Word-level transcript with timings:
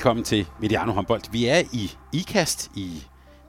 Velkommen 0.00 0.24
til 0.24 0.46
Mediano 0.60 0.92
Håndbold. 0.92 1.22
Vi 1.32 1.46
er 1.46 1.62
i 1.72 1.90
IKAST 2.12 2.70
i 2.76 3.02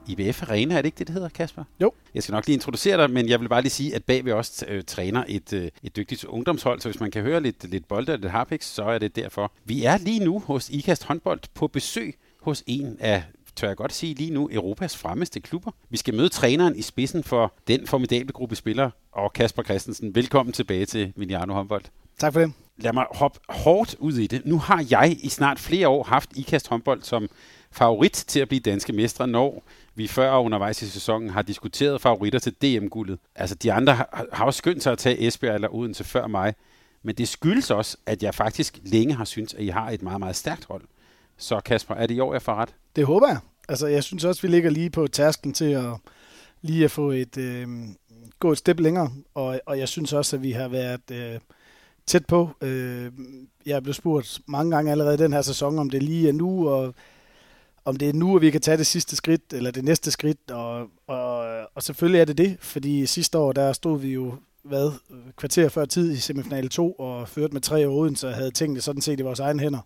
IBF 0.06 0.42
Arena, 0.42 0.74
er 0.74 0.82
det 0.82 0.86
ikke 0.86 0.98
det, 0.98 1.06
det 1.06 1.14
hedder, 1.14 1.28
Kasper? 1.28 1.64
Jo. 1.80 1.92
Jeg 2.14 2.22
skal 2.22 2.32
nok 2.32 2.46
lige 2.46 2.54
introducere 2.54 2.96
dig, 2.96 3.10
men 3.10 3.28
jeg 3.28 3.40
vil 3.40 3.48
bare 3.48 3.62
lige 3.62 3.70
sige, 3.70 3.94
at 3.94 4.04
bag 4.04 4.24
ved 4.24 4.32
os 4.32 4.64
øh, 4.68 4.84
træner 4.84 5.24
et, 5.28 5.52
øh, 5.52 5.68
et 5.82 5.96
dygtigt 5.96 6.24
ungdomshold, 6.24 6.80
så 6.80 6.88
hvis 6.88 7.00
man 7.00 7.10
kan 7.10 7.22
høre 7.22 7.40
lidt, 7.40 7.70
lidt 7.70 7.88
bolde 7.88 8.12
og 8.12 8.18
lidt 8.18 8.30
harpix, 8.30 8.64
så 8.64 8.84
er 8.84 8.98
det 8.98 9.16
derfor. 9.16 9.52
Vi 9.64 9.84
er 9.84 9.98
lige 9.98 10.24
nu 10.24 10.40
hos 10.40 10.70
IKAST 10.70 11.04
Håndbold 11.04 11.40
på 11.54 11.66
besøg 11.66 12.14
hos 12.40 12.62
en 12.66 12.96
af 13.00 13.22
tør 13.56 13.66
jeg 13.66 13.76
godt 13.76 13.92
sige 13.92 14.14
lige 14.14 14.30
nu, 14.30 14.48
Europas 14.52 14.96
fremmeste 14.96 15.40
klubber. 15.40 15.70
Vi 15.90 15.96
skal 15.96 16.14
møde 16.14 16.28
træneren 16.28 16.76
i 16.76 16.82
spidsen 16.82 17.24
for 17.24 17.52
den 17.68 17.86
formidable 17.86 18.32
gruppe 18.32 18.56
spillere, 18.56 18.90
og 19.12 19.32
Kasper 19.32 19.62
Christensen. 19.62 20.14
Velkommen 20.14 20.52
tilbage 20.52 20.86
til 20.86 21.12
Mediano 21.16 21.54
Håndbold. 21.54 21.84
Tak 22.18 22.32
for 22.32 22.40
det. 22.40 22.52
Lad 22.76 22.92
mig 22.92 23.06
hoppe 23.10 23.40
hårdt 23.48 23.94
ud 23.98 24.12
i 24.12 24.26
det. 24.26 24.46
Nu 24.46 24.58
har 24.58 24.86
jeg 24.90 25.16
i 25.22 25.28
snart 25.28 25.58
flere 25.58 25.88
år 25.88 26.02
haft 26.02 26.30
IKAST 26.36 26.68
håndbold 26.68 27.02
som 27.02 27.28
favorit 27.72 28.12
til 28.12 28.40
at 28.40 28.48
blive 28.48 28.60
danske 28.60 28.92
mestre, 28.92 29.26
når 29.26 29.62
vi 29.94 30.08
før 30.08 30.30
og 30.30 30.44
undervejs 30.44 30.82
i 30.82 30.88
sæsonen 30.88 31.30
har 31.30 31.42
diskuteret 31.42 32.00
favoritter 32.00 32.38
til 32.38 32.52
DM-guldet. 32.62 33.18
Altså, 33.34 33.54
de 33.54 33.72
andre 33.72 33.94
har, 33.94 34.26
har 34.32 34.44
også 34.44 34.58
skyndt 34.58 34.82
sig 34.82 34.92
at 34.92 34.98
tage 34.98 35.26
Esbjerg 35.26 35.54
eller 35.54 35.74
Odense 35.74 36.04
før 36.04 36.26
mig, 36.26 36.54
men 37.02 37.14
det 37.14 37.28
skyldes 37.28 37.70
også, 37.70 37.96
at 38.06 38.22
jeg 38.22 38.34
faktisk 38.34 38.78
længe 38.84 39.14
har 39.14 39.24
syntes, 39.24 39.54
at 39.54 39.62
I 39.62 39.68
har 39.68 39.90
et 39.90 40.02
meget, 40.02 40.20
meget 40.20 40.36
stærkt 40.36 40.64
hold. 40.64 40.82
Så 41.36 41.60
Kasper, 41.60 41.94
er 41.94 42.06
det 42.06 42.14
i 42.14 42.20
år, 42.20 42.32
jeg 42.32 42.42
får 42.42 42.54
ret? 42.54 42.74
Det 42.96 43.06
håber 43.06 43.28
jeg. 43.28 43.38
Altså, 43.68 43.86
jeg 43.86 44.04
synes 44.04 44.24
også, 44.24 44.42
vi 44.42 44.48
ligger 44.48 44.70
lige 44.70 44.90
på 44.90 45.06
tasken 45.06 45.52
til 45.52 45.70
at 45.72 45.92
lige 46.62 46.84
at 46.84 46.90
få 46.90 47.10
et 47.10 47.36
øh, 47.36 47.68
gå 48.38 48.52
et 48.52 48.58
step 48.58 48.80
længere, 48.80 49.10
og, 49.34 49.60
og 49.66 49.78
jeg 49.78 49.88
synes 49.88 50.12
også, 50.12 50.36
at 50.36 50.42
vi 50.42 50.52
har 50.52 50.68
været 50.68 51.10
øh, 51.10 51.40
tæt 52.06 52.26
på. 52.26 52.50
Øh, 52.60 53.12
jeg 53.66 53.76
er 53.76 53.80
blevet 53.80 53.96
spurgt 53.96 54.40
mange 54.46 54.70
gange 54.76 54.90
allerede 54.90 55.18
den 55.18 55.32
her 55.32 55.42
sæson, 55.42 55.78
om 55.78 55.90
det 55.90 56.02
lige 56.02 56.28
er 56.28 56.32
nu, 56.32 56.68
og 56.68 56.94
om 57.84 57.96
det 57.96 58.08
er 58.08 58.12
nu, 58.12 58.36
at 58.36 58.42
vi 58.42 58.50
kan 58.50 58.60
tage 58.60 58.76
det 58.76 58.86
sidste 58.86 59.16
skridt, 59.16 59.52
eller 59.52 59.70
det 59.70 59.84
næste 59.84 60.10
skridt, 60.10 60.50
og, 60.50 60.88
og, 61.06 61.60
og 61.74 61.82
selvfølgelig 61.82 62.20
er 62.20 62.24
det 62.24 62.38
det, 62.38 62.56
fordi 62.60 63.06
sidste 63.06 63.38
år, 63.38 63.52
der 63.52 63.72
stod 63.72 64.00
vi 64.00 64.12
jo 64.12 64.34
hvad, 64.62 64.90
kvarter 65.36 65.68
før 65.68 65.84
tid 65.84 66.12
i 66.12 66.16
semifinale 66.16 66.68
2, 66.68 66.92
og 66.92 67.28
førte 67.28 67.52
med 67.52 67.60
tre 67.60 67.88
år 67.88 67.94
uden, 67.94 68.16
så 68.16 68.30
havde 68.30 68.50
tingene 68.50 68.80
sådan 68.80 69.02
set 69.02 69.20
i 69.20 69.22
vores 69.22 69.40
egne 69.40 69.60
hænder. 69.60 69.80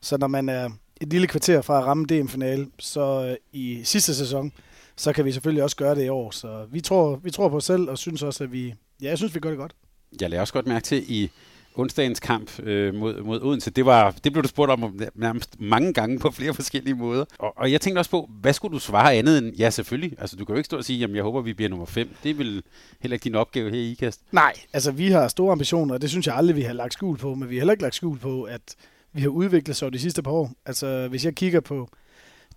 Så 0.00 0.16
når 0.16 0.26
man 0.26 0.48
er 0.48 0.70
et 1.00 1.08
lille 1.08 1.26
kvarter 1.26 1.62
fra 1.62 1.78
at 1.78 1.84
ramme 1.84 2.04
DM-finale, 2.04 2.66
så 2.78 3.26
øh, 3.26 3.36
i 3.52 3.80
sidste 3.84 4.14
sæson, 4.14 4.52
så 4.96 5.12
kan 5.12 5.24
vi 5.24 5.32
selvfølgelig 5.32 5.62
også 5.62 5.76
gøre 5.76 5.94
det 5.94 6.04
i 6.04 6.08
år. 6.08 6.30
Så 6.30 6.66
vi 6.70 6.80
tror, 6.80 7.16
vi 7.16 7.30
tror 7.30 7.48
på 7.48 7.56
os 7.56 7.64
selv, 7.64 7.90
og 7.90 7.98
synes 7.98 8.22
også, 8.22 8.44
at 8.44 8.52
vi, 8.52 8.74
ja, 9.02 9.08
jeg 9.08 9.18
synes, 9.18 9.34
vi 9.34 9.40
gør 9.40 9.48
det 9.48 9.58
godt. 9.58 9.72
Jeg 10.20 10.30
lader 10.30 10.40
også 10.40 10.52
godt 10.52 10.66
mærke 10.66 10.84
til 10.84 11.04
i 11.08 11.30
onsdagens 11.74 12.20
kamp 12.20 12.60
øh, 12.62 12.94
mod, 12.94 13.22
mod 13.22 13.42
Odense. 13.42 13.70
Det, 13.70 13.86
var, 13.86 14.14
det 14.24 14.32
blev 14.32 14.42
du 14.42 14.48
spurgt 14.48 14.70
om 14.70 15.00
nærmest 15.14 15.60
mange 15.60 15.92
gange 15.92 16.18
på 16.18 16.30
flere 16.30 16.54
forskellige 16.54 16.94
måder. 16.94 17.24
Og, 17.38 17.52
og 17.56 17.72
jeg 17.72 17.80
tænkte 17.80 17.98
også 17.98 18.10
på, 18.10 18.30
hvad 18.40 18.52
skulle 18.52 18.74
du 18.74 18.78
svare 18.78 19.14
andet 19.14 19.38
end, 19.38 19.56
ja 19.56 19.70
selvfølgelig. 19.70 20.16
Altså 20.18 20.36
du 20.36 20.44
kan 20.44 20.52
jo 20.54 20.56
ikke 20.56 20.66
stå 20.66 20.76
og 20.76 20.84
sige, 20.84 20.98
jamen 20.98 21.16
jeg 21.16 21.24
håber, 21.24 21.40
vi 21.40 21.52
bliver 21.52 21.68
nummer 21.68 21.86
5. 21.86 22.08
Det 22.22 22.30
er 22.30 22.34
vel 22.34 22.62
heller 23.00 23.14
ikke 23.14 23.24
din 23.24 23.34
opgave 23.34 23.70
her 23.70 23.78
i 23.78 23.90
IKAST. 23.90 24.20
Nej, 24.32 24.52
altså 24.72 24.92
vi 24.92 25.10
har 25.10 25.28
store 25.28 25.52
ambitioner, 25.52 25.94
og 25.94 26.02
det 26.02 26.10
synes 26.10 26.26
jeg 26.26 26.34
aldrig, 26.34 26.56
vi 26.56 26.62
har 26.62 26.72
lagt 26.72 26.92
skjul 26.92 27.18
på. 27.18 27.34
Men 27.34 27.50
vi 27.50 27.54
har 27.54 27.60
heller 27.60 27.72
ikke 27.72 27.82
lagt 27.82 27.94
skjul 27.94 28.18
på, 28.18 28.42
at 28.42 28.76
vi 29.12 29.20
har 29.20 29.28
udviklet 29.28 29.76
sig 29.76 29.92
de 29.92 29.98
sidste 29.98 30.22
par 30.22 30.30
år. 30.30 30.52
Altså 30.66 31.08
hvis 31.08 31.24
jeg 31.24 31.34
kigger 31.34 31.60
på 31.60 31.88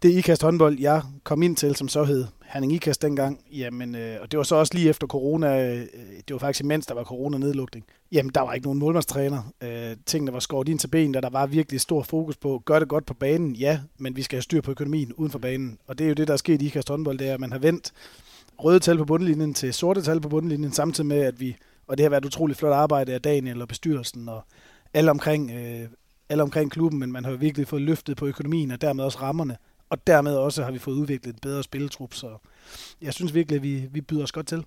det 0.03 0.09
IKAST 0.09 0.41
håndbold, 0.41 0.79
jeg 0.79 1.01
kom 1.23 1.43
ind 1.43 1.55
til, 1.55 1.75
som 1.75 1.87
så 1.87 2.03
hed 2.03 2.25
Herning 2.45 2.73
IKAST 2.73 3.01
dengang, 3.01 3.39
jamen, 3.51 3.95
øh, 3.95 4.17
og 4.21 4.31
det 4.31 4.37
var 4.37 4.43
så 4.43 4.55
også 4.55 4.73
lige 4.73 4.89
efter 4.89 5.07
corona, 5.07 5.73
øh, 5.73 5.85
det 6.27 6.31
var 6.31 6.37
faktisk 6.37 6.63
imens 6.63 6.85
der 6.85 6.93
var 6.93 7.03
corona-nedlukning, 7.03 7.85
jamen 8.11 8.31
der 8.35 8.41
var 8.41 8.53
ikke 8.53 8.67
nogen 8.67 8.79
målmandstræner. 8.79 9.53
Øh, 9.63 9.95
tingene 10.05 10.33
var 10.33 10.39
skåret 10.39 10.69
ind 10.69 10.79
til 10.79 10.87
ben, 10.87 11.15
og 11.15 11.23
der 11.23 11.29
var 11.29 11.45
virkelig 11.45 11.81
stor 11.81 12.03
fokus 12.03 12.37
på, 12.37 12.61
gør 12.65 12.79
det 12.79 12.87
godt 12.87 13.05
på 13.05 13.13
banen, 13.13 13.55
ja, 13.55 13.79
men 13.97 14.15
vi 14.15 14.21
skal 14.21 14.35
have 14.35 14.41
styr 14.41 14.61
på 14.61 14.71
økonomien 14.71 15.13
uden 15.13 15.31
for 15.31 15.39
banen. 15.39 15.77
Og 15.87 15.97
det 15.97 16.03
er 16.03 16.07
jo 16.07 16.13
det, 16.13 16.27
der 16.27 16.33
er 16.33 16.37
sket 16.37 16.61
i 16.61 16.65
IKAST 16.65 16.89
håndbold, 16.89 17.17
det 17.17 17.29
er, 17.29 17.33
at 17.33 17.39
man 17.39 17.51
har 17.51 17.59
vendt 17.59 17.91
røde 18.63 18.79
tal 18.79 18.97
på 18.97 19.05
bundlinjen 19.05 19.53
til 19.53 19.73
sorte 19.73 20.01
tal 20.01 20.21
på 20.21 20.29
bundlinjen, 20.29 20.71
samtidig 20.71 21.07
med, 21.07 21.19
at 21.19 21.39
vi, 21.39 21.55
og 21.87 21.97
det 21.97 22.03
har 22.03 22.09
været 22.09 22.21
et 22.21 22.25
utroligt 22.25 22.59
flot 22.59 22.73
arbejde 22.73 23.13
af 23.13 23.21
Daniel 23.21 23.61
og 23.61 23.67
bestyrelsen 23.67 24.29
og 24.29 24.41
alle 24.93 25.11
omkring, 25.11 25.51
øh, 25.51 25.87
alle 26.29 26.43
omkring 26.43 26.71
klubben, 26.71 26.99
men 26.99 27.11
man 27.11 27.25
har 27.25 27.31
virkelig 27.31 27.67
fået 27.67 27.81
løftet 27.81 28.17
på 28.17 28.27
økonomien 28.27 28.71
og 28.71 28.81
dermed 28.81 29.03
også 29.03 29.21
rammerne 29.21 29.57
og 29.95 30.07
dermed 30.07 30.35
også 30.35 30.63
har 30.63 30.71
vi 30.71 30.79
fået 30.79 30.95
udviklet 30.95 31.33
en 31.33 31.39
bedre 31.41 31.63
spilletrup, 31.63 32.13
så 32.13 32.37
jeg 33.01 33.13
synes 33.13 33.33
virkelig, 33.33 33.55
at 33.55 33.63
vi, 33.63 33.83
vi 33.91 34.01
byder 34.01 34.23
os 34.23 34.31
godt 34.31 34.47
til. 34.47 34.65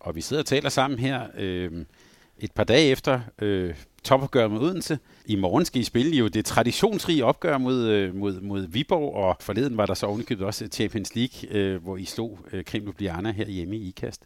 Og 0.00 0.16
vi 0.16 0.20
sidder 0.20 0.42
og 0.42 0.46
taler 0.46 0.68
sammen 0.68 0.98
her 0.98 1.26
øh, 1.36 1.84
et 2.38 2.52
par 2.52 2.64
dage 2.64 2.90
efter 2.90 3.20
øh, 3.38 3.74
topopgøret 4.04 4.50
mod 4.50 4.60
Odense. 4.60 4.98
I 5.26 5.36
morgen 5.36 5.64
skal 5.64 5.80
I 5.80 5.84
spille 5.84 6.16
jo 6.16 6.28
det 6.28 6.44
traditionsrige 6.44 7.24
opgør 7.24 7.58
mod, 7.58 7.84
øh, 7.84 8.14
mod, 8.14 8.40
mod 8.40 8.66
Viborg, 8.66 9.14
og 9.14 9.36
forleden 9.40 9.76
var 9.76 9.86
der 9.86 9.94
så 9.94 10.06
ovenikøbet 10.06 10.46
også 10.46 10.68
Champions 10.72 11.14
League, 11.14 11.50
øh, 11.50 11.82
hvor 11.82 11.96
I 11.96 12.04
slog 12.04 12.38
øh, 12.52 12.64
Krim 12.64 12.82
Ljubljana 12.82 13.32
her 13.32 13.48
hjemme 13.48 13.76
i 13.76 13.88
IKAST. 13.88 14.22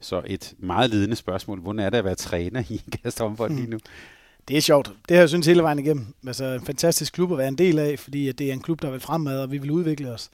Så 0.00 0.22
et 0.26 0.54
meget 0.58 0.90
ledende 0.90 1.16
spørgsmål. 1.16 1.60
Hvordan 1.60 1.78
er 1.78 1.90
det 1.90 1.98
at 1.98 2.04
være 2.04 2.14
træner 2.14 2.62
i 2.68 2.82
IKAST 2.86 3.18
håndbold 3.18 3.52
lige 3.52 3.70
nu? 3.70 3.78
Det 4.48 4.56
er 4.56 4.60
sjovt. 4.60 4.92
Det 5.08 5.16
har 5.16 5.22
jeg 5.22 5.28
synes 5.28 5.46
hele 5.46 5.62
vejen 5.62 5.78
igennem. 5.78 6.06
Altså 6.26 6.44
en 6.44 6.66
fantastisk 6.66 7.12
klub 7.12 7.32
at 7.32 7.38
være 7.38 7.48
en 7.48 7.58
del 7.58 7.78
af, 7.78 7.98
fordi 7.98 8.32
det 8.32 8.48
er 8.48 8.52
en 8.52 8.60
klub, 8.60 8.82
der 8.82 8.90
vil 8.90 9.00
fremad, 9.00 9.40
og 9.40 9.52
vi 9.52 9.58
vil 9.58 9.70
udvikle 9.70 10.10
os. 10.10 10.30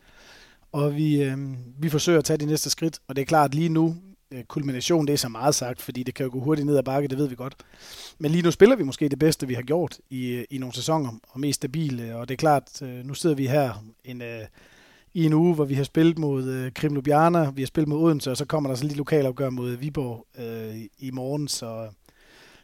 Og 0.72 0.96
vi, 0.96 1.22
øh, 1.22 1.38
vi 1.78 1.88
forsøger 1.88 2.18
at 2.18 2.24
tage 2.24 2.36
de 2.36 2.46
næste 2.46 2.70
skridt, 2.70 2.98
og 3.08 3.16
det 3.16 3.22
er 3.22 3.26
klart 3.26 3.54
lige 3.54 3.68
nu, 3.68 3.96
øh, 4.32 4.44
kulmination, 4.44 5.06
det 5.06 5.12
er 5.12 5.16
så 5.16 5.28
meget 5.28 5.54
sagt, 5.54 5.82
fordi 5.82 6.02
det 6.02 6.14
kan 6.14 6.26
jo 6.26 6.32
gå 6.32 6.40
hurtigt 6.40 6.66
ned 6.66 6.76
ad 6.76 6.82
bakke, 6.82 7.08
det 7.08 7.18
ved 7.18 7.28
vi 7.28 7.34
godt. 7.34 7.54
Men 8.18 8.30
lige 8.30 8.42
nu 8.42 8.50
spiller 8.50 8.76
vi 8.76 8.82
måske 8.82 9.08
det 9.08 9.18
bedste, 9.18 9.46
vi 9.48 9.54
har 9.54 9.62
gjort 9.62 9.98
i, 10.10 10.26
øh, 10.26 10.44
i 10.50 10.58
nogle 10.58 10.74
sæsoner, 10.74 11.12
og 11.28 11.40
mest 11.40 11.56
stabile, 11.56 12.16
og 12.16 12.28
det 12.28 12.34
er 12.34 12.38
klart, 12.38 12.82
øh, 12.82 13.04
nu 13.04 13.14
sidder 13.14 13.36
vi 13.36 13.46
her 13.46 13.84
en, 14.04 14.22
øh, 14.22 14.40
i 15.14 15.26
en 15.26 15.32
uge, 15.32 15.54
hvor 15.54 15.64
vi 15.64 15.74
har 15.74 15.84
spillet 15.84 16.18
mod 16.18 16.44
øh, 16.48 16.72
Krim 16.72 16.92
Ljubljana, 16.92 17.50
vi 17.50 17.62
har 17.62 17.66
spillet 17.66 17.88
mod 17.88 17.98
Odense, 17.98 18.30
og 18.30 18.36
så 18.36 18.44
kommer 18.44 18.70
der 18.70 18.76
så 18.76 18.84
lige 18.84 18.96
lokalopgør 18.96 19.50
mod 19.50 19.70
Viborg 19.70 20.26
øh, 20.38 20.76
i 20.98 21.10
morgen, 21.10 21.48
så 21.48 21.88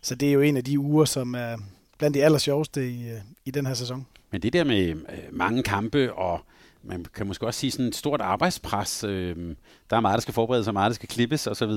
så 0.04 0.14
det 0.14 0.28
er 0.28 0.32
jo 0.32 0.40
en 0.40 0.56
af 0.56 0.64
de 0.64 0.78
uger, 0.78 1.04
som 1.04 1.34
er 1.34 1.56
blandt 1.98 2.14
de 2.14 2.24
aller 2.24 2.38
sjoveste 2.38 2.90
i, 2.90 3.08
øh, 3.08 3.20
i 3.44 3.50
den 3.50 3.66
her 3.66 3.74
sæson. 3.74 4.06
Men 4.30 4.42
det 4.42 4.52
der 4.52 4.64
med 4.64 4.88
øh, 4.88 4.96
mange 5.32 5.62
kampe 5.62 6.12
og 6.12 6.40
man 6.82 7.04
kan 7.14 7.26
måske 7.26 7.46
også 7.46 7.60
sige 7.60 7.70
sådan 7.70 7.86
et 7.86 7.94
stort 7.94 8.20
arbejdspres. 8.20 9.04
Øh, 9.04 9.36
der 9.90 9.96
er 9.96 10.00
meget, 10.00 10.14
der 10.14 10.20
skal 10.20 10.34
forberedes, 10.34 10.68
og 10.68 10.72
meget, 10.72 10.90
der 10.90 10.94
skal 10.94 11.08
klippes 11.08 11.46
osv. 11.46 11.70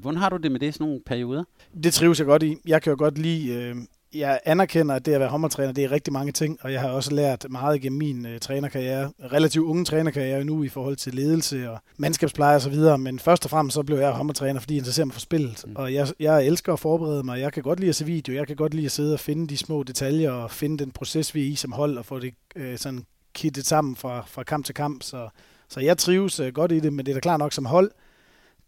Hvordan 0.00 0.16
har 0.16 0.28
du 0.28 0.36
det 0.36 0.52
med 0.52 0.60
det 0.60 0.74
sådan 0.74 0.86
nogle 0.86 1.00
perioder? 1.06 1.44
Det 1.82 1.94
trives 1.94 2.18
jeg 2.18 2.26
godt 2.26 2.42
i. 2.42 2.56
Jeg 2.66 2.82
kan 2.82 2.90
jo 2.90 2.96
godt 2.98 3.18
lide 3.18 3.52
øh, 3.52 3.76
jeg 4.14 4.40
anerkender, 4.44 4.94
at 4.94 5.06
det 5.06 5.12
at 5.12 5.20
være 5.20 5.28
håndboldtræner, 5.28 5.72
det 5.72 5.84
er 5.84 5.90
rigtig 5.90 6.12
mange 6.12 6.32
ting, 6.32 6.58
og 6.60 6.72
jeg 6.72 6.80
har 6.80 6.88
også 6.88 7.14
lært 7.14 7.46
meget 7.50 7.80
gennem 7.80 7.98
min 7.98 8.26
uh, 8.26 8.38
trænerkarriere, 8.40 9.12
relativt 9.32 9.64
unge 9.64 9.84
trænerkarriere 9.84 10.44
nu 10.44 10.62
i 10.62 10.68
forhold 10.68 10.96
til 10.96 11.14
ledelse 11.14 11.70
og 11.70 11.78
mandskabspleje 11.96 12.54
og 12.56 12.62
så 12.62 12.70
videre, 12.70 12.98
men 12.98 13.18
først 13.18 13.44
og 13.44 13.50
fremmest 13.50 13.74
så 13.74 13.82
blev 13.82 13.98
jeg 13.98 14.10
håndboldtræner, 14.10 14.60
fordi 14.60 14.74
jeg 14.74 14.78
interesserer 14.78 15.06
mig 15.06 15.12
for 15.12 15.20
spillet, 15.20 15.64
mm. 15.66 15.76
og 15.76 15.94
jeg, 15.94 16.08
jeg 16.20 16.46
elsker 16.46 16.72
at 16.72 16.80
forberede 16.80 17.22
mig, 17.22 17.40
jeg 17.40 17.52
kan 17.52 17.62
godt 17.62 17.80
lide 17.80 17.88
at 17.88 17.96
se 17.96 18.04
video, 18.04 18.34
jeg 18.34 18.46
kan 18.46 18.56
godt 18.56 18.74
lide 18.74 18.86
at 18.86 18.92
sidde 18.92 19.14
og 19.14 19.20
finde 19.20 19.46
de 19.46 19.56
små 19.56 19.82
detaljer 19.82 20.30
og 20.30 20.50
finde 20.50 20.78
den 20.78 20.90
proces, 20.90 21.34
vi 21.34 21.42
er 21.42 21.52
i 21.52 21.54
som 21.54 21.72
hold, 21.72 21.98
og 21.98 22.04
få 22.04 22.18
det 22.18 22.34
uh, 22.56 22.76
sådan 22.76 23.04
kittet 23.34 23.66
sammen 23.66 23.96
fra, 23.96 24.24
fra 24.26 24.42
kamp 24.42 24.64
til 24.64 24.74
kamp, 24.74 25.02
så, 25.02 25.28
så 25.68 25.80
jeg 25.80 25.98
trives 25.98 26.40
uh, 26.40 26.48
godt 26.48 26.72
i 26.72 26.80
det, 26.80 26.92
men 26.92 27.06
det 27.06 27.12
er 27.12 27.16
da 27.16 27.20
klart 27.20 27.38
nok 27.38 27.52
som 27.52 27.64
hold, 27.64 27.90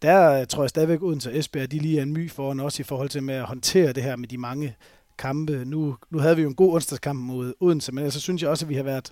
der 0.01 0.45
tror 0.45 0.63
jeg 0.63 0.69
stadigvæk 0.69 1.01
uden 1.01 1.19
til 1.19 1.37
Esbjerg, 1.39 1.71
de 1.71 1.79
lige 1.79 1.97
er 1.99 2.03
en 2.03 2.13
my 2.13 2.31
foran 2.31 2.59
os 2.59 2.79
i 2.79 2.83
forhold 2.83 3.09
til 3.09 3.23
med 3.23 3.35
at 3.35 3.43
håndtere 3.43 3.93
det 3.93 4.03
her 4.03 4.15
med 4.15 4.27
de 4.27 4.37
mange 4.37 4.75
kampe. 5.21 5.65
Nu, 5.65 5.97
nu 6.09 6.19
havde 6.19 6.35
vi 6.35 6.41
jo 6.41 6.47
en 6.47 6.55
god 6.55 6.73
onsdagskamp 6.73 7.19
mod 7.19 7.53
Odense, 7.59 7.91
men 7.91 8.11
så 8.11 8.19
synes 8.19 8.41
jeg 8.41 8.49
også, 8.49 8.65
at 8.65 8.69
vi 8.69 8.75
har 8.75 8.83
været 8.83 9.11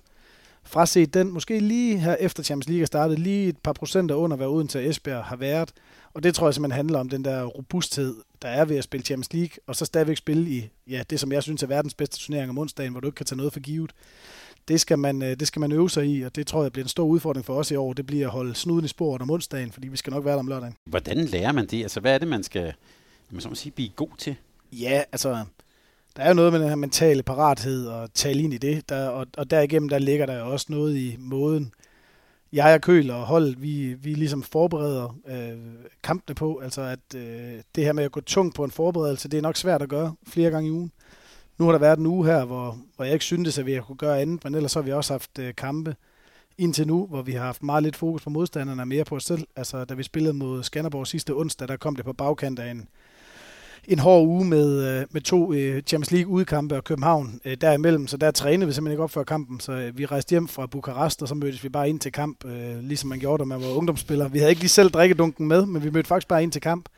fraset 0.64 1.14
den, 1.14 1.30
måske 1.30 1.60
lige 1.60 1.98
her 1.98 2.16
efter 2.20 2.42
Champions 2.42 2.68
League 2.68 2.82
er 2.82 2.86
startet, 2.86 3.18
lige 3.18 3.48
et 3.48 3.58
par 3.58 3.72
procenter 3.72 4.14
under, 4.14 4.36
hvad 4.36 4.46
Odense 4.46 4.78
og 4.78 4.86
Esbjerg 4.86 5.24
har 5.24 5.36
været. 5.36 5.72
Og 6.14 6.22
det 6.22 6.34
tror 6.34 6.46
jeg 6.46 6.54
simpelthen 6.54 6.76
handler 6.76 6.98
om 6.98 7.08
den 7.08 7.24
der 7.24 7.44
robusthed, 7.44 8.16
der 8.42 8.48
er 8.48 8.64
ved 8.64 8.76
at 8.76 8.84
spille 8.84 9.04
Champions 9.04 9.32
League, 9.32 9.56
og 9.66 9.76
så 9.76 9.84
stadigvæk 9.84 10.16
spille 10.16 10.50
i 10.50 10.70
ja, 10.88 11.02
det, 11.10 11.20
som 11.20 11.32
jeg 11.32 11.42
synes 11.42 11.62
er 11.62 11.66
verdens 11.66 11.94
bedste 11.94 12.18
turnering 12.18 12.50
om 12.50 12.58
onsdagen, 12.58 12.92
hvor 12.92 13.00
du 13.00 13.08
ikke 13.08 13.16
kan 13.16 13.26
tage 13.26 13.36
noget 13.36 13.52
for 13.52 13.60
givet. 13.60 13.92
det 14.68 14.80
skal, 14.80 14.98
man, 14.98 15.22
øh, 15.22 15.36
det 15.40 15.46
skal 15.46 15.60
man 15.60 15.72
øve 15.72 15.90
sig 15.90 16.06
i, 16.06 16.22
og 16.22 16.36
det 16.36 16.46
tror 16.46 16.62
jeg 16.62 16.72
bliver 16.72 16.84
en 16.84 16.88
stor 16.88 17.04
udfordring 17.04 17.46
for 17.46 17.54
os 17.54 17.70
i 17.70 17.74
år. 17.74 17.92
Det 17.92 18.06
bliver 18.06 18.26
at 18.26 18.32
holde 18.32 18.54
snuden 18.54 18.84
i 18.84 18.88
sporet 18.88 19.22
om 19.22 19.30
onsdagen, 19.30 19.72
fordi 19.72 19.88
vi 19.88 19.96
skal 19.96 20.10
nok 20.10 20.24
være 20.24 20.34
der 20.34 20.40
om 20.40 20.46
lørdagen. 20.46 20.74
Hvordan 20.84 21.24
lærer 21.24 21.52
man 21.52 21.66
det? 21.66 21.82
Altså, 21.82 22.00
hvad 22.00 22.14
er 22.14 22.18
det, 22.18 22.28
man 22.28 22.42
skal 22.42 22.72
man 23.30 23.40
så 23.40 23.48
må 23.48 23.54
sige, 23.54 23.72
blive 23.72 23.88
god 23.96 24.08
til? 24.18 24.36
Ja, 24.72 25.02
altså, 25.12 25.44
der 26.16 26.22
er 26.22 26.28
jo 26.28 26.34
noget 26.34 26.52
med 26.52 26.60
den 26.60 26.68
her 26.68 26.76
mentale 26.76 27.22
parathed 27.22 27.86
og 27.86 28.14
tale 28.14 28.42
ind 28.42 28.54
i 28.54 28.58
det, 28.58 28.88
der, 28.88 29.08
og, 29.08 29.26
og 29.36 29.50
derigennem 29.50 29.88
der 29.88 29.98
ligger 29.98 30.26
der 30.26 30.42
også 30.42 30.66
noget 30.68 30.96
i 30.96 31.16
måden, 31.18 31.72
jeg 32.52 32.74
og 32.74 32.80
Køl 32.80 33.10
og 33.10 33.26
hold, 33.26 33.56
vi, 33.56 33.94
vi 33.94 34.14
ligesom 34.14 34.42
forbereder 34.42 35.16
øh, 35.28 35.58
kampene 36.02 36.34
på. 36.34 36.58
Altså 36.58 36.82
at 36.82 37.14
øh, 37.14 37.52
det 37.74 37.84
her 37.84 37.92
med 37.92 38.04
at 38.04 38.12
gå 38.12 38.20
tungt 38.20 38.54
på 38.54 38.64
en 38.64 38.70
forberedelse, 38.70 39.28
det 39.28 39.38
er 39.38 39.42
nok 39.42 39.56
svært 39.56 39.82
at 39.82 39.88
gøre 39.88 40.14
flere 40.26 40.50
gange 40.50 40.68
i 40.68 40.72
ugen. 40.72 40.92
Nu 41.58 41.64
har 41.64 41.72
der 41.72 41.78
været 41.78 41.98
en 41.98 42.06
uge 42.06 42.26
her, 42.26 42.44
hvor, 42.44 42.78
hvor 42.96 43.04
jeg 43.04 43.12
ikke 43.12 43.24
syntes, 43.24 43.58
at 43.58 43.66
vi 43.66 43.80
kunne 43.86 43.98
gøre 43.98 44.20
andet, 44.20 44.44
men 44.44 44.54
ellers 44.54 44.74
har 44.74 44.82
vi 44.82 44.92
også 44.92 45.12
haft 45.12 45.38
øh, 45.38 45.54
kampe 45.54 45.96
indtil 46.60 46.86
nu, 46.86 47.06
hvor 47.06 47.22
vi 47.22 47.32
har 47.32 47.44
haft 47.44 47.62
meget 47.62 47.82
lidt 47.82 47.96
fokus 47.96 48.22
på 48.22 48.30
modstanderne 48.30 48.82
og 48.82 48.88
mere 48.88 49.04
på 49.04 49.16
os 49.16 49.24
selv. 49.24 49.46
Altså 49.56 49.84
da 49.84 49.94
vi 49.94 50.02
spillede 50.02 50.34
mod 50.34 50.62
Skanderborg 50.62 51.06
sidste 51.06 51.36
onsdag, 51.36 51.68
der 51.68 51.76
kom 51.76 51.96
det 51.96 52.04
på 52.04 52.12
bagkant 52.12 52.58
af 52.58 52.70
en, 52.70 52.88
en 53.88 53.98
hård 53.98 54.26
uge 54.26 54.44
med, 54.44 55.00
øh, 55.00 55.06
med 55.10 55.20
to 55.20 55.52
øh, 55.52 55.82
Champions 55.82 56.10
League 56.10 56.32
udkampe 56.32 56.76
og 56.76 56.84
København 56.84 57.40
øh, 57.44 57.56
derimellem, 57.60 58.06
så 58.06 58.16
der 58.16 58.30
trænede 58.30 58.66
vi 58.66 58.72
simpelthen 58.72 58.92
ikke 58.92 59.02
op 59.02 59.10
før 59.10 59.24
kampen, 59.24 59.60
så 59.60 59.90
vi 59.94 60.06
rejste 60.06 60.30
hjem 60.30 60.48
fra 60.48 60.66
Bukarest, 60.66 61.22
og 61.22 61.28
så 61.28 61.34
mødtes 61.34 61.64
vi 61.64 61.68
bare 61.68 61.88
ind 61.88 62.00
til 62.00 62.12
kamp, 62.12 62.44
ligesom 62.80 63.08
man 63.08 63.18
gjorde, 63.18 63.40
da 63.40 63.44
man 63.44 63.60
var 63.60 63.76
ungdomsspiller. 63.76 64.28
Vi 64.28 64.38
havde 64.38 64.50
ikke 64.50 64.62
lige 64.62 64.68
selv 64.68 64.90
drikkedunken 64.90 65.48
med, 65.48 65.66
men 65.66 65.84
vi 65.84 65.90
mødte 65.90 66.08
faktisk 66.08 66.28
bare 66.28 66.42
ind 66.42 66.52
til 66.52 66.62
kamp, 66.62 66.88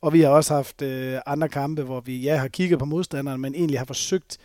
og 0.00 0.12
vi 0.12 0.20
har 0.20 0.28
også 0.28 0.54
haft 0.54 0.82
andre 1.26 1.48
kampe, 1.48 1.82
hvor 1.82 2.00
vi 2.00 2.16
ja 2.16 2.36
har 2.36 2.48
kigget 2.48 2.78
på 2.78 2.84
modstanderen, 2.84 3.40
men 3.40 3.54
egentlig 3.54 3.78
har 3.78 3.86
forsøgt 3.86 4.38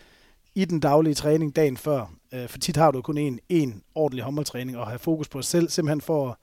i 0.56 0.66
den 0.66 0.80
daglige 0.80 1.14
træning 1.14 1.56
dagen 1.56 1.78
før, 1.78 2.14
for 2.48 2.58
tit 2.58 2.78
har 2.78 2.92
du 2.92 3.02
kun 3.02 3.18
en, 3.18 3.40
en 3.50 3.82
ordentlig 3.96 4.24
håndboldtræning, 4.24 4.78
og 4.78 4.88
have 4.88 5.00
fokus 5.00 5.28
på 5.28 5.38
os 5.38 5.46
selv, 5.46 5.70
simpelthen 5.70 6.02
for 6.02 6.30
at 6.30 6.36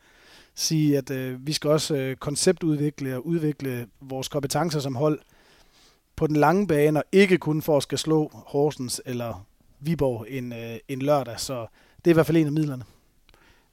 sige, 0.56 0.98
at 0.98 1.10
øh, 1.10 1.46
vi 1.46 1.52
skal 1.52 1.70
også 1.70 1.94
øh, 1.94 2.16
konceptudvikle 2.16 3.16
og 3.16 3.26
udvikle 3.26 3.86
vores 4.00 4.28
kompetencer 4.28 4.80
som 4.80 4.96
hold, 4.96 5.20
på 6.16 6.26
den 6.26 6.36
lange 6.36 6.66
bane, 6.66 7.00
og 7.00 7.04
ikke 7.12 7.38
kun 7.38 7.62
for 7.62 7.76
at 7.76 7.82
skal 7.82 7.98
slå 7.98 8.30
Horsens 8.32 9.02
eller 9.04 9.46
Viborg 9.80 10.26
en, 10.28 10.52
øh, 10.52 10.76
en 10.88 11.02
lørdag. 11.02 11.40
Så 11.40 11.66
det 11.98 12.06
er 12.06 12.10
i 12.10 12.14
hvert 12.14 12.26
fald 12.26 12.36
en 12.36 12.46
af 12.46 12.52
midlerne. 12.52 12.84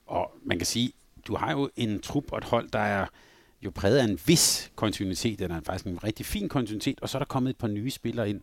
Og 0.06 0.32
man 0.46 0.58
kan 0.58 0.66
sige, 0.66 0.92
du 1.28 1.36
har 1.36 1.52
jo 1.52 1.70
en 1.76 2.00
trup 2.00 2.32
og 2.32 2.38
et 2.38 2.44
hold, 2.44 2.70
der 2.70 2.80
er 2.80 3.06
jo 3.62 3.72
præget 3.76 3.98
af 3.98 4.04
en 4.04 4.20
vis 4.26 4.72
kontinuitet, 4.76 5.42
eller 5.42 5.56
er 5.56 5.62
faktisk 5.62 5.86
en 5.86 6.04
rigtig 6.04 6.26
fin 6.26 6.50
kontinuitet, 6.50 7.00
og 7.02 7.10
så 7.10 7.18
er 7.18 7.20
der 7.20 7.26
kommet 7.26 7.50
et 7.50 7.58
par 7.58 7.68
nye 7.68 7.92
spillere 7.92 8.30
ind. 8.30 8.42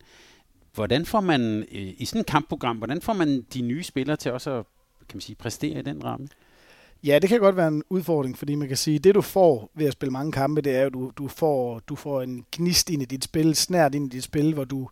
Hvordan 0.75 1.07
får 1.07 1.21
man 1.21 1.41
øh, 1.73 1.95
i 1.99 2.05
sådan 2.05 2.21
et 2.21 2.27
kampprogram, 2.27 2.77
hvordan 2.77 3.01
får 3.01 3.13
man 3.13 3.43
de 3.55 3.61
nye 3.63 3.83
spillere 3.83 4.17
til 4.17 4.33
også 4.33 4.51
at 4.51 4.65
kan 5.09 5.17
man 5.17 5.21
sige, 5.21 5.37
præstere 5.37 5.79
i 5.79 5.83
den 5.83 6.05
ramme? 6.05 6.29
Ja, 7.05 7.19
det 7.19 7.29
kan 7.29 7.41
godt 7.41 7.57
være 7.57 7.69
en 7.69 7.83
udfordring, 7.91 8.39
fordi 8.39 8.55
man 8.55 8.69
kan 8.69 8.77
sige, 8.77 8.97
at 8.97 9.05
det 9.05 9.15
du 9.15 9.21
får 9.21 9.71
ved 9.75 9.87
at 9.87 9.93
spille 9.93 10.13
mange 10.13 10.33
kampe, 10.33 10.61
det 10.61 10.77
er 10.77 10.81
jo, 10.81 10.87
at 10.87 10.93
du, 10.93 11.11
du, 11.19 11.29
får, 11.29 11.79
du 11.79 11.97
får 11.97 12.23
en 12.23 12.45
gnist 12.53 12.91
ind 12.91 13.03
i 13.03 13.05
dit 13.05 13.25
spil, 13.25 13.55
snært 13.55 13.95
ind 13.95 14.07
i 14.13 14.17
dit 14.17 14.25
spil, 14.25 14.55
hvor 14.55 14.65
du 14.65 14.89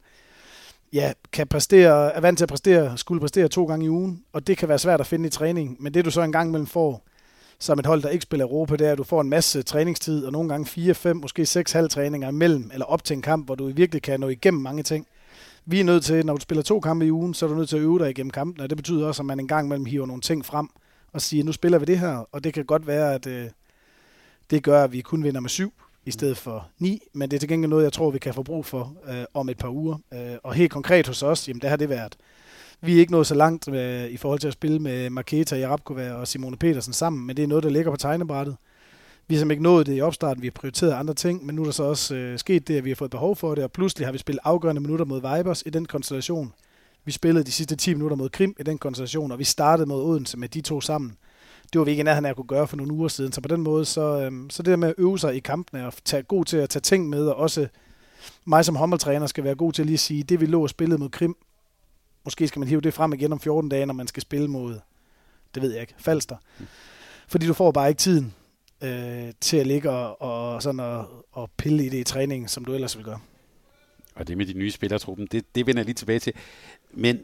ja, 0.92 1.12
kan 1.32 1.46
præstere, 1.46 2.12
er 2.14 2.20
vant 2.20 2.38
til 2.38 2.44
at 2.44 2.48
præstere, 2.48 2.98
skulle 2.98 3.20
præstere 3.20 3.48
to 3.48 3.64
gange 3.64 3.86
i 3.86 3.88
ugen, 3.88 4.22
og 4.32 4.46
det 4.46 4.58
kan 4.58 4.68
være 4.68 4.78
svært 4.78 5.00
at 5.00 5.06
finde 5.06 5.26
i 5.26 5.30
træning, 5.30 5.76
men 5.80 5.94
det 5.94 6.04
du 6.04 6.10
så 6.10 6.22
en 6.22 6.32
gang 6.32 6.48
imellem 6.48 6.66
får, 6.66 7.04
som 7.58 7.78
et 7.78 7.86
hold, 7.86 8.02
der 8.02 8.08
ikke 8.08 8.22
spiller 8.22 8.46
Europa, 8.46 8.76
det 8.76 8.86
er, 8.86 8.92
at 8.92 8.98
du 8.98 9.04
får 9.04 9.20
en 9.20 9.30
masse 9.30 9.62
træningstid, 9.62 10.24
og 10.24 10.32
nogle 10.32 10.48
gange 10.48 10.66
fire, 10.66 10.94
fem, 10.94 11.16
måske 11.16 11.46
seks 11.46 11.72
halvtræninger 11.72 12.28
imellem, 12.28 12.70
eller 12.72 12.86
op 12.86 13.04
til 13.04 13.14
en 13.14 13.22
kamp, 13.22 13.46
hvor 13.46 13.54
du 13.54 13.66
virkelig 13.72 14.02
kan 14.02 14.20
nå 14.20 14.28
igennem 14.28 14.62
mange 14.62 14.82
ting. 14.82 15.06
Vi 15.66 15.80
er 15.80 15.84
nødt 15.84 16.04
til, 16.04 16.26
når 16.26 16.34
du 16.34 16.40
spiller 16.40 16.62
to 16.62 16.80
kampe 16.80 17.06
i 17.06 17.12
ugen, 17.12 17.34
så 17.34 17.46
er 17.46 17.50
du 17.50 17.56
nødt 17.56 17.68
til 17.68 17.76
at 17.76 17.82
øve 17.82 17.98
dig 17.98 18.10
igennem 18.10 18.30
kampen, 18.30 18.62
og 18.62 18.70
det 18.70 18.76
betyder 18.76 19.06
også, 19.06 19.22
at 19.22 19.26
man 19.26 19.40
en 19.40 19.48
gang 19.48 19.66
imellem 19.66 19.84
hiver 19.84 20.06
nogle 20.06 20.22
ting 20.22 20.46
frem, 20.46 20.68
og 21.12 21.20
sige, 21.20 21.42
nu 21.42 21.52
spiller 21.52 21.78
vi 21.78 21.84
det 21.84 21.98
her, 21.98 22.28
og 22.32 22.44
det 22.44 22.54
kan 22.54 22.64
godt 22.64 22.86
være, 22.86 23.14
at 23.14 23.26
øh, 23.26 23.50
det 24.50 24.62
gør, 24.62 24.84
at 24.84 24.92
vi 24.92 25.00
kun 25.00 25.24
vinder 25.24 25.40
med 25.40 25.50
syv 25.50 25.72
i 26.06 26.10
stedet 26.10 26.36
for 26.36 26.68
ni, 26.78 27.02
men 27.12 27.30
det 27.30 27.36
er 27.36 27.40
til 27.40 27.48
gengæld 27.48 27.70
noget, 27.70 27.84
jeg 27.84 27.92
tror, 27.92 28.10
vi 28.10 28.18
kan 28.18 28.34
få 28.34 28.42
brug 28.42 28.66
for 28.66 28.94
øh, 29.08 29.24
om 29.34 29.48
et 29.48 29.58
par 29.58 29.68
uger. 29.68 29.96
Øh, 30.14 30.36
og 30.42 30.54
helt 30.54 30.70
konkret 30.70 31.06
hos 31.06 31.22
os, 31.22 31.48
jamen 31.48 31.60
det 31.60 31.70
har 31.70 31.76
det 31.76 31.88
været. 31.88 32.16
Vi 32.80 32.94
er 32.96 33.00
ikke 33.00 33.12
nået 33.12 33.26
så 33.26 33.34
langt 33.34 33.68
med, 33.68 34.10
i 34.10 34.16
forhold 34.16 34.40
til 34.40 34.48
at 34.48 34.52
spille 34.52 34.78
med 34.78 35.10
Marketa, 35.10 35.56
Jarabkova 35.56 36.12
og 36.12 36.28
Simone 36.28 36.56
Petersen 36.56 36.92
sammen, 36.92 37.26
men 37.26 37.36
det 37.36 37.42
er 37.42 37.46
noget, 37.46 37.64
der 37.64 37.70
ligger 37.70 37.90
på 37.90 37.96
tegnebrættet. 37.96 38.56
Vi 39.28 39.34
har 39.34 39.38
simpelthen 39.38 39.50
ikke 39.50 39.62
nået 39.62 39.86
det 39.86 39.96
i 39.96 40.00
opstarten, 40.00 40.42
vi 40.42 40.46
har 40.46 40.52
prioriteret 40.52 40.92
andre 40.92 41.14
ting, 41.14 41.46
men 41.46 41.54
nu 41.54 41.62
er 41.62 41.64
der 41.64 41.72
så 41.72 41.82
også 41.82 42.14
øh, 42.14 42.38
sket 42.38 42.68
det, 42.68 42.76
at 42.76 42.84
vi 42.84 42.90
har 42.90 42.94
fået 42.94 43.10
behov 43.10 43.36
for 43.36 43.54
det, 43.54 43.64
og 43.64 43.72
pludselig 43.72 44.06
har 44.06 44.12
vi 44.12 44.18
spillet 44.18 44.40
afgørende 44.44 44.80
minutter 44.80 45.04
mod 45.04 45.36
Vibers 45.36 45.62
i 45.66 45.70
den 45.70 45.86
konstellation. 45.86 46.52
Vi 47.08 47.12
spillede 47.12 47.44
de 47.44 47.52
sidste 47.52 47.76
10 47.76 47.94
minutter 47.94 48.16
mod 48.16 48.28
Krim 48.28 48.56
i 48.60 48.62
den 48.62 48.78
konstellation, 48.78 49.32
og 49.32 49.38
vi 49.38 49.44
startede 49.44 49.88
mod 49.88 50.02
Odense 50.02 50.38
med 50.38 50.48
de 50.48 50.60
to 50.60 50.80
sammen. 50.80 51.16
Det 51.72 51.78
var 51.78 51.84
vi 51.84 51.90
ikke 51.90 52.02
nærheden 52.02 52.24
af 52.24 52.30
at 52.30 52.36
kunne 52.36 52.46
gøre 52.46 52.66
for 52.66 52.76
nogle 52.76 52.92
uger 52.92 53.08
siden. 53.08 53.32
Så 53.32 53.40
på 53.40 53.48
den 53.48 53.60
måde, 53.60 53.84
så, 53.84 54.20
øhm, 54.20 54.50
så 54.50 54.62
det 54.62 54.70
der 54.70 54.76
med 54.76 54.88
at 54.88 54.94
øve 54.98 55.18
sig 55.18 55.34
i 55.34 55.38
kampene 55.38 55.86
og 55.86 55.92
tage 56.04 56.22
god 56.22 56.44
til 56.44 56.56
at 56.56 56.70
tage 56.70 56.80
ting 56.80 57.08
med, 57.08 57.26
og 57.26 57.36
også 57.36 57.68
mig 58.44 58.64
som 58.64 58.76
håndboldtræner 58.76 59.26
skal 59.26 59.44
være 59.44 59.54
god 59.54 59.72
til 59.72 59.82
at 59.82 59.86
lige 59.86 59.98
sige, 59.98 60.22
det 60.22 60.40
vi 60.40 60.46
lå 60.46 60.62
og 60.62 60.70
spillede 60.70 61.00
mod 61.00 61.08
Krim, 61.08 61.36
måske 62.24 62.48
skal 62.48 62.60
man 62.60 62.68
hive 62.68 62.80
det 62.80 62.94
frem 62.94 63.12
igen 63.12 63.32
om 63.32 63.40
14 63.40 63.70
dage, 63.70 63.86
når 63.86 63.94
man 63.94 64.06
skal 64.06 64.20
spille 64.20 64.48
mod, 64.48 64.80
det 65.54 65.62
ved 65.62 65.72
jeg 65.72 65.80
ikke, 65.80 65.94
Falster. 65.98 66.36
Fordi 67.28 67.46
du 67.46 67.54
får 67.54 67.72
bare 67.72 67.88
ikke 67.88 67.98
tiden 67.98 68.34
øh, 68.82 69.32
til 69.40 69.56
at 69.56 69.66
ligge 69.66 69.90
og, 69.90 70.22
og, 70.22 70.62
sådan 70.62 70.80
og, 70.80 71.26
og 71.32 71.50
pille 71.56 71.86
i 71.86 71.88
det 71.88 71.98
i 71.98 72.04
træningen, 72.04 72.48
som 72.48 72.64
du 72.64 72.74
ellers 72.74 72.96
vil 72.96 73.04
gøre. 73.04 73.20
Og 74.18 74.28
det 74.28 74.38
med 74.38 74.46
de 74.46 74.52
nye 74.52 74.70
spillertruppen, 74.70 75.26
det, 75.26 75.54
det 75.54 75.66
vender 75.66 75.80
jeg 75.80 75.86
lige 75.86 75.94
tilbage 75.94 76.18
til. 76.18 76.32
Men 76.92 77.22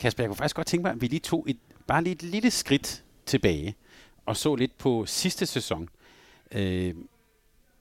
Kasper, 0.00 0.22
jeg 0.22 0.28
kunne 0.28 0.36
faktisk 0.36 0.56
godt 0.56 0.66
tænke 0.66 0.82
mig, 0.82 0.92
at 0.92 1.00
vi 1.00 1.06
lige 1.06 1.20
tog 1.20 1.44
et, 1.48 1.56
bare 1.86 2.02
lige 2.02 2.12
et 2.12 2.22
lille 2.22 2.50
skridt 2.50 3.04
tilbage 3.26 3.74
og 4.26 4.36
så 4.36 4.54
lidt 4.54 4.78
på 4.78 5.04
sidste 5.06 5.46
sæson. 5.46 5.88
Øh, 6.52 6.94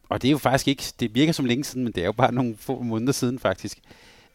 og 0.10 0.22
det 0.22 0.28
er 0.28 0.32
jo 0.32 0.38
faktisk 0.38 0.68
ikke, 0.68 0.84
det 1.00 1.16
virker 1.16 1.34
som 1.34 1.46
længe 1.46 1.64
siden, 1.64 1.84
men 1.84 1.94
det 1.94 2.02
er 2.02 2.06
jo 2.06 2.12
bare 2.12 2.34
nogle 2.34 2.56
få 2.58 2.82
måneder 2.82 3.14
siden 3.14 3.40
faktisk. 3.40 3.80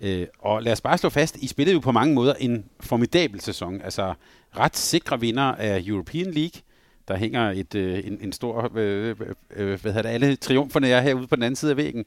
Øh, 0.01 0.27
og 0.39 0.63
lad 0.63 0.73
os 0.73 0.81
bare 0.81 0.99
slå 0.99 1.11
fast, 1.11 1.37
I 1.37 1.47
spillede 1.47 1.75
jo 1.75 1.81
på 1.81 1.93
mange 1.93 2.15
måder 2.15 2.35
en 2.35 2.65
formidabel 2.81 3.41
sæson. 3.41 3.81
Altså 3.83 4.15
ret 4.59 4.77
sikre 4.77 5.21
vinder 5.21 5.43
af 5.43 5.83
European 5.87 6.31
League. 6.31 6.61
Der 7.09 7.17
hænger 7.17 7.51
et, 7.51 7.75
øh, 7.75 8.07
en, 8.07 8.19
en 8.21 8.33
stor, 8.33 8.71
øh, 8.75 9.09
øh, 9.09 9.17
øh 9.51 9.81
hvad 9.81 9.93
hedder 9.93 10.03
det, 10.03 10.09
alle 10.09 10.37
triumferne 10.37 10.89
er 10.89 11.01
herude 11.01 11.27
på 11.27 11.37
den 11.37 11.43
anden 11.43 11.57
side 11.57 11.71
af 11.71 11.77
væggen. 11.77 12.05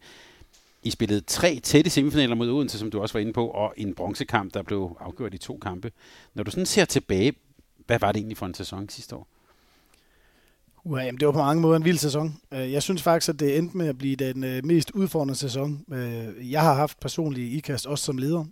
I 0.84 0.90
spillede 0.90 1.22
tre 1.22 1.60
tætte 1.64 1.90
semifinaler 1.90 2.36
mod 2.36 2.50
Odense, 2.50 2.80
som 2.80 2.92
du 2.92 3.02
også 3.02 3.14
var 3.14 3.20
inde 3.20 3.34
på, 3.34 3.48
og 3.48 3.74
en 3.78 3.96
bronzekamp, 3.96 4.54
der 4.54 4.62
blev 4.62 4.98
afgjort 5.00 5.34
i 5.34 5.38
to 5.38 5.58
kampe. 5.62 5.92
Når 6.34 6.44
du 6.44 6.52
sådan 6.52 6.66
ser 6.66 6.86
tilbage, 6.86 7.34
hvad 7.86 8.00
var 8.00 8.12
det 8.12 8.20
egentlig 8.20 8.38
for 8.38 8.46
en 8.46 8.54
sæson 8.54 8.90
sidste 8.90 9.16
år? 9.16 9.28
Uh, 10.84 11.00
jamen, 11.06 11.20
det 11.20 11.26
var 11.26 11.32
på 11.32 11.38
mange 11.38 11.62
måder 11.62 11.78
en 11.78 11.86
vild 11.86 11.98
sæson. 11.98 12.38
Øh, 12.52 12.72
jeg 12.72 12.84
synes 12.84 13.02
faktisk, 13.02 13.30
at 13.30 13.40
det 13.40 13.58
endte 13.58 13.78
med 13.78 13.88
at 13.88 13.98
blive 13.98 14.16
den 14.16 14.44
øh, 14.44 14.66
mest 14.66 14.92
udfordrende 14.92 15.36
sæson. 15.36 15.86
Øh, 15.94 16.52
jeg 16.52 16.62
har 16.62 16.74
haft 16.74 17.00
personligt 17.00 17.54
ikast, 17.54 17.88
også 17.88 18.06
som 18.06 18.18
leder. 18.18 18.46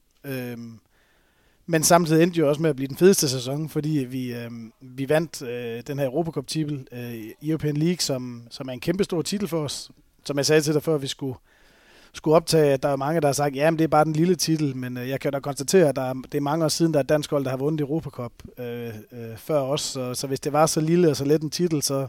Men 1.66 1.84
samtidig 1.84 2.24
endte 2.24 2.40
jo 2.40 2.50
også 2.50 2.62
med 2.62 2.70
at 2.70 2.76
blive 2.76 2.88
den 2.88 2.98
fedeste 2.98 3.30
sæson, 3.30 3.70
fordi 3.70 3.90
vi, 3.90 4.36
vi 4.82 5.10
vandt 5.10 5.40
den 5.88 6.00
her 6.00 6.06
Europacup-titel, 6.06 6.88
European 7.44 7.78
League, 7.78 8.00
som, 8.00 8.48
som 8.50 8.70
er 8.70 8.74
en 8.74 8.80
kæmpe 8.80 9.04
stor 9.04 9.22
titel 9.22 9.48
for 9.48 9.64
os. 9.64 9.92
Som 10.26 10.38
jeg 10.38 10.46
sagde 10.46 10.62
til 10.62 10.74
dig 10.74 10.84
før, 10.84 10.98
vi 10.98 11.08
skulle 11.08 11.36
skulle 12.18 12.36
optage, 12.36 12.74
at 12.74 12.84
der 12.84 12.90
er 12.90 12.96
mange, 12.96 13.22
der 13.22 13.28
har 13.28 13.34
sagt, 13.34 13.56
ja, 13.56 13.72
det 13.72 13.82
er 13.82 13.88
bare 13.88 14.06
den 14.06 14.14
lille 14.14 14.36
titel, 14.36 14.76
men 14.76 14.98
øh, 14.98 15.10
jeg 15.10 15.20
kan 15.20 15.32
da 15.32 15.40
konstatere, 15.40 15.90
at 15.90 15.96
der 15.96 16.02
er, 16.02 16.14
det 16.14 16.36
er 16.36 16.42
mange 16.42 16.66
år 16.66 16.70
siden, 16.70 16.94
der 16.94 17.00
er 17.00 17.04
dansk 17.04 17.32
hold, 17.32 17.44
der 17.44 17.50
har 17.50 17.58
vundet 17.58 17.82
Europacup 17.82 18.32
øh, 18.58 18.88
øh, 18.88 19.38
før 19.38 19.60
os, 19.60 19.82
så, 19.82 20.14
så 20.14 20.28
hvis 20.28 20.40
det 20.40 20.54
var 20.54 20.66
så 20.66 20.82
lille 20.82 21.10
og 21.10 21.16
så 21.16 21.26
let 21.26 21.42
en 21.42 21.50
titel, 21.50 21.82
så, 21.82 22.08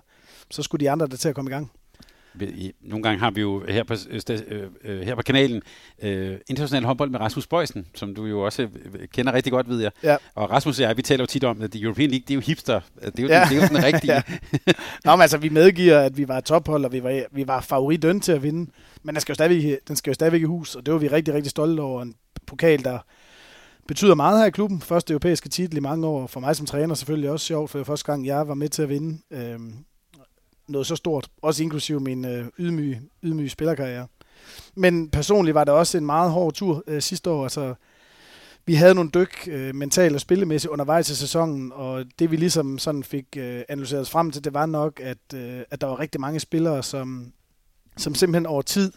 så 0.50 0.62
skulle 0.62 0.84
de 0.84 0.90
andre 0.90 1.06
der 1.06 1.16
til 1.16 1.28
at 1.28 1.34
komme 1.34 1.50
i 1.50 1.54
gang. 1.54 1.70
Nogle 2.80 3.02
gange 3.02 3.18
har 3.18 3.30
vi 3.30 3.40
jo 3.40 3.64
her 3.68 3.84
på, 3.84 3.94
øh, 4.10 4.62
øh, 4.84 5.00
her 5.00 5.14
på 5.14 5.22
kanalen 5.22 5.62
øh, 6.02 6.36
international 6.48 6.84
håndbold 6.84 7.10
med 7.10 7.20
Rasmus 7.20 7.46
Bøjsen, 7.46 7.86
som 7.94 8.14
du 8.14 8.26
jo 8.26 8.40
også 8.40 8.62
øh, 8.62 9.08
kender 9.12 9.32
rigtig 9.32 9.52
godt, 9.52 9.68
ved 9.68 9.80
jeg. 9.80 9.90
Ja. 10.02 10.16
Og 10.34 10.50
Rasmus 10.50 10.78
og 10.78 10.82
jeg, 10.82 10.96
vi 10.96 11.02
taler 11.02 11.22
jo 11.22 11.26
tit 11.26 11.44
om, 11.44 11.62
at 11.62 11.72
det 11.72 11.82
European 11.82 12.10
League, 12.10 12.24
det 12.28 12.30
er 12.30 12.34
jo 12.34 12.40
hipster. 12.40 12.80
Det 13.00 13.18
er 13.18 13.22
jo, 13.22 13.28
ja. 13.28 13.44
det 13.50 13.58
er 13.58 13.62
jo 13.62 13.68
den 13.68 13.84
rigtige. 13.94 14.12
ja. 14.12 14.22
Nå, 15.04 15.16
men 15.16 15.22
altså, 15.22 15.38
vi 15.38 15.48
medgiver, 15.48 16.00
at 16.00 16.16
vi 16.16 16.28
var 16.28 16.40
tophold, 16.40 16.84
og 16.84 16.92
vi 16.92 17.02
var, 17.02 17.22
vi 17.32 17.46
var 17.46 17.60
favoritdøn 17.60 18.20
til 18.20 18.32
at 18.32 18.42
vinde. 18.42 18.70
Men 19.02 19.14
den 19.14 19.20
skal, 19.20 19.32
jo 19.32 19.34
stadigvæk, 19.34 19.78
den 19.88 19.96
skal 19.96 20.10
jo 20.10 20.14
stadigvæk 20.14 20.40
i 20.40 20.44
hus, 20.44 20.74
og 20.74 20.86
det 20.86 20.94
var 20.94 21.00
vi 21.00 21.08
rigtig, 21.08 21.34
rigtig 21.34 21.50
stolte 21.50 21.80
over. 21.80 22.02
En 22.02 22.14
pokal, 22.46 22.84
der 22.84 22.98
betyder 23.88 24.14
meget 24.14 24.38
her 24.38 24.46
i 24.46 24.50
klubben. 24.50 24.80
Første 24.80 25.12
europæiske 25.12 25.48
titel 25.48 25.76
i 25.76 25.80
mange 25.80 26.06
år. 26.06 26.26
For 26.26 26.40
mig 26.40 26.56
som 26.56 26.66
træner 26.66 26.94
selvfølgelig 26.94 27.30
også 27.30 27.46
sjovt, 27.46 27.70
for 27.70 27.84
første 27.84 28.06
gang, 28.12 28.26
jeg 28.26 28.48
var 28.48 28.54
med 28.54 28.68
til 28.68 28.82
at 28.82 28.88
vinde. 28.88 29.18
Øhm, 29.30 29.74
noget 30.68 30.86
så 30.86 30.96
stort, 30.96 31.28
også 31.42 31.62
inklusive 31.62 32.00
min 32.00 32.24
øh, 32.24 32.46
ydmyge, 32.58 33.00
ydmyge 33.22 33.48
spillerkarriere. 33.48 34.06
Men 34.74 35.10
personligt 35.10 35.54
var 35.54 35.64
det 35.64 35.74
også 35.74 35.98
en 35.98 36.06
meget 36.06 36.30
hård 36.30 36.52
tur 36.52 36.84
øh, 36.86 37.02
sidste 37.02 37.30
år. 37.30 37.42
Altså, 37.42 37.74
vi 38.66 38.74
havde 38.74 38.94
nogle 38.94 39.10
dyk 39.14 39.48
øh, 39.50 39.74
mentalt 39.74 40.14
og 40.14 40.20
spillemæssigt 40.20 40.70
undervejs 40.70 41.10
i 41.10 41.16
sæsonen, 41.16 41.72
og 41.74 42.04
det 42.18 42.30
vi 42.30 42.36
ligesom 42.36 42.78
sådan 42.78 43.02
fik 43.02 43.26
øh, 43.36 43.62
analyseret 43.68 44.08
frem 44.08 44.30
til, 44.30 44.44
det 44.44 44.54
var 44.54 44.66
nok, 44.66 45.00
at, 45.00 45.34
øh, 45.34 45.60
at 45.70 45.80
der 45.80 45.86
var 45.86 46.00
rigtig 46.00 46.20
mange 46.20 46.40
spillere, 46.40 46.82
som, 46.82 47.32
som 47.96 48.14
simpelthen 48.14 48.46
over 48.46 48.62
tid 48.62 48.92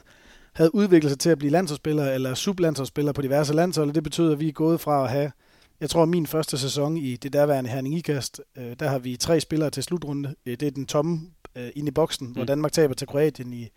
havde 0.54 0.76
udviklet 0.76 1.12
sig 1.12 1.20
til 1.20 1.30
at 1.30 1.38
blive 1.38 1.52
landsholdsspillere 1.52 2.14
eller 2.14 2.34
sublandsholdsspillere 2.34 3.14
på 3.14 3.22
diverse 3.22 3.54
landshold, 3.54 3.90
og 3.90 3.96
det 3.96 4.04
betød, 4.04 4.32
at 4.32 4.40
vi 4.40 4.48
er 4.48 4.52
gået 4.52 4.80
fra 4.80 5.04
at 5.04 5.10
have 5.10 5.32
jeg 5.82 5.90
tror, 5.90 6.06
min 6.06 6.28
første 6.28 6.58
sæson 6.58 6.98
i 6.98 7.16
det 7.16 7.34
derværende 7.34 7.70
Herning 7.70 7.96
Ikast, 7.96 8.42
øh, 8.58 8.76
der 8.80 8.90
har 8.90 9.00
vi 9.00 9.18
tre 9.18 9.40
spillere 9.40 9.70
til 9.70 9.84
slutrunde. 9.84 10.36
Øh, 10.46 10.58
det 10.60 10.68
er 10.68 10.72
den 10.72 10.86
tomme 10.86 11.22
øh, 11.56 11.70
inde 11.76 11.88
i 11.88 11.92
boksen, 11.92 12.28
mm. 12.28 12.34
hvor 12.34 12.44
Danmark 12.44 12.72
taber 12.72 12.94
til 12.94 13.08
Kroatien 13.08 13.54
i, 13.54 13.70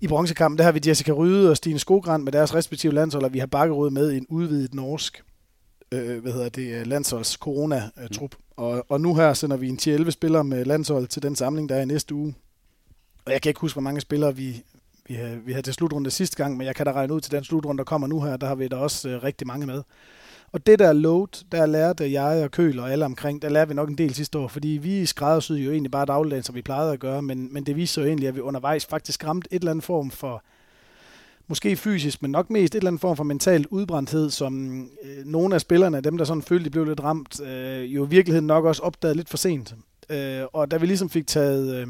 i 0.00 0.08
bronzekampen. 0.08 0.58
Der 0.58 0.64
har 0.64 0.72
vi 0.72 0.80
Jessica 0.86 1.12
Ryde 1.12 1.50
og 1.50 1.56
Stine 1.56 1.78
Skogrand 1.78 2.22
med 2.22 2.32
deres 2.32 2.54
respektive 2.54 2.92
landshold, 2.92 3.24
og 3.24 3.32
vi 3.32 3.38
har 3.38 3.46
Bakkerud 3.46 3.90
med 3.90 4.12
en 4.12 4.26
udvidet 4.28 4.74
norsk 4.74 5.24
øh, 5.92 6.22
hvad 6.22 6.32
hedder 6.32 6.48
det, 6.48 6.86
landsholds 6.86 7.32
corona-trup. 7.32 8.34
Mm. 8.34 8.42
Og, 8.56 8.86
og 8.88 9.00
nu 9.00 9.14
her 9.14 9.34
sender 9.34 9.56
vi 9.56 9.68
en 9.68 9.78
10-11 10.06 10.10
spillere 10.10 10.44
med 10.44 10.64
landshold 10.64 11.06
til 11.06 11.22
den 11.22 11.36
samling, 11.36 11.68
der 11.68 11.74
er 11.76 11.82
i 11.82 11.84
næste 11.84 12.14
uge. 12.14 12.34
Og 13.24 13.32
jeg 13.32 13.42
kan 13.42 13.50
ikke 13.50 13.60
huske, 13.60 13.74
hvor 13.74 13.82
mange 13.82 14.00
spillere 14.00 14.36
vi, 14.36 14.62
vi, 15.08 15.14
havde, 15.14 15.40
vi 15.44 15.52
havde 15.52 15.66
til 15.66 15.74
slutrunde 15.74 16.10
sidste 16.10 16.36
gang, 16.36 16.56
men 16.56 16.66
jeg 16.66 16.76
kan 16.76 16.86
da 16.86 16.92
regne 16.92 17.14
ud 17.14 17.20
til 17.20 17.32
den 17.32 17.44
slutrunde, 17.44 17.78
der 17.78 17.84
kommer 17.84 18.06
nu 18.06 18.20
her, 18.20 18.36
der 18.36 18.46
har 18.46 18.54
vi 18.54 18.68
da 18.68 18.76
også 18.76 19.08
øh, 19.08 19.22
rigtig 19.22 19.46
mange 19.46 19.66
med. 19.66 19.82
Og 20.52 20.66
det 20.66 20.78
der 20.78 20.92
load, 20.92 21.44
der 21.52 21.66
lærte 21.66 22.12
jeg 22.12 22.44
og 22.44 22.50
Køl 22.50 22.78
og 22.78 22.92
alle 22.92 23.04
omkring, 23.04 23.42
der 23.42 23.48
lærte 23.48 23.68
vi 23.68 23.74
nok 23.74 23.88
en 23.88 23.98
del 23.98 24.14
sidste 24.14 24.38
år, 24.38 24.48
fordi 24.48 24.68
vi 24.68 25.06
skræddersyede 25.06 25.60
jo 25.60 25.70
egentlig 25.70 25.90
bare 25.90 26.06
dagligdagen, 26.06 26.42
som 26.42 26.54
vi 26.54 26.62
plejede 26.62 26.92
at 26.92 27.00
gøre, 27.00 27.22
men, 27.22 27.54
men 27.54 27.66
det 27.66 27.76
viste 27.76 28.00
jo 28.00 28.06
egentlig, 28.06 28.28
at 28.28 28.34
vi 28.34 28.40
undervejs 28.40 28.86
faktisk 28.86 29.24
ramte 29.26 29.48
et 29.52 29.60
eller 29.60 29.70
andet 29.70 29.84
form 29.84 30.10
for, 30.10 30.42
måske 31.48 31.76
fysisk, 31.76 32.22
men 32.22 32.30
nok 32.30 32.50
mest 32.50 32.74
et 32.74 32.78
eller 32.78 32.90
andet 32.90 33.00
form 33.00 33.16
for 33.16 33.24
mental 33.24 33.66
udbrændthed, 33.70 34.30
som 34.30 34.82
øh, 34.82 35.24
nogle 35.24 35.54
af 35.54 35.60
spillerne, 35.60 36.00
dem 36.00 36.18
der 36.18 36.24
sådan 36.24 36.42
følte, 36.42 36.64
de 36.64 36.70
blev 36.70 36.84
lidt 36.84 37.00
ramt, 37.00 37.40
øh, 37.40 37.94
jo 37.94 38.06
i 38.06 38.08
virkeligheden 38.08 38.46
nok 38.46 38.64
også 38.64 38.82
opdagede 38.82 39.16
lidt 39.16 39.28
for 39.28 39.36
sent. 39.36 39.74
Øh, 40.10 40.42
og 40.52 40.70
da 40.70 40.76
vi 40.76 40.86
ligesom 40.86 41.10
fik 41.10 41.26
taget... 41.26 41.76
Øh, 41.76 41.86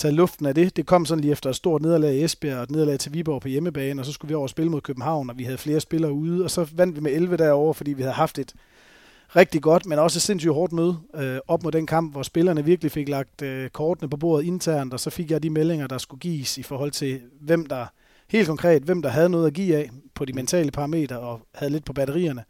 taget 0.00 0.14
luften 0.14 0.46
af 0.46 0.54
det. 0.54 0.76
Det 0.76 0.86
kom 0.86 1.06
sådan 1.06 1.20
lige 1.20 1.32
efter 1.32 1.50
et 1.50 1.56
stort 1.56 1.82
nederlag 1.82 2.14
i 2.14 2.24
Esbjerg 2.24 2.56
og 2.56 2.62
et 2.62 2.70
nederlag 2.70 2.98
til 2.98 3.12
Viborg 3.12 3.42
på 3.42 3.48
hjemmebane, 3.48 4.02
og 4.02 4.06
så 4.06 4.12
skulle 4.12 4.28
vi 4.28 4.34
over 4.34 4.42
og 4.42 4.50
spille 4.50 4.70
mod 4.70 4.80
København, 4.80 5.30
og 5.30 5.38
vi 5.38 5.44
havde 5.44 5.58
flere 5.58 5.80
spillere 5.80 6.12
ude, 6.12 6.44
og 6.44 6.50
så 6.50 6.66
vandt 6.72 6.96
vi 6.96 7.00
med 7.00 7.12
11 7.12 7.36
derovre, 7.36 7.74
fordi 7.74 7.92
vi 7.92 8.02
havde 8.02 8.14
haft 8.14 8.38
et 8.38 8.54
rigtig 9.36 9.62
godt, 9.62 9.86
men 9.86 9.98
også 9.98 10.18
et 10.18 10.22
sindssygt 10.22 10.54
hårdt 10.54 10.72
møde 10.72 10.98
øh, 11.14 11.38
op 11.48 11.62
mod 11.62 11.72
den 11.72 11.86
kamp, 11.86 12.12
hvor 12.12 12.22
spillerne 12.22 12.64
virkelig 12.64 12.92
fik 12.92 13.08
lagt 13.08 13.42
øh, 13.42 13.70
kortene 13.70 14.10
på 14.10 14.16
bordet 14.16 14.46
internt, 14.46 14.92
og 14.92 15.00
så 15.00 15.10
fik 15.10 15.30
jeg 15.30 15.42
de 15.42 15.50
meldinger, 15.50 15.86
der 15.86 15.98
skulle 15.98 16.20
gives 16.20 16.58
i 16.58 16.62
forhold 16.62 16.90
til, 16.90 17.20
hvem 17.40 17.66
der, 17.66 17.86
helt 18.28 18.48
konkret, 18.48 18.82
hvem 18.82 19.02
der 19.02 19.08
havde 19.08 19.28
noget 19.28 19.46
at 19.46 19.52
give 19.52 19.76
af 19.76 19.90
på 20.14 20.24
de 20.24 20.32
mentale 20.32 20.70
parametre 20.70 21.18
og 21.18 21.40
havde 21.54 21.72
lidt 21.72 21.84
på 21.84 21.92
batterierne 21.92 22.44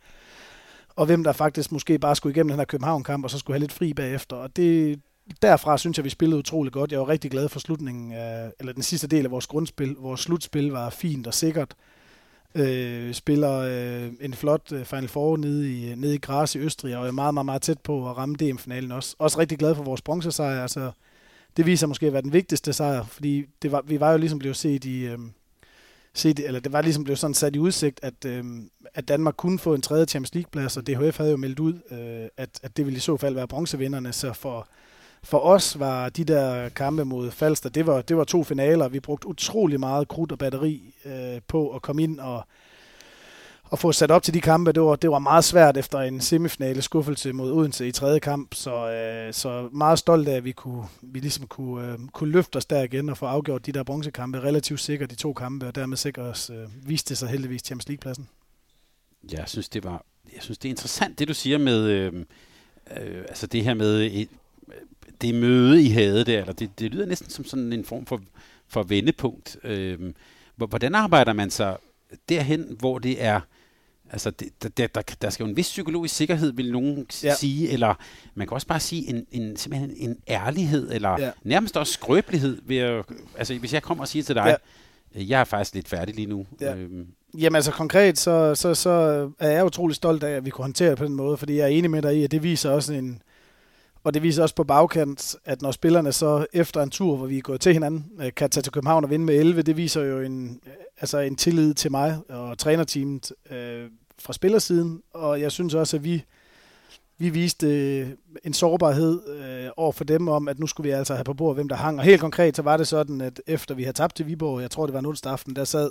og 0.96 1.06
hvem 1.06 1.24
der 1.24 1.32
faktisk 1.32 1.72
måske 1.72 1.98
bare 1.98 2.16
skulle 2.16 2.34
igennem 2.34 2.48
den 2.48 2.58
her 2.58 2.64
København-kamp, 2.64 3.24
og 3.24 3.30
så 3.30 3.38
skulle 3.38 3.54
have 3.54 3.60
lidt 3.60 3.72
fri 3.72 3.92
bagefter. 3.94 4.36
Og 4.36 4.56
det, 4.56 5.00
derfra 5.42 5.78
synes 5.78 5.98
jeg, 5.98 6.04
vi 6.04 6.10
spillede 6.10 6.38
utrolig 6.38 6.72
godt. 6.72 6.92
Jeg 6.92 7.00
var 7.00 7.08
rigtig 7.08 7.30
glad 7.30 7.48
for 7.48 7.60
slutningen, 7.60 8.12
eller 8.60 8.72
den 8.72 8.82
sidste 8.82 9.06
del 9.06 9.24
af 9.24 9.30
vores 9.30 9.46
grundspil. 9.46 9.96
Vores 9.98 10.20
slutspil 10.20 10.70
var 10.70 10.90
fint 10.90 11.26
og 11.26 11.34
sikkert. 11.34 11.74
Øh, 12.54 13.14
spiller 13.14 13.58
øh, 13.58 14.12
en 14.20 14.34
flot 14.34 14.72
øh, 14.72 14.84
Final 14.84 15.08
Four 15.08 15.36
nede 15.36 15.72
i, 15.72 15.94
nede 15.94 16.14
i 16.14 16.18
Gras 16.18 16.54
i 16.54 16.58
Østrig, 16.58 16.96
og 16.96 17.06
er 17.06 17.10
meget, 17.10 17.34
meget, 17.34 17.46
meget 17.46 17.62
tæt 17.62 17.78
på 17.78 18.10
at 18.10 18.16
ramme 18.16 18.34
DM-finalen 18.34 18.92
også. 18.92 19.16
Også 19.18 19.38
rigtig 19.38 19.58
glad 19.58 19.74
for 19.74 19.82
vores 19.82 20.02
bronzesejr. 20.02 20.62
Altså, 20.62 20.90
det 21.56 21.66
viser 21.66 21.86
måske 21.86 22.06
at 22.06 22.12
være 22.12 22.22
den 22.22 22.32
vigtigste 22.32 22.72
sejr, 22.72 23.04
fordi 23.04 23.46
det 23.62 23.72
var, 23.72 23.82
vi 23.82 24.00
var 24.00 24.12
jo 24.12 24.18
ligesom 24.18 24.38
blevet 24.38 24.56
set 24.56 24.84
i... 24.84 25.04
Øh, 25.04 25.18
set, 26.14 26.38
eller 26.38 26.60
det 26.60 26.72
var 26.72 26.82
ligesom 26.82 27.04
blevet 27.04 27.18
sådan 27.18 27.34
sat 27.34 27.56
i 27.56 27.58
udsigt, 27.58 28.00
at, 28.02 28.24
øh, 28.26 28.44
at 28.94 29.08
Danmark 29.08 29.34
kunne 29.36 29.58
få 29.58 29.74
en 29.74 29.82
tredje 29.82 30.04
Champions 30.04 30.34
League-plads, 30.34 30.76
og 30.76 30.86
DHF 30.86 31.18
havde 31.18 31.30
jo 31.30 31.36
meldt 31.36 31.60
ud, 31.60 31.74
øh, 31.90 32.28
at, 32.36 32.60
at 32.62 32.76
det 32.76 32.86
ville 32.86 32.96
i 32.96 33.00
så 33.00 33.16
fald 33.16 33.34
være 33.34 33.48
bronzevinderne, 33.48 34.12
så 34.12 34.32
for, 34.32 34.68
for 35.22 35.38
os 35.38 35.78
var 35.78 36.08
de 36.08 36.24
der 36.24 36.68
kampe 36.68 37.04
mod 37.04 37.30
Falster, 37.30 37.68
det 37.68 37.86
var, 37.86 38.02
det 38.02 38.16
var 38.16 38.24
to 38.24 38.44
finaler. 38.44 38.88
Vi 38.88 39.00
brugte 39.00 39.28
utrolig 39.28 39.80
meget 39.80 40.08
krudt 40.08 40.32
og 40.32 40.38
batteri 40.38 40.94
øh, 41.04 41.40
på 41.48 41.70
at 41.70 41.82
komme 41.82 42.02
ind 42.02 42.20
og, 42.20 42.46
og 43.64 43.78
få 43.78 43.92
sat 43.92 44.10
op 44.10 44.22
til 44.22 44.34
de 44.34 44.40
kampe. 44.40 44.72
Det 44.72 44.82
var, 44.82 44.96
det 44.96 45.10
var 45.10 45.18
meget 45.18 45.44
svært 45.44 45.76
efter 45.76 45.98
en 45.98 46.20
semifinale 46.20 46.82
skuffelse 46.82 47.32
mod 47.32 47.52
Odense 47.52 47.88
i 47.88 47.92
tredje 47.92 48.18
kamp, 48.18 48.54
så, 48.54 48.90
øh, 48.90 49.34
så 49.34 49.68
meget 49.72 49.98
stolt 49.98 50.28
af, 50.28 50.36
at 50.36 50.44
vi, 50.44 50.52
kunne, 50.52 50.84
vi 51.02 51.20
ligesom 51.20 51.46
kunne, 51.46 51.92
øh, 51.92 51.98
kunne 52.12 52.30
løfte 52.30 52.56
os 52.56 52.66
der 52.66 52.82
igen 52.82 53.08
og 53.08 53.16
få 53.16 53.26
afgjort 53.26 53.66
de 53.66 53.72
der 53.72 53.82
bronzekampe 53.82 54.40
relativt 54.40 54.80
sikkert 54.80 55.10
de 55.10 55.16
to 55.16 55.32
kampe, 55.32 55.66
og 55.66 55.74
dermed 55.74 55.96
sikre 55.96 56.22
os, 56.22 56.50
øh, 56.50 56.88
viste 56.88 57.08
det 57.08 57.18
sig 57.18 57.28
heldigvis 57.28 57.62
Champions 57.64 57.88
League-pladsen. 57.88 58.28
Jeg 59.32 59.44
synes, 59.46 59.68
det 59.68 59.84
var, 59.84 60.04
jeg 60.34 60.42
synes, 60.42 60.58
det 60.58 60.68
er 60.68 60.70
interessant, 60.70 61.18
det 61.18 61.28
du 61.28 61.34
siger 61.34 61.58
med, 61.58 61.82
øh, 61.82 62.12
øh, 62.96 63.24
altså 63.28 63.46
det 63.46 63.64
her 63.64 63.74
med 63.74 64.26
det 65.20 65.34
møde, 65.34 65.82
I 65.82 65.88
havde 65.88 66.24
der, 66.24 66.40
eller 66.40 66.52
det, 66.52 66.78
det 66.78 66.90
lyder 66.90 67.06
næsten 67.06 67.30
som 67.30 67.44
sådan 67.44 67.72
en 67.72 67.84
form 67.84 68.06
for, 68.06 68.20
for 68.68 68.82
vendepunkt. 68.82 69.56
Øhm, 69.64 70.14
hvordan 70.56 70.94
arbejder 70.94 71.32
man 71.32 71.50
sig 71.50 71.76
derhen, 72.28 72.76
hvor 72.78 72.98
det 72.98 73.24
er, 73.24 73.40
altså 74.10 74.30
det, 74.30 74.78
der, 74.78 74.86
der, 74.86 75.02
der 75.22 75.30
skal 75.30 75.44
jo 75.44 75.50
en 75.50 75.56
vis 75.56 75.68
psykologisk 75.68 76.14
sikkerhed, 76.14 76.52
vil 76.52 76.72
nogen 76.72 77.06
ja. 77.22 77.34
sige, 77.34 77.70
eller 77.70 77.94
man 78.34 78.46
kan 78.46 78.54
også 78.54 78.66
bare 78.66 78.80
sige 78.80 79.08
en, 79.08 79.26
en, 79.30 79.56
simpelthen 79.56 79.92
en 79.96 80.16
ærlighed, 80.28 80.92
eller 80.92 81.20
ja. 81.20 81.30
nærmest 81.42 81.76
også 81.76 81.92
skrøbelighed. 81.92 82.58
Ved 82.64 82.76
at, 82.76 83.04
altså 83.38 83.58
hvis 83.58 83.72
jeg 83.72 83.82
kommer 83.82 84.04
og 84.04 84.08
siger 84.08 84.22
til 84.22 84.34
dig, 84.34 84.56
ja. 85.14 85.24
jeg 85.28 85.40
er 85.40 85.44
faktisk 85.44 85.74
lidt 85.74 85.88
færdig 85.88 86.14
lige 86.14 86.26
nu. 86.26 86.46
Ja. 86.60 86.74
Øhm, 86.74 87.06
Jamen 87.38 87.56
altså 87.56 87.72
konkret, 87.72 88.18
så, 88.18 88.54
så, 88.54 88.74
så 88.74 88.90
er 89.38 89.50
jeg 89.50 89.64
utrolig 89.64 89.96
stolt 89.96 90.22
af, 90.22 90.30
at 90.30 90.44
vi 90.44 90.50
kunne 90.50 90.62
håndtere 90.62 90.90
det 90.90 90.98
på 90.98 91.04
den 91.04 91.14
måde, 91.14 91.36
fordi 91.36 91.56
jeg 91.56 91.62
er 91.62 91.66
enig 91.66 91.90
med 91.90 92.02
dig 92.02 92.16
i, 92.16 92.24
at 92.24 92.30
det 92.30 92.42
viser 92.42 92.70
også 92.70 92.92
en, 92.92 93.22
og 94.04 94.14
det 94.14 94.22
viser 94.22 94.42
også 94.42 94.54
på 94.54 94.64
bagkant, 94.64 95.36
at 95.44 95.62
når 95.62 95.70
spillerne 95.70 96.12
så 96.12 96.46
efter 96.52 96.82
en 96.82 96.90
tur, 96.90 97.16
hvor 97.16 97.26
vi 97.26 97.38
er 97.38 97.42
gået 97.42 97.60
til 97.60 97.72
hinanden, 97.72 98.06
øh, 98.20 98.30
kan 98.36 98.50
tage 98.50 98.62
til 98.62 98.72
København 98.72 99.04
og 99.04 99.10
vinde 99.10 99.24
med 99.24 99.34
11, 99.34 99.62
det 99.62 99.76
viser 99.76 100.02
jo 100.02 100.20
en, 100.20 100.60
øh, 100.66 100.72
altså 101.00 101.18
en 101.18 101.36
tillid 101.36 101.74
til 101.74 101.90
mig 101.90 102.18
og 102.28 102.58
trænerteamet 102.58 103.32
øh, 103.50 103.90
fra 104.18 104.32
spillersiden. 104.32 105.02
Og 105.14 105.40
jeg 105.40 105.52
synes 105.52 105.74
også, 105.74 105.96
at 105.96 106.04
vi, 106.04 106.24
vi 107.18 107.28
viste 107.28 107.66
øh, 107.66 108.08
en 108.44 108.52
sårbarhed 108.52 109.20
øh, 109.28 109.70
over 109.76 109.92
for 109.92 110.04
dem 110.04 110.28
om, 110.28 110.48
at 110.48 110.58
nu 110.58 110.66
skulle 110.66 110.88
vi 110.88 110.90
altså 110.90 111.14
have 111.14 111.24
på 111.24 111.34
bord, 111.34 111.54
hvem 111.54 111.68
der 111.68 111.76
hang. 111.76 111.98
Og 111.98 112.04
helt 112.04 112.20
konkret, 112.20 112.56
så 112.56 112.62
var 112.62 112.76
det 112.76 112.88
sådan, 112.88 113.20
at 113.20 113.40
efter 113.46 113.74
vi 113.74 113.82
havde 113.82 113.96
tabt 113.96 114.16
til 114.16 114.26
Viborg, 114.26 114.62
jeg 114.62 114.70
tror 114.70 114.86
det 114.86 114.92
var 114.92 115.00
en 115.00 115.16
aften, 115.24 115.56
der 115.56 115.64
sad 115.64 115.90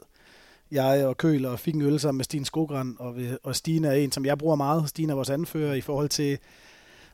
jeg 0.72 1.06
og 1.06 1.18
Køl 1.18 1.46
og 1.46 1.60
fik 1.60 1.75
en 1.75 1.82
øl 1.82 2.00
sammen 2.00 2.18
med 2.18 2.25
Stine 2.25 2.46
Skogran, 2.46 2.96
og, 3.00 3.16
og 3.44 3.56
Stine 3.56 3.88
er 3.88 3.94
en, 3.94 4.12
som 4.12 4.25
jeg 4.25 4.38
bruger 4.38 4.56
meget. 4.56 4.89
Stine 4.89 5.12
er 5.12 5.16
vores 5.16 5.30
anfører 5.30 5.74
i 5.74 5.82
forhold 5.82 6.10
til 6.10 6.38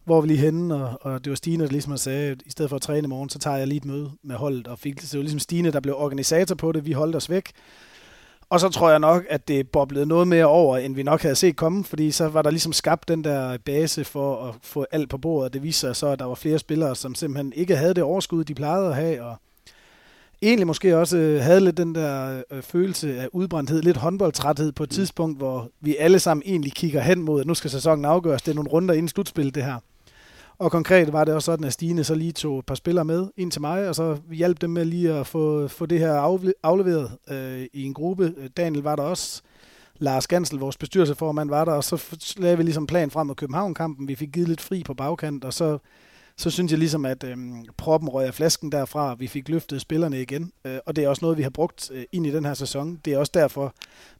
hvor 0.06 0.22
vi 0.22 0.28
lige 0.28 0.40
henne, 0.40 0.76
og, 0.76 0.98
og 1.02 1.26
det 1.26 1.30
var 1.30 1.36
Stine, 1.36 1.64
der 1.64 1.72
ligesom 1.72 1.98
sagde, 1.98 2.32
at 2.32 2.42
i 2.46 2.52
stedet 2.52 2.70
for 2.70 2.76
at 2.76 2.82
træne 2.82 3.06
i 3.06 3.10
morgen, 3.10 3.30
så 3.30 3.40
tager 3.40 3.58
jeg 3.58 3.68
lige 3.68 3.78
et 3.78 3.86
møde 3.86 4.12
med 4.24 4.36
holdet, 4.36 4.68
og 4.68 4.80
fik, 4.80 5.02
så 5.02 5.08
det 5.12 5.18
var 5.18 5.24
ligesom 5.24 5.40
Stine, 5.40 5.72
der 5.72 5.80
blev 5.80 5.96
organisator 5.98 6.56
på 6.56 6.72
det, 6.72 6.86
vi 6.86 6.92
holdt 6.92 7.16
os 7.16 7.30
væk. 7.30 7.52
Og 8.50 8.60
så 8.60 8.70
tror 8.70 8.90
jeg 8.90 9.00
nok, 9.00 9.24
at 9.30 9.48
det 9.48 9.70
boblede 9.70 10.06
noget 10.06 10.28
mere 10.28 10.46
over, 10.46 10.78
end 10.78 10.96
vi 10.96 11.04
nok 11.04 11.22
havde 11.22 11.36
set 11.36 11.56
komme, 11.56 11.84
fordi 11.84 12.12
så 12.12 12.28
var 12.28 12.42
der 12.42 12.50
ligesom 12.50 12.74
skabt 12.74 13.08
den 13.08 13.24
der 13.24 13.58
base 13.58 14.04
for 14.04 14.48
at 14.48 14.56
få 14.62 14.86
alt 14.92 15.10
på 15.10 15.18
bordet. 15.18 15.54
Det 15.54 15.64
viser 15.64 15.88
sig 15.88 15.96
så, 15.96 16.08
at 16.08 16.20
der 16.20 16.26
var 16.26 16.36
flere 16.36 16.60
spillere, 16.60 16.96
som 16.96 17.16
simpelthen 17.16 17.54
ikke 17.56 17.76
havde 17.76 17.94
det 17.94 18.04
overskud, 18.04 18.44
de 18.44 18.56
plejede 18.56 18.88
at 18.88 18.96
have, 18.96 19.24
og 19.24 19.36
egentlig 20.42 20.68
måske 20.68 20.98
også 20.98 21.40
havde 21.42 21.60
lidt 21.60 21.78
den 21.78 21.96
der 21.96 22.44
øh, 22.52 22.62
følelse 22.62 23.20
af 23.20 23.28
udbrændthed, 23.34 23.82
lidt 23.82 23.98
håndboldtræthed 23.98 24.72
på 24.72 24.84
et 24.84 24.90
mm. 24.90 24.94
tidspunkt, 24.94 25.38
hvor 25.38 25.70
vi 25.82 25.96
alle 25.96 26.20
sammen 26.20 26.44
egentlig 26.46 26.74
kigger 26.74 27.02
hen 27.02 27.22
mod, 27.22 27.42
at 27.42 27.48
nu 27.48 27.54
skal 27.54 27.70
sæsonen 27.70 28.06
afgøres. 28.06 28.42
Det 28.42 28.52
er 28.52 28.56
nogle 28.56 28.70
runder 28.70 28.94
inden 28.94 29.10
slutspillet, 29.10 29.56
det 29.56 29.64
her. 29.64 29.80
Og 30.60 30.72
konkret 30.72 31.14
var 31.14 31.24
det 31.24 31.34
også 31.34 31.46
sådan, 31.46 31.66
at 31.66 31.74
Stine 31.74 32.04
så 32.04 32.16
lige 32.16 32.32
tog 32.32 32.60
et 32.60 32.66
par 32.66 32.76
spillere 32.76 33.06
med 33.06 33.28
ind 33.38 33.52
til 33.52 33.62
mig, 33.62 33.90
og 33.90 33.96
så 33.96 34.18
hjalp 34.32 34.62
dem 34.62 34.70
med 34.70 34.86
lige 34.86 35.14
at 35.14 35.28
få, 35.28 35.68
få 35.68 35.86
det 35.86 36.00
her 36.00 36.14
afleveret 36.64 37.12
øh, 37.30 37.66
i 37.74 37.84
en 37.84 37.94
gruppe. 37.94 38.34
Daniel 38.58 38.84
var 38.84 38.96
der 38.96 39.04
også. 39.04 39.42
Lars 40.00 40.28
Gansel, 40.28 40.60
vores 40.60 40.78
bestyrelseformand, 40.78 41.50
var 41.50 41.66
der, 41.66 41.72
og 41.72 41.84
så 41.84 42.18
lavede 42.38 42.58
vi 42.58 42.64
ligesom 42.64 42.88
plan 42.88 43.12
frem 43.12 43.28
mod 43.28 43.36
København-kampen. 43.36 44.08
Vi 44.08 44.16
fik 44.16 44.32
givet 44.32 44.48
lidt 44.48 44.62
fri 44.62 44.84
på 44.84 44.94
bagkant, 44.94 45.46
og 45.46 45.54
så 45.54 45.78
så 46.38 46.50
synes 46.50 46.72
jeg 46.72 46.80
ligesom, 46.80 47.06
at 47.06 47.24
øhm, 47.24 47.66
proppen 47.78 48.10
røg 48.10 48.28
af 48.28 48.34
flasken 48.34 48.72
derfra, 48.72 49.16
vi 49.16 49.28
fik 49.28 49.50
løftet 49.50 49.82
spillerne 49.82 50.22
igen. 50.22 50.52
Øh, 50.66 50.78
og 50.86 50.96
det 50.96 51.04
er 51.04 51.10
også 51.10 51.26
noget, 51.26 51.38
vi 51.38 51.44
har 51.44 51.50
brugt 51.50 51.92
øh, 51.94 52.04
ind 52.12 52.28
i 52.28 52.32
den 52.32 52.46
her 52.46 52.54
sæson. 52.54 53.00
Det 53.06 53.14
er 53.14 53.18
også 53.18 53.32
derfor, 53.34 53.74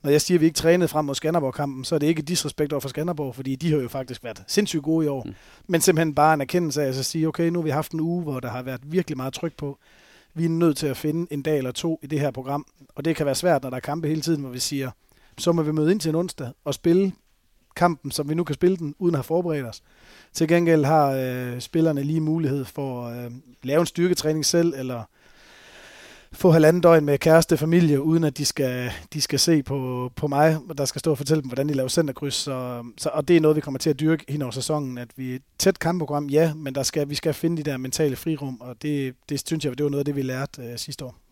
når 0.04 0.12
jeg 0.12 0.22
siger, 0.22 0.38
at 0.38 0.42
vi 0.42 0.46
ikke 0.46 0.58
trænede 0.58 0.88
frem 0.88 1.06
mod 1.06 1.16
Skanderborg-kampen, 1.16 1.84
så 1.84 1.96
er 1.96 2.00
det 2.00 2.08
ikke 2.08 2.22
disrespekt 2.22 2.74
over 2.74 2.80
for 2.80 2.90
Skanderborg, 2.90 3.36
fordi 3.36 3.56
de 3.56 3.72
har 3.72 3.78
jo 3.78 3.88
faktisk 3.88 4.24
været 4.24 4.44
sindssygt 4.48 4.84
gode 4.84 5.06
i 5.06 5.10
år. 5.10 5.24
Mm. 5.24 5.34
Men 5.68 5.82
simpelthen 5.82 6.16
bare 6.16 6.34
en 6.34 6.42
erkendelse 6.42 6.84
af 6.84 6.88
at 6.88 7.06
sige, 7.06 7.28
okay, 7.28 7.50
nu 7.50 7.60
har 7.60 7.64
vi 7.64 7.70
haft 7.70 7.92
en 7.92 8.00
uge, 8.00 8.24
hvor 8.24 8.40
der 8.40 8.50
har 8.50 8.62
været 8.62 8.82
virkelig 8.84 9.18
meget 9.18 9.34
tryk 9.34 9.58
på. 9.58 9.78
Vi 10.34 10.46
er 10.46 10.50
nødt 10.50 10.78
til 10.78 10.88
at 10.88 10.98
finde 10.98 11.34
en 11.34 11.42
dag 11.42 11.58
eller 11.58 11.72
to 11.72 12.00
i 12.04 12.08
det 12.08 12.20
her 12.20 12.32
program. 12.32 12.66
Og 12.96 13.06
det 13.06 13.16
kan 13.16 13.26
være 13.26 13.36
svært, 13.36 13.64
når 13.64 13.70
der 13.70 13.78
er 13.78 13.82
kampe 13.82 14.08
hele 14.08 14.22
tiden, 14.22 14.42
hvor 14.42 14.50
vi 14.50 14.60
siger, 14.60 14.92
så 15.38 15.52
må 15.52 15.62
vi 15.62 15.72
møde 15.72 15.92
ind 15.92 16.00
til 16.00 16.10
en 16.10 16.16
onsdag 16.16 16.50
og 16.66 16.74
spille 16.74 17.12
kampen, 17.76 18.12
som 18.12 18.30
vi 18.30 18.36
nu 18.36 18.44
kan 18.44 18.56
spille 18.56 18.78
den, 18.78 18.96
uden 19.00 19.16
at 19.16 19.20
have 19.20 19.24
forberedt 19.24 19.66
os. 19.66 19.82
Til 20.34 20.48
gengæld 20.48 20.86
har 20.86 21.12
øh, 21.12 21.60
spillerne 21.60 22.04
lige 22.04 22.22
mulighed 22.22 22.66
for 22.66 23.08
at 23.08 23.26
øh, 23.26 23.32
lave 23.64 23.80
en 23.80 23.86
styrketræning 23.86 24.46
selv, 24.46 24.74
eller 24.78 25.04
få 26.36 26.52
halvanden 26.52 26.82
døgn 26.82 27.06
med 27.06 27.18
kæreste 27.18 27.58
familie, 27.58 28.02
uden 28.02 28.24
at 28.24 28.38
de 28.38 28.46
skal, 28.46 28.92
de 29.14 29.22
skal 29.22 29.40
se 29.40 29.64
på, 29.64 30.12
på 30.16 30.28
mig, 30.28 30.58
der 30.78 30.86
skal 30.86 31.00
stå 31.00 31.12
og 31.12 31.18
fortælle 31.18 31.42
dem, 31.42 31.50
hvordan 31.50 31.70
de 31.70 31.74
laver 31.74 31.90
centerkryds. 31.90 32.34
Så, 32.34 32.84
så, 32.98 33.10
og 33.14 33.28
det 33.28 33.36
er 33.38 33.42
noget, 33.42 33.56
vi 33.56 33.62
kommer 33.62 33.78
til 33.78 33.90
at 33.90 34.00
dyrke 34.00 34.26
hen 34.30 34.42
over 34.42 34.52
sæsonen, 34.52 34.98
at 34.98 35.08
vi 35.16 35.40
tæt 35.58 35.80
kampprogram, 35.80 36.28
ja, 36.28 36.54
men 36.54 36.76
der 36.76 36.84
skal, 36.84 37.10
vi 37.10 37.16
skal 37.16 37.34
finde 37.34 37.58
de 37.58 37.72
der 37.72 37.78
mentale 37.78 38.16
frirum, 38.16 38.58
og 38.62 38.76
det, 38.82 39.16
det 39.30 39.48
synes 39.48 39.66
jeg, 39.66 39.78
det 39.78 39.84
var 39.84 39.90
noget 39.90 40.02
af 40.02 40.06
det, 40.06 40.16
vi 40.16 40.22
lærte 40.22 40.62
øh, 40.62 40.78
sidste 40.78 41.06
år. 41.06 41.25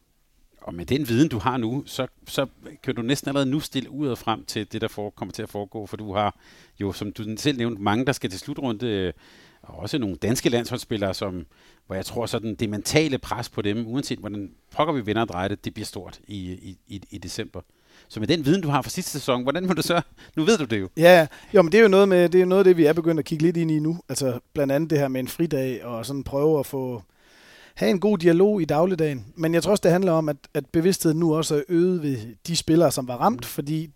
Og 0.63 0.73
med 0.73 0.85
den 0.85 1.07
viden, 1.09 1.29
du 1.29 1.39
har 1.39 1.57
nu, 1.57 1.83
så, 1.85 2.07
så 2.27 2.45
kan 2.83 2.95
du 2.95 3.01
næsten 3.01 3.29
allerede 3.29 3.49
nu 3.49 3.59
stille 3.59 3.89
ud 3.89 4.07
og 4.07 4.17
frem 4.17 4.45
til 4.45 4.71
det, 4.71 4.81
der 4.81 4.87
for, 4.87 5.09
kommer 5.09 5.33
til 5.33 5.43
at 5.43 5.49
foregå, 5.49 5.85
for 5.85 5.97
du 5.97 6.13
har 6.13 6.35
jo, 6.81 6.91
som 6.91 7.11
du 7.11 7.23
selv 7.37 7.57
nævnte, 7.57 7.81
mange, 7.81 8.05
der 8.05 8.11
skal 8.11 8.29
til 8.29 8.39
slutrunde, 8.39 9.13
og 9.61 9.79
også 9.79 9.97
nogle 9.97 10.15
danske 10.15 10.49
landsholdsspillere, 10.49 11.13
som, 11.13 11.45
hvor 11.87 11.95
jeg 11.95 12.05
tror 12.05 12.25
sådan, 12.25 12.55
det 12.55 12.69
mentale 12.69 13.17
pres 13.17 13.49
på 13.49 13.61
dem, 13.61 13.87
uanset 13.87 14.19
hvordan 14.19 14.51
pokker 14.75 14.93
vi 14.93 15.01
vinder 15.01 15.21
og 15.21 15.27
drejer 15.27 15.47
det, 15.47 15.65
det 15.65 15.73
bliver 15.73 15.85
stort 15.85 16.19
i, 16.27 16.51
i, 16.51 16.77
i, 16.87 17.01
i 17.11 17.17
december. 17.17 17.61
Så 18.07 18.19
med 18.19 18.27
den 18.27 18.45
viden, 18.45 18.61
du 18.61 18.69
har 18.69 18.81
fra 18.81 18.89
sidste 18.89 19.11
sæson, 19.11 19.43
hvordan 19.43 19.67
må 19.67 19.73
du 19.73 19.81
så... 19.81 20.01
Nu 20.35 20.43
ved 20.43 20.57
du 20.57 20.65
det 20.65 20.81
jo. 20.81 20.89
Ja, 20.97 21.27
jo, 21.53 21.61
men 21.61 21.71
det 21.71 21.77
er 21.77 21.81
jo 21.81 21.87
noget, 21.87 22.09
med, 22.09 22.29
det 22.29 22.41
er 22.41 22.45
noget 22.45 22.59
af 22.59 22.63
det, 22.65 22.77
vi 22.77 22.85
er 22.85 22.93
begyndt 22.93 23.19
at 23.19 23.25
kigge 23.25 23.43
lidt 23.43 23.57
ind 23.57 23.71
i 23.71 23.79
nu. 23.79 23.99
Altså 24.09 24.39
blandt 24.53 24.73
andet 24.73 24.89
det 24.89 24.99
her 24.99 25.07
med 25.07 25.19
en 25.19 25.27
fridag, 25.27 25.85
og 25.85 26.05
sådan 26.05 26.23
prøve 26.23 26.59
at 26.59 26.65
få 26.65 27.03
have 27.75 27.89
en 27.89 27.99
god 27.99 28.17
dialog 28.17 28.61
i 28.61 28.65
dagligdagen. 28.65 29.25
Men 29.35 29.53
jeg 29.53 29.63
tror 29.63 29.71
også, 29.71 29.81
det 29.81 29.91
handler 29.91 30.11
om, 30.11 30.29
at, 30.29 30.37
at 30.53 30.65
bevidstheden 30.65 31.19
nu 31.19 31.35
også 31.35 31.55
er 31.55 31.61
øget 31.69 32.03
ved 32.03 32.17
de 32.47 32.55
spillere, 32.55 32.91
som 32.91 33.07
var 33.07 33.17
ramt, 33.17 33.45
fordi 33.45 33.89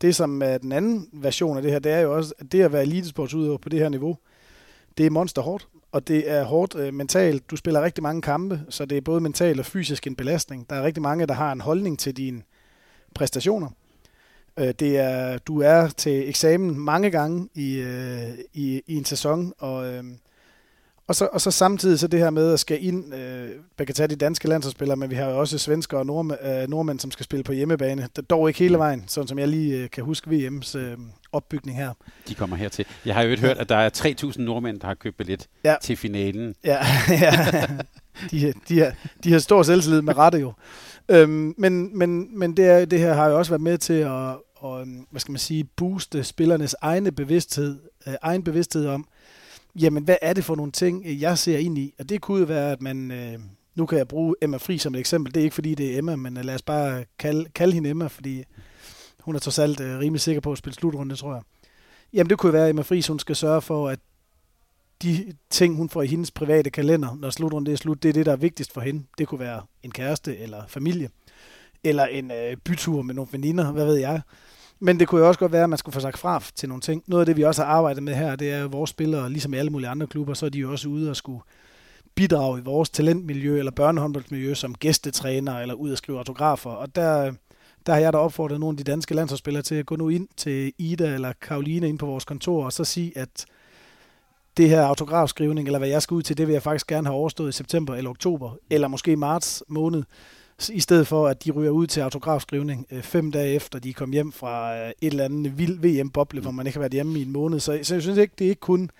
det, 0.00 0.16
som 0.16 0.42
er 0.42 0.58
den 0.58 0.72
anden 0.72 1.08
version 1.12 1.56
af 1.56 1.62
det 1.62 1.72
her, 1.72 1.78
det 1.78 1.92
er 1.92 2.00
jo 2.00 2.16
også, 2.16 2.34
at 2.38 2.52
det 2.52 2.62
at 2.62 2.72
være 2.72 2.82
elitesportsudøver 2.82 3.58
på 3.58 3.68
det 3.68 3.78
her 3.78 3.88
niveau, 3.88 4.16
det 4.98 5.06
er 5.06 5.10
monster 5.10 5.42
hårdt, 5.42 5.68
og 5.92 6.08
det 6.08 6.30
er 6.30 6.44
hårdt 6.44 6.74
øh, 6.74 6.94
mentalt. 6.94 7.50
Du 7.50 7.56
spiller 7.56 7.82
rigtig 7.82 8.02
mange 8.02 8.22
kampe, 8.22 8.60
så 8.68 8.84
det 8.84 8.98
er 8.98 9.02
både 9.02 9.20
mentalt 9.20 9.60
og 9.60 9.66
fysisk 9.66 10.06
en 10.06 10.16
belastning. 10.16 10.70
Der 10.70 10.76
er 10.76 10.82
rigtig 10.82 11.02
mange, 11.02 11.26
der 11.26 11.34
har 11.34 11.52
en 11.52 11.60
holdning 11.60 11.98
til 11.98 12.16
dine 12.16 12.42
præstationer. 13.14 13.68
Øh, 14.58 14.74
det 14.78 14.98
er, 14.98 15.38
du 15.38 15.60
er 15.60 15.88
til 15.88 16.28
eksamen 16.28 16.78
mange 16.78 17.10
gange 17.10 17.48
i, 17.54 17.74
øh, 17.74 18.28
i, 18.52 18.82
i 18.86 18.96
en 18.96 19.04
sæson, 19.04 19.52
og, 19.58 19.92
øh, 19.92 20.04
og, 21.06 21.14
så, 21.14 21.28
og 21.32 21.40
så 21.40 21.50
samtidig 21.50 21.98
så 21.98 22.06
det 22.06 22.20
her 22.20 22.30
med 22.30 22.52
at 22.52 22.60
skal 22.60 22.84
ind, 22.84 23.14
øh, 23.14 23.50
man 23.78 23.86
kan 23.86 23.94
tage 23.94 24.08
de 24.08 24.16
danske 24.16 24.48
landsholdsspillere, 24.48 24.96
men 24.96 25.10
vi 25.10 25.14
har 25.14 25.30
jo 25.30 25.38
også 25.38 25.58
svensker 25.58 25.98
og 25.98 26.06
nordmænd, 26.06 26.40
øh, 26.44 26.68
nordmænd, 26.68 27.00
som 27.00 27.10
skal 27.10 27.24
spille 27.24 27.44
på 27.44 27.52
hjemmebane. 27.52 28.08
Dog 28.30 28.48
ikke 28.48 28.58
hele 28.58 28.78
vejen, 28.78 29.04
sådan 29.06 29.28
som 29.28 29.38
jeg 29.38 29.48
lige 29.48 29.76
øh, 29.76 29.90
kan 29.90 30.04
huske 30.04 30.30
VM's 30.30 30.78
øh, 30.78 30.98
opbygning 31.32 31.76
her. 31.76 31.92
De 32.28 32.34
kommer 32.34 32.56
hertil. 32.56 32.86
Jeg 33.04 33.14
har 33.14 33.22
jo 33.22 33.36
hørt, 33.36 33.58
at 33.58 33.68
der 33.68 33.76
er 33.76 33.90
3.000 33.96 34.42
nordmænd, 34.42 34.80
der 34.80 34.86
har 34.86 34.94
købt 34.94 35.16
billet 35.16 35.48
ja. 35.64 35.76
til 35.82 35.96
finalen. 35.96 36.54
Ja, 36.64 36.78
ja. 37.10 37.32
De, 38.30 38.52
de, 38.68 38.78
har, 38.80 38.92
de 39.24 39.32
har 39.32 39.38
stor 39.38 39.62
selvtillid 39.62 40.02
med 40.02 40.16
rette 40.16 40.38
jo. 40.38 40.52
Øhm, 41.08 41.54
men 41.58 41.98
men, 41.98 42.38
men 42.38 42.56
det, 42.56 42.66
er, 42.66 42.84
det 42.84 42.98
her 42.98 43.14
har 43.14 43.28
jo 43.28 43.38
også 43.38 43.52
været 43.52 43.62
med 43.62 43.78
til 43.78 43.94
at 43.94 44.36
og, 44.62 44.86
hvad 45.10 45.20
skal 45.20 45.32
man 45.32 45.38
sige, 45.38 45.64
booste 45.64 46.24
spillernes 46.24 46.74
egne 46.80 47.12
bevidsthed, 47.12 47.78
øh, 48.06 48.14
egen 48.22 48.42
bevidsthed 48.44 48.86
om, 48.86 49.06
jamen 49.80 50.04
hvad 50.04 50.16
er 50.22 50.32
det 50.32 50.44
for 50.44 50.56
nogle 50.56 50.72
ting, 50.72 51.02
øh, 51.06 51.22
jeg 51.22 51.38
ser 51.38 51.58
ind 51.58 51.78
i? 51.78 51.94
Og 51.98 52.08
det 52.08 52.20
kunne 52.20 52.38
jo 52.40 52.44
være, 52.44 52.72
at 52.72 52.82
man, 52.82 53.10
øh, 53.10 53.38
nu 53.74 53.86
kan 53.86 53.98
jeg 53.98 54.08
bruge 54.08 54.34
Emma 54.42 54.56
Fri 54.56 54.78
som 54.78 54.94
et 54.94 54.98
eksempel, 54.98 55.34
det 55.34 55.40
er 55.40 55.44
ikke 55.44 55.54
fordi 55.54 55.74
det 55.74 55.94
er 55.94 55.98
Emma, 55.98 56.16
men 56.16 56.36
øh, 56.36 56.44
lad 56.44 56.54
os 56.54 56.62
bare 56.62 57.04
kalde, 57.18 57.44
kalde 57.54 57.74
hende 57.74 57.90
Emma, 57.90 58.06
fordi 58.06 58.44
hun 59.20 59.34
er 59.34 59.38
trods 59.38 59.58
alt 59.58 59.80
øh, 59.80 59.98
rimelig 59.98 60.20
sikker 60.20 60.40
på 60.40 60.52
at 60.52 60.58
spille 60.58 60.74
slutrunde, 60.74 61.16
tror 61.16 61.34
jeg. 61.34 61.42
Jamen 62.12 62.30
det 62.30 62.38
kunne 62.38 62.52
være, 62.52 62.64
at 62.64 62.70
Emma 62.70 62.82
Friis, 62.82 63.06
hun 63.06 63.18
skal 63.18 63.36
sørge 63.36 63.62
for, 63.62 63.88
at 63.88 63.98
de 65.02 65.34
ting, 65.50 65.76
hun 65.76 65.88
får 65.88 66.02
i 66.02 66.06
hendes 66.06 66.30
private 66.30 66.70
kalender, 66.70 67.16
når 67.20 67.30
slutrunden 67.30 67.72
er 67.72 67.76
slut, 67.76 68.02
det 68.02 68.08
er 68.08 68.12
det, 68.12 68.26
der 68.26 68.32
er 68.32 68.36
vigtigst 68.36 68.72
for 68.72 68.80
hende. 68.80 69.04
Det 69.18 69.28
kunne 69.28 69.40
være 69.40 69.62
en 69.82 69.90
kæreste 69.90 70.38
eller 70.38 70.62
familie, 70.68 71.08
eller 71.84 72.06
en 72.06 72.30
øh, 72.30 72.56
bytur 72.56 73.02
med 73.02 73.14
nogle 73.14 73.28
veninder, 73.32 73.72
hvad 73.72 73.84
ved 73.84 73.96
jeg. 73.96 74.20
Men 74.84 75.00
det 75.00 75.08
kunne 75.08 75.20
jo 75.20 75.28
også 75.28 75.40
godt 75.40 75.52
være, 75.52 75.62
at 75.62 75.70
man 75.70 75.78
skulle 75.78 75.92
få 75.92 76.00
sagt 76.00 76.18
fra 76.18 76.42
til 76.54 76.68
nogle 76.68 76.80
ting. 76.80 77.04
Noget 77.06 77.22
af 77.22 77.26
det, 77.26 77.36
vi 77.36 77.42
også 77.42 77.64
har 77.64 77.72
arbejdet 77.72 78.02
med 78.02 78.14
her, 78.14 78.36
det 78.36 78.52
er 78.52 78.58
jo 78.58 78.66
vores 78.66 78.90
spillere, 78.90 79.30
ligesom 79.30 79.54
i 79.54 79.56
alle 79.56 79.70
mulige 79.70 79.88
andre 79.88 80.06
klubber, 80.06 80.34
så 80.34 80.46
er 80.46 80.50
de 80.50 80.58
jo 80.58 80.70
også 80.70 80.88
ude 80.88 81.10
og 81.10 81.16
skulle 81.16 81.40
bidrage 82.14 82.58
i 82.58 82.62
vores 82.62 82.90
talentmiljø 82.90 83.58
eller 83.58 83.72
børnehåndboldmiljø 83.72 84.54
som 84.54 84.74
gæstetræner 84.74 85.58
eller 85.58 85.74
ud 85.74 85.90
og 85.90 85.98
skrive 85.98 86.18
autografer. 86.18 86.70
Og 86.70 86.96
der, 86.96 87.32
der 87.86 87.92
har 87.92 88.00
jeg 88.00 88.12
da 88.12 88.18
opfordret 88.18 88.60
nogle 88.60 88.74
af 88.74 88.84
de 88.84 88.90
danske 88.90 89.14
landsholdsspillere 89.14 89.62
til 89.62 89.74
at 89.74 89.86
gå 89.86 89.96
nu 89.96 90.08
ind 90.08 90.28
til 90.36 90.72
Ida 90.78 91.14
eller 91.14 91.32
Karoline 91.40 91.88
ind 91.88 91.98
på 91.98 92.06
vores 92.06 92.24
kontor 92.24 92.64
og 92.64 92.72
så 92.72 92.84
sige, 92.84 93.18
at 93.18 93.46
det 94.56 94.68
her 94.68 94.82
autografskrivning, 94.82 95.68
eller 95.68 95.78
hvad 95.78 95.88
jeg 95.88 96.02
skal 96.02 96.14
ud 96.14 96.22
til, 96.22 96.38
det 96.38 96.46
vil 96.46 96.52
jeg 96.52 96.62
faktisk 96.62 96.86
gerne 96.86 97.06
have 97.06 97.16
overstået 97.16 97.48
i 97.48 97.52
september 97.52 97.94
eller 97.94 98.10
oktober, 98.10 98.50
eller 98.70 98.88
måske 98.88 99.16
marts 99.16 99.62
måned, 99.68 100.02
i 100.68 100.80
stedet 100.80 101.06
for 101.06 101.28
at 101.28 101.44
de 101.44 101.50
ryger 101.50 101.70
ud 101.70 101.86
til 101.86 102.00
autografskrivning 102.00 102.86
øh, 102.90 103.02
fem 103.02 103.32
dage 103.32 103.54
efter, 103.54 103.78
de 103.78 103.92
kom 103.92 104.12
hjem 104.12 104.32
fra 104.32 104.76
øh, 104.78 104.88
et 104.88 104.94
eller 105.00 105.24
andet 105.24 105.58
vild 105.58 105.78
VM-boble, 105.80 106.40
hvor 106.40 106.50
man 106.50 106.66
ikke 106.66 106.76
har 106.76 106.80
været 106.80 106.92
hjemme 106.92 107.18
i 107.18 107.22
en 107.22 107.32
måned. 107.32 107.60
Så, 107.60 107.78
så 107.82 107.94
jeg 107.94 108.02
synes 108.02 108.18
ikke, 108.18 108.34
det 108.38 108.44
er 108.44 108.48
ikke 108.48 108.60
kun 108.60 108.90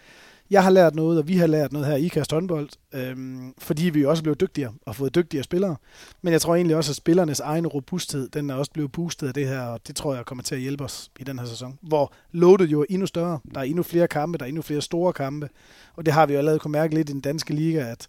jeg 0.52 0.62
har 0.62 0.70
lært 0.70 0.94
noget, 0.94 1.18
og 1.18 1.28
vi 1.28 1.36
har 1.36 1.46
lært 1.46 1.72
noget 1.72 1.88
her 1.88 1.96
i 1.96 2.04
Ikast 2.04 2.32
håndbold, 2.32 2.68
øhm, 2.94 3.54
fordi 3.58 3.84
vi 3.90 4.04
også 4.04 4.22
blevet 4.22 4.40
dygtigere 4.40 4.72
og 4.86 4.96
fået 4.96 5.14
dygtigere 5.14 5.44
spillere. 5.44 5.76
Men 6.22 6.32
jeg 6.32 6.40
tror 6.40 6.54
egentlig 6.54 6.76
også, 6.76 6.92
at 6.92 6.96
spillernes 6.96 7.40
egen 7.40 7.66
robusthed, 7.66 8.28
den 8.28 8.50
er 8.50 8.54
også 8.54 8.70
blevet 8.70 8.92
boostet 8.92 9.28
af 9.28 9.34
det 9.34 9.48
her, 9.48 9.60
og 9.60 9.80
det 9.86 9.96
tror 9.96 10.14
jeg 10.14 10.24
kommer 10.26 10.44
til 10.44 10.54
at 10.54 10.60
hjælpe 10.60 10.84
os 10.84 11.10
i 11.20 11.24
den 11.24 11.38
her 11.38 11.46
sæson. 11.46 11.78
Hvor 11.82 12.12
loadet 12.32 12.72
jo 12.72 12.80
er 12.80 12.84
endnu 12.90 13.06
større. 13.06 13.38
Der 13.54 13.60
er 13.60 13.64
endnu 13.64 13.82
flere 13.82 14.08
kampe, 14.08 14.38
der 14.38 14.44
er 14.44 14.48
endnu 14.48 14.62
flere 14.62 14.80
store 14.80 15.12
kampe. 15.12 15.48
Og 15.96 16.06
det 16.06 16.14
har 16.14 16.26
vi 16.26 16.32
jo 16.32 16.38
allerede 16.38 16.58
kunne 16.58 16.72
mærke 16.72 16.94
lidt 16.94 17.10
i 17.10 17.12
den 17.12 17.20
danske 17.20 17.54
liga, 17.54 17.90
at 17.90 18.08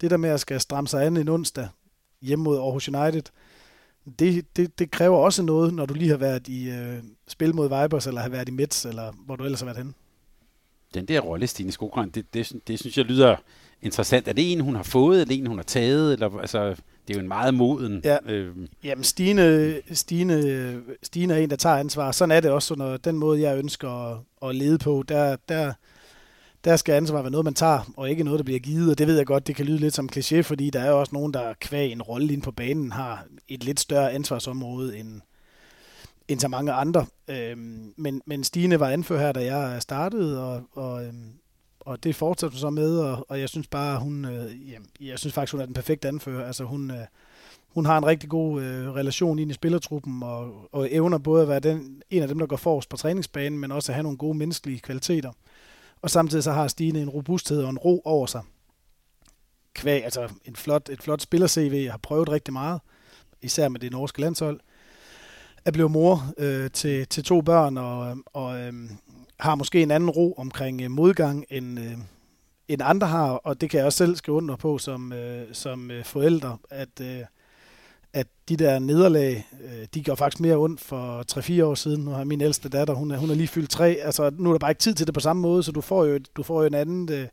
det 0.00 0.10
der 0.10 0.16
med 0.16 0.30
at 0.30 0.40
skal 0.40 0.60
stramme 0.60 0.88
sig 0.88 1.06
an 1.06 1.16
en 1.16 1.28
onsdag 1.28 1.68
hjemme 2.24 2.42
mod 2.42 2.58
Aarhus 2.58 2.88
United, 2.88 3.22
det, 4.18 4.56
det, 4.56 4.78
det 4.78 4.90
kræver 4.90 5.16
også 5.16 5.42
noget, 5.42 5.74
når 5.74 5.86
du 5.86 5.94
lige 5.94 6.10
har 6.10 6.16
været 6.16 6.48
i 6.48 6.70
øh, 6.70 7.02
spil 7.28 7.54
mod 7.54 7.82
Vibers, 7.82 8.06
eller 8.06 8.20
har 8.20 8.28
været 8.28 8.48
i 8.48 8.52
Mets, 8.52 8.84
eller 8.84 9.12
hvor 9.26 9.36
du 9.36 9.44
ellers 9.44 9.60
har 9.60 9.66
været 9.66 9.76
henne 9.76 9.92
den 10.94 11.04
der 11.04 11.20
rolle, 11.20 11.46
Stine 11.46 11.72
Skogran, 11.72 12.10
det, 12.10 12.34
det, 12.34 12.52
det 12.68 12.78
synes 12.78 12.98
jeg 12.98 13.04
lyder 13.04 13.36
interessant. 13.82 14.28
Er 14.28 14.32
det 14.32 14.52
en, 14.52 14.60
hun 14.60 14.76
har 14.76 14.82
fået, 14.82 15.20
eller 15.20 15.34
en, 15.34 15.46
hun 15.46 15.58
har 15.58 15.62
taget? 15.62 16.12
Eller, 16.12 16.38
altså, 16.38 16.68
det 16.68 17.10
er 17.10 17.14
jo 17.14 17.20
en 17.20 17.28
meget 17.28 17.54
moden... 17.54 18.00
Ja. 18.04 18.16
Øh... 18.26 18.56
Jamen, 18.84 19.04
Stine, 19.04 19.74
Stine, 19.92 20.82
Stine 21.02 21.34
er 21.34 21.38
en, 21.38 21.50
der 21.50 21.56
tager 21.56 21.76
ansvar. 21.76 22.12
Sådan 22.12 22.36
er 22.36 22.40
det 22.40 22.50
også, 22.50 22.74
når 22.74 22.96
den 22.96 23.18
måde, 23.18 23.40
jeg 23.40 23.58
ønsker 23.58 23.90
at, 23.90 24.18
at 24.48 24.54
lede 24.54 24.78
på, 24.78 25.04
der, 25.08 25.36
der, 25.48 25.72
der 26.64 26.76
skal 26.76 26.92
ansvar 26.92 27.22
være 27.22 27.30
noget, 27.30 27.44
man 27.44 27.54
tager, 27.54 27.92
og 27.96 28.10
ikke 28.10 28.24
noget, 28.24 28.38
der 28.38 28.44
bliver 28.44 28.60
givet. 28.60 28.90
Og 28.90 28.98
det 28.98 29.06
ved 29.06 29.16
jeg 29.16 29.26
godt, 29.26 29.46
det 29.46 29.56
kan 29.56 29.66
lyde 29.66 29.78
lidt 29.78 29.94
som 29.94 30.08
kliché, 30.16 30.40
fordi 30.40 30.70
der 30.70 30.80
er 30.80 30.90
jo 30.90 31.00
også 31.00 31.14
nogen, 31.14 31.34
der 31.34 31.54
kvæg 31.60 31.92
en 31.92 32.02
rolle 32.02 32.32
ind 32.32 32.42
på 32.42 32.52
banen, 32.52 32.92
har 32.92 33.26
et 33.48 33.64
lidt 33.64 33.80
større 33.80 34.12
ansvarsområde, 34.12 34.98
end, 34.98 35.20
end 36.28 36.40
så 36.40 36.48
mange 36.48 36.72
andre. 36.72 37.06
Øhm, 37.28 37.94
men, 37.96 38.22
men 38.26 38.44
Stine 38.44 38.80
var 38.80 38.88
anfører 38.88 39.20
her, 39.20 39.32
da 39.32 39.56
jeg 39.56 39.82
startede, 39.82 40.44
og, 40.44 40.62
og, 40.72 41.04
øhm, 41.04 41.32
og 41.80 42.04
det 42.04 42.16
fortsætter 42.16 42.58
så 42.58 42.70
med, 42.70 42.98
og, 42.98 43.26
og 43.28 43.40
jeg 43.40 43.48
synes 43.48 43.66
bare, 43.66 44.00
hun, 44.00 44.24
øh, 44.24 44.70
jamen, 44.70 44.88
jeg 45.00 45.18
synes 45.18 45.34
faktisk, 45.34 45.52
hun 45.52 45.60
er 45.60 45.66
den 45.66 45.74
perfekte 45.74 46.08
anfører. 46.08 46.46
Altså 46.46 46.64
hun, 46.64 46.90
øh, 46.90 47.06
hun 47.68 47.86
har 47.86 47.98
en 47.98 48.06
rigtig 48.06 48.28
god 48.28 48.62
øh, 48.62 48.90
relation 48.90 49.38
ind 49.38 49.50
i 49.50 49.54
spillertruppen, 49.54 50.22
og, 50.22 50.68
og 50.72 50.88
evner 50.90 51.18
både 51.18 51.42
at 51.42 51.48
være 51.48 51.60
den, 51.60 52.02
en 52.10 52.22
af 52.22 52.28
dem, 52.28 52.38
der 52.38 52.46
går 52.46 52.56
forrest 52.56 52.88
på 52.88 52.96
træningsbanen, 52.96 53.58
men 53.58 53.72
også 53.72 53.92
at 53.92 53.94
have 53.94 54.02
nogle 54.02 54.18
gode 54.18 54.38
menneskelige 54.38 54.80
kvaliteter. 54.80 55.32
Og 56.04 56.10
samtidig 56.10 56.44
så 56.44 56.52
har 56.52 56.68
Stine 56.68 57.02
en 57.02 57.08
robusthed 57.08 57.62
og 57.62 57.70
en 57.70 57.78
ro 57.78 58.02
over 58.04 58.26
sig. 58.26 58.42
Kvæg, 59.74 60.04
altså 60.04 60.28
en 60.44 60.56
flot, 60.56 60.88
et 60.88 61.02
flot 61.02 61.20
spiller-CV, 61.20 61.82
jeg 61.84 61.92
har 61.92 61.98
prøvet 61.98 62.28
rigtig 62.28 62.52
meget, 62.52 62.80
især 63.42 63.68
med 63.68 63.80
det 63.80 63.92
norske 63.92 64.20
landshold 64.20 64.60
er 65.64 65.70
blevet 65.70 65.90
mor 65.90 66.32
øh, 66.38 66.70
til, 66.70 67.06
til 67.06 67.24
to 67.24 67.40
børn 67.40 67.78
og, 67.78 68.10
øh, 68.10 68.16
og 68.26 68.60
øh, 68.60 68.72
har 69.40 69.54
måske 69.54 69.82
en 69.82 69.90
anden 69.90 70.10
ro 70.10 70.32
omkring 70.32 70.82
øh, 70.82 70.90
modgang 70.90 71.44
end, 71.50 71.80
øh, 71.80 71.98
end 72.68 72.82
andre 72.84 73.06
har, 73.06 73.30
og 73.30 73.60
det 73.60 73.70
kan 73.70 73.78
jeg 73.78 73.86
også 73.86 73.96
selv 73.96 74.16
skrive 74.16 74.36
under 74.36 74.56
på 74.56 74.78
som, 74.78 75.12
øh, 75.12 75.54
som 75.54 75.90
øh, 75.90 76.04
forældre, 76.04 76.58
at, 76.70 77.00
øh, 77.00 77.20
at 78.14 78.26
de 78.48 78.56
der 78.56 78.78
nederlag, 78.78 79.46
øh, 79.64 79.86
de 79.94 80.02
gør 80.02 80.14
faktisk 80.14 80.40
mere 80.40 80.56
ondt 80.56 80.80
for 80.80 81.24
3-4 81.32 81.64
år 81.64 81.74
siden. 81.74 82.04
Nu 82.04 82.10
har 82.10 82.24
min 82.24 82.40
ældste 82.40 82.68
datter, 82.68 82.94
hun 82.94 83.10
er, 83.10 83.16
hun 83.16 83.30
er 83.30 83.34
lige 83.34 83.48
fyldt 83.48 83.70
3, 83.70 83.96
altså 84.02 84.30
nu 84.38 84.48
er 84.48 84.54
der 84.54 84.58
bare 84.58 84.70
ikke 84.70 84.80
tid 84.80 84.94
til 84.94 85.06
det 85.06 85.14
på 85.14 85.20
samme 85.20 85.42
måde, 85.42 85.62
så 85.62 85.72
du 85.72 85.80
får 85.80 86.04
jo, 86.04 86.18
du 86.36 86.42
får 86.42 86.60
jo 86.60 86.66
en 86.66 86.74
anden... 86.74 87.12
Øh, 87.12 87.26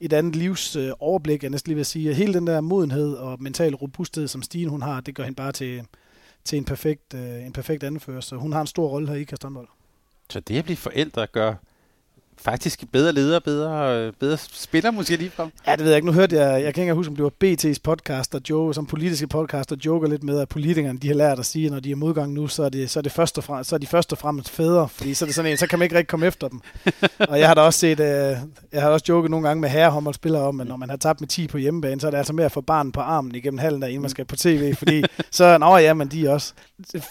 et 0.00 0.12
andet 0.12 0.36
livs 0.36 0.76
øh, 0.76 0.92
overblik, 0.98 1.42
jeg 1.42 1.50
næsten 1.50 1.70
lige 1.70 1.76
vil 1.76 1.84
sige. 1.84 2.14
Hele 2.14 2.34
den 2.34 2.46
der 2.46 2.60
modenhed 2.60 3.14
og 3.14 3.42
mental 3.42 3.74
robusthed, 3.74 4.28
som 4.28 4.42
Stine 4.42 4.70
hun 4.70 4.82
har, 4.82 5.00
det 5.00 5.14
gør 5.14 5.24
hende 5.24 5.36
bare 5.36 5.52
til, 5.52 5.82
til 6.44 6.58
en 6.58 6.64
perfekt, 6.64 7.14
øh, 7.14 7.46
en 7.46 7.52
perfekt 7.52 7.82
anfører. 7.84 8.20
Så 8.20 8.36
hun 8.36 8.52
har 8.52 8.60
en 8.60 8.66
stor 8.66 8.88
rolle 8.88 9.08
her 9.08 9.14
i 9.14 9.24
Kastanbold. 9.24 9.68
Så 10.30 10.40
det 10.40 10.58
at 10.58 10.64
blive 10.64 10.76
forældre 10.76 11.26
gør 11.26 11.54
faktisk 12.42 12.84
bedre 12.92 13.12
leder, 13.12 13.38
bedre, 13.38 14.12
bedre 14.12 14.38
spiller 14.38 14.90
måske 14.90 15.16
lige 15.16 15.30
frem? 15.30 15.50
Ja, 15.66 15.72
det 15.72 15.80
ved 15.80 15.88
jeg 15.88 15.96
ikke. 15.96 16.06
Nu 16.06 16.12
hørte 16.12 16.36
jeg, 16.36 16.62
jeg 16.64 16.74
kan 16.74 16.82
ikke 16.82 16.94
huske, 16.94 17.10
om 17.10 17.16
det 17.16 17.24
var 17.24 17.30
BT's 17.44 17.76
podcast, 17.84 18.32
der 18.32 18.38
joke, 18.50 18.74
som 18.74 18.86
politiske 18.86 19.26
podcast, 19.26 19.70
der 19.70 19.76
joker 19.86 20.08
lidt 20.08 20.22
med, 20.22 20.40
at 20.40 20.48
politikerne 20.48 20.98
de 20.98 21.08
har 21.08 21.14
lært 21.14 21.38
at 21.38 21.46
sige, 21.46 21.66
at 21.66 21.72
når 21.72 21.80
de 21.80 21.90
er 21.90 21.96
modgang 21.96 22.32
nu, 22.32 22.48
så 22.48 22.62
er, 22.62 22.68
det, 22.68 22.90
så 22.90 23.00
er, 23.00 23.02
det 23.02 23.12
først 23.12 23.38
og 23.38 23.44
frem, 23.44 23.64
så 23.64 23.76
er 23.76 23.78
de 23.78 23.86
først 23.86 24.12
og 24.12 24.18
fremmest 24.18 24.50
fædre, 24.50 24.88
fordi 24.88 25.14
så 25.14 25.24
er 25.24 25.26
det 25.26 25.34
sådan 25.34 25.50
en, 25.50 25.56
så 25.56 25.66
kan 25.66 25.78
man 25.78 25.86
ikke 25.86 25.96
rigtig 25.96 26.08
komme 26.08 26.26
efter 26.26 26.48
dem. 26.48 26.60
og 27.30 27.38
jeg 27.38 27.48
har 27.48 27.54
da 27.54 27.60
også 27.60 27.78
set, 27.78 28.00
øh, 28.00 28.36
jeg 28.72 28.82
har 28.82 28.88
også 28.88 29.06
joket 29.08 29.30
nogle 29.30 29.48
gange 29.48 29.60
med 29.60 29.68
herrehåndboldspillere 29.68 30.42
om, 30.42 30.60
at 30.60 30.66
når 30.66 30.76
man 30.76 30.90
har 30.90 30.96
tabt 30.96 31.20
med 31.20 31.28
10 31.28 31.46
på 31.46 31.58
hjemmebane, 31.58 32.00
så 32.00 32.06
er 32.06 32.10
det 32.10 32.18
altså 32.18 32.32
med 32.32 32.44
at 32.44 32.52
få 32.52 32.60
barnen 32.60 32.92
på 32.92 33.00
armen 33.00 33.34
igennem 33.34 33.58
halven, 33.58 33.82
der 33.82 33.88
inden 33.88 34.02
man 34.02 34.10
skal 34.10 34.24
på 34.24 34.36
tv, 34.36 34.74
fordi 34.74 35.02
så, 35.30 35.58
nå 35.58 35.76
ja, 35.76 35.94
men 35.94 36.08
de 36.08 36.30
også. 36.30 36.52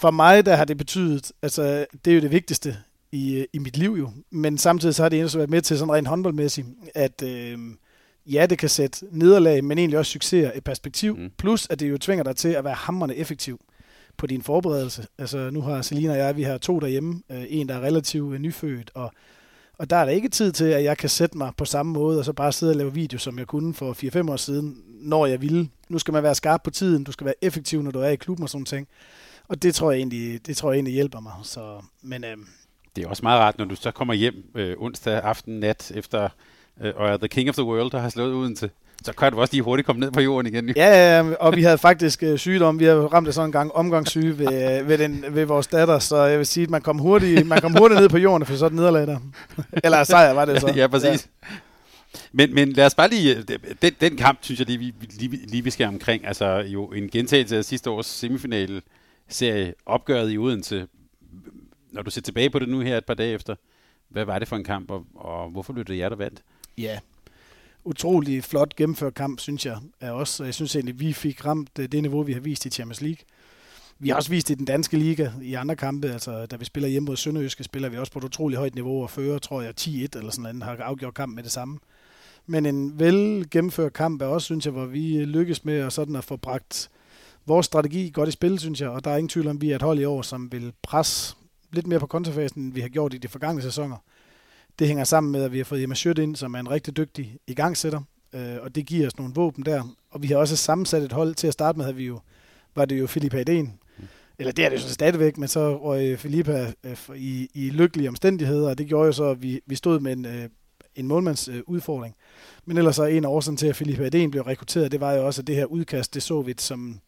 For 0.00 0.10
mig, 0.10 0.46
der 0.46 0.56
har 0.56 0.64
det 0.64 0.78
betydet, 0.78 1.32
altså 1.42 1.86
det 2.04 2.10
er 2.10 2.14
jo 2.14 2.20
det 2.20 2.30
vigtigste 2.30 2.76
i, 3.12 3.46
i 3.52 3.58
mit 3.58 3.76
liv 3.76 3.90
jo. 3.98 4.10
Men 4.30 4.58
samtidig 4.58 4.94
så 4.94 5.02
har 5.02 5.08
det 5.08 5.24
også 5.24 5.38
været 5.38 5.50
med 5.50 5.62
til 5.62 5.78
sådan 5.78 5.94
rent 5.94 6.08
håndboldmæssigt, 6.08 6.66
at 6.94 7.22
øh, 7.22 7.58
ja, 8.26 8.46
det 8.46 8.58
kan 8.58 8.68
sætte 8.68 9.06
nederlag, 9.10 9.64
men 9.64 9.78
egentlig 9.78 9.98
også 9.98 10.12
succeser 10.12 10.52
i 10.52 10.60
perspektiv. 10.60 11.16
Mm. 11.16 11.30
Plus, 11.38 11.66
at 11.70 11.80
det 11.80 11.90
jo 11.90 11.98
tvinger 11.98 12.24
dig 12.24 12.36
til 12.36 12.48
at 12.48 12.64
være 12.64 12.74
hammerende 12.74 13.16
effektiv 13.16 13.60
på 14.16 14.26
din 14.26 14.42
forberedelse. 14.42 15.06
Altså, 15.18 15.50
nu 15.50 15.60
har 15.60 15.82
Selina 15.82 16.12
og 16.12 16.18
jeg, 16.18 16.36
vi 16.36 16.42
har 16.42 16.58
to 16.58 16.78
derhjemme. 16.78 17.22
Øh, 17.30 17.44
en, 17.48 17.68
der 17.68 17.74
er 17.74 17.80
relativt 17.80 18.34
øh, 18.34 18.40
nyfødt, 18.40 18.90
og, 18.94 19.12
og 19.78 19.90
der 19.90 19.96
er 19.96 20.04
der 20.04 20.12
ikke 20.12 20.28
tid 20.28 20.52
til, 20.52 20.64
at 20.64 20.84
jeg 20.84 20.98
kan 20.98 21.08
sætte 21.08 21.38
mig 21.38 21.52
på 21.56 21.64
samme 21.64 21.92
måde, 21.92 22.18
og 22.18 22.24
så 22.24 22.32
bare 22.32 22.52
sidde 22.52 22.72
og 22.72 22.76
lave 22.76 22.94
video, 22.94 23.18
som 23.18 23.38
jeg 23.38 23.46
kunne 23.46 23.74
for 23.74 24.22
4-5 24.26 24.30
år 24.30 24.36
siden, 24.36 24.82
når 25.00 25.26
jeg 25.26 25.42
ville. 25.42 25.68
Nu 25.88 25.98
skal 25.98 26.12
man 26.12 26.22
være 26.22 26.34
skarp 26.34 26.62
på 26.62 26.70
tiden, 26.70 27.04
du 27.04 27.12
skal 27.12 27.24
være 27.24 27.34
effektiv, 27.42 27.82
når 27.82 27.90
du 27.90 28.00
er 28.00 28.08
i 28.08 28.16
klubben 28.16 28.42
og 28.42 28.48
sådan 28.48 28.64
ting. 28.64 28.88
Og 29.48 29.62
det 29.62 29.74
tror 29.74 29.90
jeg 29.90 29.98
egentlig, 29.98 30.46
det 30.46 30.56
tror 30.56 30.70
jeg 30.70 30.76
egentlig 30.76 30.94
hjælper 30.94 31.20
mig. 31.20 31.32
Så, 31.42 31.82
men, 32.02 32.24
øh, 32.24 32.36
det 32.96 33.04
er 33.04 33.08
også 33.08 33.22
meget 33.22 33.40
rart, 33.40 33.58
når 33.58 33.64
du 33.64 33.76
så 33.76 33.90
kommer 33.90 34.14
hjem 34.14 34.34
øh, 34.54 34.76
onsdag 34.78 35.22
aften 35.22 35.60
nat 35.60 35.92
efter 35.94 36.28
øh, 36.80 36.92
og 36.96 37.08
er 37.08 37.16
The 37.16 37.28
King 37.28 37.48
of 37.48 37.54
the 37.54 37.64
World, 37.64 37.90
der 37.90 37.98
har 37.98 38.08
slået 38.08 38.32
uden 38.32 38.56
til. 38.56 38.70
Så 39.04 39.12
kan 39.12 39.32
du 39.32 39.40
også 39.40 39.54
lige 39.54 39.62
hurtigt 39.62 39.86
komme 39.86 40.00
ned 40.00 40.10
på 40.10 40.20
jorden 40.20 40.54
igen. 40.54 40.72
Ja, 40.76 41.16
ja, 41.16 41.34
og 41.40 41.56
vi 41.56 41.62
havde 41.62 41.78
faktisk 41.78 42.22
øh, 42.22 42.38
sygdom. 42.38 42.78
Vi 42.78 42.84
havde 42.84 43.06
ramt 43.06 43.26
det 43.26 43.34
sådan 43.34 43.48
en 43.48 43.52
gang 43.52 43.72
omgangssyge 43.72 44.38
ved, 44.38 44.80
øh, 44.80 44.88
ved, 44.88 44.98
den, 44.98 45.24
ved 45.30 45.44
vores 45.44 45.66
datter, 45.66 45.98
så 45.98 46.22
jeg 46.22 46.38
vil 46.38 46.46
sige, 46.46 46.64
at 46.64 46.70
man 46.70 46.82
kom 46.82 46.98
hurtigt, 46.98 47.46
man 47.46 47.60
kom 47.60 47.76
hurtigt 47.78 48.00
ned 48.00 48.08
på 48.08 48.18
jorden, 48.18 48.46
for 48.46 48.56
sådan 48.56 48.76
nederlag 48.76 49.06
der. 49.06 49.18
Eller 49.84 50.04
sejr 50.04 50.32
var 50.32 50.44
det 50.44 50.60
så. 50.60 50.72
ja, 50.76 50.86
præcis. 50.86 51.28
Ja. 51.42 51.48
Men, 52.32 52.54
men 52.54 52.72
lad 52.72 52.86
os 52.86 52.94
bare 52.94 53.10
lige, 53.10 53.36
øh, 53.36 53.58
den, 53.82 53.92
den 54.00 54.16
kamp, 54.16 54.38
synes 54.40 54.60
jeg 54.60 54.66
lige, 54.66 54.78
vi, 54.78 54.94
lige, 55.18 55.46
lige 55.46 55.64
vi 55.64 55.70
skal 55.70 55.86
omkring, 55.86 56.26
altså 56.26 56.56
jo 56.56 56.86
en 56.86 57.08
gentagelse 57.08 57.56
af 57.56 57.64
sidste 57.64 57.90
års 57.90 58.06
semifinale 58.06 58.82
serie 59.28 59.74
opgøret 59.86 60.32
i 60.32 60.38
Odense. 60.38 60.86
Når 61.92 62.02
du 62.02 62.10
ser 62.10 62.20
tilbage 62.20 62.50
på 62.50 62.58
det 62.58 62.68
nu 62.68 62.80
her 62.80 62.98
et 62.98 63.04
par 63.04 63.14
dage 63.14 63.34
efter, 63.34 63.54
hvad 64.08 64.24
var 64.24 64.38
det 64.38 64.48
for 64.48 64.56
en 64.56 64.64
kamp, 64.64 64.90
og, 64.90 65.06
og 65.14 65.50
hvorfor 65.50 65.72
blev 65.72 65.84
det 65.84 65.98
jer, 65.98 66.08
der 66.08 66.16
vandt? 66.16 66.42
Ja, 66.78 66.98
utrolig 67.84 68.44
flot 68.44 68.76
gennemført 68.76 69.14
kamp, 69.14 69.40
synes 69.40 69.66
jeg. 69.66 69.78
Er 70.00 70.10
også, 70.10 70.44
jeg 70.44 70.54
synes 70.54 70.76
egentlig, 70.76 71.00
vi 71.00 71.12
fik 71.12 71.46
ramt 71.46 71.78
øh, 71.78 71.88
det 71.88 72.02
niveau, 72.02 72.22
vi 72.22 72.32
har 72.32 72.40
vist 72.40 72.66
i 72.66 72.70
Champions 72.70 73.00
League. 73.00 73.18
Vi 73.98 74.08
har 74.08 74.16
også 74.16 74.30
vist 74.30 74.50
i 74.50 74.54
den 74.54 74.64
danske 74.64 74.96
liga 74.96 75.30
i 75.42 75.54
andre 75.54 75.76
kampe, 75.76 76.12
altså 76.12 76.46
da 76.46 76.56
vi 76.56 76.64
spiller 76.64 76.88
hjemme 76.88 77.06
mod 77.06 77.16
Sønderjyske, 77.16 77.64
spiller 77.64 77.88
vi 77.88 77.96
også 77.96 78.12
på 78.12 78.18
et 78.18 78.24
utroligt 78.24 78.58
højt 78.58 78.74
niveau 78.74 79.02
og 79.02 79.10
fører, 79.10 79.38
tror 79.38 79.62
jeg, 79.62 79.74
10-1 79.80 80.18
eller 80.18 80.30
sådan 80.30 80.56
noget, 80.56 80.62
har 80.62 80.84
afgjort 80.84 81.14
kamp 81.14 81.34
med 81.34 81.42
det 81.42 81.52
samme. 81.52 81.78
Men 82.46 82.66
en 82.66 82.98
vel 82.98 83.46
gennemført 83.50 83.92
kamp 83.92 84.22
er 84.22 84.26
også, 84.26 84.44
synes 84.44 84.64
jeg, 84.64 84.72
hvor 84.72 84.86
vi 84.86 85.16
øh, 85.16 85.22
lykkes 85.22 85.64
med 85.64 85.78
at, 85.78 85.92
sådan 85.92 86.16
at 86.16 86.24
få 86.24 86.36
bragt 86.36 86.90
vores 87.46 87.66
strategi 87.66 88.10
godt 88.14 88.28
i 88.28 88.32
spil, 88.32 88.58
synes 88.58 88.80
jeg, 88.80 88.88
og 88.88 89.04
der 89.04 89.10
er 89.10 89.16
ingen 89.16 89.28
tvivl 89.28 89.48
om, 89.48 89.56
at 89.56 89.60
vi 89.60 89.70
er 89.70 89.76
et 89.76 89.82
hold 89.82 89.98
i 89.98 90.04
år, 90.04 90.22
som 90.22 90.52
vil 90.52 90.72
presse 90.82 91.36
lidt 91.72 91.86
mere 91.86 92.00
på 92.00 92.06
kontrafasen, 92.06 92.62
end 92.62 92.72
vi 92.72 92.80
har 92.80 92.88
gjort 92.88 93.14
i 93.14 93.18
de 93.18 93.28
forgangne 93.28 93.62
sæsoner. 93.62 93.96
Det 94.78 94.86
hænger 94.86 95.04
sammen 95.04 95.32
med, 95.32 95.42
at 95.42 95.52
vi 95.52 95.56
har 95.56 95.64
fået 95.64 95.82
Emma 95.82 95.94
Schødt 95.94 96.18
ind, 96.18 96.36
som 96.36 96.54
er 96.54 96.58
en 96.58 96.70
rigtig 96.70 96.96
dygtig 96.96 97.36
igangsætter, 97.46 98.00
øh, 98.32 98.56
og 98.60 98.74
det 98.74 98.86
giver 98.86 99.06
os 99.06 99.18
nogle 99.18 99.34
våben 99.34 99.64
der. 99.64 99.96
Og 100.10 100.22
vi 100.22 100.26
har 100.26 100.36
også 100.36 100.56
sammensat 100.56 101.02
et 101.02 101.12
hold 101.12 101.34
til 101.34 101.46
at 101.46 101.52
starte 101.52 101.78
med, 101.78 101.84
havde 101.84 101.96
vi 101.96 102.06
jo, 102.06 102.20
var 102.74 102.84
det 102.84 103.00
jo 103.00 103.06
Filippa 103.06 103.40
Aden. 103.40 103.78
eller 104.38 104.52
det 104.52 104.64
er 104.64 104.68
det 104.68 104.76
jo 104.76 104.82
så 104.82 104.94
stadigvæk, 104.94 105.38
men 105.38 105.48
så 105.48 105.76
røg 105.76 106.18
Filippa 106.18 106.72
øh, 106.84 106.96
i, 107.16 107.48
i 107.54 107.70
lykkelige 107.70 108.08
omstændigheder, 108.08 108.70
og 108.70 108.78
det 108.78 108.86
gjorde 108.86 109.06
jo 109.06 109.12
så, 109.12 109.24
at 109.24 109.42
vi, 109.42 109.60
vi 109.66 109.74
stod 109.74 110.00
med 110.00 110.12
en, 110.12 110.26
øh, 110.26 110.48
en 110.96 111.06
målmandsudfordring. 111.06 112.14
Øh, 112.18 112.60
men 112.64 112.78
ellers 112.78 112.96
så 112.96 113.04
en 113.04 113.24
af 113.24 113.28
årsagen 113.28 113.56
til, 113.56 113.66
at 113.66 113.76
Filippa 113.76 114.06
Eden 114.06 114.30
blev 114.30 114.42
rekrutteret, 114.42 114.92
det 114.92 115.00
var 115.00 115.12
jo 115.12 115.26
også, 115.26 115.42
at 115.42 115.46
det 115.46 115.56
her 115.56 115.64
udkast, 115.64 116.14
det 116.14 116.22
så 116.22 116.42
vi 116.42 116.54
som, 116.58 117.00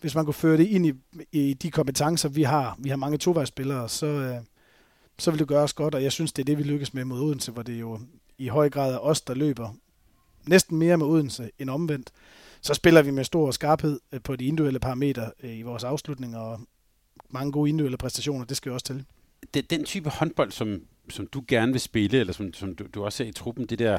hvis 0.00 0.14
man 0.14 0.24
kunne 0.24 0.34
føre 0.34 0.56
det 0.56 0.66
ind 0.66 0.86
i, 0.86 0.92
i 1.32 1.54
de 1.54 1.70
kompetencer, 1.70 2.28
vi 2.28 2.42
har, 2.42 2.76
vi 2.78 2.88
har 2.88 2.96
mange 2.96 3.18
tovejsspillere, 3.18 3.88
så, 3.88 4.06
øh, 4.06 4.36
så 5.18 5.30
vil 5.30 5.40
det 5.40 5.48
gøre 5.48 5.62
os 5.62 5.72
godt, 5.72 5.94
og 5.94 6.02
jeg 6.02 6.12
synes, 6.12 6.32
det 6.32 6.42
er 6.42 6.44
det, 6.44 6.58
vi 6.58 6.62
lykkes 6.62 6.94
med 6.94 7.04
mod 7.04 7.20
Odense, 7.20 7.52
hvor 7.52 7.62
det 7.62 7.80
jo 7.80 8.00
i 8.38 8.48
høj 8.48 8.70
grad 8.70 8.94
er 8.94 8.98
os, 8.98 9.20
der 9.20 9.34
løber 9.34 9.74
næsten 10.46 10.78
mere 10.78 10.96
med 10.96 11.06
Odense 11.06 11.50
end 11.58 11.70
omvendt. 11.70 12.10
Så 12.60 12.74
spiller 12.74 13.02
vi 13.02 13.10
med 13.10 13.24
stor 13.24 13.50
skarphed 13.50 14.00
øh, 14.12 14.20
på 14.20 14.36
de 14.36 14.44
individuelle 14.44 14.80
parametre 14.80 15.30
øh, 15.42 15.58
i 15.58 15.62
vores 15.62 15.84
afslutning, 15.84 16.36
og 16.36 16.60
mange 17.30 17.52
gode 17.52 17.68
individuelle 17.68 17.96
præstationer, 17.96 18.44
det 18.44 18.56
skal 18.56 18.70
jo 18.70 18.74
også 18.74 18.86
til. 18.86 19.04
Det, 19.54 19.70
den 19.70 19.84
type 19.84 20.10
håndbold, 20.10 20.50
som, 20.50 20.82
som 21.10 21.26
du 21.26 21.44
gerne 21.48 21.72
vil 21.72 21.80
spille, 21.80 22.20
eller 22.20 22.32
som, 22.32 22.52
som 22.52 22.74
du, 22.74 22.84
du 22.94 23.04
også 23.04 23.16
ser 23.16 23.24
i 23.24 23.32
truppen, 23.32 23.66
det 23.66 23.78
der 23.78 23.98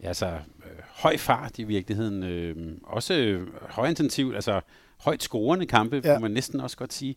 altså, 0.00 0.26
øh, 0.26 0.78
høj 0.88 1.16
fart 1.16 1.58
i 1.58 1.64
virkeligheden, 1.64 2.22
øh, 2.22 2.76
også 2.82 3.14
øh, 3.14 3.48
højintensivt, 3.70 4.34
altså 4.34 4.60
højt 5.00 5.22
scorende 5.22 5.66
kampe, 5.66 6.00
ja. 6.04 6.14
må 6.14 6.20
man 6.20 6.30
næsten 6.30 6.60
også 6.60 6.76
godt 6.76 6.92
sige. 6.92 7.16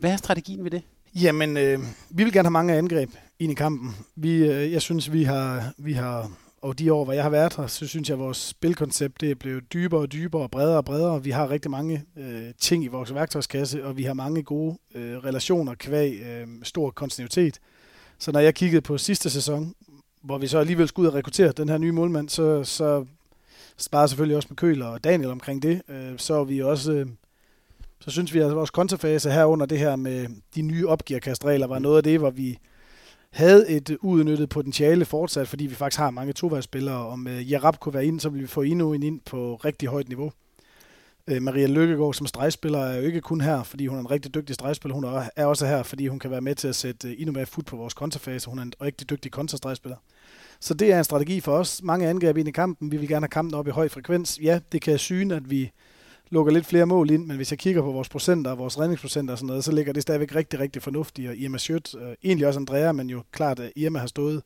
Hvad 0.00 0.10
er 0.12 0.16
strategien 0.16 0.64
ved 0.64 0.70
det? 0.70 0.82
Jamen, 1.22 1.56
øh, 1.56 1.78
vi 2.10 2.24
vil 2.24 2.32
gerne 2.32 2.46
have 2.46 2.52
mange 2.52 2.74
angreb 2.74 3.10
ind 3.38 3.52
i 3.52 3.54
kampen. 3.54 3.96
Vi, 4.16 4.36
øh, 4.36 4.72
jeg 4.72 4.82
synes, 4.82 5.12
vi 5.12 5.22
har, 5.22 5.72
vi 5.78 5.92
har, 5.92 6.30
og 6.62 6.78
de 6.78 6.92
år, 6.92 7.04
hvor 7.04 7.12
jeg 7.12 7.22
har 7.22 7.30
været 7.30 7.56
her, 7.56 7.66
så 7.66 7.86
synes 7.86 8.08
jeg, 8.08 8.14
at 8.14 8.18
vores 8.18 8.36
spilkoncept 8.36 9.20
det 9.20 9.30
er 9.30 9.34
blevet 9.34 9.72
dybere 9.72 10.00
og 10.00 10.12
dybere 10.12 10.42
og 10.42 10.50
bredere 10.50 10.76
og 10.76 10.84
bredere. 10.84 11.22
Vi 11.24 11.30
har 11.30 11.50
rigtig 11.50 11.70
mange 11.70 12.04
øh, 12.16 12.42
ting 12.58 12.84
i 12.84 12.88
vores 12.88 13.14
værktøjskasse, 13.14 13.86
og 13.86 13.96
vi 13.96 14.02
har 14.02 14.14
mange 14.14 14.42
gode 14.42 14.78
øh, 14.94 15.16
relationer 15.16 15.74
kvæg 15.74 16.20
øh, 16.20 16.46
stor 16.62 16.90
kontinuitet. 16.90 17.58
Så 18.18 18.32
når 18.32 18.40
jeg 18.40 18.54
kiggede 18.54 18.80
på 18.80 18.98
sidste 18.98 19.30
sæson, 19.30 19.74
hvor 20.22 20.38
vi 20.38 20.46
så 20.46 20.58
alligevel 20.58 20.88
skulle 20.88 21.06
ud 21.06 21.12
og 21.12 21.14
rekruttere 21.14 21.52
den 21.52 21.68
her 21.68 21.78
nye 21.78 21.92
målmand, 21.92 22.28
så, 22.28 22.64
så 22.64 23.04
sparer 23.76 24.06
selvfølgelig 24.06 24.36
også 24.36 24.46
med 24.50 24.56
Køler 24.56 24.86
og 24.86 25.04
Daniel 25.04 25.30
omkring 25.30 25.62
det. 25.62 25.82
Øh, 25.88 26.12
så 26.16 26.34
er 26.34 26.44
vi 26.44 26.62
også... 26.62 26.92
Øh, 26.92 27.06
så 28.00 28.10
synes 28.10 28.34
vi, 28.34 28.38
at 28.38 28.56
vores 28.56 28.70
kontrafase 28.70 29.30
her 29.30 29.44
under 29.44 29.66
det 29.66 29.78
her 29.78 29.96
med 29.96 30.26
de 30.54 30.62
nye 30.62 30.88
opgearkastregler 30.88 31.66
var 31.66 31.78
noget 31.78 31.96
af 31.96 32.02
det, 32.02 32.18
hvor 32.18 32.30
vi 32.30 32.58
havde 33.30 33.68
et 33.68 33.96
uudnyttet 34.02 34.48
potentiale 34.48 35.04
fortsat, 35.04 35.48
fordi 35.48 35.66
vi 35.66 35.74
faktisk 35.74 35.98
har 35.98 36.10
mange 36.10 36.32
tovejsspillere. 36.32 37.06
og 37.06 37.18
med 37.18 37.42
Jarab 37.42 37.80
kunne 37.80 37.94
være 37.94 38.06
ind, 38.06 38.20
så 38.20 38.28
ville 38.28 38.42
vi 38.42 38.46
få 38.46 38.62
endnu 38.62 38.92
en 38.92 39.02
ind 39.02 39.20
på 39.20 39.54
rigtig 39.54 39.88
højt 39.88 40.08
niveau. 40.08 40.32
Øh, 41.26 41.42
Maria 41.42 41.66
Lykkegaard 41.66 42.14
som 42.14 42.26
stregspiller 42.26 42.78
er 42.78 42.96
jo 42.96 43.02
ikke 43.02 43.20
kun 43.20 43.40
her, 43.40 43.62
fordi 43.62 43.86
hun 43.86 43.96
er 43.96 44.00
en 44.00 44.10
rigtig 44.10 44.34
dygtig 44.34 44.54
stregspiller. 44.54 44.94
Hun 44.94 45.04
er 45.36 45.46
også 45.46 45.66
her, 45.66 45.82
fordi 45.82 46.06
hun 46.06 46.18
kan 46.18 46.30
være 46.30 46.40
med 46.40 46.54
til 46.54 46.68
at 46.68 46.76
sætte 46.76 47.08
øh, 47.08 47.14
endnu 47.18 47.32
mere 47.32 47.46
fod 47.46 47.62
på 47.62 47.76
vores 47.76 47.94
kontrafase. 47.94 48.50
Hun 48.50 48.58
er 48.58 48.62
en 48.62 48.72
rigtig 48.82 49.10
dygtig 49.10 49.32
kontrastregspiller. 49.32 49.96
Så 50.64 50.74
det 50.74 50.92
er 50.92 50.98
en 50.98 51.04
strategi 51.04 51.40
for 51.40 51.52
os. 51.52 51.82
Mange 51.82 52.08
angreb 52.08 52.36
ind 52.36 52.48
i 52.48 52.52
kampen. 52.52 52.92
Vi 52.92 52.96
vil 52.96 53.08
gerne 53.08 53.24
have 53.24 53.28
kampen 53.28 53.54
op 53.54 53.68
i 53.68 53.70
høj 53.70 53.88
frekvens. 53.88 54.38
Ja, 54.42 54.60
det 54.72 54.82
kan 54.82 54.98
syne, 54.98 55.36
at 55.36 55.50
vi 55.50 55.72
lukker 56.30 56.52
lidt 56.52 56.66
flere 56.66 56.86
mål 56.86 57.10
ind, 57.10 57.26
men 57.26 57.36
hvis 57.36 57.50
jeg 57.50 57.58
kigger 57.58 57.82
på 57.82 57.92
vores 57.92 58.08
procenter 58.08 58.50
og 58.50 58.58
vores 58.58 58.78
redningsprocenter 58.78 59.32
og 59.32 59.38
sådan 59.38 59.46
noget, 59.46 59.64
så 59.64 59.72
ligger 59.72 59.92
det 59.92 60.02
stadigvæk 60.02 60.34
rigtig, 60.34 60.60
rigtig 60.60 60.82
fornuftigt. 60.82 61.28
Og 61.28 61.36
Irma 61.36 61.58
Schødt, 61.58 61.94
øh, 61.94 62.14
egentlig 62.24 62.46
også 62.48 62.60
Andrea, 62.60 62.92
men 62.92 63.10
jo 63.10 63.22
klart, 63.32 63.60
at 63.60 63.72
Irma 63.76 63.98
har 63.98 64.06
stået 64.06 64.42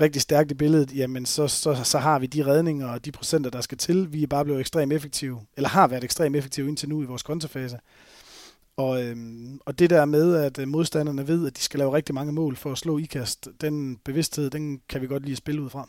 rigtig 0.00 0.22
stærkt 0.22 0.50
i 0.50 0.54
billedet, 0.54 0.96
jamen 0.96 1.26
så, 1.26 1.48
så, 1.48 1.80
så 1.84 1.98
har 1.98 2.18
vi 2.18 2.26
de 2.26 2.46
redninger 2.46 2.88
og 2.88 3.04
de 3.04 3.12
procenter, 3.12 3.50
der 3.50 3.60
skal 3.60 3.78
til. 3.78 4.12
Vi 4.12 4.22
er 4.22 4.26
bare 4.26 4.44
blevet 4.44 4.60
ekstremt 4.60 4.92
effektive, 4.92 5.40
eller 5.56 5.68
har 5.68 5.86
været 5.88 6.04
ekstremt 6.04 6.36
effektive 6.36 6.68
indtil 6.68 6.88
nu 6.88 7.02
i 7.02 7.06
vores 7.06 7.22
kontrafase. 7.22 7.78
Og, 8.76 9.04
øhm, 9.04 9.60
og 9.64 9.78
det 9.78 9.90
der 9.90 10.04
med, 10.04 10.34
at 10.34 10.58
øh, 10.58 10.68
modstanderne 10.68 11.28
ved, 11.28 11.46
at 11.46 11.56
de 11.56 11.62
skal 11.62 11.78
lave 11.78 11.92
rigtig 11.96 12.14
mange 12.14 12.32
mål 12.32 12.56
for 12.56 12.72
at 12.72 12.78
slå 12.78 12.98
ikast, 12.98 13.48
den 13.60 13.96
bevidsthed, 13.96 14.50
den 14.50 14.80
kan 14.88 15.02
vi 15.02 15.06
godt 15.06 15.24
lige 15.24 15.36
spille 15.36 15.62
ud 15.62 15.70
fra. 15.70 15.88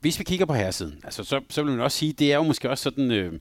Hvis 0.00 0.18
vi 0.18 0.24
kigger 0.24 0.46
på 0.46 0.54
herresiden, 0.54 1.00
altså, 1.04 1.24
så, 1.24 1.40
så 1.50 1.62
vil 1.62 1.72
man 1.72 1.80
også 1.80 1.98
sige, 1.98 2.12
det 2.12 2.32
er 2.32 2.36
jo 2.36 2.42
måske 2.42 2.70
også 2.70 2.82
sådan 2.82 3.10
øh, 3.10 3.32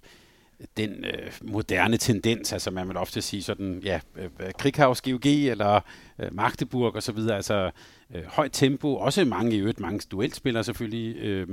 den 0.77 1.05
øh, 1.05 1.31
moderne 1.41 1.97
tendens, 1.97 2.53
altså 2.53 2.71
man 2.71 2.87
vil 2.87 2.97
ofte 2.97 3.21
sige 3.21 3.43
sådan, 3.43 3.81
ja, 3.83 3.99
øh, 4.15 4.29
Krighaus, 4.59 5.01
GOG 5.01 5.25
eller 5.25 5.79
øh, 6.19 6.35
Magdeburg 6.35 6.95
osv., 6.95 7.17
altså 7.17 7.71
øh, 8.15 8.23
højt 8.27 8.51
tempo, 8.53 8.95
også 8.95 9.25
mange 9.25 9.55
i 9.55 9.59
øvrigt, 9.59 9.79
mange 9.79 10.01
duelspillere 10.11 10.63
selvfølgelig, 10.63 11.15
øh, 11.15 11.47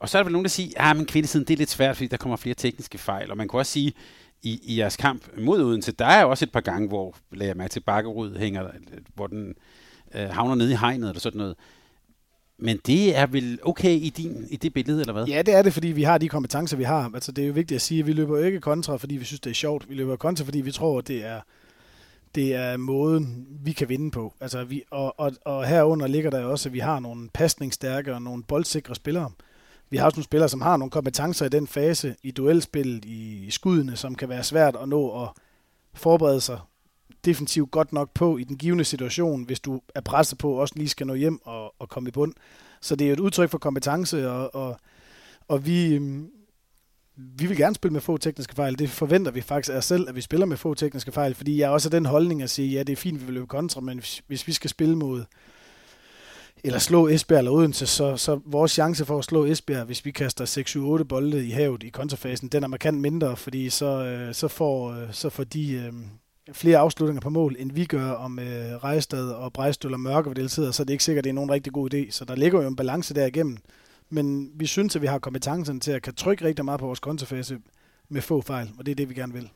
og 0.00 0.08
så 0.08 0.18
er 0.18 0.22
der 0.22 0.24
vel 0.24 0.32
nogen, 0.32 0.44
der 0.44 0.48
siger, 0.48 0.68
at 0.76 0.90
ah, 0.90 0.96
men 0.96 1.06
kvindesiden, 1.06 1.46
det 1.46 1.54
er 1.54 1.58
lidt 1.58 1.70
svært, 1.70 1.96
fordi 1.96 2.06
der 2.06 2.16
kommer 2.16 2.36
flere 2.36 2.54
tekniske 2.54 2.98
fejl. 2.98 3.30
Og 3.30 3.36
man 3.36 3.48
kunne 3.48 3.60
også 3.60 3.72
sige, 3.72 3.92
i, 4.42 4.60
i 4.62 4.78
jeres 4.78 4.96
kamp 4.96 5.22
mod 5.38 5.62
Odense, 5.62 5.92
der 5.92 6.06
er 6.06 6.22
jo 6.22 6.30
også 6.30 6.44
et 6.44 6.52
par 6.52 6.60
gange, 6.60 6.88
hvor, 6.88 7.14
lader 7.32 7.48
jeg 7.48 7.56
mig 7.56 7.70
til 7.70 7.80
Bakkerud 7.80 8.36
hænger, 8.36 8.70
hvor 9.14 9.26
den 9.26 9.54
øh, 10.14 10.28
havner 10.28 10.54
nede 10.54 10.72
i 10.72 10.76
hegnet 10.76 11.08
eller 11.08 11.20
sådan 11.20 11.38
noget. 11.38 11.56
Men 12.58 12.80
det 12.86 13.16
er 13.16 13.26
vel 13.26 13.58
okay 13.62 13.90
i, 13.90 14.08
din, 14.08 14.46
i 14.50 14.56
det 14.56 14.74
billede, 14.74 15.00
eller 15.00 15.12
hvad? 15.12 15.24
Ja, 15.26 15.42
det 15.42 15.54
er 15.54 15.62
det, 15.62 15.72
fordi 15.72 15.88
vi 15.88 16.02
har 16.02 16.18
de 16.18 16.28
kompetencer, 16.28 16.76
vi 16.76 16.84
har. 16.84 17.10
Altså, 17.14 17.32
det 17.32 17.44
er 17.44 17.48
jo 17.48 17.52
vigtigt 17.52 17.76
at 17.76 17.82
sige, 17.82 18.00
at 18.00 18.06
vi 18.06 18.12
løber 18.12 18.44
ikke 18.44 18.60
kontra, 18.60 18.96
fordi 18.96 19.16
vi 19.16 19.24
synes, 19.24 19.40
det 19.40 19.50
er 19.50 19.54
sjovt. 19.54 19.88
Vi 19.88 19.94
løber 19.94 20.16
kontra, 20.16 20.44
fordi 20.44 20.60
vi 20.60 20.72
tror, 20.72 20.98
at 20.98 21.08
det 21.08 21.24
er, 21.24 21.40
det 22.34 22.54
er 22.54 22.76
måden, 22.76 23.46
vi 23.64 23.72
kan 23.72 23.88
vinde 23.88 24.10
på. 24.10 24.34
Altså, 24.40 24.64
vi, 24.64 24.82
og, 24.90 25.20
og, 25.20 25.32
og 25.44 25.66
herunder 25.66 26.06
ligger 26.06 26.30
der 26.30 26.44
også, 26.44 26.68
at 26.68 26.72
vi 26.72 26.78
har 26.78 27.00
nogle 27.00 27.28
pasningsstærke 27.34 28.14
og 28.14 28.22
nogle 28.22 28.42
boldsikre 28.42 28.94
spillere. 28.94 29.30
Vi 29.92 29.96
har 29.96 30.04
også 30.04 30.16
nogle 30.16 30.24
spillere, 30.24 30.48
som 30.48 30.60
har 30.60 30.76
nogle 30.76 30.90
kompetencer 30.90 31.46
i 31.46 31.48
den 31.48 31.66
fase, 31.66 32.16
i 32.22 32.30
duelspillet, 32.30 33.04
i 33.04 33.50
skuddene, 33.50 33.96
som 33.96 34.14
kan 34.14 34.28
være 34.28 34.44
svært 34.44 34.76
at 34.76 34.88
nå 34.88 35.22
at 35.22 35.28
forberede 35.94 36.40
sig 36.40 36.58
defensivt 37.24 37.70
godt 37.70 37.92
nok 37.92 38.10
på 38.14 38.38
i 38.38 38.44
den 38.44 38.58
givende 38.58 38.84
situation, 38.84 39.44
hvis 39.44 39.60
du 39.60 39.80
er 39.94 40.00
presset 40.00 40.38
på, 40.38 40.52
også 40.52 40.74
lige 40.76 40.88
skal 40.88 41.06
nå 41.06 41.14
hjem 41.14 41.40
og, 41.46 41.74
og 41.78 41.88
komme 41.88 42.08
i 42.08 42.12
bund. 42.12 42.34
Så 42.80 42.96
det 42.96 43.08
er 43.08 43.12
et 43.12 43.20
udtryk 43.20 43.50
for 43.50 43.58
kompetence, 43.58 44.30
og, 44.30 44.54
og, 44.54 44.76
og 45.48 45.66
vi, 45.66 45.94
øhm, 45.94 46.28
vi 47.16 47.46
vil 47.46 47.56
gerne 47.56 47.74
spille 47.74 47.92
med 47.92 48.00
få 48.00 48.16
tekniske 48.16 48.54
fejl. 48.54 48.78
Det 48.78 48.90
forventer 48.90 49.30
vi 49.30 49.40
faktisk 49.40 49.72
af 49.72 49.76
os 49.76 49.84
selv, 49.84 50.08
at 50.08 50.16
vi 50.16 50.20
spiller 50.20 50.46
med 50.46 50.56
få 50.56 50.74
tekniske 50.74 51.12
fejl, 51.12 51.34
fordi 51.34 51.58
jeg 51.58 51.66
er 51.66 51.70
også 51.70 51.88
den 51.88 52.06
holdning 52.06 52.42
at 52.42 52.50
sige, 52.50 52.68
ja, 52.68 52.82
det 52.82 52.92
er 52.92 52.96
fint, 52.96 53.20
vi 53.20 53.24
vil 53.24 53.34
løbe 53.34 53.46
kontra, 53.46 53.80
men 53.80 53.98
hvis, 53.98 54.22
hvis 54.26 54.46
vi 54.46 54.52
skal 54.52 54.70
spille 54.70 54.96
mod 54.96 55.24
eller 56.64 56.78
slå 56.78 57.08
Esbjerg 57.08 57.38
eller 57.38 57.50
Odense, 57.50 57.86
så, 57.86 58.16
så 58.16 58.40
vores 58.44 58.72
chance 58.72 59.04
for 59.04 59.18
at 59.18 59.24
slå 59.24 59.44
Esbjerg, 59.44 59.84
hvis 59.84 60.04
vi 60.04 60.10
kaster 60.10 60.98
6-7-8 61.00 61.04
bolde 61.04 61.46
i 61.46 61.50
havet 61.50 61.82
i 61.82 61.88
kontrafasen, 61.88 62.48
den 62.48 62.64
er 62.64 62.68
markant 62.68 63.00
mindre, 63.00 63.36
fordi 63.36 63.70
så, 63.70 64.04
øh, 64.04 64.34
så, 64.34 64.48
får, 64.48 64.92
øh, 64.92 65.12
så 65.12 65.30
får 65.30 65.44
de 65.44 65.72
øh, 65.72 65.92
flere 66.52 66.78
afslutninger 66.78 67.20
på 67.20 67.30
mål, 67.30 67.56
end 67.58 67.72
vi 67.72 67.84
gør, 67.84 68.10
om 68.10 68.38
øh, 68.38 68.84
Rejstad 68.84 69.30
og 69.30 69.52
Brejstøl 69.52 69.92
og 69.92 70.00
Mørke 70.00 70.48
sidder, 70.48 70.70
så 70.70 70.84
det 70.84 70.90
er 70.90 70.94
ikke 70.94 71.04
sikkert, 71.04 71.20
at 71.20 71.24
det 71.24 71.30
er 71.30 71.34
nogen 71.34 71.50
rigtig 71.50 71.72
god 71.72 71.94
idé. 71.94 72.10
Så 72.10 72.24
der 72.24 72.34
ligger 72.34 72.62
jo 72.62 72.68
en 72.68 72.76
balance 72.76 73.14
der 73.14 73.26
igennem. 73.26 73.56
Men 74.10 74.50
vi 74.54 74.66
synes, 74.66 74.96
at 74.96 75.02
vi 75.02 75.06
har 75.06 75.18
kompetencen 75.18 75.80
til 75.80 75.92
at 75.92 76.02
kan 76.02 76.14
trykke 76.14 76.44
rigtig 76.44 76.64
meget 76.64 76.80
på 76.80 76.86
vores 76.86 77.00
kontrafase 77.00 77.58
med 78.08 78.22
få 78.22 78.40
fejl, 78.40 78.70
og 78.78 78.86
det 78.86 78.92
er 78.92 78.96
det, 78.96 79.08
vi 79.08 79.14
gerne 79.14 79.32
vil. 79.32 79.50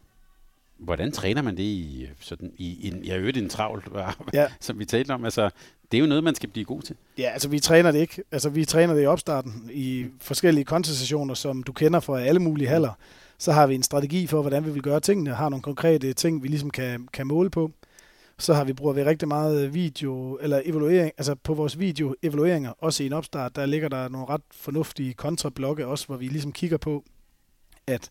Hvordan 0.79 1.13
træner 1.13 1.43
man 1.43 1.57
det 1.57 1.63
i, 1.63 2.09
sådan, 2.21 2.53
i 2.57 2.89
en, 2.89 3.05
jeg 3.05 3.19
øvrigt 3.19 3.37
en 3.37 3.49
travlt, 3.49 3.89
ja. 4.33 4.47
som 4.61 4.79
vi 4.79 4.85
talte 4.85 5.11
om? 5.11 5.25
Altså, 5.25 5.51
det 5.93 5.99
er 5.99 6.01
jo 6.01 6.07
noget, 6.07 6.25
man 6.25 6.35
skal 6.35 6.49
blive 6.49 6.65
god 6.65 6.83
til. 6.83 6.97
Ja, 7.19 7.31
altså 7.33 7.49
vi 7.49 7.61
træner 7.61 7.91
det 7.91 7.99
ikke. 7.99 8.23
Altså 8.33 8.49
vi 8.49 8.65
træner 8.65 8.95
det 8.95 9.03
i 9.03 9.07
opstarten 9.07 9.71
i 9.73 10.07
forskellige 10.21 10.65
kontestationer, 10.65 11.35
som 11.35 11.63
du 11.63 11.73
kender 11.73 12.01
fra 12.01 12.21
alle 12.21 12.41
mulige 12.41 12.69
haller. 12.69 12.93
Så 13.39 13.53
har 13.53 13.67
vi 13.67 13.75
en 13.75 13.83
strategi 13.83 14.27
for, 14.27 14.41
hvordan 14.41 14.67
vi 14.67 14.71
vil 14.71 14.83
gøre 14.83 15.01
tingene, 15.01 15.31
har 15.31 15.49
nogle 15.49 15.63
konkrete 15.63 16.13
ting, 16.13 16.43
vi 16.43 16.49
ligesom 16.49 16.71
kan, 16.71 17.09
kan 17.13 17.27
måle 17.27 17.51
på. 17.51 17.71
Så 18.39 18.55
har 18.55 18.65
vi 18.65 18.73
bruger 18.73 18.93
vi 18.93 19.05
rigtig 19.05 19.29
meget 19.29 19.75
video, 19.75 20.39
eller 20.43 20.63
evaluering, 20.65 21.13
altså 21.19 21.35
på 21.35 21.55
vores 21.55 21.79
video 21.79 22.15
evalueringer, 22.23 22.73
også 22.79 23.03
i 23.03 23.07
en 23.07 23.13
opstart, 23.13 23.57
der 23.57 23.67
ligger 23.67 23.89
der 23.89 24.09
nogle 24.09 24.27
ret 24.27 24.41
fornuftige 24.51 25.15
kontrablokke 25.15 25.87
også, 25.87 26.07
hvor 26.07 26.17
vi 26.17 26.29
ligesom 26.29 26.53
kigger 26.53 26.77
på, 26.77 27.05
at 27.87 28.11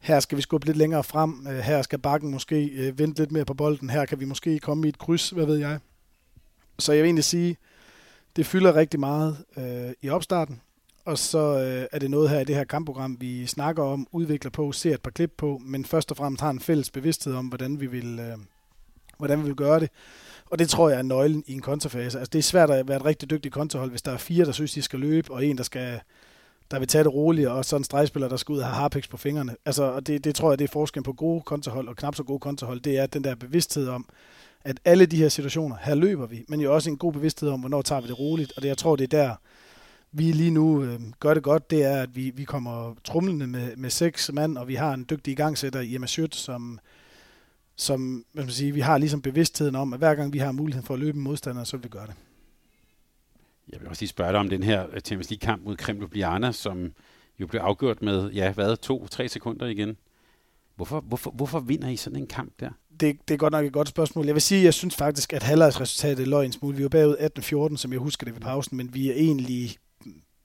her 0.00 0.20
skal 0.20 0.36
vi 0.36 0.42
skubbe 0.42 0.66
lidt 0.66 0.76
længere 0.76 1.04
frem, 1.04 1.46
øh, 1.50 1.58
her 1.58 1.82
skal 1.82 1.98
bakken 1.98 2.30
måske 2.30 2.64
øh, 2.64 2.98
vente 2.98 3.22
lidt 3.22 3.32
mere 3.32 3.44
på 3.44 3.54
bolden, 3.54 3.90
her 3.90 4.04
kan 4.04 4.20
vi 4.20 4.24
måske 4.24 4.58
komme 4.58 4.86
i 4.86 4.88
et 4.88 4.98
kryds, 4.98 5.30
hvad 5.30 5.46
ved 5.46 5.56
jeg. 5.56 5.78
Så 6.80 6.92
jeg 6.92 7.02
vil 7.02 7.08
egentlig 7.08 7.24
sige, 7.24 7.56
det 8.36 8.46
fylder 8.46 8.76
rigtig 8.76 9.00
meget 9.00 9.36
øh, 9.56 9.92
i 10.02 10.08
opstarten, 10.08 10.60
og 11.04 11.18
så 11.18 11.38
øh, 11.38 11.86
er 11.92 11.98
det 11.98 12.10
noget 12.10 12.30
her 12.30 12.40
i 12.40 12.44
det 12.44 12.56
her 12.56 12.64
kampprogram, 12.64 13.16
vi 13.20 13.46
snakker 13.46 13.82
om, 13.82 14.06
udvikler 14.12 14.50
på, 14.50 14.72
ser 14.72 14.94
et 14.94 15.02
par 15.02 15.10
klip 15.10 15.32
på, 15.36 15.60
men 15.64 15.84
først 15.84 16.10
og 16.10 16.16
fremmest 16.16 16.40
har 16.40 16.50
en 16.50 16.60
fælles 16.60 16.90
bevidsthed 16.90 17.34
om, 17.34 17.46
hvordan 17.46 17.80
vi 17.80 17.86
vil, 17.86 18.18
øh, 18.18 18.38
hvordan 19.18 19.38
vi 19.38 19.44
vil 19.44 19.54
gøre 19.54 19.80
det. 19.80 19.90
Og 20.50 20.58
det 20.58 20.68
tror 20.68 20.88
jeg 20.88 20.98
er 20.98 21.02
nøglen 21.02 21.44
i 21.46 21.52
en 21.52 21.62
kontrafase. 21.62 22.18
Altså 22.18 22.30
det 22.32 22.38
er 22.38 22.42
svært 22.42 22.70
at 22.70 22.88
være 22.88 22.96
et 22.96 23.04
rigtig 23.04 23.30
dygtigt 23.30 23.54
kontrahold, 23.54 23.90
hvis 23.90 24.02
der 24.02 24.12
er 24.12 24.16
fire, 24.16 24.44
der 24.44 24.52
synes, 24.52 24.72
de 24.72 24.82
skal 24.82 25.00
løbe, 25.00 25.30
og 25.30 25.46
en, 25.46 25.56
der 25.58 25.62
skal 25.62 26.00
der 26.70 26.78
vil 26.78 26.88
tage 26.88 27.04
det 27.04 27.14
roligt, 27.14 27.48
og 27.48 27.64
så 27.64 27.76
en 27.76 27.84
stregspiller, 27.84 28.28
der 28.28 28.36
skal 28.36 28.52
ud 28.52 28.58
og 28.58 28.64
have 28.64 28.74
harpiks 28.74 29.08
på 29.08 29.16
fingrene. 29.16 29.56
Altså, 29.64 29.82
og 29.82 30.06
det, 30.06 30.24
det 30.24 30.34
tror 30.34 30.50
jeg, 30.50 30.58
det 30.58 30.64
er 30.64 30.72
forskellen 30.72 31.04
på 31.04 31.12
gode 31.12 31.42
kontrahold 31.42 31.88
og 31.88 31.96
knap 31.96 32.14
så 32.14 32.22
gode 32.22 32.38
kontrahold. 32.38 32.80
Det 32.80 32.98
er 32.98 33.06
den 33.06 33.24
der 33.24 33.34
bevidsthed 33.34 33.88
om, 33.88 34.06
at 34.64 34.80
alle 34.84 35.06
de 35.06 35.16
her 35.16 35.28
situationer, 35.28 35.76
her 35.80 35.94
løber 35.94 36.26
vi, 36.26 36.44
men 36.48 36.60
jo 36.60 36.74
også 36.74 36.90
en 36.90 36.96
god 36.96 37.12
bevidsthed 37.12 37.48
om, 37.48 37.60
hvornår 37.60 37.82
tager 37.82 38.00
vi 38.00 38.08
det 38.08 38.18
roligt. 38.18 38.52
Og 38.56 38.62
det, 38.62 38.68
jeg 38.68 38.78
tror, 38.78 38.96
det 38.96 39.04
er 39.04 39.18
der, 39.18 39.34
vi 40.12 40.32
lige 40.32 40.50
nu 40.50 40.82
øh, 40.82 41.00
gør 41.20 41.34
det 41.34 41.42
godt, 41.42 41.70
det 41.70 41.84
er, 41.84 42.02
at 42.02 42.16
vi, 42.16 42.30
vi 42.30 42.44
kommer 42.44 42.94
trumlende 43.04 43.46
med, 43.46 43.76
med 43.76 43.90
seks 43.90 44.30
mand, 44.32 44.58
og 44.58 44.68
vi 44.68 44.74
har 44.74 44.94
en 44.94 45.06
dygtig 45.10 45.32
igangsætter 45.32 45.80
i 45.80 45.94
Amasjøt, 45.94 46.34
som, 46.34 46.80
som 47.76 48.24
hvad 48.32 48.44
man 48.44 48.52
sige, 48.52 48.72
vi 48.72 48.80
har 48.80 48.98
ligesom 48.98 49.22
bevidstheden 49.22 49.74
om, 49.74 49.92
at 49.92 49.98
hver 49.98 50.14
gang 50.14 50.32
vi 50.32 50.38
har 50.38 50.52
muligheden 50.52 50.86
for 50.86 50.94
at 50.94 51.00
løbe 51.00 51.16
en 51.16 51.24
modstander, 51.24 51.64
så 51.64 51.76
vil 51.76 51.84
vi 51.84 51.88
gøre 51.88 52.06
det. 52.06 52.14
Jeg 53.72 53.80
vil 53.80 53.88
også 53.88 54.02
lige 54.02 54.08
spørge 54.08 54.32
dig 54.32 54.40
om 54.40 54.48
den 54.48 54.62
her 54.62 54.86
øh, 54.92 55.00
Champions 55.00 55.30
League-kamp 55.30 55.64
mod 55.64 55.76
Kreml 55.76 56.00
Ljubljana, 56.00 56.52
som 56.52 56.92
jo 57.38 57.46
blev 57.46 57.60
afgjort 57.60 58.02
med, 58.02 58.30
ja, 58.30 58.52
hvad, 58.52 58.76
to-tre 58.76 59.28
sekunder 59.28 59.66
igen. 59.66 59.96
Hvorfor, 60.80 61.00
hvorfor, 61.00 61.30
hvorfor 61.30 61.60
vinder 61.60 61.88
I 61.88 61.96
sådan 61.96 62.18
en 62.18 62.26
kamp 62.26 62.52
der? 62.60 62.70
Det, 63.00 63.16
det 63.28 63.34
er 63.34 63.38
godt 63.38 63.52
nok 63.52 63.64
et 63.64 63.72
godt 63.72 63.88
spørgsmål. 63.88 64.26
Jeg 64.26 64.34
vil 64.34 64.42
sige, 64.42 64.64
jeg 64.64 64.74
synes 64.74 64.96
faktisk, 64.96 65.32
at 65.32 65.42
halvlejesresultatet 65.42 66.28
løg 66.28 66.46
en 66.46 66.52
smule. 66.52 66.76
Vi 66.76 66.82
var 66.82 66.88
bagud 66.88 67.70
18-14, 67.72 67.76
som 67.76 67.92
jeg 67.92 68.00
husker 68.00 68.24
det 68.24 68.34
ved 68.34 68.40
pausen, 68.40 68.76
men 68.76 68.94
vi 68.94 69.10
er 69.10 69.14
egentlig 69.14 69.76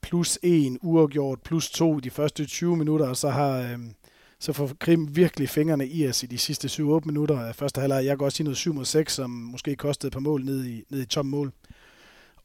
plus 0.02 0.38
en 0.42 0.78
uafgjort, 0.82 1.38
plus 1.44 1.70
to 1.70 1.98
i 1.98 2.00
de 2.00 2.10
første 2.10 2.46
20 2.46 2.76
minutter, 2.76 3.08
og 3.08 3.16
så 3.16 3.30
har 3.30 3.58
øhm, 3.58 3.94
så 4.40 4.52
får 4.52 4.70
Krim 4.78 5.16
virkelig 5.16 5.48
fingrene 5.48 5.88
i 5.88 6.08
os 6.08 6.22
i 6.22 6.26
de 6.26 6.38
sidste 6.38 6.68
7-8 6.68 6.80
minutter 7.04 7.40
af 7.40 7.54
første 7.54 7.80
halvleg. 7.80 8.04
Jeg 8.04 8.18
kan 8.18 8.24
også 8.24 8.36
sige 8.36 8.44
noget 8.44 8.56
7 8.56 8.74
mod 8.74 8.84
6, 8.84 9.14
som 9.14 9.30
måske 9.30 9.76
kostede 9.76 10.08
et 10.08 10.12
par 10.12 10.20
mål 10.20 10.44
ned 10.44 10.64
i, 10.64 10.82
ned 10.90 11.02
i 11.02 11.06
tom 11.06 11.26
mål. 11.26 11.52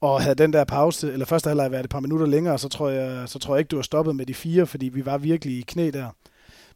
Og 0.01 0.21
havde 0.21 0.35
den 0.35 0.53
der 0.53 0.63
pause, 0.63 1.13
eller 1.13 1.25
første 1.25 1.47
halvleg 1.47 1.71
været 1.71 1.83
et 1.83 1.89
par 1.89 1.99
minutter 1.99 2.25
længere, 2.25 2.57
så 2.57 2.69
tror 2.69 2.89
jeg, 2.89 3.29
så 3.29 3.39
tror 3.39 3.55
jeg 3.55 3.59
ikke, 3.59 3.69
du 3.69 3.75
har 3.75 3.83
stoppet 3.83 4.15
med 4.15 4.25
de 4.25 4.33
fire, 4.33 4.67
fordi 4.67 4.89
vi 4.89 5.05
var 5.05 5.17
virkelig 5.17 5.57
i 5.57 5.61
knæ 5.67 5.89
der. 5.93 6.09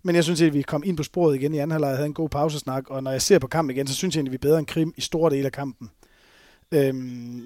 Men 0.06 0.16
jeg 0.16 0.24
synes 0.24 0.42
at 0.42 0.54
vi 0.54 0.62
kom 0.62 0.84
ind 0.86 0.98
på 0.98 1.04
sporet 1.04 1.36
igen 1.36 1.54
i 1.54 1.58
anden 1.58 1.72
halvleg, 1.72 1.90
havde 1.90 2.06
en 2.06 2.14
god 2.14 2.30
pausesnak, 2.30 2.90
og 2.90 3.04
når 3.04 3.12
jeg 3.12 3.22
ser 3.22 3.40
på 3.40 3.48
kampen 3.48 3.76
igen, 3.76 3.88
så 3.88 3.94
synes 3.94 4.16
jeg 4.16 4.26
at 4.26 4.32
vi 4.32 4.36
er 4.36 4.40
bedre 4.40 4.60
end 4.60 4.68
Krim 4.68 4.94
i 4.98 5.02
store 5.02 5.32
dele 5.32 5.46
af 5.46 5.52
kampen. 5.52 5.90
Øhm, 6.72 6.96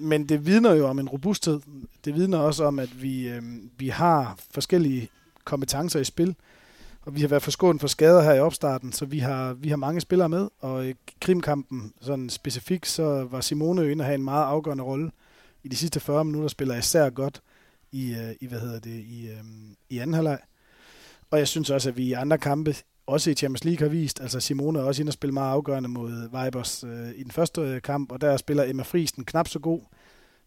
men 0.00 0.28
det 0.28 0.46
vidner 0.46 0.74
jo 0.74 0.88
om 0.88 0.98
en 0.98 1.08
robusthed. 1.08 1.60
Det 2.04 2.14
vidner 2.14 2.38
også 2.38 2.64
om, 2.64 2.78
at 2.78 3.02
vi, 3.02 3.28
øhm, 3.28 3.70
vi 3.78 3.88
har 3.88 4.38
forskellige 4.50 5.08
kompetencer 5.44 6.00
i 6.00 6.04
spil, 6.04 6.34
og 7.02 7.14
vi 7.14 7.20
har 7.20 7.28
været 7.28 7.42
forskånet 7.42 7.80
for 7.80 7.88
skader 7.88 8.22
her 8.22 8.34
i 8.34 8.40
opstarten, 8.40 8.92
så 8.92 9.04
vi 9.04 9.18
har, 9.18 9.52
vi 9.52 9.68
har 9.68 9.76
mange 9.76 10.00
spillere 10.00 10.28
med, 10.28 10.48
og 10.60 10.88
i 10.88 10.94
Krimkampen 11.20 11.92
sådan 12.00 12.30
specifikt, 12.30 12.86
så 12.86 13.26
var 13.30 13.40
Simone 13.40 13.82
jo 13.82 13.88
inde 13.88 14.02
og 14.02 14.06
have 14.06 14.14
en 14.14 14.24
meget 14.24 14.44
afgørende 14.44 14.84
rolle 14.84 15.10
i 15.64 15.68
de 15.68 15.76
sidste 15.76 16.00
40 16.00 16.24
minutter 16.24 16.48
spiller 16.48 16.76
især 16.76 17.10
godt 17.10 17.42
i, 17.92 18.12
øh, 18.12 18.34
i 18.40 18.46
hvad 18.46 18.60
hedder 18.60 18.80
det, 18.80 19.00
i, 19.00 19.28
øh, 19.28 19.44
i 19.90 19.98
anden 19.98 20.14
halvleg. 20.14 20.38
Og 21.30 21.38
jeg 21.38 21.48
synes 21.48 21.70
også, 21.70 21.88
at 21.88 21.96
vi 21.96 22.02
i 22.02 22.12
andre 22.12 22.38
kampe, 22.38 22.76
også 23.06 23.30
i 23.30 23.34
Champions 23.34 23.64
League, 23.64 23.88
har 23.88 23.90
vist, 23.90 24.20
altså 24.20 24.40
Simone 24.40 24.78
er 24.78 24.82
også 24.82 25.02
inde 25.02 25.10
og 25.10 25.14
spille 25.14 25.32
meget 25.32 25.52
afgørende 25.52 25.88
mod 25.88 26.44
Vibers 26.44 26.84
øh, 26.84 27.10
i 27.16 27.22
den 27.22 27.30
første 27.30 27.60
øh, 27.60 27.82
kamp, 27.82 28.12
og 28.12 28.20
der 28.20 28.36
spiller 28.36 28.64
Emma 28.64 28.82
Friesen 28.82 29.24
knap 29.24 29.48
så 29.48 29.58
god 29.58 29.80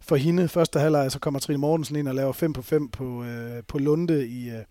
for 0.01 0.15
hende. 0.15 0.47
Første 0.47 0.79
halvleg, 0.79 1.11
så 1.11 1.19
kommer 1.19 1.39
Trine 1.39 1.59
Mortensen 1.59 1.95
ind 1.95 2.07
og 2.07 2.15
laver 2.15 2.33
5 2.33 2.53
på 2.53 2.61
5 2.61 2.89
på, 2.89 3.23
øh, 3.23 3.63
på 3.67 3.77
Lunde 3.77 4.27
i, 4.27 4.49
øh, 4.49 4.63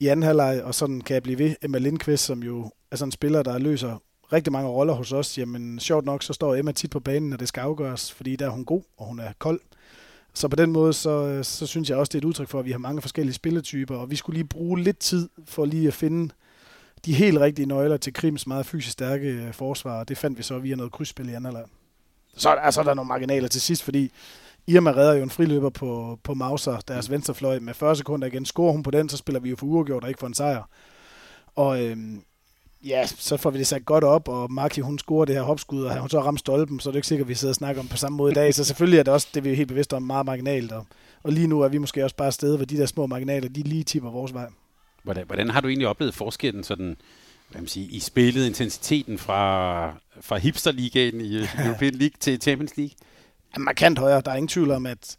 i 0.00 0.06
anden 0.06 0.22
halvleg, 0.22 0.62
og 0.64 0.74
sådan 0.74 1.00
kan 1.00 1.14
jeg 1.14 1.22
blive 1.22 1.38
ved. 1.38 1.54
Emma 1.62 1.78
Lindqvist, 1.78 2.24
som 2.24 2.42
jo 2.42 2.70
er 2.90 2.96
sådan 2.96 3.08
en 3.08 3.12
spiller, 3.12 3.42
der 3.42 3.58
løser 3.58 4.02
rigtig 4.32 4.52
mange 4.52 4.68
roller 4.68 4.94
hos 4.94 5.12
os, 5.12 5.38
jamen 5.38 5.80
sjovt 5.80 6.04
nok, 6.04 6.22
så 6.22 6.32
står 6.32 6.54
Emma 6.54 6.72
tit 6.72 6.90
på 6.90 7.00
banen, 7.00 7.30
når 7.30 7.36
det 7.36 7.48
skal 7.48 7.60
afgøres, 7.60 8.12
fordi 8.12 8.36
der 8.36 8.46
er 8.46 8.50
hun 8.50 8.64
god, 8.64 8.82
og 8.96 9.06
hun 9.06 9.18
er 9.18 9.32
kold. 9.38 9.60
Så 10.34 10.48
på 10.48 10.56
den 10.56 10.72
måde, 10.72 10.92
så, 10.92 11.26
øh, 11.26 11.44
så 11.44 11.66
synes 11.66 11.90
jeg 11.90 11.98
også, 11.98 12.10
det 12.10 12.14
er 12.14 12.20
et 12.20 12.24
udtryk 12.24 12.48
for, 12.48 12.58
at 12.58 12.64
vi 12.64 12.70
har 12.70 12.78
mange 12.78 13.00
forskellige 13.00 13.34
spilletyper, 13.34 13.96
og 13.96 14.10
vi 14.10 14.16
skulle 14.16 14.36
lige 14.36 14.48
bruge 14.48 14.80
lidt 14.80 14.98
tid 14.98 15.28
for 15.44 15.64
lige 15.64 15.88
at 15.88 15.94
finde 15.94 16.34
de 17.04 17.14
helt 17.14 17.38
rigtige 17.38 17.66
nøgler 17.66 17.96
til 17.96 18.12
Krims 18.12 18.46
meget 18.46 18.66
fysisk 18.66 18.92
stærke 18.92 19.28
øh, 19.28 19.52
forsvar, 19.52 20.04
det 20.04 20.18
fandt 20.18 20.38
vi 20.38 20.42
så 20.42 20.58
via 20.58 20.74
noget 20.74 20.92
krydsspil 20.92 21.28
i 21.28 21.32
anden 21.32 21.44
halvleg. 21.44 21.64
Så 22.36 22.48
er, 22.48 22.54
så 22.54 22.60
altså, 22.60 22.80
er 22.80 22.84
der 22.84 22.94
nogle 22.94 23.08
marginaler 23.08 23.48
til 23.48 23.60
sidst, 23.60 23.82
fordi 23.82 24.12
Irma 24.66 24.90
redder 24.90 25.14
jo 25.14 25.22
en 25.22 25.30
friløber 25.30 25.70
på, 25.70 26.18
på 26.22 26.34
Mauser, 26.34 26.80
deres 26.88 27.10
venstrefløj, 27.10 27.58
med 27.58 27.74
40 27.74 27.96
sekunder 27.96 28.26
igen. 28.26 28.44
Scorer 28.44 28.72
hun 28.72 28.82
på 28.82 28.90
den, 28.90 29.08
så 29.08 29.16
spiller 29.16 29.40
vi 29.40 29.50
jo 29.50 29.56
for 29.56 29.66
uafgjort 29.66 30.02
og 30.02 30.08
ikke 30.08 30.20
for 30.20 30.26
en 30.26 30.34
sejr. 30.34 30.62
Og 31.54 31.84
øhm, 31.84 32.22
ja, 32.84 33.06
så 33.06 33.36
får 33.36 33.50
vi 33.50 33.58
det 33.58 33.66
sat 33.66 33.84
godt 33.84 34.04
op, 34.04 34.28
og 34.28 34.52
Marki, 34.52 34.80
hun 34.80 34.98
scorer 34.98 35.24
det 35.24 35.34
her 35.34 35.42
hopskud, 35.42 35.84
og 35.84 36.00
hun 36.00 36.10
så 36.10 36.20
ramt 36.20 36.40
stolpen, 36.40 36.80
så 36.80 36.88
er 36.88 36.92
det 36.92 36.98
ikke 36.98 37.08
sikkert, 37.08 37.24
at 37.24 37.28
vi 37.28 37.34
sidder 37.34 37.52
og 37.52 37.56
snakker 37.56 37.82
om 37.82 37.88
på 37.88 37.96
samme 37.96 38.16
måde 38.16 38.32
i 38.32 38.34
dag. 38.34 38.54
Så 38.54 38.64
selvfølgelig 38.64 38.98
er 38.98 39.02
det 39.02 39.12
også, 39.14 39.28
det 39.34 39.44
vi 39.44 39.50
er 39.50 39.56
helt 39.56 39.68
bevidste 39.68 39.96
om, 39.96 40.02
meget 40.02 40.26
marginalt. 40.26 40.72
Og, 40.72 40.86
og 41.22 41.32
lige 41.32 41.46
nu 41.46 41.60
er 41.60 41.68
vi 41.68 41.78
måske 41.78 42.04
også 42.04 42.16
bare 42.16 42.28
et 42.28 42.34
sted, 42.34 42.56
hvor 42.56 42.64
de 42.64 42.76
der 42.76 42.86
små 42.86 43.06
marginaler, 43.06 43.48
de 43.48 43.62
lige 43.62 43.84
tipper 43.84 44.10
vores 44.10 44.34
vej. 44.34 44.46
Hvordan, 45.02 45.26
hvordan 45.26 45.50
har 45.50 45.60
du 45.60 45.68
egentlig 45.68 45.88
oplevet 45.88 46.14
forskellen 46.14 46.64
sådan, 46.64 46.96
hvad 47.50 47.60
man 47.60 47.68
siger, 47.68 47.88
i 47.90 48.00
spillet, 48.00 48.46
intensiteten 48.46 49.18
fra, 49.18 49.94
fra 50.20 50.38
hipsterligaen 50.38 51.20
i 51.20 51.36
European 51.66 51.94
League 51.94 52.16
til 52.20 52.40
Champions 52.40 52.76
League? 52.76 52.94
Markant 53.58 53.98
højere. 53.98 54.22
Der 54.24 54.30
er 54.30 54.36
ingen 54.36 54.48
tvivl 54.48 54.70
om, 54.70 54.86
at 54.86 55.16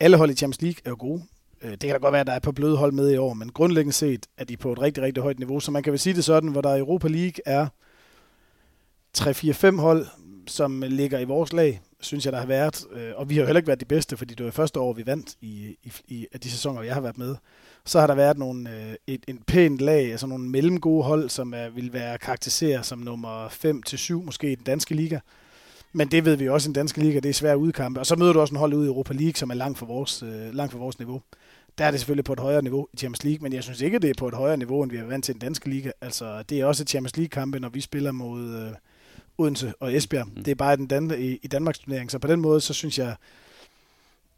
alle 0.00 0.16
hold 0.16 0.30
i 0.30 0.34
Champions 0.34 0.62
League 0.62 0.80
er 0.84 0.90
jo 0.90 0.96
gode. 0.98 1.22
Øh, 1.62 1.70
det 1.70 1.80
kan 1.80 1.90
da 1.90 1.98
godt 1.98 2.12
være, 2.12 2.20
at 2.20 2.26
der 2.26 2.32
er 2.32 2.38
på 2.38 2.52
bløde 2.52 2.76
hold 2.76 2.92
med 2.92 3.10
i 3.12 3.16
år, 3.16 3.34
men 3.34 3.52
grundlæggende 3.52 3.92
set 3.92 4.26
er 4.36 4.44
de 4.44 4.56
på 4.56 4.72
et 4.72 4.80
rigtig, 4.80 5.02
rigtig 5.02 5.22
højt 5.22 5.38
niveau. 5.38 5.60
Så 5.60 5.70
man 5.70 5.82
kan 5.82 5.92
vel 5.92 6.00
sige 6.00 6.14
det 6.14 6.24
sådan, 6.24 6.48
hvor 6.48 6.60
der 6.60 6.74
i 6.74 6.78
Europa 6.78 7.08
League 7.08 7.40
er 7.46 7.66
3-4-5 9.18 9.80
hold, 9.80 10.06
som 10.46 10.82
ligger 10.86 11.18
i 11.18 11.24
vores 11.24 11.52
lag, 11.52 11.80
synes 12.00 12.24
jeg, 12.24 12.32
der 12.32 12.38
har 12.38 12.46
været. 12.46 12.84
Øh, 12.92 13.12
og 13.16 13.30
vi 13.30 13.34
har 13.34 13.40
jo 13.40 13.46
heller 13.46 13.58
ikke 13.58 13.66
været 13.66 13.80
de 13.80 13.84
bedste, 13.84 14.16
fordi 14.16 14.34
det 14.34 14.46
var 14.46 14.52
første 14.52 14.80
år, 14.80 14.92
vi 14.92 15.06
vandt 15.06 15.34
i, 15.40 15.76
i, 15.84 15.92
i 16.08 16.38
de 16.42 16.50
sæsoner, 16.50 16.82
jeg 16.82 16.94
har 16.94 17.00
været 17.00 17.18
med. 17.18 17.36
Så 17.84 18.00
har 18.00 18.06
der 18.06 18.14
været 18.14 18.38
nogle, 18.38 18.70
øh, 18.70 18.94
et, 19.06 19.24
en 19.28 19.42
pænt 19.46 19.80
lag, 19.80 20.10
altså 20.10 20.26
nogle 20.26 20.48
mellemgode 20.48 21.04
hold, 21.04 21.28
som 21.28 21.54
er, 21.54 21.68
vil 21.68 21.92
være 21.92 22.18
karakteriseret 22.18 22.86
som 22.86 22.98
nummer 22.98 23.48
5-7 23.48 24.24
måske 24.24 24.52
i 24.52 24.54
den 24.54 24.64
danske 24.64 24.94
liga. 24.94 25.18
Men 25.92 26.08
det 26.08 26.24
ved 26.24 26.36
vi 26.36 26.48
også 26.48 26.66
i 26.66 26.68
den 26.68 26.74
danske 26.74 27.00
liga, 27.00 27.20
det 27.20 27.28
er 27.28 27.32
svært 27.32 27.56
udkampe. 27.56 28.00
Og 28.00 28.06
så 28.06 28.16
møder 28.16 28.32
du 28.32 28.40
også 28.40 28.54
en 28.54 28.58
hold 28.58 28.74
ude 28.74 28.86
i 28.86 28.88
Europa 28.88 29.14
League, 29.14 29.34
som 29.34 29.50
er 29.50 29.54
langt 29.54 29.78
for 29.78 29.86
vores, 29.86 30.22
øh, 30.22 30.54
langt 30.54 30.72
for 30.72 30.78
vores 30.78 30.98
niveau. 30.98 31.22
Der 31.78 31.84
er 31.84 31.90
det 31.90 32.00
selvfølgelig 32.00 32.24
på 32.24 32.32
et 32.32 32.40
højere 32.40 32.62
niveau 32.62 32.88
i 32.92 32.96
Champions 32.96 33.24
League, 33.24 33.42
men 33.42 33.52
jeg 33.52 33.62
synes 33.62 33.80
ikke, 33.80 33.98
det 33.98 34.10
er 34.10 34.14
på 34.18 34.28
et 34.28 34.34
højere 34.34 34.56
niveau, 34.56 34.82
end 34.82 34.90
vi 34.90 34.96
er 34.96 35.04
vant 35.04 35.24
til 35.24 35.34
den 35.34 35.40
danske 35.40 35.70
liga. 35.70 35.90
Altså, 36.00 36.42
det 36.42 36.60
er 36.60 36.64
også 36.64 36.82
et 36.82 36.88
Champions 36.88 37.16
League-kampe, 37.16 37.60
når 37.60 37.68
vi 37.68 37.80
spiller 37.80 38.12
mod 38.12 38.54
øh, 38.54 38.72
Odense 39.38 39.72
og 39.80 39.96
Esbjerg. 39.96 40.26
Mm. 40.26 40.44
Det 40.44 40.50
er 40.50 40.54
bare 40.54 40.76
den 40.76 40.86
Dan- 40.86 41.14
i, 41.18 41.38
i 41.42 41.46
Danmarks 41.46 41.78
turnering. 41.78 42.10
Så 42.10 42.18
på 42.18 42.28
den 42.28 42.40
måde, 42.40 42.60
så 42.60 42.74
synes 42.74 42.98
jeg, 42.98 43.16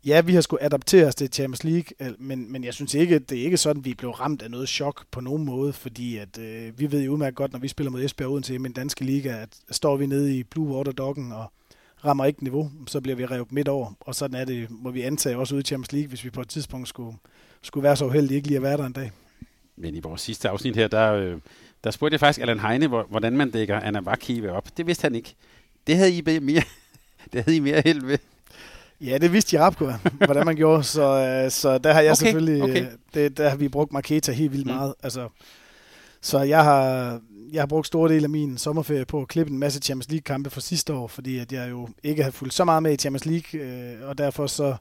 ja, 0.07 0.21
vi 0.21 0.35
har 0.35 0.41
skulle 0.41 0.63
adaptere 0.63 1.07
os 1.07 1.15
til 1.15 1.33
Champions 1.33 1.65
League, 1.65 2.17
men, 2.19 2.53
men 2.53 2.65
jeg 2.65 2.75
synes 2.75 2.95
ikke, 2.95 3.19
det 3.19 3.39
er 3.39 3.45
ikke 3.45 3.57
sådan, 3.57 3.85
vi 3.85 3.95
blev 3.95 4.11
ramt 4.11 4.43
af 4.43 4.51
noget 4.51 4.69
chok 4.69 5.05
på 5.11 5.21
nogen 5.21 5.45
måde, 5.45 5.73
fordi 5.73 6.17
at, 6.17 6.39
øh, 6.39 6.79
vi 6.79 6.93
ved 6.93 7.03
jo 7.03 7.13
udmærket 7.13 7.37
godt, 7.37 7.53
når 7.53 7.59
vi 7.59 7.69
spiller 7.69 7.91
mod 7.91 8.05
Esbjerg 8.05 8.29
uden 8.29 8.43
til 8.43 8.65
den 8.65 8.73
danske 8.73 9.05
liga, 9.05 9.29
at 9.43 9.49
står 9.71 9.97
vi 9.97 10.07
nede 10.07 10.37
i 10.37 10.43
Blue 10.43 10.77
Water 10.77 10.93
Doggen 10.93 11.33
og 11.33 11.53
rammer 12.05 12.25
ikke 12.25 12.43
niveau, 12.43 12.71
så 12.87 13.01
bliver 13.01 13.17
vi 13.17 13.27
revet 13.27 13.53
midt 13.53 13.69
over. 13.69 13.93
Og 14.01 14.15
sådan 14.15 14.41
er 14.41 14.45
det, 14.45 14.71
må 14.71 14.91
vi 14.91 15.03
antage 15.03 15.37
også 15.37 15.55
ude 15.55 15.61
i 15.61 15.65
Champions 15.65 15.93
League, 15.93 16.09
hvis 16.09 16.25
vi 16.25 16.31
på 16.31 16.41
et 16.41 16.49
tidspunkt 16.49 16.89
skulle, 16.89 17.17
skulle 17.63 17.85
være 17.85 17.97
så 17.97 18.05
uheldige 18.05 18.37
ikke 18.37 18.49
lige 18.49 18.57
at 18.57 18.63
være 18.63 18.77
der 18.77 18.87
en 18.87 18.93
dag. 18.93 19.11
Men 19.77 19.95
i 19.95 20.01
vores 20.01 20.21
sidste 20.21 20.49
afsnit 20.49 20.77
her, 20.77 20.89
der, 20.89 21.13
øh, 21.13 21.39
der 21.85 21.91
spurgte 21.91 22.15
jeg 22.15 22.21
faktisk 22.21 22.41
Allan 22.41 22.61
Heine, 22.61 22.87
hvordan 22.87 23.37
man 23.37 23.51
dækker 23.51 23.81
Anna 23.81 24.01
Vakive 24.01 24.53
op. 24.53 24.77
Det 24.77 24.87
vidste 24.87 25.03
han 25.03 25.15
ikke. 25.15 25.35
Det 25.87 25.97
havde 25.97 26.13
I 26.13 26.39
mere, 26.41 26.63
det 27.33 27.45
havde 27.45 27.57
I 27.57 27.61
mere 27.61 27.83
held 27.85 28.07
ved. 28.07 28.19
Ja, 29.01 29.19
det 29.19 29.33
vidste 29.33 29.57
Jarabko, 29.57 29.91
hvordan 30.25 30.47
man 30.47 30.57
gjorde, 30.57 30.85
så, 30.85 31.03
øh, 31.03 31.51
så 31.51 31.79
der 31.79 31.93
har 31.93 32.01
jeg 32.01 32.13
okay, 32.13 32.25
selvfølgelig, 32.25 32.63
okay. 32.63 32.83
Øh, 32.83 32.89
det, 33.15 33.37
der 33.37 33.49
har 33.49 33.57
vi 33.57 33.69
brugt 33.69 33.93
Marketa 33.93 34.33
helt 34.33 34.53
vildt 34.53 34.67
mm. 34.67 34.73
meget. 34.73 34.95
Altså, 35.03 35.29
så 36.21 36.39
jeg 36.39 36.65
har, 36.65 37.21
jeg 37.53 37.63
har 37.63 37.67
brugt 37.67 37.87
store 37.87 38.13
dele 38.13 38.25
af 38.25 38.31
min 38.31 38.59
sommerferie 38.59 39.05
på 39.05 39.21
at 39.21 39.29
klippe 39.29 39.53
en 39.53 39.59
masse 39.59 39.81
Champions 39.81 40.11
League-kampe 40.11 40.51
fra 40.51 40.61
sidste 40.61 40.95
år, 40.95 41.09
fordi 41.09 41.39
at 41.39 41.53
jeg 41.53 41.71
jo 41.71 41.89
ikke 42.03 42.23
har 42.23 42.31
fulgt 42.31 42.55
så 42.55 42.65
meget 42.65 42.83
med 42.83 42.93
i 42.93 42.97
Champions 42.97 43.27
League, 43.27 43.61
øh, 43.61 44.09
og 44.09 44.19
derfor 44.19 44.47
så 44.47 44.77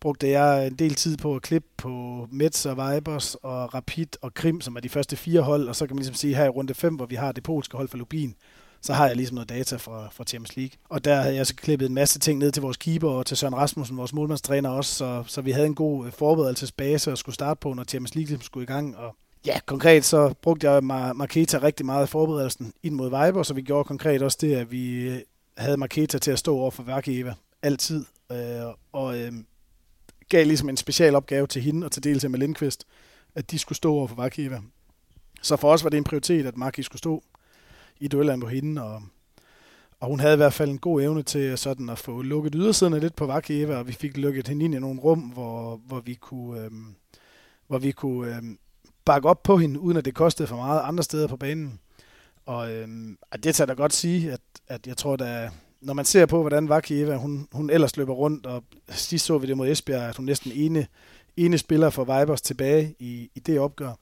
brugte 0.00 0.28
jeg 0.28 0.66
en 0.66 0.74
del 0.74 0.94
tid 0.94 1.16
på 1.16 1.36
at 1.36 1.42
klippe 1.42 1.68
på 1.76 2.26
Mets 2.30 2.66
og 2.66 2.76
Vibers 2.76 3.34
og 3.34 3.74
Rapid 3.74 4.06
og 4.22 4.34
Krim, 4.34 4.60
som 4.60 4.76
er 4.76 4.80
de 4.80 4.88
første 4.88 5.16
fire 5.16 5.40
hold, 5.40 5.68
og 5.68 5.76
så 5.76 5.86
kan 5.86 5.96
man 5.96 6.00
ligesom 6.00 6.14
sige 6.14 6.36
her 6.36 6.44
i 6.44 6.48
runde 6.48 6.74
5, 6.74 6.94
hvor 6.94 7.06
vi 7.06 7.14
har 7.14 7.32
det 7.32 7.42
polske 7.44 7.76
hold 7.76 7.88
for 7.88 7.98
Lubin, 7.98 8.34
så 8.80 8.92
har 8.92 9.06
jeg 9.06 9.16
ligesom 9.16 9.34
noget 9.34 9.48
data 9.48 9.76
fra, 9.76 10.08
fra 10.12 10.24
Champions 10.24 10.56
League. 10.56 10.78
Og 10.88 11.04
der 11.04 11.20
havde 11.20 11.36
jeg 11.36 11.46
så 11.46 11.54
klippet 11.54 11.88
en 11.88 11.94
masse 11.94 12.18
ting 12.18 12.38
ned 12.38 12.52
til 12.52 12.62
vores 12.62 12.76
keeper 12.76 13.08
og 13.08 13.26
til 13.26 13.36
Søren 13.36 13.56
Rasmussen, 13.56 13.96
vores 13.96 14.12
målmandstræner 14.12 14.70
også, 14.70 14.94
så, 14.94 15.24
så 15.26 15.40
vi 15.40 15.50
havde 15.50 15.66
en 15.66 15.74
god 15.74 16.06
øh, 16.06 16.12
forberedelsesbase 16.12 17.12
at 17.12 17.18
skulle 17.18 17.34
starte 17.34 17.58
på, 17.60 17.72
når 17.72 17.84
Champions 17.84 18.14
League 18.14 18.28
ligesom 18.28 18.42
skulle 18.42 18.64
i 18.64 18.66
gang, 18.66 18.96
og 18.96 19.16
Ja, 19.46 19.60
konkret 19.66 20.04
så 20.04 20.34
brugte 20.42 20.70
jeg 20.70 20.84
Marketa 20.84 21.58
rigtig 21.58 21.86
meget 21.86 22.06
i 22.06 22.10
forberedelsen 22.10 22.72
ind 22.82 22.94
mod 22.94 23.06
Viber, 23.06 23.42
så 23.42 23.54
vi 23.54 23.62
gjorde 23.62 23.84
konkret 23.84 24.22
også 24.22 24.38
det, 24.40 24.54
at 24.54 24.70
vi 24.70 25.08
øh, 25.08 25.20
havde 25.56 25.76
Marketa 25.76 26.18
til 26.18 26.30
at 26.30 26.38
stå 26.38 26.56
over 26.56 26.70
for 26.70 27.02
Eva 27.06 27.34
altid, 27.62 28.04
øh, 28.32 28.74
og 28.92 29.18
øh, 29.18 29.32
gav 30.28 30.46
ligesom 30.46 30.68
en 30.68 30.76
special 30.76 31.14
opgave 31.14 31.46
til 31.46 31.62
hende 31.62 31.84
og 31.84 31.92
til 31.92 32.04
dels 32.04 32.28
med 32.28 32.38
Lindqvist, 32.38 32.86
at 33.34 33.50
de 33.50 33.58
skulle 33.58 33.76
stå 33.76 33.92
over 33.92 34.06
for 34.06 34.28
Eva. 34.38 34.60
Så 35.42 35.56
for 35.56 35.72
os 35.72 35.84
var 35.84 35.90
det 35.90 35.96
en 35.96 36.04
prioritet, 36.04 36.46
at 36.46 36.56
Marki 36.56 36.82
skulle 36.82 36.98
stå 36.98 37.22
i 38.00 38.08
duellerne 38.08 38.42
på 38.42 38.48
hende, 38.48 38.82
og, 38.84 39.02
og 40.00 40.08
hun 40.08 40.20
havde 40.20 40.34
i 40.34 40.36
hvert 40.36 40.52
fald 40.52 40.70
en 40.70 40.78
god 40.78 41.02
evne 41.02 41.22
til 41.22 41.58
sådan 41.58 41.88
at 41.88 41.98
få 41.98 42.22
lukket 42.22 42.54
ydersiden 42.56 43.00
lidt 43.00 43.16
på 43.16 43.40
Eva, 43.48 43.76
og 43.76 43.88
vi 43.88 43.92
fik 43.92 44.16
lukket 44.16 44.48
hende 44.48 44.64
ind 44.64 44.74
i 44.74 44.78
nogle 44.78 45.00
rum, 45.00 45.18
hvor, 45.18 45.76
hvor 45.76 46.00
vi 46.00 46.14
kunne, 46.14 46.60
øh, 46.60 46.70
hvor 47.66 47.78
vi 47.78 47.92
kunne 47.92 48.36
øh, 48.36 48.42
bakke 49.06 49.28
op 49.28 49.42
på 49.42 49.56
hende, 49.56 49.80
uden 49.80 49.96
at 49.96 50.04
det 50.04 50.14
kostede 50.14 50.48
for 50.48 50.56
meget 50.56 50.80
andre 50.84 51.02
steder 51.02 51.26
på 51.26 51.36
banen. 51.36 51.80
Og 52.46 52.72
øh, 52.72 52.88
det 53.42 53.54
tager 53.54 53.66
da 53.66 53.72
godt 53.72 53.92
sige, 53.92 54.32
at, 54.32 54.40
at 54.68 54.86
jeg 54.86 54.96
tror, 54.96 55.22
at 55.22 55.50
når 55.80 55.94
man 55.94 56.04
ser 56.04 56.26
på, 56.26 56.40
hvordan 56.40 56.82
Eva, 56.90 57.16
hun, 57.16 57.48
hun 57.52 57.70
ellers 57.70 57.96
løber 57.96 58.12
rundt, 58.12 58.46
og 58.46 58.64
sidst 58.88 59.26
så 59.26 59.38
vi 59.38 59.46
det 59.46 59.56
mod 59.56 59.68
Esbjerg, 59.68 60.08
at 60.08 60.16
hun 60.16 60.26
næsten 60.26 60.52
ene, 60.54 60.86
ene 61.36 61.58
spiller 61.58 61.90
for 61.90 62.04
Vibers 62.04 62.42
tilbage 62.42 62.94
i, 62.98 63.30
i 63.34 63.40
det 63.40 63.58
opgør, 63.58 63.92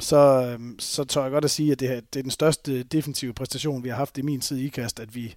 så, 0.00 0.46
øh, 0.46 0.60
så 0.78 1.04
tør 1.04 1.22
jeg 1.22 1.30
godt 1.30 1.44
at 1.44 1.50
sige, 1.50 1.72
at 1.72 1.80
det, 1.80 1.88
her, 1.88 2.00
det 2.00 2.18
er 2.18 2.22
den 2.22 2.30
største 2.30 2.82
defensive 2.82 3.32
præstation, 3.32 3.84
vi 3.84 3.88
har 3.88 3.96
haft 3.96 4.18
i 4.18 4.22
min 4.22 4.40
tid 4.40 4.56
i 4.56 4.66
IKAST, 4.66 5.00
at 5.00 5.14
vi 5.14 5.34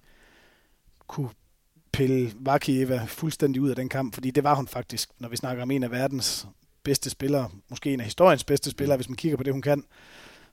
kunne 1.06 1.30
pille 1.92 2.32
Vakieva 2.40 3.04
fuldstændig 3.08 3.62
ud 3.62 3.70
af 3.70 3.76
den 3.76 3.88
kamp, 3.88 4.14
fordi 4.14 4.30
det 4.30 4.44
var 4.44 4.54
hun 4.54 4.66
faktisk, 4.66 5.10
når 5.18 5.28
vi 5.28 5.36
snakker 5.36 5.62
om 5.62 5.70
en 5.70 5.82
af 5.82 5.90
verdens 5.90 6.46
bedste 6.88 7.10
spillere, 7.10 7.48
måske 7.68 7.92
en 7.92 8.00
af 8.00 8.04
historiens 8.04 8.44
bedste 8.44 8.70
spillere, 8.70 8.96
hvis 8.96 9.08
man 9.08 9.16
kigger 9.16 9.36
på 9.36 9.42
det, 9.42 9.52
hun 9.52 9.62
kan, 9.62 9.84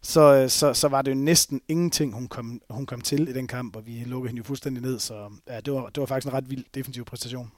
så, 0.01 0.35
øh, 0.35 0.49
så, 0.49 0.73
så 0.73 0.87
var 0.87 1.01
det 1.01 1.11
jo 1.11 1.15
næsten 1.15 1.61
ingenting, 1.67 2.13
hun 2.13 2.27
kom, 2.27 2.61
hun 2.69 2.85
kom 2.85 3.01
til 3.01 3.27
i 3.27 3.33
den 3.33 3.47
kamp, 3.47 3.75
og 3.75 3.85
vi 3.85 4.03
lukkede 4.05 4.29
hende 4.29 4.39
jo 4.39 4.43
fuldstændig 4.43 4.83
ned, 4.83 4.99
så 4.99 5.13
ja, 5.47 5.59
det, 5.59 5.73
var, 5.73 5.85
det 5.85 5.97
var 6.01 6.05
faktisk 6.05 6.27
en 6.27 6.33
ret 6.33 6.49
vild 6.49 6.63
defensiv 6.75 7.05
præstation. 7.05 7.51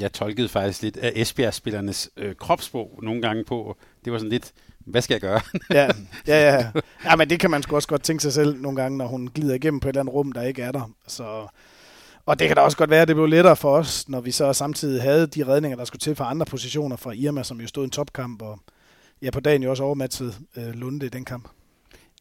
Jeg 0.00 0.12
tolkede 0.12 0.48
faktisk 0.48 0.82
lidt 0.82 0.96
af 0.96 1.12
Esbjerg-spillernes 1.14 2.10
øh, 2.16 2.34
kropsprog 2.34 2.98
nogle 3.02 3.22
gange 3.22 3.44
på, 3.44 3.76
det 4.04 4.12
var 4.12 4.18
sådan 4.18 4.30
lidt, 4.30 4.52
hvad 4.78 5.02
skal 5.02 5.14
jeg 5.14 5.20
gøre? 5.20 5.40
ja, 5.78 5.90
ja, 6.26 6.54
ja. 6.54 6.70
ja, 7.04 7.16
men 7.16 7.30
det 7.30 7.40
kan 7.40 7.50
man 7.50 7.62
sgu 7.62 7.76
også 7.76 7.88
godt 7.88 8.02
tænke 8.02 8.22
sig 8.22 8.32
selv 8.32 8.60
nogle 8.60 8.82
gange, 8.82 8.98
når 8.98 9.06
hun 9.06 9.28
glider 9.34 9.54
igennem 9.54 9.80
på 9.80 9.88
et 9.88 9.92
eller 9.92 10.00
andet 10.00 10.14
rum, 10.14 10.32
der 10.32 10.42
ikke 10.42 10.62
er 10.62 10.72
der. 10.72 10.90
Så, 11.06 11.46
og 12.26 12.38
det 12.38 12.46
kan 12.46 12.56
da 12.56 12.62
også 12.62 12.76
godt 12.76 12.90
være, 12.90 13.02
at 13.02 13.08
det 13.08 13.16
blev 13.16 13.26
lettere 13.26 13.56
for 13.56 13.76
os, 13.76 14.08
når 14.08 14.20
vi 14.20 14.30
så 14.30 14.52
samtidig 14.52 15.02
havde 15.02 15.26
de 15.26 15.46
redninger, 15.46 15.76
der 15.76 15.84
skulle 15.84 16.00
til 16.00 16.14
for 16.14 16.24
andre 16.24 16.46
positioner 16.46 16.96
fra 16.96 17.12
Irma, 17.12 17.42
som 17.42 17.60
jo 17.60 17.66
stod 17.66 17.82
i 17.82 17.84
en 17.84 17.90
topkamp, 17.90 18.42
og 18.42 18.60
ja, 19.22 19.30
på 19.30 19.40
dagen 19.40 19.62
jo 19.62 19.70
også 19.70 19.82
overmatchet 19.82 20.38
øh, 20.56 20.74
Lunde 20.74 21.06
i 21.06 21.08
den 21.08 21.24
kamp. 21.24 21.48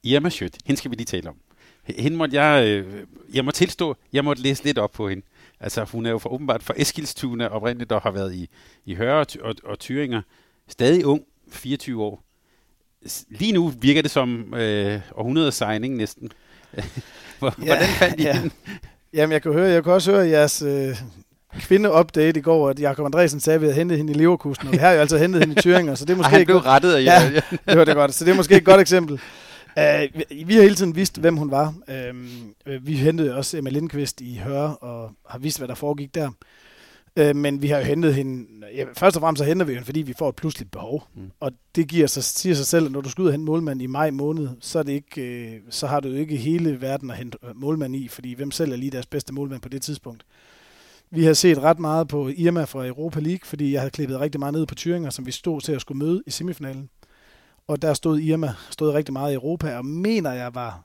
Irma 0.03 0.29
Schødt, 0.29 0.57
hende 0.65 0.79
skal 0.79 0.91
vi 0.91 0.95
lige 0.95 1.05
tale 1.05 1.29
om. 1.29 1.35
Hende 1.83 2.17
måtte 2.17 2.41
jeg, 2.41 2.67
øh, 2.67 3.03
jeg 3.33 3.45
må 3.45 3.51
tilstå, 3.51 3.95
jeg 4.13 4.23
måtte 4.23 4.41
læse 4.41 4.63
lidt 4.63 4.77
op 4.77 4.91
på 4.91 5.09
hende. 5.09 5.25
Altså, 5.59 5.83
hun 5.83 6.05
er 6.05 6.09
jo 6.09 6.17
for, 6.17 6.29
åbenbart 6.29 6.63
fra 6.63 6.73
Eskilstuna 6.77 7.47
oprindeligt, 7.47 7.89
der 7.89 7.99
har 7.99 8.11
været 8.11 8.35
i, 8.35 8.49
i 8.85 8.95
Høre 8.95 9.19
og, 9.19 9.27
og, 9.41 9.55
og 9.63 9.79
Tyringer. 9.79 10.21
Stadig 10.67 11.05
ung, 11.05 11.23
24 11.49 12.03
år. 12.03 12.23
Lige 13.29 13.51
nu 13.51 13.67
virker 13.67 14.01
det 14.01 14.11
som 14.11 14.53
øh, 14.53 15.01
århundredets 15.15 15.57
signing 15.57 15.95
næsten. 15.95 16.31
Hvordan 17.39 17.65
ja, 17.65 17.85
fandt 17.99 18.19
I 18.19 18.23
ja. 18.23 18.33
hende? 18.33 18.55
Jamen, 19.13 19.31
jeg 19.33 19.41
kan 19.41 19.53
høre, 19.53 19.69
jeg 19.69 19.83
kan 19.83 19.93
også 19.93 20.11
høre 20.11 20.27
jeres 20.27 20.61
øh, 20.61 20.97
kvinde-update 21.59 22.39
i 22.39 22.41
går, 22.41 22.69
at 22.69 22.79
Jakob 22.79 23.05
Andresen 23.05 23.39
sagde, 23.39 23.55
at 23.55 23.61
vi 23.61 23.65
havde 23.65 23.77
hentet 23.77 23.97
hende 23.97 24.13
i 24.13 24.15
Leverkusen, 24.15 24.67
og 24.67 24.73
vi 24.73 24.77
har 24.77 24.91
jo 24.91 24.99
altså 24.99 25.17
hentet 25.17 25.41
hende 25.41 25.55
i 25.55 25.59
Thüringen, 25.59 25.95
så 25.95 26.05
det 26.05 26.13
er 26.13 26.17
måske... 26.17 26.31
Ej, 26.31 26.37
han 26.37 26.45
blev 26.45 26.55
godt. 26.55 26.65
rettet 26.65 26.93
af 26.93 27.03
ja, 27.03 27.23
ja, 27.23 27.41
det 27.69 27.77
var 27.77 27.85
det 27.85 27.95
godt, 27.95 28.13
så 28.13 28.25
det 28.25 28.31
er 28.31 28.35
måske 28.35 28.55
et 28.55 28.65
godt 28.65 28.81
eksempel. 28.81 29.13
Uh, 29.77 30.21
vi 30.47 30.55
har 30.55 30.61
hele 30.61 30.75
tiden 30.75 30.95
vidst, 30.95 31.17
hvem 31.17 31.37
hun 31.37 31.51
var. 31.51 31.73
Uh, 31.87 32.87
vi 32.87 32.93
hentede 32.93 33.35
også 33.35 33.57
Emma 33.57 33.69
Lindqvist 33.69 34.21
i 34.21 34.41
Høre, 34.43 34.75
og 34.75 35.11
har 35.29 35.39
vidst, 35.39 35.57
hvad 35.57 35.67
der 35.67 35.75
foregik 35.75 36.15
der. 36.15 36.29
Uh, 37.19 37.35
men 37.35 37.61
vi 37.61 37.67
har 37.67 37.77
jo 37.77 37.83
hentet 37.83 38.15
hende... 38.15 38.45
Ja, 38.75 38.85
først 38.93 39.15
og 39.15 39.21
fremmest 39.21 39.39
så 39.39 39.45
henter 39.45 39.65
vi 39.65 39.73
hende, 39.73 39.85
fordi 39.85 40.01
vi 40.01 40.13
får 40.13 40.29
et 40.29 40.35
pludseligt 40.35 40.71
behov. 40.71 41.07
Mm. 41.15 41.31
Og 41.39 41.51
det 41.75 41.87
giver 41.87 42.07
sig, 42.07 42.23
siger 42.23 42.55
sig 42.55 42.65
selv, 42.65 42.85
at 42.85 42.91
når 42.91 43.01
du 43.01 43.09
skal 43.09 43.21
ud 43.21 43.27
og 43.27 43.33
hente 43.33 43.45
målmand 43.45 43.81
i 43.81 43.85
maj 43.85 44.11
måned, 44.11 44.49
så, 44.59 44.79
er 44.79 44.83
det 44.83 44.91
ikke, 44.91 45.59
uh, 45.65 45.67
så 45.69 45.87
har 45.87 45.99
du 45.99 46.07
jo 46.07 46.15
ikke 46.15 46.35
hele 46.35 46.81
verden 46.81 47.11
at 47.11 47.17
hente 47.17 47.37
målmand 47.55 47.95
i, 47.95 48.07
fordi 48.07 48.33
hvem 48.33 48.51
selv 48.51 48.71
er 48.71 48.75
lige 48.75 48.91
deres 48.91 49.05
bedste 49.05 49.33
målmand 49.33 49.61
på 49.61 49.69
det 49.69 49.81
tidspunkt. 49.81 50.25
Vi 51.11 51.23
har 51.23 51.33
set 51.33 51.57
ret 51.57 51.79
meget 51.79 52.07
på 52.07 52.29
Irma 52.35 52.63
fra 52.63 52.87
Europa 52.87 53.19
League, 53.19 53.39
fordi 53.43 53.73
jeg 53.73 53.81
havde 53.81 53.91
klippet 53.91 54.19
rigtig 54.19 54.39
meget 54.39 54.53
ned 54.53 54.65
på 54.65 54.75
Thüringer, 54.79 55.09
som 55.09 55.25
vi 55.25 55.31
stod 55.31 55.61
til 55.61 55.71
at 55.71 55.81
skulle 55.81 55.99
møde 55.99 56.23
i 56.27 56.31
semifinalen 56.31 56.89
og 57.67 57.81
der 57.81 57.93
stod 57.93 58.19
Irma 58.19 58.53
stod 58.69 58.93
rigtig 58.93 59.13
meget 59.13 59.31
i 59.31 59.35
Europa, 59.35 59.77
og 59.77 59.85
mener 59.85 60.33
jeg 60.33 60.55
var, 60.55 60.83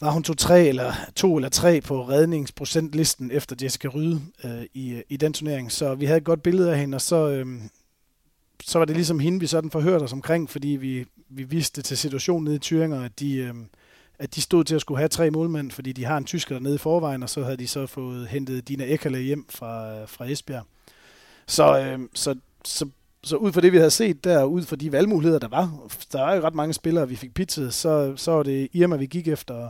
var 0.00 0.10
hun 0.10 0.22
to, 0.22 0.34
tre 0.34 0.66
eller 0.66 0.92
to 1.16 1.36
eller 1.36 1.48
tre 1.48 1.80
på 1.80 2.08
redningsprocentlisten 2.08 3.30
efter 3.30 3.56
Jessica 3.62 3.88
Ryde 3.88 4.20
øh, 4.44 4.62
i, 4.74 5.02
i 5.08 5.16
den 5.16 5.32
turnering. 5.32 5.72
Så 5.72 5.94
vi 5.94 6.04
havde 6.04 6.18
et 6.18 6.24
godt 6.24 6.42
billede 6.42 6.72
af 6.72 6.78
hende, 6.78 6.96
og 6.96 7.00
så, 7.00 7.28
øh, 7.28 7.46
så 8.64 8.78
var 8.78 8.84
det 8.84 8.96
ligesom 8.96 9.18
hende, 9.18 9.40
vi 9.40 9.46
sådan 9.46 9.70
forhørte 9.70 10.02
os 10.02 10.12
omkring, 10.12 10.50
fordi 10.50 10.68
vi, 10.68 11.04
vi 11.28 11.42
vidste 11.42 11.82
til 11.82 11.98
situationen 11.98 12.44
nede 12.44 12.56
i 12.56 12.60
Thüringer, 12.64 13.04
at 13.04 13.20
de, 13.20 13.36
øh, 13.36 13.54
at 14.18 14.34
de 14.34 14.40
stod 14.40 14.64
til 14.64 14.74
at 14.74 14.80
skulle 14.80 14.98
have 14.98 15.08
tre 15.08 15.30
målmænd, 15.30 15.70
fordi 15.70 15.92
de 15.92 16.04
har 16.04 16.16
en 16.16 16.24
tysker 16.24 16.58
nede 16.58 16.74
i 16.74 16.78
forvejen, 16.78 17.22
og 17.22 17.30
så 17.30 17.44
havde 17.44 17.56
de 17.56 17.68
så 17.68 17.86
fået 17.86 18.28
hentet 18.28 18.68
Dina 18.68 18.84
Ekkerle 18.92 19.18
hjem 19.18 19.46
fra, 19.50 20.04
fra 20.04 20.30
Esbjerg. 20.30 20.64
Så, 21.46 21.78
øh, 21.78 21.98
så, 22.14 22.36
så 22.64 22.88
så 23.24 23.36
ud 23.36 23.52
fra 23.52 23.60
det, 23.60 23.72
vi 23.72 23.76
havde 23.76 23.90
set 23.90 24.24
der, 24.24 24.44
ud 24.44 24.62
fra 24.62 24.76
de 24.76 24.92
valgmuligheder, 24.92 25.38
der 25.38 25.48
var, 25.48 25.88
der 26.12 26.26
er 26.26 26.34
jo 26.34 26.42
ret 26.42 26.54
mange 26.54 26.74
spillere, 26.74 27.08
vi 27.08 27.16
fik 27.16 27.34
pitchet, 27.34 27.74
så, 27.74 28.12
så 28.16 28.30
var 28.30 28.42
det 28.42 28.68
Irma, 28.72 28.96
vi 28.96 29.06
gik 29.06 29.28
efter. 29.28 29.68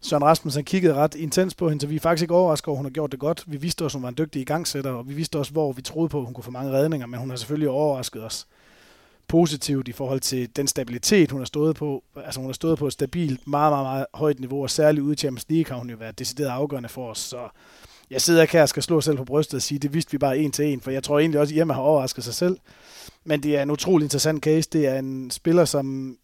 Søren 0.00 0.24
Rasmussen 0.24 0.64
kiggede 0.64 0.94
ret 0.94 1.14
intens 1.14 1.54
på 1.54 1.68
hende, 1.68 1.80
så 1.80 1.86
vi 1.86 1.96
er 1.96 2.00
faktisk 2.00 2.22
ikke 2.22 2.34
overrasket 2.34 2.68
over, 2.68 2.76
at 2.76 2.78
hun 2.78 2.86
har 2.86 2.90
gjort 2.90 3.12
det 3.12 3.20
godt. 3.20 3.44
Vi 3.46 3.56
vidste 3.56 3.84
også, 3.84 3.96
at 3.96 3.98
hun 3.98 4.02
var 4.02 4.08
en 4.08 4.18
dygtig 4.18 4.42
igangsætter, 4.42 4.90
og 4.90 5.08
vi 5.08 5.14
vidste 5.14 5.38
også, 5.38 5.52
hvor 5.52 5.72
vi 5.72 5.82
troede 5.82 6.08
på, 6.08 6.18
at 6.18 6.24
hun 6.24 6.34
kunne 6.34 6.44
få 6.44 6.50
mange 6.50 6.72
redninger, 6.72 7.06
men 7.06 7.20
hun 7.20 7.30
har 7.30 7.36
selvfølgelig 7.36 7.68
overrasket 7.68 8.24
os 8.24 8.46
positivt 9.28 9.88
i 9.88 9.92
forhold 9.92 10.20
til 10.20 10.56
den 10.56 10.68
stabilitet, 10.68 11.30
hun 11.30 11.40
har 11.40 11.44
stået 11.44 11.76
på. 11.76 12.02
Altså 12.16 12.40
hun 12.40 12.48
har 12.48 12.52
stået 12.52 12.78
på 12.78 12.86
et 12.86 12.92
stabilt, 12.92 13.46
meget, 13.46 13.72
meget, 13.72 13.84
meget 13.84 14.06
højt 14.14 14.40
niveau, 14.40 14.62
og 14.62 14.70
særligt 14.70 15.02
ude 15.04 15.12
i 15.12 15.16
Champions 15.16 15.46
League 15.48 15.72
har 15.72 15.78
hun 15.78 15.90
jo 15.90 15.96
været 15.96 16.18
decideret 16.18 16.48
afgørende 16.48 16.88
for 16.88 17.10
os. 17.10 17.18
Så 17.18 17.48
jeg 18.12 18.20
sidder 18.20 18.42
ikke 18.42 18.52
her 18.52 18.62
og 18.62 18.68
skal 18.68 18.82
slå 18.82 19.00
selv 19.00 19.16
på 19.16 19.24
brystet 19.24 19.54
og 19.54 19.62
sige, 19.62 19.78
det 19.78 19.94
vidste 19.94 20.12
vi 20.12 20.18
bare 20.18 20.38
en 20.38 20.52
til 20.52 20.64
en, 20.64 20.80
for 20.80 20.90
jeg 20.90 21.02
tror 21.02 21.18
egentlig 21.18 21.40
også, 21.40 21.54
at 21.54 21.58
Irma 21.58 21.74
har 21.74 21.80
overrasket 21.80 22.24
sig 22.24 22.34
selv. 22.34 22.56
Men 23.24 23.42
det 23.42 23.56
er 23.56 23.62
en 23.62 23.70
utrolig 23.70 24.04
interessant 24.04 24.44
case. 24.44 24.68
Det 24.72 24.86
er 24.86 24.98
en 24.98 25.30
spiller, 25.30 25.64
som 25.64 26.16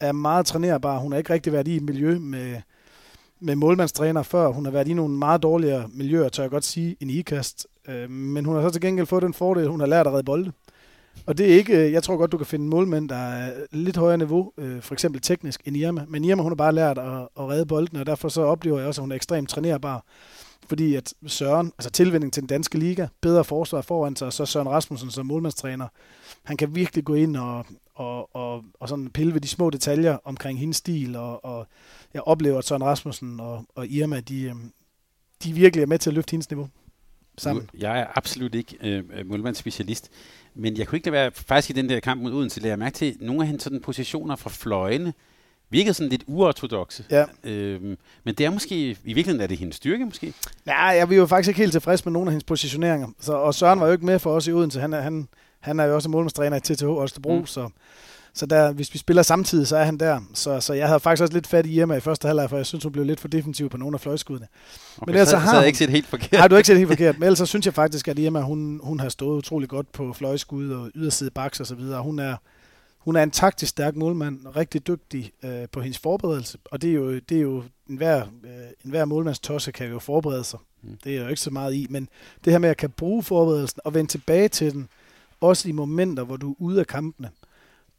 er 0.00 0.12
meget 0.12 0.46
trænerbar. 0.46 0.98
Hun 0.98 1.12
har 1.12 1.18
ikke 1.18 1.32
rigtig 1.32 1.52
været 1.52 1.68
i 1.68 1.76
et 1.76 1.82
miljø 1.82 2.18
med, 2.18 2.56
med 3.40 3.56
målmandstræner 3.56 4.22
før. 4.22 4.48
Hun 4.48 4.64
har 4.64 4.72
været 4.72 4.88
i 4.88 4.94
nogle 4.94 5.14
meget 5.14 5.42
dårligere 5.42 5.88
miljøer, 5.94 6.28
tør 6.28 6.42
jeg 6.42 6.50
godt 6.50 6.64
sige, 6.64 6.96
end 7.00 7.10
IKAST. 7.10 7.66
Øh, 7.88 8.10
men 8.10 8.44
hun 8.44 8.54
har 8.54 8.62
så 8.62 8.70
til 8.70 8.80
gengæld 8.80 9.06
fået 9.06 9.22
den 9.22 9.34
fordel, 9.34 9.68
hun 9.68 9.80
har 9.80 9.86
lært 9.86 10.06
at 10.06 10.12
redde 10.12 10.24
bolde. 10.24 10.52
Og 11.26 11.38
det 11.38 11.52
er 11.52 11.56
ikke, 11.56 11.86
øh, 11.86 11.92
jeg 11.92 12.02
tror 12.02 12.16
godt, 12.16 12.32
du 12.32 12.36
kan 12.36 12.46
finde 12.46 12.66
målmænd, 12.68 13.08
der 13.08 13.16
er 13.16 13.52
lidt 13.70 13.96
højere 13.96 14.18
niveau, 14.18 14.52
øh, 14.58 14.82
for 14.82 14.94
eksempel 14.94 15.20
teknisk, 15.20 15.60
end 15.64 15.76
Irma. 15.76 16.04
Men 16.08 16.24
Irma, 16.24 16.42
hun 16.42 16.52
har 16.52 16.56
bare 16.56 16.74
lært 16.74 16.98
at, 16.98 17.28
at 17.38 17.48
redde 17.48 17.66
bolden, 17.66 17.98
og 17.98 18.06
derfor 18.06 18.28
så 18.28 18.42
oplever 18.42 18.78
jeg 18.78 18.88
også, 18.88 19.00
at 19.00 19.02
hun 19.02 19.12
er 19.12 19.16
ekstremt 19.16 19.48
trænerbar 19.48 20.04
fordi 20.66 20.94
at 20.94 21.14
Søren, 21.26 21.72
altså 21.78 21.90
tilvinding 21.90 22.32
til 22.32 22.40
den 22.40 22.48
danske 22.48 22.78
liga, 22.78 23.06
bedre 23.20 23.44
forsvar 23.44 23.80
foran 23.80 24.16
sig, 24.16 24.26
og 24.26 24.32
så 24.32 24.46
Søren 24.46 24.68
Rasmussen 24.68 25.10
som 25.10 25.26
målmandstræner, 25.26 25.88
han 26.42 26.56
kan 26.56 26.74
virkelig 26.74 27.04
gå 27.04 27.14
ind 27.14 27.36
og, 27.36 27.66
og, 27.94 28.36
og, 28.36 28.64
og 28.80 28.88
sådan 28.88 29.10
pille 29.10 29.34
ved 29.34 29.40
de 29.40 29.48
små 29.48 29.70
detaljer 29.70 30.18
omkring 30.24 30.58
hendes 30.58 30.76
stil, 30.76 31.16
og, 31.16 31.44
og 31.44 31.66
jeg 32.14 32.22
oplever, 32.22 32.58
at 32.58 32.64
Søren 32.64 32.84
Rasmussen 32.84 33.40
og, 33.40 33.64
og 33.74 33.86
Irma, 33.86 34.20
de, 34.20 34.42
øh, 34.42 34.54
de 35.44 35.52
virkelig 35.52 35.82
er 35.82 35.86
med 35.86 35.98
til 35.98 36.10
at 36.10 36.14
løfte 36.14 36.30
hendes 36.30 36.50
niveau 36.50 36.68
sammen. 37.38 37.70
Jeg 37.78 38.00
er 38.00 38.06
absolut 38.14 38.54
ikke 38.54 38.76
øh, 38.80 39.04
øh, 39.12 39.26
målmandsspecialist, 39.26 40.10
men 40.54 40.76
jeg 40.76 40.86
kunne 40.86 40.96
ikke 40.96 41.10
lade 41.10 41.22
være, 41.22 41.30
faktisk 41.30 41.70
i 41.70 41.72
den 41.72 41.88
der 41.88 42.00
kamp 42.00 42.22
mod 42.22 42.32
Odense, 42.32 42.60
lade 42.60 42.76
mærke 42.76 42.94
til 42.94 43.16
nogle 43.20 43.40
af 43.40 43.46
hendes 43.46 43.62
sådan 43.62 43.80
positioner 43.80 44.36
fra 44.36 44.50
fløjene, 44.50 45.14
virkede 45.72 45.94
sådan 45.94 46.10
lidt 46.10 46.24
uortodoxe. 46.26 47.04
Ja. 47.10 47.24
Øhm, 47.44 47.96
men 48.24 48.34
det 48.34 48.46
er 48.46 48.50
måske, 48.50 48.76
i 48.76 48.96
virkeligheden 49.04 49.40
er 49.40 49.46
det 49.46 49.58
hendes 49.58 49.76
styrke 49.76 50.04
måske? 50.04 50.32
Ja, 50.66 50.84
jeg 50.84 51.08
var 51.08 51.14
jo 51.14 51.26
faktisk 51.26 51.48
ikke 51.48 51.60
helt 51.60 51.72
tilfreds 51.72 52.04
med 52.04 52.12
nogle 52.12 52.28
af 52.28 52.32
hendes 52.32 52.44
positioneringer. 52.44 53.08
Så, 53.20 53.32
og 53.32 53.54
Søren 53.54 53.80
var 53.80 53.86
jo 53.86 53.92
ikke 53.92 54.06
med 54.06 54.18
for 54.18 54.34
os 54.34 54.46
i 54.46 54.52
Odense. 54.52 54.80
Han 54.80 54.92
er, 54.92 55.00
han, 55.00 55.28
han 55.60 55.80
er 55.80 55.84
jo 55.84 55.94
også 55.94 56.08
målmandstræner 56.08 56.56
i 56.56 56.60
TTH 56.60 57.02
Østerbro, 57.04 57.38
mm. 57.38 57.46
så, 57.46 57.68
så 58.34 58.46
der, 58.46 58.72
hvis 58.72 58.94
vi 58.94 58.98
spiller 58.98 59.22
samtidig, 59.22 59.66
så 59.66 59.76
er 59.76 59.84
han 59.84 59.98
der. 59.98 60.20
Så, 60.34 60.60
så 60.60 60.72
jeg 60.72 60.86
havde 60.86 61.00
faktisk 61.00 61.22
også 61.22 61.34
lidt 61.34 61.46
fat 61.46 61.66
i 61.66 61.80
Irma 61.80 61.94
i 61.94 62.00
første 62.00 62.28
halvleg, 62.28 62.50
for 62.50 62.56
jeg 62.56 62.66
synes, 62.66 62.84
hun 62.84 62.92
blev 62.92 63.04
lidt 63.04 63.20
for 63.20 63.28
defensiv 63.28 63.70
på 63.70 63.76
nogle 63.76 63.94
af 63.94 64.00
fløjskuddene. 64.00 64.48
Okay, 64.96 65.10
men 65.10 65.14
ellers 65.14 65.28
så, 65.28 65.30
så 65.30 65.36
har 65.36 65.58
jeg 65.58 65.66
ikke 65.66 65.78
set 65.78 65.90
helt 65.90 66.06
forkert. 66.06 66.32
Nej, 66.32 66.48
du 66.48 66.54
har 66.54 66.58
ikke 66.58 66.66
set 66.66 66.76
helt 66.76 66.88
forkert. 66.88 67.18
Men 67.18 67.26
ellers 67.26 67.38
så 67.38 67.46
synes 67.46 67.66
jeg 67.66 67.74
faktisk, 67.74 68.08
at 68.08 68.18
Irma, 68.18 68.40
hun, 68.40 68.80
hun 68.82 69.00
har 69.00 69.08
stået 69.08 69.38
utrolig 69.38 69.68
godt 69.68 69.92
på 69.92 70.12
fløjskud 70.12 70.70
og 70.70 70.90
yderside 70.94 71.30
baks 71.30 71.60
og 71.60 71.66
så 71.66 71.74
videre. 71.74 72.02
Hun 72.02 72.18
er, 72.18 72.36
hun 73.04 73.16
er 73.16 73.22
en 73.22 73.30
taktisk 73.30 73.70
stærk 73.70 73.96
målmand, 73.96 74.56
rigtig 74.56 74.86
dygtig 74.86 75.32
øh, 75.44 75.68
på 75.72 75.80
hendes 75.80 75.98
forberedelse, 75.98 76.58
og 76.64 76.82
det 76.82 76.90
er 76.90 76.94
jo, 76.94 77.18
det 77.18 77.36
er 77.36 77.42
jo 77.42 77.64
enhver, 77.90 78.26
øh, 78.44 78.50
enhver 78.84 79.04
målmandstosse 79.04 79.72
kan 79.72 79.88
jo 79.88 79.98
forberede 79.98 80.44
sig. 80.44 80.58
Mm. 80.82 80.98
Det 81.04 81.16
er 81.16 81.22
jo 81.22 81.28
ikke 81.28 81.40
så 81.40 81.50
meget 81.50 81.74
i, 81.74 81.86
men 81.90 82.08
det 82.44 82.52
her 82.52 82.58
med 82.58 82.68
at 82.68 82.76
kan 82.76 82.90
bruge 82.90 83.22
forberedelsen 83.22 83.80
og 83.84 83.94
vende 83.94 84.10
tilbage 84.10 84.48
til 84.48 84.72
den, 84.72 84.88
også 85.40 85.68
i 85.68 85.72
momenter, 85.72 86.24
hvor 86.24 86.36
du 86.36 86.50
er 86.50 86.54
ude 86.58 86.80
af 86.80 86.86
kampene, 86.86 87.30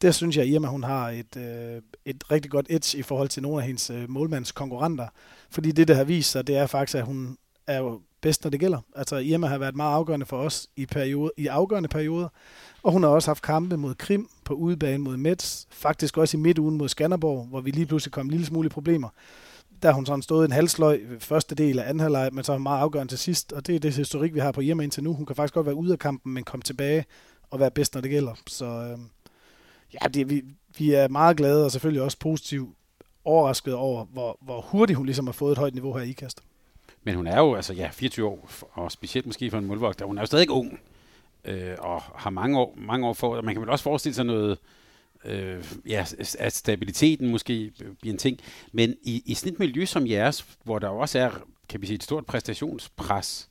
der 0.02 0.12
synes 0.12 0.38
jeg, 0.38 0.44
at 0.44 0.50
Irma 0.50 0.68
hun 0.68 0.84
har 0.84 1.10
et, 1.10 1.38
øh, 1.38 1.82
et 2.06 2.32
rigtig 2.32 2.52
godt 2.52 2.66
edge 2.70 2.98
i 2.98 3.02
forhold 3.02 3.30
til 3.30 3.44
nogle 3.44 3.62
af 3.62 3.68
hendes 3.68 3.90
øh, 3.90 4.10
målmandskonkurrenter. 4.10 5.08
Fordi 5.50 5.72
det, 5.72 5.88
der 5.88 5.94
har 5.94 6.04
vist 6.04 6.32
sig, 6.32 6.48
det 6.48 6.58
er 6.58 6.68
faktisk, 6.68 6.98
at 6.98 7.06
hun 7.06 7.38
er 7.68 7.78
jo 7.78 8.02
bedst, 8.22 8.44
når 8.44 8.52
det 8.52 8.60
gælder. 8.60 8.80
Altså 8.96 9.16
Irma 9.16 9.48
har 9.48 9.58
været 9.58 9.76
meget 9.76 9.94
afgørende 9.94 10.26
for 10.26 10.38
os 10.38 10.68
i, 10.76 10.86
periode, 10.86 11.32
i 11.38 11.48
afgørende 11.48 11.90
perioder, 11.90 12.28
og 12.84 12.92
hun 12.92 13.04
har 13.04 13.10
også 13.10 13.30
haft 13.30 13.42
kampe 13.42 13.78
mod 13.78 13.96
Krim 13.96 14.30
på 14.46 14.54
udebane 14.54 15.04
mod 15.04 15.18
Mets, 15.18 15.68
faktisk 15.72 16.18
også 16.18 16.38
i 16.38 16.40
midtugen 16.40 16.78
mod 16.78 16.90
Skanderborg, 16.90 17.46
hvor 17.46 17.62
vi 17.62 17.72
lige 17.72 17.86
pludselig 17.86 18.12
kom 18.12 18.26
en 18.26 18.32
lille 18.32 18.46
smule 18.46 18.70
problemer. 18.70 19.10
Der 19.82 19.90
har 19.90 19.96
hun 19.96 20.06
sådan 20.06 20.22
stået 20.22 20.46
en 20.46 20.52
halsløg 20.52 21.18
første 21.20 21.56
del 21.56 21.80
af 21.80 21.90
anden 21.90 22.00
halvleg, 22.00 22.30
men 22.34 22.44
så 22.44 22.54
er 22.54 22.58
meget 22.58 22.82
afgørende 22.82 23.12
til 23.12 23.20
sidst, 23.20 23.54
og 23.54 23.68
det 23.68 23.76
er 23.76 23.80
det 23.80 23.96
historik, 23.96 24.34
vi 24.34 24.40
har 24.40 24.52
på 24.52 24.62
Irma 24.62 24.84
indtil 24.84 25.04
nu. 25.04 25.14
Hun 25.14 25.26
kan 25.26 25.36
faktisk 25.36 25.54
godt 25.54 25.66
være 25.66 25.76
ude 25.76 25.92
af 25.92 26.00
kampen, 26.00 26.34
men 26.34 26.44
komme 26.44 26.64
tilbage 26.64 27.06
og 27.52 27.60
være 27.60 27.72
bedst, 27.72 27.94
når 27.94 28.02
det 28.02 28.12
gælder. 28.12 28.34
Så 28.48 28.66
øh, 28.66 28.98
ja, 29.94 30.08
det, 30.08 30.30
vi, 30.30 30.44
vi 30.78 30.94
er 30.94 31.08
meget 31.08 31.38
glade 31.38 31.66
og 31.66 31.72
selvfølgelig 31.72 32.02
også 32.02 32.20
positivt 32.20 32.70
overrasket 33.26 33.74
over, 33.74 34.06
hvor, 34.06 34.38
hvor 34.42 34.62
hurtigt 34.62 34.98
hun 34.98 35.06
ligesom 35.06 35.28
har 35.28 35.34
fået 35.34 35.52
et 35.52 35.58
højt 35.58 35.74
niveau 35.74 35.98
her 35.98 36.04
i 36.04 36.10
IKAST. 36.10 36.42
Men 37.04 37.16
hun 37.16 37.28
er 37.28 37.40
jo 37.40 37.56
altså 37.56 37.74
ja, 37.74 37.90
24 37.94 38.28
år, 38.28 38.50
og 38.72 38.92
specielt 38.92 39.26
måske 39.26 39.52
for 39.52 39.58
en 39.58 39.66
målvogter. 39.66 40.06
Hun 40.06 40.18
er 40.18 40.22
jo 40.22 40.26
stadig 40.26 40.50
ung, 40.50 40.80
øh, 41.46 41.76
og 41.80 42.02
har 42.02 42.30
mange 42.30 42.60
år, 42.60 42.78
mange 42.78 43.08
år 43.08 43.14
for. 43.14 43.42
Man 43.42 43.56
kan 43.56 43.62
vel 43.62 43.70
også 43.70 43.84
forestille 43.84 44.16
sig 44.16 44.26
noget, 44.26 44.58
øh, 45.26 45.64
ja, 45.88 46.06
at 46.40 46.54
stabiliteten 46.54 47.32
måske 47.32 47.72
bliver 48.02 48.14
en 48.14 48.18
ting. 48.18 48.40
Men 48.72 48.96
i, 49.04 49.24
i 49.26 49.34
sådan 49.34 49.54
et 49.54 49.60
miljø 49.60 49.86
som 49.86 50.08
jeres, 50.08 50.46
hvor 50.64 50.80
der 50.80 50.88
også 50.88 51.20
er, 51.20 51.30
kan 51.70 51.82
vi 51.82 51.86
sige, 51.86 51.96
et 51.96 52.04
stort 52.04 52.26
præstationspres, 52.26 53.50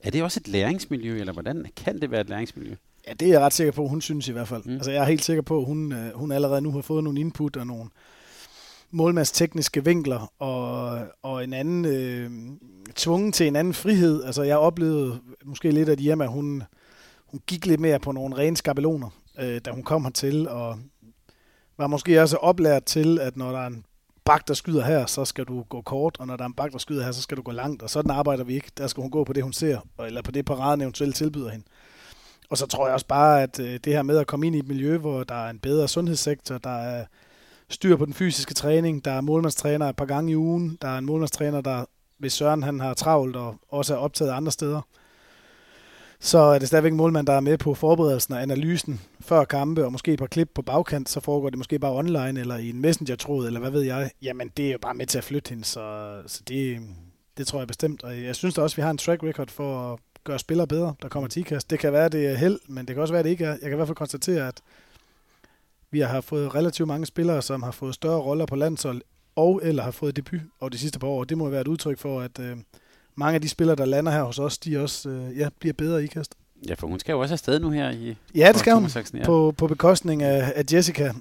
er 0.00 0.10
det 0.10 0.22
også 0.22 0.40
et 0.40 0.48
læringsmiljø, 0.48 1.20
eller 1.20 1.32
hvordan 1.32 1.66
kan 1.76 2.00
det 2.00 2.10
være 2.10 2.20
et 2.20 2.28
læringsmiljø? 2.28 2.74
Ja, 3.06 3.12
det 3.12 3.28
er 3.28 3.32
jeg 3.32 3.40
ret 3.40 3.52
sikker 3.52 3.72
på, 3.72 3.88
hun 3.88 4.00
synes 4.00 4.28
i 4.28 4.32
hvert 4.32 4.48
fald. 4.48 4.62
Mm. 4.64 4.72
Altså, 4.72 4.90
jeg 4.90 5.02
er 5.02 5.08
helt 5.08 5.24
sikker 5.24 5.42
på, 5.42 5.58
at 5.58 5.64
hun, 5.64 5.92
øh, 5.92 6.14
hun 6.14 6.32
allerede 6.32 6.60
nu 6.60 6.70
har 6.70 6.80
fået 6.80 7.04
nogle 7.04 7.20
input 7.20 7.56
og 7.56 7.66
nogle 7.66 7.90
målmandstekniske 8.94 9.84
vinkler 9.84 10.32
og, 10.38 10.98
og 11.22 11.44
en 11.44 11.52
anden 11.52 11.84
øh, 11.84 12.30
tvungen 12.94 13.32
til 13.32 13.46
en 13.46 13.56
anden 13.56 13.74
frihed. 13.74 14.24
Altså, 14.24 14.42
jeg 14.42 14.58
oplevede 14.58 15.20
måske 15.44 15.70
lidt, 15.70 15.88
at 15.88 16.00
Irma, 16.00 16.26
hun, 16.26 16.62
hun 17.26 17.40
gik 17.46 17.66
lidt 17.66 17.80
mere 17.80 17.98
på 17.98 18.12
nogle 18.12 18.36
rene 18.36 18.56
skabeloner, 18.56 19.08
øh, 19.38 19.60
da 19.64 19.70
hun 19.70 19.82
kom 19.82 20.04
hertil, 20.04 20.48
og 20.48 20.78
var 21.78 21.86
måske 21.86 22.22
også 22.22 22.36
oplært 22.36 22.84
til, 22.84 23.18
at 23.20 23.36
når 23.36 23.52
der 23.52 23.58
er 23.58 23.66
en 23.66 23.84
bak, 24.24 24.48
der 24.48 24.54
skyder 24.54 24.84
her, 24.84 25.06
så 25.06 25.24
skal 25.24 25.44
du 25.44 25.62
gå 25.62 25.82
kort, 25.82 26.16
og 26.20 26.26
når 26.26 26.36
der 26.36 26.44
er 26.44 26.48
en 26.48 26.54
bak, 26.54 26.72
der 26.72 26.78
skyder 26.78 27.04
her, 27.04 27.12
så 27.12 27.22
skal 27.22 27.36
du 27.36 27.42
gå 27.42 27.52
langt, 27.52 27.82
og 27.82 27.90
sådan 27.90 28.10
arbejder 28.10 28.44
vi 28.44 28.54
ikke. 28.54 28.70
Der 28.78 28.86
skal 28.86 29.00
hun 29.00 29.10
gå 29.10 29.24
på 29.24 29.32
det, 29.32 29.42
hun 29.42 29.52
ser, 29.52 29.78
eller 30.06 30.22
på 30.22 30.30
det 30.30 30.44
paraden 30.44 30.80
eventuelt 30.80 31.16
tilbyder 31.16 31.50
hende. 31.50 31.64
Og 32.50 32.58
så 32.58 32.66
tror 32.66 32.86
jeg 32.86 32.94
også 32.94 33.06
bare, 33.06 33.42
at 33.42 33.60
øh, 33.60 33.80
det 33.84 33.92
her 33.92 34.02
med 34.02 34.18
at 34.18 34.26
komme 34.26 34.46
ind 34.46 34.56
i 34.56 34.58
et 34.58 34.68
miljø, 34.68 34.98
hvor 34.98 35.24
der 35.24 35.34
er 35.34 35.50
en 35.50 35.58
bedre 35.58 35.88
sundhedssektor, 35.88 36.58
der 36.58 36.78
er 36.78 37.04
styr 37.68 37.96
på 37.96 38.04
den 38.04 38.14
fysiske 38.14 38.54
træning, 38.54 39.04
der 39.04 39.10
er 39.10 39.20
målmandstræner 39.20 39.88
et 39.88 39.96
par 39.96 40.04
gange 40.04 40.32
i 40.32 40.36
ugen, 40.36 40.78
der 40.82 40.88
er 40.88 40.98
en 40.98 41.04
målmandstræner, 41.04 41.60
der 41.60 41.84
hvis 42.18 42.32
Søren 42.32 42.62
han 42.62 42.80
har 42.80 42.94
travlt 42.94 43.36
og 43.36 43.56
også 43.68 43.94
er 43.94 43.98
optaget 43.98 44.30
andre 44.30 44.52
steder, 44.52 44.80
så 46.20 46.38
er 46.38 46.58
det 46.58 46.68
stadigvæk 46.68 46.92
en 46.92 46.96
målmand, 46.96 47.26
der 47.26 47.32
er 47.32 47.40
med 47.40 47.58
på 47.58 47.74
forberedelsen 47.74 48.34
og 48.34 48.42
analysen 48.42 49.00
før 49.20 49.44
kampe, 49.44 49.84
og 49.84 49.92
måske 49.92 50.12
et 50.12 50.18
par 50.18 50.26
klip 50.26 50.50
på 50.54 50.62
bagkant, 50.62 51.08
så 51.08 51.20
foregår 51.20 51.50
det 51.50 51.58
måske 51.58 51.78
bare 51.78 51.92
online, 51.92 52.40
eller 52.40 52.56
i 52.56 52.70
en 52.70 52.80
messenger-tråd, 52.80 53.46
eller 53.46 53.60
hvad 53.60 53.70
ved 53.70 53.82
jeg. 53.82 54.10
Jamen, 54.22 54.50
det 54.56 54.66
er 54.68 54.72
jo 54.72 54.78
bare 54.78 54.94
med 54.94 55.06
til 55.06 55.18
at 55.18 55.24
flytte 55.24 55.48
hende, 55.48 55.64
så, 55.64 56.16
så 56.26 56.42
det, 56.48 56.80
det 57.36 57.46
tror 57.46 57.58
jeg 57.58 57.68
bestemt. 57.68 58.02
Og 58.02 58.22
jeg 58.22 58.36
synes 58.36 58.54
da 58.54 58.62
også, 58.62 58.74
at 58.74 58.76
vi 58.76 58.82
har 58.82 58.90
en 58.90 58.98
track 58.98 59.22
record 59.22 59.50
for 59.50 59.92
at 59.92 59.98
gøre 60.24 60.38
spillere 60.38 60.66
bedre, 60.66 60.94
der 61.02 61.08
kommer 61.08 61.28
til 61.28 61.40
IKAST. 61.40 61.70
Det 61.70 61.78
kan 61.78 61.92
være, 61.92 62.08
det 62.08 62.26
er 62.26 62.34
held, 62.34 62.60
men 62.68 62.86
det 62.86 62.94
kan 62.94 63.02
også 63.02 63.14
være, 63.14 63.22
det 63.22 63.30
ikke 63.30 63.44
er. 63.44 63.50
Jeg 63.50 63.60
kan 63.60 63.72
i 63.72 63.76
hvert 63.76 63.88
fald 63.88 63.96
konstatere, 63.96 64.48
at 64.48 64.60
vi 65.94 66.00
har 66.00 66.20
fået 66.20 66.54
relativt 66.54 66.88
mange 66.88 67.06
spillere, 67.06 67.42
som 67.42 67.62
har 67.62 67.70
fået 67.70 67.94
større 67.94 68.20
roller 68.20 68.46
på 68.46 68.56
landshold, 68.56 69.02
og 69.36 69.60
eller 69.62 69.82
har 69.82 69.90
fået 69.90 70.16
debut 70.16 70.40
over 70.60 70.68
de 70.68 70.78
sidste 70.78 70.98
par 70.98 71.06
år. 71.06 71.24
Det 71.24 71.38
må 71.38 71.48
være 71.48 71.60
et 71.60 71.68
udtryk 71.68 71.98
for, 71.98 72.20
at 72.20 72.38
øh, 72.40 72.56
mange 73.16 73.34
af 73.34 73.40
de 73.42 73.48
spillere, 73.48 73.76
der 73.76 73.84
lander 73.84 74.12
her 74.12 74.22
hos 74.22 74.38
os, 74.38 74.58
de 74.58 74.82
også 74.82 75.08
øh, 75.08 75.38
ja, 75.38 75.48
bliver 75.60 75.72
bedre 75.72 76.02
i 76.02 76.04
IKAST. 76.04 76.34
Ja, 76.68 76.74
for 76.74 76.86
hun 76.86 76.98
skal 76.98 77.12
jo 77.12 77.20
også 77.20 77.34
afsted 77.34 77.60
nu 77.60 77.70
her 77.70 77.90
i... 77.90 78.16
Ja, 78.34 78.48
det 78.48 78.58
skal 78.58 78.74
hun. 78.74 78.88
Ja. 79.14 79.24
På, 79.24 79.54
på 79.58 79.66
bekostning 79.66 80.22
af, 80.22 80.52
af 80.56 80.64
Jessica 80.72 81.12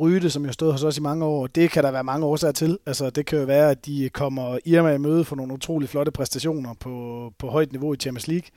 Ryde, 0.00 0.30
som 0.30 0.46
jo 0.46 0.52
stod 0.52 0.72
hos 0.72 0.82
os 0.82 0.98
i 0.98 1.00
mange 1.00 1.24
år. 1.24 1.46
Det 1.46 1.70
kan 1.70 1.84
der 1.84 1.90
være 1.90 2.04
mange 2.04 2.26
årsager 2.26 2.52
til. 2.52 2.78
Altså, 2.86 3.10
det 3.10 3.26
kan 3.26 3.38
jo 3.38 3.44
være, 3.44 3.70
at 3.70 3.86
de 3.86 4.10
kommer 4.12 4.58
Irma 4.64 4.94
i 4.94 4.98
møde 4.98 5.24
for 5.24 5.36
nogle 5.36 5.52
utrolig 5.52 5.88
flotte 5.88 6.12
præstationer 6.12 6.74
på, 6.80 7.32
på 7.38 7.48
højt 7.48 7.72
niveau 7.72 7.94
i 7.94 7.96
Champions 7.96 8.28
League. 8.28 8.48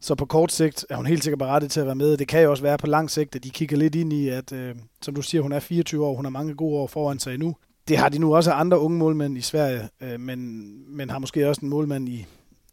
Så 0.00 0.14
på 0.14 0.26
kort 0.26 0.52
sigt 0.52 0.86
er 0.90 0.96
hun 0.96 1.06
helt 1.06 1.24
sikkert 1.24 1.38
berettet 1.38 1.70
til 1.70 1.80
at 1.80 1.86
være 1.86 1.94
med. 1.94 2.16
Det 2.16 2.28
kan 2.28 2.42
jo 2.42 2.50
også 2.50 2.62
være 2.62 2.78
på 2.78 2.86
lang 2.86 3.10
sigt, 3.10 3.36
at 3.36 3.44
de 3.44 3.50
kigger 3.50 3.76
lidt 3.76 3.94
ind 3.94 4.12
i, 4.12 4.28
at 4.28 4.52
øh, 4.52 4.74
som 5.02 5.14
du 5.14 5.22
siger, 5.22 5.42
hun 5.42 5.52
er 5.52 5.60
24 5.60 6.06
år, 6.06 6.14
hun 6.14 6.24
har 6.24 6.30
mange 6.30 6.54
gode 6.54 6.76
år 6.76 6.86
foran 6.86 7.18
sig 7.18 7.38
nu. 7.38 7.56
Det 7.88 7.98
har 7.98 8.08
de 8.08 8.18
nu 8.18 8.36
også 8.36 8.52
andre 8.52 8.78
unge 8.78 8.98
målmænd 8.98 9.38
i 9.38 9.40
Sverige, 9.40 9.88
øh, 10.00 10.20
men, 10.20 10.68
men 10.96 11.10
har 11.10 11.18
måske 11.18 11.48
også 11.48 11.60
en 11.62 11.68
målmand 11.68 12.08
i, 12.08 12.26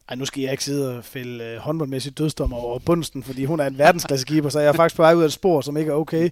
ej, 0.10 0.16
nu 0.16 0.26
skal 0.26 0.42
jeg 0.42 0.52
ikke 0.52 0.64
sidde 0.64 0.98
og 0.98 1.04
fælde 1.04 1.44
øh, 1.44 1.58
håndboldmæssigt 1.58 2.18
dødsdommer 2.18 2.58
over 2.58 2.80
bunsten, 2.80 3.24
fordi 3.24 3.46
hun 3.46 3.60
er 3.60 3.66
en 3.66 3.78
verdensklassekeeper, 3.78 4.50
så 4.50 4.60
jeg 4.60 4.68
er 4.68 4.74
faktisk 4.74 4.96
på 4.96 5.02
vej 5.02 5.14
ud 5.14 5.22
af 5.22 5.26
et 5.26 5.34
spor, 5.34 5.62
som 5.62 5.78
ikke 5.78 5.92
er 5.92 5.96
okay. 5.96 6.30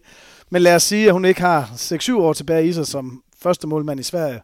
Men 0.49 0.61
lad 0.61 0.75
os 0.75 0.83
sige, 0.83 1.07
at 1.07 1.13
hun 1.13 1.25
ikke 1.25 1.41
har 1.41 1.63
6-7 1.63 2.13
år 2.13 2.33
tilbage 2.33 2.67
i 2.67 2.73
sig 2.73 2.87
som 2.87 3.23
første 3.41 3.67
målmand 3.67 3.99
i 3.99 4.03
Sverige. 4.03 4.41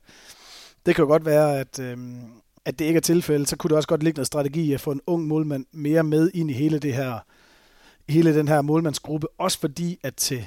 Det 0.86 0.96
kan 0.96 1.04
jo 1.04 1.08
godt 1.08 1.26
være, 1.26 1.60
at, 1.60 1.80
øh, 1.80 1.98
at 2.66 2.80
det 2.80 2.86
ikke 2.86 2.98
er 2.98 3.02
tilfældet. 3.02 3.50
Så 3.50 3.56
kunne 3.56 3.70
det 3.70 3.78
også 3.78 3.88
godt 3.88 4.04
ligge 4.04 4.18
noget 4.18 4.28
strategi 4.28 4.74
at 4.74 4.82
få 4.82 4.92
en 4.92 5.02
ung 5.08 5.28
målmand 5.28 5.66
mere 5.72 6.04
med 6.04 6.32
ind 6.34 6.52
i 6.52 6.54
hele 6.54 6.80
det 6.80 6.94
her 6.94 7.20
hele 8.10 8.36
den 8.36 8.48
her 8.48 8.62
målmandsgruppe, 8.62 9.28
også 9.38 9.60
fordi 9.60 10.00
at 10.04 10.16
til 10.16 10.46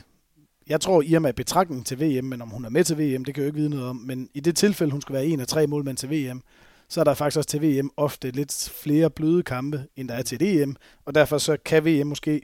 jeg 0.66 0.80
tror, 0.80 1.02
Irma 1.02 1.28
er 1.28 1.32
betragtning 1.32 1.86
til 1.86 2.00
VM, 2.00 2.24
men 2.24 2.42
om 2.42 2.48
hun 2.48 2.64
er 2.64 2.68
med 2.68 2.84
til 2.84 2.98
VM, 2.98 3.24
det 3.24 3.34
kan 3.34 3.42
jeg 3.42 3.46
jo 3.46 3.46
ikke 3.46 3.58
vide 3.58 3.70
noget 3.70 3.86
om. 3.86 3.96
Men 3.96 4.28
i 4.34 4.40
det 4.40 4.56
tilfælde, 4.56 4.92
hun 4.92 5.00
skal 5.00 5.12
være 5.12 5.26
en 5.26 5.40
af 5.40 5.46
tre 5.46 5.66
målmænd 5.66 5.96
til 5.96 6.10
VM, 6.10 6.42
så 6.88 7.00
er 7.00 7.04
der 7.04 7.14
faktisk 7.14 7.36
også 7.36 7.48
til 7.48 7.62
VM 7.62 7.90
ofte 7.96 8.30
lidt 8.30 8.72
flere 8.82 9.10
bløde 9.10 9.42
kampe, 9.42 9.86
end 9.96 10.08
der 10.08 10.14
er 10.14 10.22
til 10.22 10.42
EM. 10.42 10.76
Og 11.04 11.14
derfor 11.14 11.38
så 11.38 11.56
kan 11.64 11.84
VM 11.84 12.06
måske, 12.06 12.42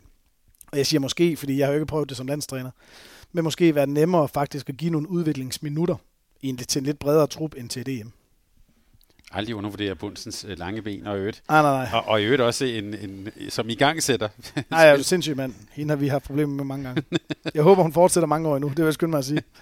og 0.72 0.78
jeg 0.78 0.86
siger 0.86 1.00
måske, 1.00 1.36
fordi 1.36 1.58
jeg 1.58 1.66
har 1.66 1.72
jo 1.72 1.76
ikke 1.76 1.86
prøvet 1.86 2.08
det 2.08 2.16
som 2.16 2.26
landstræner, 2.26 2.70
men 3.32 3.44
måske 3.44 3.74
være 3.74 3.86
nemmere 3.86 4.28
faktisk 4.28 4.68
at 4.68 4.76
give 4.76 4.90
nogle 4.90 5.10
udviklingsminutter 5.10 5.96
til 6.68 6.80
en 6.80 6.84
lidt 6.84 6.98
bredere 6.98 7.26
trup 7.26 7.54
end 7.56 7.68
til 7.68 7.86
DM. 7.86 7.90
EM. 7.90 8.12
Aldrig 9.32 9.54
undervurdere 9.54 9.94
Bundsens 9.94 10.44
øh, 10.48 10.58
lange 10.58 10.82
ben 10.82 11.06
og 11.06 11.18
øvrigt. 11.18 11.42
Nej, 11.48 11.62
nej, 11.62 11.72
nej. 11.72 11.88
Og, 11.92 12.08
og 12.08 12.22
i 12.22 12.24
øvrigt 12.24 12.42
også 12.42 12.64
en, 12.64 12.94
en, 12.94 13.28
som 13.48 13.68
i 13.68 13.74
gang 13.74 14.02
sætter. 14.02 14.28
Nej, 14.70 14.80
jeg 14.80 14.98
er 14.98 15.02
sindssyg 15.02 15.36
mand. 15.36 15.54
Hende 15.72 15.90
har 15.90 15.96
vi 15.96 16.08
haft 16.08 16.24
problemer 16.24 16.54
med 16.54 16.64
mange 16.64 16.86
gange. 16.86 17.02
Jeg 17.54 17.62
håber, 17.62 17.82
hun 17.82 17.92
fortsætter 17.92 18.26
mange 18.26 18.48
år 18.48 18.56
endnu. 18.56 18.68
Det 18.68 18.78
vil 18.78 18.84
jeg 18.84 18.94
skynde 18.94 19.10
mig 19.10 19.18
at 19.18 19.24
sige. 19.24 19.42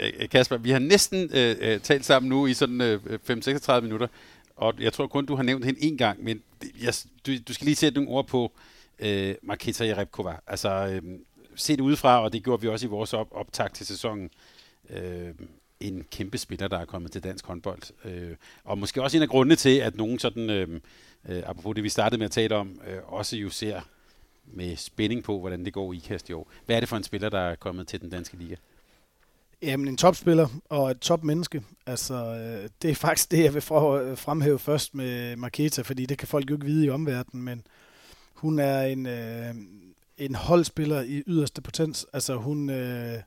Øh, 0.00 0.28
Kasper, 0.28 0.56
vi 0.56 0.70
har 0.70 0.78
næsten 0.78 1.30
øh, 1.34 1.56
øh, 1.60 1.80
talt 1.80 2.04
sammen 2.04 2.28
nu 2.28 2.46
i 2.46 2.54
sådan 2.54 2.80
øh, 2.80 3.00
5-36 3.30 3.80
minutter, 3.80 4.06
og 4.56 4.74
jeg 4.78 4.92
tror 4.92 5.06
kun, 5.06 5.26
du 5.26 5.36
har 5.36 5.42
nævnt 5.42 5.64
hende 5.64 5.82
en 5.82 5.98
gang, 5.98 6.24
men 6.24 6.42
jeg, 6.82 6.94
du, 7.26 7.32
du 7.48 7.54
skal 7.54 7.64
lige 7.64 7.76
sætte 7.76 8.00
nogle 8.00 8.10
ord 8.10 8.26
på 8.26 8.52
øh, 8.98 9.34
Marketa 9.42 9.86
Jerebkova. 9.86 10.36
Altså, 10.46 10.68
øh, 10.68 11.02
set 11.54 11.80
udefra, 11.80 12.22
og 12.22 12.32
det 12.32 12.44
gjorde 12.44 12.62
vi 12.62 12.68
også 12.68 12.86
i 12.86 12.88
vores 12.88 13.12
op, 13.12 13.28
optag 13.30 13.72
til 13.72 13.86
sæsonen, 13.86 14.30
øh, 14.90 15.30
en 15.80 16.04
kæmpe 16.10 16.38
spiller, 16.38 16.68
der 16.68 16.78
er 16.78 16.84
kommet 16.84 17.12
til 17.12 17.24
dansk 17.24 17.46
håndbold. 17.46 17.82
Øh, 18.04 18.36
og 18.64 18.78
måske 18.78 19.02
også 19.02 19.16
en 19.16 19.22
af 19.22 19.28
grundene 19.28 19.56
til, 19.56 19.78
at 19.78 19.96
nogen 19.96 20.18
sådan, 20.18 20.50
øh, 20.50 20.80
øh, 21.28 21.42
apropos 21.46 21.74
det 21.74 21.84
vi 21.84 21.88
startede 21.88 22.18
med 22.18 22.26
at 22.26 22.32
tale 22.32 22.54
om, 22.54 22.80
øh, 22.86 22.98
også 23.06 23.36
jo 23.36 23.50
ser 23.50 23.80
med 24.46 24.76
spænding 24.76 25.24
på, 25.24 25.40
hvordan 25.40 25.64
det 25.64 25.72
går 25.72 25.92
i 25.92 25.96
IKAST 25.96 26.28
i 26.28 26.32
år. 26.32 26.50
Hvad 26.66 26.76
er 26.76 26.80
det 26.80 26.88
for 26.88 26.96
en 26.96 27.02
spiller, 27.02 27.28
der 27.28 27.40
er 27.40 27.54
kommet 27.54 27.88
til 27.88 28.00
den 28.00 28.10
danske 28.10 28.36
liga? 28.36 28.54
Jamen, 29.62 29.88
en 29.88 29.96
topspiller 29.96 30.48
og 30.68 30.90
et 30.90 30.98
topmenneske. 30.98 31.62
Altså, 31.86 32.14
øh, 32.14 32.68
det 32.82 32.90
er 32.90 32.94
faktisk 32.94 33.30
det, 33.30 33.44
jeg 33.44 33.54
vil 33.54 33.62
øh, 33.72 34.18
fremhæve 34.18 34.58
først 34.58 34.94
med 34.94 35.36
Marketa, 35.36 35.82
fordi 35.82 36.06
det 36.06 36.18
kan 36.18 36.28
folk 36.28 36.50
jo 36.50 36.54
ikke 36.54 36.66
vide 36.66 36.86
i 36.86 36.90
omverdenen, 36.90 37.44
men 37.44 37.66
hun 38.34 38.58
er 38.58 38.82
en, 38.82 39.06
øh, 39.06 39.54
en 40.18 40.34
holdspiller 40.34 41.02
i 41.02 41.22
yderste 41.26 41.62
potens. 41.62 42.06
Altså, 42.12 42.36
hun, 42.36 42.70
øh, 42.70 43.18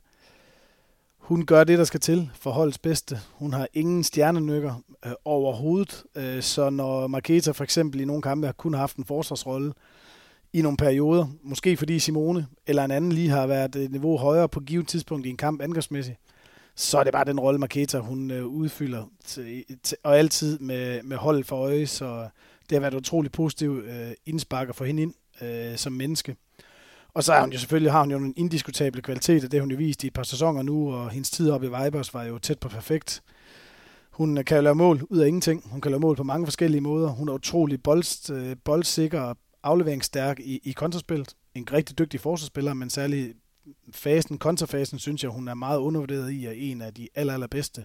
hun 1.20 1.46
gør 1.46 1.64
det, 1.64 1.78
der 1.78 1.84
skal 1.84 2.00
til 2.00 2.30
for 2.34 2.50
holdets 2.50 2.78
bedste. 2.78 3.18
Hun 3.32 3.52
har 3.52 3.68
ingen 3.74 4.04
stjernenykker 4.04 4.74
øh, 5.06 5.12
overhovedet, 5.24 6.04
øh, 6.14 6.42
så 6.42 6.70
når 6.70 7.06
Marketa 7.06 7.50
for 7.50 7.64
eksempel 7.64 8.00
i 8.00 8.04
nogle 8.04 8.22
kampe 8.22 8.46
har 8.46 8.52
kun 8.52 8.74
haft 8.74 8.96
en 8.96 9.04
forsvarsrolle, 9.04 9.72
i 10.52 10.62
nogle 10.62 10.76
perioder. 10.76 11.26
Måske 11.42 11.76
fordi 11.76 11.98
Simone 11.98 12.46
eller 12.66 12.84
en 12.84 12.90
anden 12.90 13.12
lige 13.12 13.28
har 13.28 13.46
været 13.46 13.76
et 13.76 13.90
niveau 13.90 14.16
højere 14.16 14.48
på 14.48 14.60
givet 14.60 14.88
tidspunkt 14.88 15.26
i 15.26 15.30
en 15.30 15.36
kamp 15.36 15.62
angrebsmæssigt. 15.62 16.18
Så 16.74 16.98
er 16.98 17.04
det 17.04 17.12
bare 17.12 17.24
den 17.24 17.40
rolle, 17.40 17.58
Marketa 17.58 17.98
hun 17.98 18.30
øh, 18.30 18.46
udfylder, 18.46 19.04
til, 19.24 19.64
til, 19.82 19.98
og 20.02 20.18
altid 20.18 20.58
med, 20.58 21.02
med 21.02 21.16
hold 21.16 21.44
for 21.44 21.56
øje, 21.56 21.86
så 21.86 22.28
det 22.70 22.76
har 22.76 22.80
været 22.80 22.94
et 22.94 22.98
utroligt 22.98 23.34
positivt 23.34 23.84
øh, 23.84 24.10
indspark 24.26 24.68
at 24.68 24.74
få 24.74 24.84
hende 24.84 25.02
ind 25.02 25.14
øh, 25.42 25.76
som 25.76 25.92
menneske. 25.92 26.36
Og 27.14 27.24
så 27.24 27.32
har 27.32 27.40
hun 27.40 27.52
jo 27.52 27.58
selvfølgelig 27.58 27.92
har 27.92 28.00
hun 28.00 28.10
jo 28.10 28.16
en 28.16 28.34
indiskutable 28.36 29.02
kvalitet, 29.02 29.44
og 29.44 29.52
det 29.52 29.58
har 29.58 29.62
hun 29.62 29.70
jo 29.70 29.76
vist 29.76 30.04
i 30.04 30.06
et 30.06 30.12
par 30.12 30.22
sæsoner 30.22 30.62
nu, 30.62 30.92
og 30.94 31.10
hendes 31.10 31.30
tid 31.30 31.50
oppe 31.50 31.66
i 31.66 31.70
Vibers 31.70 32.14
var 32.14 32.24
jo 32.24 32.38
tæt 32.38 32.58
på 32.58 32.68
perfekt. 32.68 33.22
Hun 34.10 34.38
øh, 34.38 34.44
kan 34.44 34.56
jo 34.56 34.62
lave 34.62 34.74
mål 34.74 35.02
ud 35.10 35.18
af 35.18 35.26
ingenting. 35.26 35.70
Hun 35.70 35.80
kan 35.80 35.90
lave 35.90 36.00
mål 36.00 36.16
på 36.16 36.22
mange 36.22 36.46
forskellige 36.46 36.80
måder. 36.80 37.08
Hun 37.08 37.28
er 37.28 37.32
utrolig 37.32 37.82
bold, 37.82 38.30
øh, 38.32 38.56
boldsikker 38.64 39.20
og 39.20 39.36
afleveringsstærk 39.62 40.40
i, 40.40 40.60
i 40.64 40.72
kontraspillet. 40.72 41.34
En 41.54 41.72
rigtig 41.72 41.98
dygtig 41.98 42.20
forsvarsspiller, 42.20 42.74
men 42.74 42.90
særlig 42.90 43.34
fasen, 43.92 44.38
kontrafasen, 44.38 44.98
synes 44.98 45.22
jeg, 45.22 45.30
hun 45.30 45.48
er 45.48 45.54
meget 45.54 45.78
undervurderet 45.78 46.32
i, 46.32 46.44
og 46.44 46.56
en 46.56 46.82
af 46.82 46.94
de 46.94 47.08
aller, 47.14 47.34
allerbedste. 47.34 47.84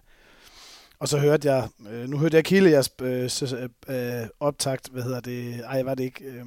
Og 0.99 1.07
så 1.07 1.17
hørte 1.17 1.53
jeg, 1.53 1.69
øh, 1.91 2.09
nu 2.09 2.17
hørte 2.17 2.35
jeg 2.35 2.39
ikke 2.39 2.49
hele 2.49 2.69
jeres 2.69 2.89
øh, 3.01 3.69
øh, 3.87 4.27
optakt, 4.39 4.89
hvad 4.89 5.03
hedder 5.03 5.19
det, 5.19 5.61
ej, 5.65 5.83
var 5.83 5.95
det 5.95 6.03
ikke, 6.03 6.25
øh, 6.25 6.45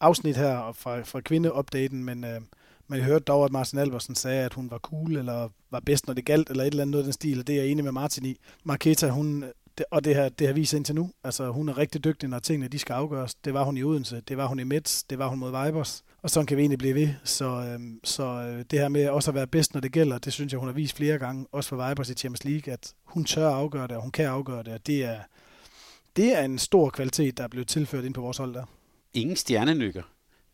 afsnit 0.00 0.36
her 0.36 0.72
fra, 0.72 1.02
fra 1.02 1.20
kvindeopdaten, 1.20 2.04
men, 2.04 2.24
øh, 2.24 2.40
men 2.88 3.00
hørte 3.00 3.24
dog, 3.24 3.44
at 3.44 3.52
Martin 3.52 3.78
Albersen 3.78 4.14
sagde, 4.14 4.44
at 4.44 4.54
hun 4.54 4.70
var 4.70 4.78
cool, 4.78 5.16
eller 5.16 5.48
var 5.70 5.80
bedst, 5.80 6.06
når 6.06 6.14
det 6.14 6.24
galt, 6.24 6.50
eller 6.50 6.64
et 6.64 6.66
eller 6.66 6.82
andet 6.82 6.90
noget 6.90 7.02
af 7.02 7.06
den 7.06 7.12
stil, 7.12 7.38
og 7.40 7.46
det 7.46 7.54
er 7.54 7.62
jeg 7.62 7.70
enig 7.70 7.84
med 7.84 7.92
Martin 7.92 8.24
i. 8.24 8.36
Marketa, 8.64 9.08
hun 9.08 9.44
det, 9.78 9.86
og 9.90 10.04
det 10.04 10.14
har, 10.14 10.28
det 10.28 10.46
har 10.46 10.54
vist 10.54 10.72
indtil 10.72 10.94
nu. 10.94 11.10
Altså, 11.24 11.50
hun 11.50 11.68
er 11.68 11.78
rigtig 11.78 12.04
dygtig, 12.04 12.28
når 12.28 12.38
tingene 12.38 12.68
de 12.68 12.78
skal 12.78 12.94
afgøres. 12.94 13.34
Det 13.34 13.54
var 13.54 13.64
hun 13.64 13.76
i 13.76 13.82
Odense, 13.82 14.20
det 14.20 14.36
var 14.36 14.46
hun 14.46 14.60
i 14.60 14.64
Mets, 14.64 15.02
det 15.02 15.18
var 15.18 15.28
hun 15.28 15.38
mod 15.38 15.64
Vibers. 15.64 16.04
Og 16.22 16.30
sådan 16.30 16.46
kan 16.46 16.56
vi 16.56 16.62
egentlig 16.62 16.78
blive 16.78 16.94
ved. 16.94 17.08
Så, 17.24 17.44
øh, 17.44 17.80
så 18.04 18.24
øh, 18.24 18.64
det 18.70 18.78
her 18.78 18.88
med 18.88 19.08
også 19.08 19.30
at 19.30 19.34
være 19.34 19.46
bedst, 19.46 19.74
når 19.74 19.80
det 19.80 19.92
gælder, 19.92 20.18
det 20.18 20.32
synes 20.32 20.52
jeg, 20.52 20.58
hun 20.58 20.68
har 20.68 20.74
vist 20.74 20.96
flere 20.96 21.18
gange, 21.18 21.46
også 21.52 21.68
for 21.68 21.88
Vibers 21.88 22.10
i 22.10 22.14
Champions 22.14 22.44
League, 22.44 22.72
at 22.72 22.94
hun 23.04 23.24
tør 23.24 23.48
afgøre 23.48 23.86
det, 23.86 23.96
og 23.96 24.02
hun 24.02 24.10
kan 24.10 24.26
afgøre 24.26 24.62
det, 24.62 24.72
og 24.72 24.86
det 24.86 25.04
er, 25.04 25.18
det 26.16 26.38
er 26.38 26.44
en 26.44 26.58
stor 26.58 26.90
kvalitet, 26.90 27.38
der 27.38 27.44
er 27.44 27.48
blevet 27.48 27.68
tilført 27.68 28.04
ind 28.04 28.14
på 28.14 28.20
vores 28.20 28.36
hold 28.36 28.54
der. 28.54 28.64
Ingen 29.14 29.36
stjernenykker. 29.36 30.02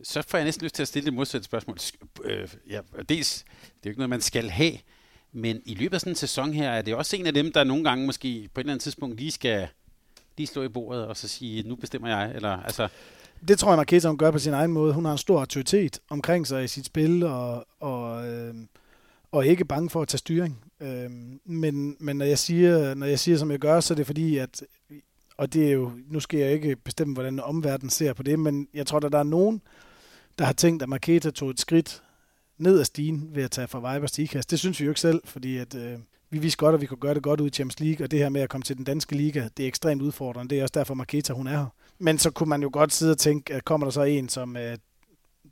Så 0.03 0.23
får 0.23 0.39
jeg 0.39 0.45
næsten 0.45 0.65
lyst 0.65 0.75
til 0.75 0.83
at 0.83 0.89
stille 0.89 1.07
det 1.07 1.15
modsatte 1.15 1.45
spørgsmål. 1.45 1.79
Øh, 2.25 2.49
ja, 2.71 2.81
dels, 3.09 3.45
det 3.45 3.73
er 3.73 3.81
jo 3.85 3.91
ikke 3.91 3.99
noget, 3.99 4.11
man 4.11 4.21
skal 4.21 4.51
have, 4.51 4.73
men 5.33 5.63
i 5.65 5.75
løbet 5.75 5.95
af 5.95 6.01
sådan 6.01 6.13
en 6.13 6.17
sæson 6.17 6.53
her, 6.53 6.71
er 6.71 6.83
det 6.83 6.95
også 6.95 7.17
en 7.17 7.27
af 7.27 7.35
dem, 7.35 7.53
der 7.53 7.65
nogle 7.65 7.85
gange 7.85 8.07
måske 8.07 8.49
på 8.55 8.61
et 8.61 8.63
eller 8.63 8.73
andet 8.73 8.83
tidspunkt 8.83 9.19
lige 9.19 9.31
skal 9.31 9.69
lige 10.37 10.47
slå 10.47 10.63
i 10.63 10.69
bordet 10.69 11.07
og 11.07 11.17
så 11.17 11.29
sige, 11.29 11.69
nu 11.69 11.77
bestemmer 11.77 12.09
jeg, 12.09 12.33
eller 12.35 12.49
altså... 12.51 12.89
Det 13.49 13.59
tror 13.59 13.71
jeg, 13.71 13.77
Marqueta 13.77 14.09
hun 14.09 14.19
gør 14.19 14.31
på 14.31 14.39
sin 14.39 14.53
egen 14.53 14.73
måde. 14.73 14.95
Hun 14.95 15.05
har 15.05 15.13
en 15.13 15.19
stor 15.19 15.41
autoritet 15.41 15.99
omkring 16.09 16.47
sig 16.47 16.65
i 16.65 16.69
sit 16.69 16.87
spil, 16.87 17.23
og, 17.23 17.67
og, 17.81 18.29
øh, 18.29 18.55
og 19.33 19.47
ikke 19.47 19.65
bange 19.65 19.91
for 19.91 20.03
at 20.03 20.09
tage 20.09 20.19
styring. 20.19 20.65
Øh, 20.81 21.11
men 21.45 21.97
men 22.01 22.17
når, 22.17 22.25
jeg 22.25 22.39
siger, 22.39 22.95
når 22.95 23.07
jeg 23.07 23.19
siger, 23.19 23.39
som 23.39 23.51
jeg 23.51 23.59
gør, 23.59 23.81
så 23.81 23.95
er 23.95 23.97
det 23.97 24.07
fordi, 24.07 24.37
at 24.37 24.63
og 25.39 25.53
det 25.53 25.69
er 25.69 25.73
jo, 25.73 25.93
nu 26.11 26.21
skal 26.21 26.41
jeg 26.41 26.53
ikke 26.53 26.77
bestemme, 26.77 27.15
hvordan 27.15 27.41
omverdenen 27.41 27.91
ser 27.91 28.13
på 28.13 28.23
det, 28.23 28.39
men 28.39 28.69
jeg 28.75 28.87
tror, 28.87 28.99
at 28.99 29.13
der 29.13 29.19
er 29.19 29.23
nogen, 29.23 29.63
der 30.39 30.45
har 30.45 30.53
tænkt, 30.53 30.83
at 30.83 30.89
Marketa 30.89 31.31
tog 31.31 31.51
et 31.51 31.61
skridt 31.61 32.03
ned 32.59 32.81
ad 32.81 32.85
stigen 32.85 33.31
ved 33.35 33.43
at 33.43 33.51
tage 33.51 33.69
fra 33.69 33.95
Vibers 33.95 34.13
til 34.13 34.25
IKAS. 34.25 34.47
Det 34.47 34.59
synes 34.59 34.81
vi 34.81 34.85
jo 34.85 34.91
ikke 34.91 35.01
selv, 35.01 35.21
fordi 35.25 35.57
at, 35.57 35.75
øh, 35.75 35.99
vi 36.31 36.39
vidste 36.39 36.59
godt, 36.59 36.75
at 36.75 36.81
vi 36.81 36.87
kunne 36.87 36.99
gøre 36.99 37.15
det 37.15 37.23
godt 37.23 37.41
ud 37.41 37.47
i 37.47 37.51
Champions 37.51 37.81
League, 37.81 38.07
og 38.07 38.11
det 38.11 38.19
her 38.19 38.29
med 38.29 38.41
at 38.41 38.49
komme 38.49 38.63
til 38.63 38.77
den 38.77 38.85
danske 38.85 39.17
liga, 39.17 39.49
det 39.57 39.63
er 39.63 39.67
ekstremt 39.67 40.03
udfordrende. 40.03 40.51
Det 40.51 40.59
er 40.59 40.63
også 40.63 40.73
derfor, 40.75 40.95
Marketa 40.95 41.33
hun 41.33 41.47
er 41.47 41.51
her. 41.51 41.67
Men 41.99 42.19
så 42.19 42.31
kunne 42.31 42.49
man 42.49 42.63
jo 42.63 42.71
godt 42.73 42.93
sidde 42.93 43.13
og 43.13 43.19
tænke, 43.19 43.55
at 43.55 43.65
kommer 43.65 43.87
der 43.87 43.91
så 43.91 44.03
en, 44.03 44.29
som, 44.29 44.57
øh, 44.57 44.79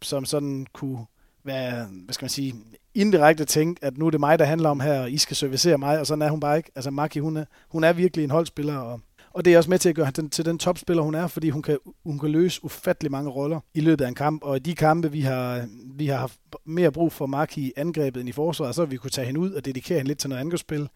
som 0.02 0.24
sådan 0.24 0.66
kunne 0.72 1.04
være, 1.44 1.86
hvad 2.04 2.14
skal 2.14 2.24
man 2.24 2.30
sige, 2.30 2.54
indirekte 2.94 3.44
tænke, 3.44 3.84
at 3.84 3.98
nu 3.98 4.06
er 4.06 4.10
det 4.10 4.20
mig, 4.20 4.38
der 4.38 4.44
handler 4.44 4.68
om 4.68 4.80
her, 4.80 5.00
og 5.00 5.10
I 5.10 5.18
skal 5.18 5.36
servicere 5.36 5.78
mig, 5.78 6.00
og 6.00 6.06
sådan 6.06 6.22
er 6.22 6.30
hun 6.30 6.40
bare 6.40 6.56
ikke. 6.56 6.70
Altså 6.74 6.90
Maki, 6.90 7.18
hun 7.18 7.36
er, 7.36 7.44
hun 7.68 7.84
er 7.84 7.92
virkelig 7.92 8.24
en 8.24 8.30
holdspiller, 8.30 8.76
og 8.76 9.00
og 9.34 9.44
det 9.44 9.52
er 9.52 9.56
også 9.56 9.70
med 9.70 9.78
til 9.78 9.88
at 9.88 9.94
gøre 9.94 10.12
hende 10.16 10.30
til 10.30 10.44
den 10.44 10.58
topspiller, 10.58 11.02
hun 11.02 11.14
er, 11.14 11.26
fordi 11.26 11.50
hun 11.50 11.62
kan, 11.62 11.78
hun 12.04 12.18
kan 12.18 12.30
løse 12.30 12.64
ufattelig 12.64 13.10
mange 13.10 13.30
roller 13.30 13.60
i 13.74 13.80
løbet 13.80 14.04
af 14.04 14.08
en 14.08 14.14
kamp. 14.14 14.44
Og 14.44 14.56
i 14.56 14.58
de 14.58 14.74
kampe, 14.74 15.12
vi 15.12 15.20
har, 15.20 15.68
vi 15.96 16.06
har 16.06 16.16
haft 16.16 16.38
mere 16.64 16.92
brug 16.92 17.12
for 17.12 17.26
Mark 17.26 17.58
i 17.58 17.72
angrebet 17.76 18.20
end 18.20 18.28
i 18.28 18.32
forsvaret, 18.32 18.74
så 18.74 18.80
har 18.80 18.86
vi 18.86 18.96
kunne 18.96 19.10
tage 19.10 19.26
hende 19.26 19.40
ud 19.40 19.52
og 19.52 19.64
dedikere 19.64 19.98
hende 19.98 20.08
lidt 20.08 20.18
til 20.18 20.28
noget 20.28 20.40
angrebsspil. 20.40 20.88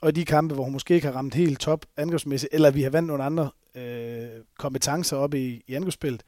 Og 0.00 0.08
i 0.08 0.12
de 0.12 0.24
kampe, 0.24 0.54
hvor 0.54 0.64
hun 0.64 0.72
måske 0.72 0.94
ikke 0.94 1.06
har 1.06 1.14
ramt 1.14 1.34
helt 1.34 1.60
top 1.60 1.86
angrebsmæssigt, 1.96 2.54
eller 2.54 2.70
vi 2.70 2.82
har 2.82 2.90
vandt 2.90 3.06
nogle 3.06 3.24
andre 3.24 3.50
øh, 3.74 4.28
kompetencer 4.58 5.16
op 5.16 5.34
i, 5.34 5.62
i 5.66 5.74
angrebsspillet, 5.74 6.22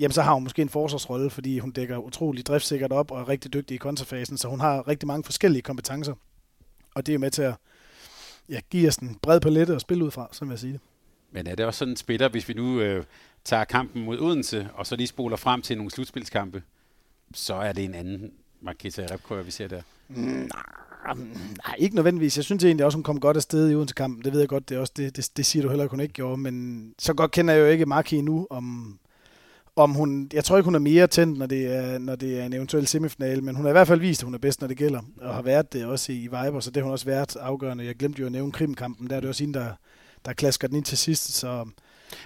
jamen 0.00 0.12
så 0.12 0.22
har 0.22 0.34
hun 0.34 0.42
måske 0.42 0.62
en 0.62 0.68
forsvarsrolle, 0.68 1.30
fordi 1.30 1.58
hun 1.58 1.70
dækker 1.70 1.98
utrolig 1.98 2.46
driftsikkert 2.46 2.92
op 2.92 3.10
og 3.10 3.20
er 3.20 3.28
rigtig 3.28 3.52
dygtig 3.52 3.74
i 3.74 3.78
kontrafasen, 3.78 4.38
så 4.38 4.48
hun 4.48 4.60
har 4.60 4.88
rigtig 4.88 5.06
mange 5.06 5.24
forskellige 5.24 5.62
kompetencer. 5.62 6.14
Og 6.94 7.06
det 7.06 7.14
er 7.14 7.18
med 7.18 7.30
til 7.30 7.42
at 7.42 7.54
ja, 8.48 8.60
give 8.70 8.88
os 8.88 8.96
en 8.96 9.18
bred 9.22 9.40
palette 9.40 9.74
at 9.74 9.80
spille 9.80 10.04
ud 10.04 10.10
fra, 10.10 10.28
som 10.32 10.50
jeg 10.50 10.58
siger 10.58 10.72
det. 10.72 10.80
Men 11.34 11.46
øh, 11.46 11.50
er 11.50 11.56
det 11.56 11.66
også 11.66 11.78
sådan 11.78 11.92
en 11.92 11.96
spiller, 11.96 12.28
hvis 12.28 12.48
vi 12.48 12.54
nu 12.54 12.80
øh, 12.80 13.04
tager 13.44 13.64
kampen 13.64 14.04
mod 14.04 14.18
Odense, 14.18 14.68
og 14.74 14.86
så 14.86 14.96
lige 14.96 15.06
spoler 15.06 15.36
frem 15.36 15.62
til 15.62 15.76
nogle 15.76 15.90
slutspilskampe, 15.90 16.62
så 17.34 17.54
er 17.54 17.72
det 17.72 17.84
en 17.84 17.94
anden 17.94 18.32
Marqueta 18.60 19.06
Repkøjer, 19.10 19.42
vi 19.42 19.50
ser 19.50 19.68
der? 19.68 19.82
Mm, 20.08 20.50
nej, 21.66 21.74
ikke 21.78 21.94
nødvendigvis. 21.94 22.36
Jeg 22.36 22.44
synes 22.44 22.64
egentlig 22.64 22.86
også, 22.86 22.96
hun 22.96 23.02
kom 23.02 23.20
godt 23.20 23.36
afsted 23.36 23.70
i 23.70 23.74
Odense-kampen. 23.74 24.24
Det 24.24 24.32
ved 24.32 24.40
jeg 24.40 24.48
godt, 24.48 24.68
det, 24.68 24.76
er 24.76 24.80
også, 24.80 24.92
det, 24.96 25.16
det, 25.16 25.30
det 25.36 25.46
siger 25.46 25.62
du 25.62 25.68
heller, 25.68 25.84
at 25.84 25.90
hun 25.90 26.00
ikke 26.00 26.14
gjorde. 26.14 26.36
Men 26.36 26.94
så 26.98 27.14
godt 27.14 27.30
kender 27.30 27.54
jeg 27.54 27.60
jo 27.60 27.66
ikke 27.66 27.86
Marki 27.86 28.20
nu, 28.20 28.46
om, 28.50 28.98
om 29.76 29.90
hun, 29.90 30.30
jeg 30.32 30.44
tror 30.44 30.56
ikke, 30.56 30.64
hun 30.64 30.74
er 30.74 30.78
mere 30.78 31.06
tændt, 31.06 31.38
når 31.38 31.46
det 31.46 31.66
er, 31.66 31.98
når 31.98 32.16
det 32.16 32.40
er 32.40 32.46
en 32.46 32.52
eventuel 32.52 32.86
semifinale, 32.86 33.40
men 33.42 33.54
hun 33.56 33.64
har 33.64 33.70
i 33.70 33.72
hvert 33.72 33.86
fald 33.86 34.00
vist, 34.00 34.22
at 34.22 34.24
hun 34.24 34.34
er 34.34 34.38
bedst, 34.38 34.60
når 34.60 34.68
det 34.68 34.76
gælder, 34.76 35.00
og 35.20 35.34
har 35.34 35.42
været 35.42 35.72
det 35.72 35.84
også 35.84 36.12
i 36.12 36.20
Viber, 36.20 36.60
så 36.60 36.70
det 36.70 36.76
har 36.76 36.84
hun 36.84 36.92
også 36.92 37.06
været 37.06 37.36
afgørende. 37.36 37.84
Jeg 37.84 37.94
glemte 37.94 38.20
jo 38.20 38.26
at 38.26 38.32
nævne 38.32 38.52
krimkampen, 38.52 39.10
der 39.10 39.16
er 39.16 39.20
det 39.20 39.28
også 39.28 39.44
hende, 39.44 39.58
der, 39.58 39.70
der 40.24 40.32
klasker 40.32 40.68
den 40.68 40.76
ind 40.76 40.84
til 40.84 40.98
sidst. 40.98 41.32
Så, 41.32 41.66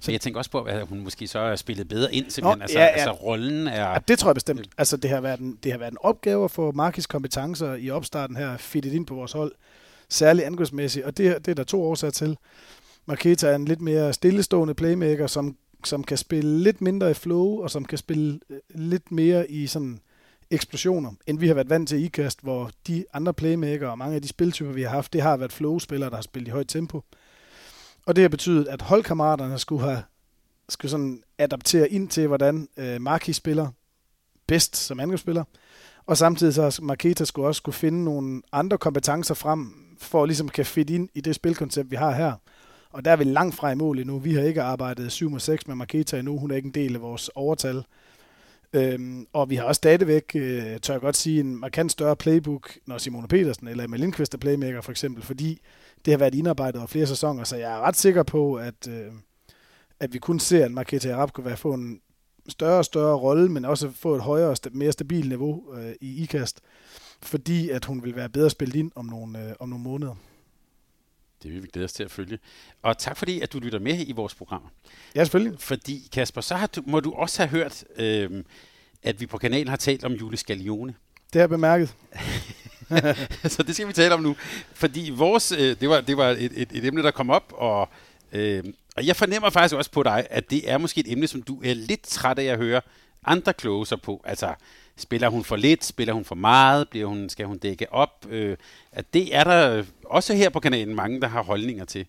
så 0.00 0.12
jeg 0.12 0.20
tænker 0.20 0.38
også 0.38 0.50
på, 0.50 0.62
at 0.62 0.86
hun 0.86 1.00
måske 1.00 1.26
så 1.26 1.38
er 1.38 1.56
spillet 1.56 1.88
bedre 1.88 2.14
ind, 2.14 2.30
simpelthen. 2.30 2.58
Nå, 2.58 2.62
altså, 2.62 2.78
ja, 2.78 2.84
ja. 2.84 2.90
altså 2.90 3.12
rollen 3.12 3.66
er... 3.66 3.90
Ja, 3.90 3.98
det 4.08 4.18
tror 4.18 4.28
jeg 4.30 4.34
bestemt. 4.34 4.68
Altså, 4.78 4.96
det 4.96 5.10
har 5.10 5.20
været 5.20 5.40
en, 5.40 5.58
det 5.62 5.72
har 5.72 5.78
været 5.78 5.90
en 5.90 5.98
opgave 6.00 6.44
at 6.44 6.50
få 6.50 6.72
Markis 6.72 7.06
kompetencer 7.06 7.74
i 7.74 7.90
opstarten 7.90 8.36
her 8.36 8.56
fittet 8.56 8.92
ind 8.92 9.06
på 9.06 9.14
vores 9.14 9.32
hold. 9.32 9.52
Særligt 10.08 10.46
angrebsmæssigt, 10.46 11.04
og 11.04 11.16
det, 11.16 11.46
det 11.46 11.50
er 11.50 11.54
der 11.54 11.64
to 11.64 11.82
årsager 11.82 12.10
til. 12.10 12.36
Marketa 13.06 13.48
er 13.48 13.54
en 13.54 13.64
lidt 13.64 13.80
mere 13.80 14.12
stillestående 14.12 14.74
playmaker, 14.74 15.26
som, 15.26 15.56
som 15.84 16.04
kan 16.04 16.16
spille 16.16 16.62
lidt 16.62 16.80
mindre 16.80 17.10
i 17.10 17.14
flow, 17.14 17.62
og 17.62 17.70
som 17.70 17.84
kan 17.84 17.98
spille 17.98 18.40
øh, 18.50 18.58
lidt 18.74 19.12
mere 19.12 19.50
i 19.50 19.66
sådan 19.66 20.00
eksplosioner, 20.50 21.10
end 21.26 21.38
vi 21.38 21.46
har 21.46 21.54
været 21.54 21.70
vant 21.70 21.88
til 21.88 21.98
i 21.98 22.04
IKAST, 22.04 22.40
hvor 22.42 22.70
de 22.86 23.04
andre 23.12 23.34
playmaker 23.34 23.88
og 23.88 23.98
mange 23.98 24.14
af 24.14 24.22
de 24.22 24.28
spiltyper, 24.28 24.72
vi 24.72 24.82
har 24.82 24.90
haft, 24.90 25.12
det 25.12 25.22
har 25.22 25.36
været 25.36 25.52
flow-spillere, 25.52 26.10
der 26.10 26.16
har 26.16 26.22
spillet 26.22 26.48
i 26.48 26.50
højt 26.50 26.68
tempo. 26.68 27.02
Og 28.08 28.16
det 28.16 28.22
har 28.22 28.28
betydet, 28.28 28.68
at 28.68 28.82
holdkammeraterne 28.82 29.58
skulle 29.58 29.82
have 29.82 30.02
skulle 30.68 30.90
sådan 30.90 31.22
adaptere 31.38 31.90
ind 31.90 32.08
til, 32.08 32.26
hvordan 32.26 32.68
øh, 32.76 33.00
Marki 33.00 33.32
spiller 33.32 33.68
bedst 34.46 34.76
som 34.76 35.00
angrebsspiller. 35.00 35.44
Og 36.06 36.16
samtidig 36.16 36.54
så 36.54 36.80
Marketa 36.82 37.24
skulle 37.24 37.48
også 37.48 37.58
skulle 37.58 37.74
finde 37.74 38.04
nogle 38.04 38.42
andre 38.52 38.78
kompetencer 38.78 39.34
frem, 39.34 39.74
for 39.98 40.22
at 40.22 40.28
ligesom 40.28 40.48
kan 40.48 40.66
fit 40.66 40.90
ind 40.90 41.08
i 41.14 41.20
det 41.20 41.34
spilkoncept, 41.34 41.90
vi 41.90 41.96
har 41.96 42.10
her. 42.10 42.32
Og 42.90 43.04
der 43.04 43.10
er 43.10 43.16
vi 43.16 43.24
langt 43.24 43.54
fra 43.54 43.70
i 43.70 43.74
mål 43.74 43.98
endnu. 43.98 44.18
Vi 44.18 44.34
har 44.34 44.42
ikke 44.42 44.62
arbejdet 44.62 45.12
7 45.12 45.32
og 45.32 45.40
6 45.40 45.66
med 45.66 45.76
Marketa 45.76 46.18
endnu. 46.18 46.38
Hun 46.38 46.50
er 46.50 46.56
ikke 46.56 46.66
en 46.66 46.74
del 46.74 46.94
af 46.94 47.00
vores 47.00 47.28
overtal. 47.28 47.84
Øhm, 48.72 49.26
og 49.32 49.50
vi 49.50 49.56
har 49.56 49.64
også 49.64 49.78
stadigvæk, 49.78 50.32
øh, 50.34 50.78
tør 50.80 50.94
jeg 50.94 51.00
godt 51.00 51.16
sige, 51.16 51.40
en 51.40 51.56
markant 51.56 51.92
større 51.92 52.16
playbook, 52.16 52.78
når 52.86 52.98
Simone 52.98 53.28
Petersen 53.28 53.68
eller 53.68 53.84
Emma 53.84 53.96
Lindqvist 53.96 54.34
er 54.34 54.38
playmaker 54.38 54.80
for 54.80 54.90
eksempel, 54.90 55.22
fordi 55.22 55.60
det 56.04 56.12
har 56.12 56.18
været 56.18 56.34
indarbejdet 56.34 56.78
over 56.78 56.86
flere 56.86 57.06
sæsoner, 57.06 57.44
så 57.44 57.56
jeg 57.56 57.72
er 57.72 57.80
ret 57.80 57.96
sikker 57.96 58.22
på, 58.22 58.54
at, 58.54 58.88
øh, 58.88 59.12
at 60.00 60.12
vi 60.12 60.18
kun 60.18 60.40
ser, 60.40 60.64
at 60.64 60.72
Marketa 60.72 61.12
Arab 61.12 61.32
kunne 61.32 61.44
være 61.44 61.56
få 61.56 61.74
en 61.74 62.00
større 62.48 62.78
og 62.78 62.84
større 62.84 63.16
rolle, 63.16 63.48
men 63.48 63.64
også 63.64 63.90
få 63.90 64.14
et 64.14 64.22
højere 64.22 64.48
og 64.48 64.56
mere 64.72 64.92
stabilt 64.92 65.28
niveau 65.28 65.74
øh, 65.74 65.92
i 66.00 66.22
IKAST, 66.22 66.60
fordi 67.22 67.70
at 67.70 67.84
hun 67.84 68.02
vil 68.04 68.16
være 68.16 68.28
bedre 68.28 68.50
spillet 68.50 68.76
ind 68.76 68.92
om 68.94 69.06
nogle, 69.06 69.48
øh, 69.48 69.54
om 69.60 69.68
nogle 69.68 69.84
måneder. 69.84 70.14
Det 71.42 71.52
vil 71.52 71.62
vi 71.62 71.68
glæde 71.72 71.84
os 71.84 71.92
til 71.92 72.02
at 72.02 72.10
følge. 72.10 72.38
Og 72.82 72.98
tak 72.98 73.16
fordi, 73.16 73.40
at 73.40 73.52
du 73.52 73.58
lytter 73.58 73.78
med 73.78 74.06
i 74.06 74.12
vores 74.12 74.34
program. 74.34 74.62
Ja, 75.14 75.24
selvfølgelig. 75.24 75.60
Fordi, 75.60 76.08
Kasper, 76.12 76.40
så 76.40 76.54
har 76.54 76.66
du, 76.66 76.82
må 76.86 77.00
du 77.00 77.12
også 77.12 77.42
have 77.42 77.48
hørt, 77.48 77.84
øh, 77.96 78.44
at 79.02 79.20
vi 79.20 79.26
på 79.26 79.38
kanalen 79.38 79.68
har 79.68 79.76
talt 79.76 80.04
om 80.04 80.12
Julie 80.12 80.38
Scalione. 80.38 80.94
Det 81.32 81.34
har 81.34 81.40
jeg 81.40 81.48
bemærket. 81.48 81.94
så 83.54 83.62
det 83.62 83.74
skal 83.74 83.88
vi 83.88 83.92
tale 83.92 84.14
om 84.14 84.20
nu. 84.20 84.36
Fordi 84.72 85.12
vores, 85.14 85.52
øh, 85.52 85.76
det 85.80 85.88
var, 85.88 86.00
det 86.00 86.16
var 86.16 86.28
et, 86.30 86.52
et, 86.54 86.68
et 86.72 86.84
emne, 86.84 87.02
der 87.02 87.10
kom 87.10 87.30
op, 87.30 87.52
og, 87.56 87.88
øh, 88.32 88.64
og 88.96 89.06
jeg 89.06 89.16
fornemmer 89.16 89.50
faktisk 89.50 89.74
også 89.74 89.90
på 89.90 90.02
dig, 90.02 90.26
at 90.30 90.50
det 90.50 90.70
er 90.70 90.78
måske 90.78 91.00
et 91.00 91.12
emne, 91.12 91.26
som 91.26 91.42
du 91.42 91.60
er 91.64 91.74
lidt 91.74 92.02
træt 92.02 92.38
af 92.38 92.44
at 92.44 92.58
høre 92.58 92.80
andre 93.24 93.52
kloge 93.52 93.86
sig 93.86 94.00
på. 94.00 94.22
Altså, 94.24 94.54
spiller 94.96 95.28
hun 95.28 95.44
for 95.44 95.56
lidt, 95.56 95.84
spiller 95.84 96.14
hun 96.14 96.24
for 96.24 96.34
meget, 96.34 96.88
bliver 96.88 97.06
hun, 97.06 97.28
skal 97.28 97.46
hun 97.46 97.58
dække 97.58 97.92
op? 97.92 98.26
Øh, 98.30 98.56
at 98.92 99.14
det 99.14 99.36
er 99.36 99.44
der 99.44 99.84
også 100.04 100.34
her 100.34 100.48
på 100.50 100.60
kanalen 100.60 100.94
mange, 100.94 101.20
der 101.20 101.28
har 101.28 101.42
holdninger 101.42 101.84
til. 101.84 102.06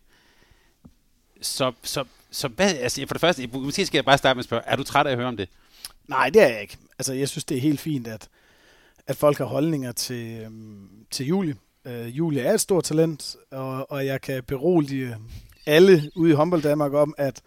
Så, 1.42 1.72
så, 1.84 2.04
så 2.32 2.48
hvad, 2.48 2.76
altså 2.76 3.06
for 3.08 3.14
det 3.14 3.22
første, 3.22 3.48
måske 3.48 3.86
skal 3.86 3.98
jeg 3.98 4.06
bare 4.06 4.18
starte 4.18 4.36
med 4.36 4.42
at 4.42 4.46
spørge, 4.46 4.64
er 4.66 4.76
du 4.76 4.84
træt 4.84 5.08
af 5.08 5.12
at 5.12 5.18
høre 5.18 5.28
om 5.28 5.38
det? 5.38 5.50
Nej, 6.08 6.30
det 6.30 6.42
er 6.42 6.48
jeg 6.48 6.62
ikke. 6.62 6.78
Altså, 7.00 7.14
jeg 7.14 7.30
synes, 7.30 7.44
det 7.44 7.58
er 7.58 7.62
helt 7.62 7.80
fint, 7.80 8.08
at, 8.08 8.30
at 9.10 9.16
folk 9.16 9.38
har 9.38 9.46
holdninger 9.46 9.92
til, 9.92 10.42
øhm, 10.46 10.90
til 11.12 11.26
Julie. 11.26 11.56
Øh, 11.86 12.18
Julie 12.18 12.42
er 12.42 12.54
et 12.54 12.62
stort 12.62 12.84
talent, 12.84 13.36
og, 13.52 13.92
og 13.92 14.06
jeg 14.06 14.22
kan 14.22 14.44
berolige 14.44 15.18
alle 15.66 16.12
ude 16.16 16.32
i 16.32 16.34
håndbold 16.34 16.62
Danmark 16.62 16.94
om, 16.94 17.14
at 17.18 17.42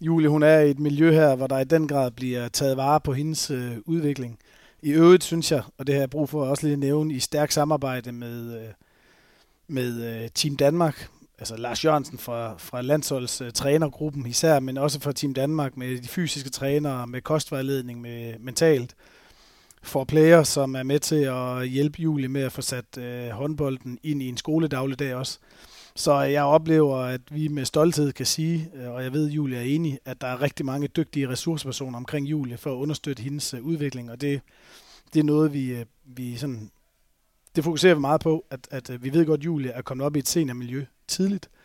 Julie 0.00 0.28
hun 0.28 0.42
er 0.42 0.58
i 0.58 0.70
et 0.70 0.78
miljø 0.78 1.12
her, 1.12 1.34
hvor 1.34 1.46
der 1.46 1.58
i 1.58 1.64
den 1.64 1.88
grad 1.88 2.10
bliver 2.10 2.48
taget 2.48 2.76
vare 2.76 3.00
på 3.00 3.12
hendes 3.12 3.50
øh, 3.50 3.76
udvikling. 3.84 4.38
I 4.82 4.90
øvrigt 4.90 5.24
synes 5.24 5.52
jeg, 5.52 5.62
og 5.78 5.86
det 5.86 5.94
har 5.94 6.02
jeg 6.02 6.10
brug 6.10 6.28
for 6.28 6.44
også 6.44 6.66
lige 6.66 6.72
at 6.72 6.78
nævne, 6.78 7.14
i 7.14 7.20
stærk 7.20 7.50
samarbejde 7.50 8.12
med, 8.12 8.60
øh, 8.60 8.68
med 9.68 10.22
øh, 10.22 10.28
Team 10.34 10.56
Danmark, 10.56 11.08
altså 11.38 11.56
Lars 11.56 11.84
Jørgensen 11.84 12.18
fra, 12.18 12.54
fra 12.58 12.82
landsholds 12.82 13.42
uh, 13.42 13.50
trænergruppen 13.50 14.26
især, 14.26 14.60
men 14.60 14.78
også 14.78 15.00
fra 15.00 15.12
Team 15.12 15.34
Danmark 15.34 15.76
med 15.76 15.98
de 15.98 16.08
fysiske 16.08 16.50
trænere, 16.50 17.06
med 17.06 17.20
kostvejledning, 17.20 18.00
med 18.00 18.38
mentalt, 18.38 18.94
for 19.82 20.04
player, 20.04 20.42
som 20.42 20.74
er 20.74 20.82
med 20.82 20.98
til 20.98 21.24
at 21.24 21.68
hjælpe 21.68 22.02
Julie 22.02 22.28
med 22.28 22.42
at 22.42 22.52
få 22.52 22.62
sat 22.62 22.98
øh, 22.98 23.28
håndbolden 23.28 23.98
ind 24.02 24.22
i 24.22 24.28
en 24.28 24.36
skoledagligdag 24.36 25.14
også. 25.14 25.38
Så 25.96 26.20
jeg 26.20 26.44
oplever, 26.44 26.98
at 26.98 27.20
vi 27.30 27.48
med 27.48 27.64
stolthed 27.64 28.12
kan 28.12 28.26
sige, 28.26 28.70
øh, 28.74 28.90
og 28.90 29.04
jeg 29.04 29.12
ved, 29.12 29.28
at 29.28 29.32
Julie 29.32 29.58
er 29.58 29.62
enig, 29.62 29.98
at 30.04 30.20
der 30.20 30.26
er 30.26 30.42
rigtig 30.42 30.66
mange 30.66 30.88
dygtige 30.88 31.28
ressourcepersoner 31.28 31.98
omkring 31.98 32.26
Julie 32.26 32.56
for 32.56 32.72
at 32.72 32.76
understøtte 32.76 33.22
hendes 33.22 33.54
øh, 33.54 33.62
udvikling, 33.62 34.10
og 34.10 34.20
det, 34.20 34.40
det 35.14 35.20
er 35.20 35.24
noget, 35.24 35.52
vi, 35.52 35.72
øh, 35.72 35.84
vi 36.04 36.36
sådan, 36.36 36.70
det 37.56 37.64
fokuserer 37.64 37.94
vi 37.94 38.00
meget 38.00 38.20
på, 38.20 38.44
at, 38.50 38.68
at 38.70 39.02
vi 39.04 39.12
ved 39.12 39.26
godt, 39.26 39.40
at 39.40 39.44
Julie 39.44 39.70
er 39.70 39.82
kommet 39.82 40.06
op 40.06 40.16
i 40.16 40.18
et 40.18 40.28
seniormiljø 40.28 40.84
tidligt. 41.08 41.48
Øh, 41.52 41.61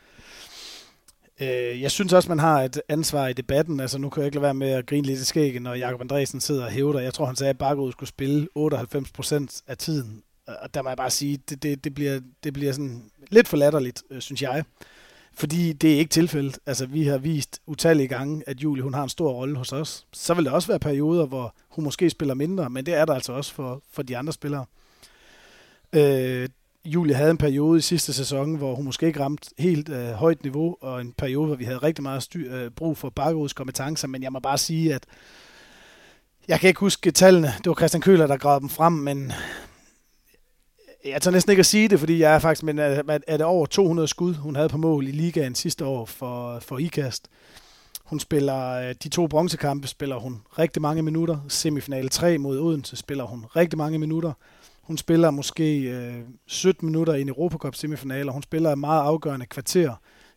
Øh, 1.41 1.81
jeg 1.81 1.91
synes 1.91 2.13
også, 2.13 2.29
man 2.29 2.39
har 2.39 2.61
et 2.61 2.81
ansvar 2.89 3.27
i 3.27 3.33
debatten. 3.33 3.79
Altså, 3.79 3.97
nu 3.97 4.09
kan 4.09 4.21
jeg 4.21 4.27
ikke 4.27 4.35
lade 4.35 4.43
være 4.43 4.53
med 4.53 4.69
at 4.69 4.85
grine 4.85 5.07
lidt 5.07 5.19
i 5.19 5.25
skæggen, 5.25 5.61
når 5.61 5.73
Jakob 5.73 6.01
Andresen 6.01 6.41
sidder 6.41 6.65
og 6.65 6.71
hævder. 6.71 6.99
Jeg 6.99 7.13
tror, 7.13 7.25
han 7.25 7.35
sagde, 7.35 7.49
at 7.49 7.57
Bakkerud 7.57 7.91
skulle 7.91 8.09
spille 8.09 8.47
98 8.55 9.11
procent 9.11 9.61
af 9.67 9.77
tiden. 9.77 10.23
Og 10.47 10.73
der 10.73 10.81
må 10.81 10.89
jeg 10.89 10.97
bare 10.97 11.09
sige, 11.09 11.37
det, 11.49 11.63
det, 11.63 11.83
det, 11.83 11.93
bliver, 11.93 12.19
det 12.43 12.53
bliver 12.53 12.71
sådan 12.71 13.03
lidt 13.29 13.47
for 13.47 13.57
latterligt, 13.57 14.03
øh, 14.11 14.21
synes 14.21 14.41
jeg. 14.41 14.63
Fordi 15.33 15.73
det 15.73 15.93
er 15.93 15.97
ikke 15.97 16.09
tilfældet. 16.09 16.59
Altså, 16.65 16.85
vi 16.85 17.03
har 17.03 17.17
vist 17.17 17.61
utallige 17.65 18.07
gange, 18.07 18.43
at 18.47 18.59
Julie 18.59 18.83
hun 18.83 18.93
har 18.93 19.03
en 19.03 19.09
stor 19.09 19.31
rolle 19.31 19.57
hos 19.57 19.73
os. 19.73 20.05
Så 20.13 20.33
vil 20.33 20.45
der 20.45 20.51
også 20.51 20.67
være 20.67 20.79
perioder, 20.79 21.25
hvor 21.25 21.55
hun 21.69 21.83
måske 21.83 22.09
spiller 22.09 22.33
mindre, 22.33 22.69
men 22.69 22.85
det 22.85 22.93
er 22.93 23.05
der 23.05 23.13
altså 23.13 23.33
også 23.33 23.53
for, 23.53 23.81
for 23.91 24.01
de 24.01 24.17
andre 24.17 24.33
spillere. 24.33 24.65
Øh, 25.93 26.49
Julie 26.87 27.15
havde 27.15 27.31
en 27.31 27.37
periode 27.37 27.77
i 27.77 27.81
sidste 27.81 28.13
sæson, 28.13 28.55
hvor 28.55 28.75
hun 28.75 28.85
måske 28.85 29.07
ikke 29.07 29.19
ramte 29.19 29.49
helt 29.57 29.89
øh, 29.89 30.09
højt 30.09 30.43
niveau, 30.43 30.77
og 30.81 31.01
en 31.01 31.13
periode, 31.17 31.47
hvor 31.47 31.55
vi 31.55 31.63
havde 31.63 31.77
rigtig 31.77 32.03
meget 32.03 32.23
styr, 32.23 32.55
øh, 32.55 32.71
brug 32.71 32.97
for 32.97 33.09
Bakkeruds 33.09 33.53
kompetencer, 33.53 34.07
men 34.07 34.23
jeg 34.23 34.31
må 34.31 34.39
bare 34.39 34.57
sige, 34.57 34.93
at 34.93 35.05
jeg 36.47 36.59
kan 36.59 36.67
ikke 36.67 36.79
huske 36.79 37.11
tallene. 37.11 37.47
Det 37.57 37.65
var 37.65 37.73
Christian 37.73 38.01
Køler, 38.01 38.27
der 38.27 38.37
gravede 38.37 38.61
dem 38.61 38.69
frem, 38.69 38.93
men 38.93 39.31
jeg 41.05 41.21
tager 41.21 41.31
næsten 41.31 41.51
ikke 41.51 41.59
at 41.59 41.65
sige 41.65 41.87
det, 41.87 41.99
fordi 41.99 42.19
jeg 42.19 42.35
er 42.35 42.39
faktisk, 42.39 42.63
men 42.63 42.79
øh, 42.79 42.97
er, 43.07 43.19
er 43.27 43.37
det 43.37 43.45
over 43.45 43.65
200 43.65 44.07
skud, 44.07 44.33
hun 44.33 44.55
havde 44.55 44.69
på 44.69 44.77
mål 44.77 45.07
i 45.07 45.11
ligaen 45.11 45.55
sidste 45.55 45.85
år 45.85 46.05
for, 46.05 46.59
for 46.59 46.77
IKAST. 46.77 47.27
Hun 48.03 48.19
spiller 48.19 48.69
øh, 48.69 48.95
de 49.03 49.09
to 49.09 49.27
bronzekampe, 49.27 49.87
spiller 49.87 50.15
hun 50.15 50.41
rigtig 50.59 50.81
mange 50.81 51.01
minutter. 51.01 51.37
Semifinale 51.47 52.09
3 52.09 52.37
mod 52.37 52.59
Odense 52.59 52.95
spiller 52.95 53.23
hun 53.23 53.45
rigtig 53.55 53.77
mange 53.77 53.99
minutter. 53.99 54.33
Hun 54.87 54.97
spiller 54.97 55.31
måske 55.31 55.81
øh, 55.81 56.13
17 56.45 56.85
minutter 56.85 57.13
i 57.13 57.21
en 57.21 57.29
Europacup 57.29 57.75
semifinal, 57.75 58.27
og 58.27 58.33
hun 58.33 58.43
spiller 58.43 58.71
et 58.71 58.77
meget 58.79 59.01
afgørende 59.01 59.45
kvarter 59.45 59.93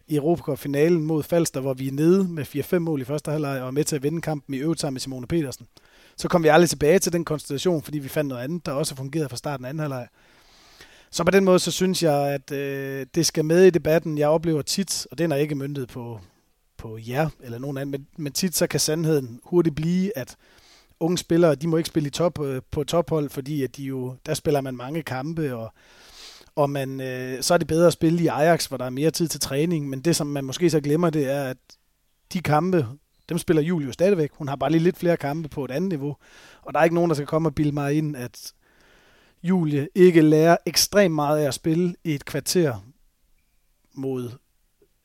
i 0.09 0.17
Europacup-finalen 0.17 1.05
mod 1.05 1.23
Falster, 1.23 1.61
hvor 1.61 1.75
vi 1.75 1.89
er 1.89 1.93
nede 1.93 2.29
med 2.29 2.75
4-5 2.75 2.79
mål 2.79 3.01
i 3.01 3.05
første 3.05 3.31
halvleg 3.31 3.61
og 3.61 3.67
er 3.67 3.71
med 3.71 3.85
til 3.85 3.97
at 3.97 4.03
vinde 4.03 4.21
kampen 4.21 4.55
i 4.55 4.59
øvrigt 4.59 4.81
sammen 4.81 4.95
med 4.95 5.01
Simone 5.01 5.27
Petersen. 5.27 5.67
Så 6.17 6.29
kom 6.29 6.43
vi 6.43 6.49
aldrig 6.49 6.69
tilbage 6.69 6.99
til 6.99 7.13
den 7.13 7.25
konstellation, 7.25 7.83
fordi 7.83 7.99
vi 7.99 8.09
fandt 8.09 8.29
noget 8.29 8.43
andet, 8.43 8.67
der 8.67 8.73
også 8.73 8.97
fungerede 8.97 9.29
fra 9.29 9.37
starten 9.37 9.65
af 9.65 9.69
anden 9.69 9.81
halvleg. 9.81 10.07
Så 11.11 11.25
på 11.25 11.31
den 11.31 11.45
måde, 11.45 11.59
så 11.59 11.71
synes 11.71 12.03
jeg, 12.03 12.29
at 12.29 12.53
øh, 12.53 13.07
det 13.15 13.27
skal 13.27 13.45
med 13.45 13.65
i 13.65 13.71
debatten. 13.71 14.19
Jeg 14.19 14.29
oplever 14.29 14.63
tit, 14.63 15.07
og 15.11 15.19
den 15.19 15.33
er 15.33 15.37
ikke 15.37 15.55
myndet 15.55 15.89
på, 15.89 16.21
på 16.77 16.99
jer 17.09 17.29
eller 17.41 17.59
nogen 17.59 17.79
anden, 17.79 17.91
men, 17.91 18.07
men 18.17 18.33
tit 18.33 18.57
så 18.57 18.67
kan 18.67 18.81
sandheden 18.81 19.41
hurtigt 19.45 19.75
blive, 19.75 20.19
at 20.19 20.37
unge 21.01 21.19
spillere, 21.19 21.55
de 21.55 21.69
må 21.69 21.77
ikke 21.77 21.89
spille 21.89 22.07
i 22.07 22.11
top, 22.11 22.41
øh, 22.41 22.63
på 22.71 22.85
tophold, 22.85 23.31
fordi 23.31 23.63
at 23.63 23.77
de 23.77 23.83
jo, 23.83 24.17
der 24.27 24.35
spiller 24.35 24.61
man 24.61 24.77
mange 24.77 25.03
kampe, 25.03 25.57
og, 25.57 25.73
og 26.55 26.71
man, 26.71 27.01
øh, 27.01 27.43
så 27.43 27.55
er 27.55 27.59
det 27.59 27.67
bedre 27.67 27.87
at 27.87 27.93
spille 27.93 28.23
i 28.23 28.27
Ajax, 28.27 28.67
hvor 28.67 28.77
der 28.77 28.85
er 28.85 28.91
mere 28.91 29.11
tid 29.11 29.29
til 29.29 29.41
træning, 29.41 29.89
men 29.89 30.01
det, 30.01 30.17
som 30.17 30.27
man 30.27 30.45
måske 30.45 30.71
så 30.71 30.81
glemmer, 30.81 31.11
det 31.11 31.31
er, 31.31 31.45
at 31.45 31.57
de 32.33 32.41
kampe, 32.41 32.87
dem 33.29 33.39
spiller 33.39 33.63
Julie 33.63 33.93
stadigvæk. 33.93 34.31
Hun 34.33 34.49
har 34.49 34.57
bare 34.57 34.71
lige 34.71 34.83
lidt 34.83 34.97
flere 34.97 35.17
kampe 35.17 35.49
på 35.49 35.65
et 35.65 35.71
andet 35.71 35.89
niveau, 35.89 36.17
og 36.63 36.75
der 36.75 36.81
er 36.81 36.85
ikke 36.85 36.95
nogen, 36.95 37.11
der 37.11 37.15
skal 37.15 37.27
komme 37.27 37.49
og 37.49 37.55
bilde 37.55 37.73
mig 37.73 37.95
ind, 37.95 38.17
at 38.17 38.53
Julie 39.43 39.89
ikke 39.95 40.21
lærer 40.23 40.57
ekstremt 40.67 41.15
meget 41.15 41.39
af 41.39 41.47
at 41.47 41.55
spille 41.55 41.95
i 42.05 42.15
et 42.15 42.25
kvarter 42.25 42.87
mod, 43.95 44.31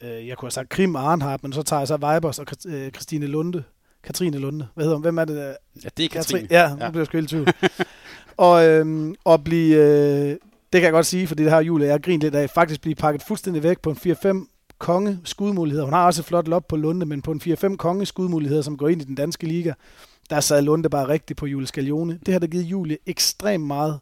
øh, 0.04 0.28
jeg 0.28 0.38
kunne 0.38 0.48
have 0.48 0.52
sagt 0.52 0.70
Krim 0.70 0.96
og 0.96 1.12
Arnhardt, 1.12 1.44
men 1.44 1.54
så 1.54 1.64
tager 1.64 1.80
jeg 1.80 1.88
så 1.88 1.98
Vibers 1.98 2.40
og 2.40 2.46
øh, 2.68 2.92
Christine 2.92 3.28
Lunde. 3.28 3.64
Katrine 4.06 4.38
Lunde. 4.38 4.68
Hvad 4.74 4.84
hedder 4.84 4.96
hun? 4.96 5.04
Hvem 5.04 5.18
er 5.18 5.26
det? 5.26 5.36
Der? 5.36 5.54
Ja, 5.84 5.90
det 5.98 6.06
er 6.06 6.10
Katrine. 6.10 6.48
Ja, 6.52 6.70
nu 6.70 6.76
ja. 6.80 6.90
bliver 6.90 7.02
jeg 7.02 7.06
sgu 7.06 7.18
helt 7.18 7.30
tvivl. 7.30 7.54
og, 8.38 8.68
øhm, 8.68 9.16
og 9.24 9.44
blive, 9.44 9.76
øh, 9.76 10.30
det 10.30 10.40
kan 10.74 10.84
jeg 10.84 10.92
godt 10.92 11.06
sige, 11.06 11.28
fordi 11.28 11.44
det 11.44 11.52
har 11.52 11.62
Julie, 11.62 11.88
jeg 11.88 12.04
grint 12.04 12.24
lidt 12.24 12.36
af, 12.36 12.50
faktisk 12.50 12.82
blive 12.82 12.96
pakket 12.96 13.24
fuldstændig 13.24 13.64
væk 13.64 13.80
på 13.80 13.90
en 13.90 13.98
4-5 13.98 14.76
konge 14.78 15.20
skudmuligheder. 15.24 15.86
Hun 15.86 15.94
har 15.94 16.06
også 16.06 16.22
et 16.22 16.26
flot 16.26 16.48
lop 16.48 16.68
på 16.68 16.76
Lunde, 16.76 17.06
men 17.06 17.22
på 17.22 17.32
en 17.32 17.42
4-5 17.44 17.76
konge 17.76 18.06
skudmuligheder, 18.06 18.62
som 18.62 18.78
går 18.78 18.88
ind 18.88 19.02
i 19.02 19.06
den 19.06 19.16
danske 19.16 19.48
liga, 19.48 19.74
der 20.30 20.40
sad 20.40 20.62
Lunde 20.62 20.90
bare 20.90 21.08
rigtigt 21.08 21.40
på 21.40 21.46
Julie 21.46 21.68
Scaglione. 21.68 22.20
Det 22.26 22.34
har 22.34 22.40
der 22.40 22.48
givet 22.48 22.64
Julie 22.64 22.98
ekstremt 23.06 23.66
meget 23.68 24.00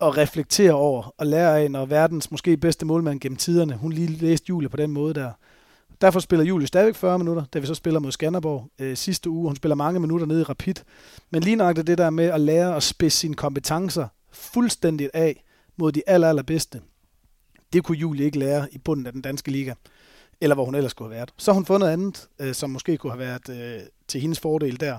at 0.00 0.16
reflektere 0.16 0.72
over 0.72 1.14
og 1.18 1.26
lære 1.26 1.60
af, 1.60 1.70
når 1.70 1.86
verdens 1.86 2.30
måske 2.30 2.56
bedste 2.56 2.86
målmand 2.86 3.20
gennem 3.20 3.36
tiderne, 3.36 3.76
hun 3.76 3.92
lige 3.92 4.08
læste 4.08 4.46
Julie 4.48 4.68
på 4.68 4.76
den 4.76 4.90
måde 4.90 5.14
der. 5.14 5.30
Derfor 6.02 6.20
spiller 6.20 6.44
Julie 6.44 6.66
stadigvæk 6.66 6.94
40 6.94 7.18
minutter, 7.18 7.44
da 7.44 7.58
vi 7.58 7.66
så 7.66 7.74
spiller 7.74 8.00
mod 8.00 8.12
Skanderborg 8.12 8.70
øh, 8.78 8.96
sidste 8.96 9.30
uge. 9.30 9.48
Hun 9.48 9.56
spiller 9.56 9.74
mange 9.74 10.00
minutter 10.00 10.26
nede 10.26 10.40
i 10.40 10.44
Rapid. 10.44 10.74
Men 11.30 11.42
lige 11.42 11.56
nok 11.56 11.76
det 11.76 11.98
der 11.98 12.10
med 12.10 12.24
at 12.24 12.40
lære 12.40 12.76
at 12.76 12.82
spidse 12.82 13.18
sine 13.18 13.34
kompetencer 13.34 14.08
fuldstændigt 14.32 15.10
af 15.14 15.44
mod 15.76 15.92
de 15.92 16.02
aller, 16.06 16.28
allerbedste, 16.28 16.80
det 17.72 17.84
kunne 17.84 17.98
Julie 17.98 18.24
ikke 18.24 18.38
lære 18.38 18.68
i 18.72 18.78
bunden 18.78 19.06
af 19.06 19.12
den 19.12 19.22
danske 19.22 19.50
liga, 19.50 19.74
eller 20.40 20.54
hvor 20.54 20.64
hun 20.64 20.74
ellers 20.74 20.90
skulle 20.90 21.08
have 21.08 21.16
været. 21.16 21.32
Så 21.38 21.50
har 21.50 21.54
hun 21.54 21.66
fundet 21.66 21.88
andet, 21.88 22.28
øh, 22.40 22.54
som 22.54 22.70
måske 22.70 22.96
kunne 22.96 23.12
have 23.12 23.18
været 23.18 23.48
øh, 23.48 23.80
til 24.08 24.20
hendes 24.20 24.40
fordel 24.40 24.80
der. 24.80 24.98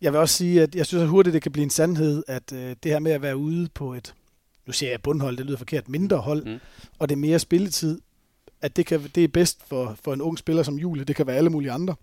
Jeg 0.00 0.12
vil 0.12 0.20
også 0.20 0.34
sige, 0.34 0.62
at 0.62 0.74
jeg 0.74 0.86
synes 0.86 1.02
at 1.02 1.08
hurtigt, 1.08 1.34
det 1.34 1.42
kan 1.42 1.52
blive 1.52 1.64
en 1.64 1.70
sandhed, 1.70 2.22
at 2.26 2.52
øh, 2.52 2.76
det 2.82 2.92
her 2.92 2.98
med 2.98 3.12
at 3.12 3.22
være 3.22 3.36
ude 3.36 3.68
på 3.74 3.94
et, 3.94 4.14
nu 4.66 4.72
siger 4.72 4.90
jeg 4.90 5.02
bundhold, 5.02 5.36
det 5.36 5.46
lyder 5.46 5.58
forkert, 5.58 5.88
mindre 5.88 6.16
hold, 6.16 6.44
mm. 6.44 6.58
og 6.98 7.08
det 7.08 7.14
er 7.14 7.20
mere 7.20 7.38
spilletid, 7.38 8.00
at 8.62 8.76
det, 8.76 8.86
kan, 8.86 9.10
det 9.14 9.24
er 9.24 9.28
bedst 9.28 9.58
for, 9.68 9.96
for 10.04 10.14
en 10.14 10.20
ung 10.20 10.38
spiller 10.38 10.62
som 10.62 10.74
Julie. 10.74 11.04
Det 11.04 11.16
kan 11.16 11.26
være 11.26 11.36
alle 11.36 11.50
mulige 11.50 11.72
andre. 11.72 11.94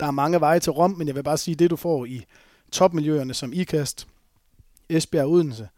Der 0.00 0.06
er 0.06 0.10
mange 0.10 0.40
veje 0.40 0.60
til 0.60 0.72
Rom, 0.72 0.90
men 0.90 1.06
jeg 1.06 1.14
vil 1.14 1.22
bare 1.22 1.38
sige, 1.38 1.54
det 1.54 1.70
du 1.70 1.76
får 1.76 2.04
i 2.04 2.24
topmiljøerne 2.72 3.34
som 3.34 3.52
IKAST, 3.52 4.06
Esbjerg 4.88 5.26
Odense, 5.26 5.68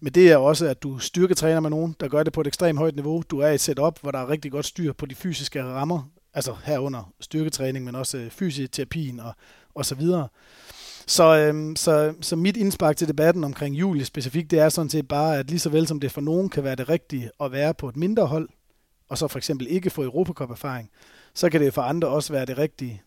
men 0.00 0.12
det 0.12 0.32
er 0.32 0.36
også, 0.36 0.66
at 0.66 0.82
du 0.82 0.98
styrketræner 0.98 1.60
med 1.60 1.70
nogen, 1.70 1.96
der 2.00 2.08
gør 2.08 2.22
det 2.22 2.32
på 2.32 2.40
et 2.40 2.46
ekstremt 2.46 2.78
højt 2.78 2.94
niveau. 2.94 3.22
Du 3.30 3.38
er 3.38 3.48
i 3.48 3.54
et 3.54 3.60
setup, 3.60 3.98
hvor 4.00 4.10
der 4.10 4.18
er 4.18 4.28
rigtig 4.28 4.52
godt 4.52 4.66
styr 4.66 4.92
på 4.92 5.06
de 5.06 5.14
fysiske 5.14 5.62
rammer, 5.64 6.10
altså 6.34 6.54
herunder 6.64 7.12
styrketræning, 7.20 7.84
men 7.84 7.94
også 7.94 8.18
øh, 8.18 8.30
fysioterapien 8.30 9.20
og, 9.20 9.32
og 9.74 9.86
så 9.86 9.94
videre. 9.94 10.28
Så, 11.06 11.36
øhm, 11.36 11.76
så, 11.76 12.14
så 12.20 12.36
mit 12.36 12.56
indspark 12.56 12.96
til 12.96 13.08
debatten 13.08 13.44
omkring 13.44 13.74
Julie 13.74 14.04
specifikt, 14.04 14.50
det 14.50 14.58
er 14.58 14.68
sådan 14.68 14.90
set 14.90 15.08
bare, 15.08 15.38
at 15.38 15.50
lige 15.50 15.58
så 15.58 15.70
vel 15.70 15.86
som 15.86 16.00
det 16.00 16.12
for 16.12 16.20
nogen 16.20 16.48
kan 16.48 16.64
være 16.64 16.74
det 16.74 16.88
rigtige 16.88 17.30
at 17.40 17.52
være 17.52 17.74
på 17.74 17.88
et 17.88 17.96
mindre 17.96 18.26
hold, 18.26 18.48
og 19.08 19.18
så 19.18 19.28
for 19.28 19.38
eksempel 19.38 19.66
ikke 19.70 19.90
få 19.90 20.02
Europacup-erfaring, 20.02 20.90
så 21.34 21.50
kan 21.50 21.60
det 21.60 21.74
for 21.74 21.82
andre 21.82 22.08
også 22.08 22.32
være 22.32 22.46
det 22.46 22.58
rigtige 22.58 23.02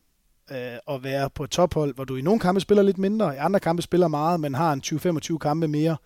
øh, 0.51 0.95
at 0.95 1.03
være 1.03 1.29
på 1.29 1.43
et 1.43 1.49
tophold, 1.49 1.95
hvor 1.95 2.03
du 2.03 2.15
i 2.15 2.21
nogle 2.21 2.39
kampe 2.39 2.61
spiller 2.61 2.83
lidt 2.83 2.97
mindre, 2.97 3.35
i 3.35 3.37
andre 3.37 3.59
kampe 3.59 3.81
spiller 3.81 4.07
meget, 4.07 4.39
men 4.39 4.53
har 4.53 4.73
en 4.73 4.81
20-25 4.85 5.37
kampe 5.37 5.67
mere, 5.67 5.97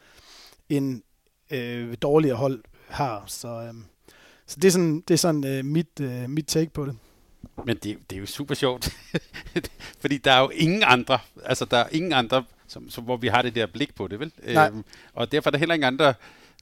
end 0.69 1.01
øh, 1.51 1.97
dårligere 2.01 2.37
hold 2.37 2.63
har. 2.87 3.23
Så, 3.27 3.47
øh, 3.47 3.73
så 4.47 4.59
det 4.59 4.67
er 4.67 4.71
sådan, 4.71 5.03
det 5.07 5.13
er 5.13 5.17
sådan 5.17 5.45
øh, 5.45 5.65
mit, 5.65 5.99
øh, 6.01 6.29
mit 6.29 6.45
take 6.45 6.71
på 6.73 6.85
det. 6.85 6.97
Men 7.65 7.77
det, 7.77 7.97
det 8.09 8.15
er 8.15 8.19
jo 8.19 8.25
super 8.25 8.55
sjovt, 8.55 8.89
fordi 10.01 10.17
der 10.17 10.31
er 10.31 10.39
jo 10.39 10.49
ingen 10.49 10.83
andre, 10.85 11.19
altså 11.43 11.65
der 11.65 11.77
er 11.77 11.87
ingen 11.91 12.13
andre, 12.13 12.43
som, 12.67 12.89
som, 12.89 13.03
hvor 13.03 13.17
vi 13.17 13.27
har 13.27 13.41
det 13.41 13.55
der 13.55 13.65
blik 13.65 13.95
på 13.95 14.07
det, 14.07 14.19
vel? 14.19 14.31
Nej. 14.53 14.67
Øhm, 14.67 14.85
og 15.13 15.31
derfor 15.31 15.49
er 15.49 15.51
der 15.51 15.57
heller 15.57 15.75
ingen 15.75 15.87
andre 15.87 16.13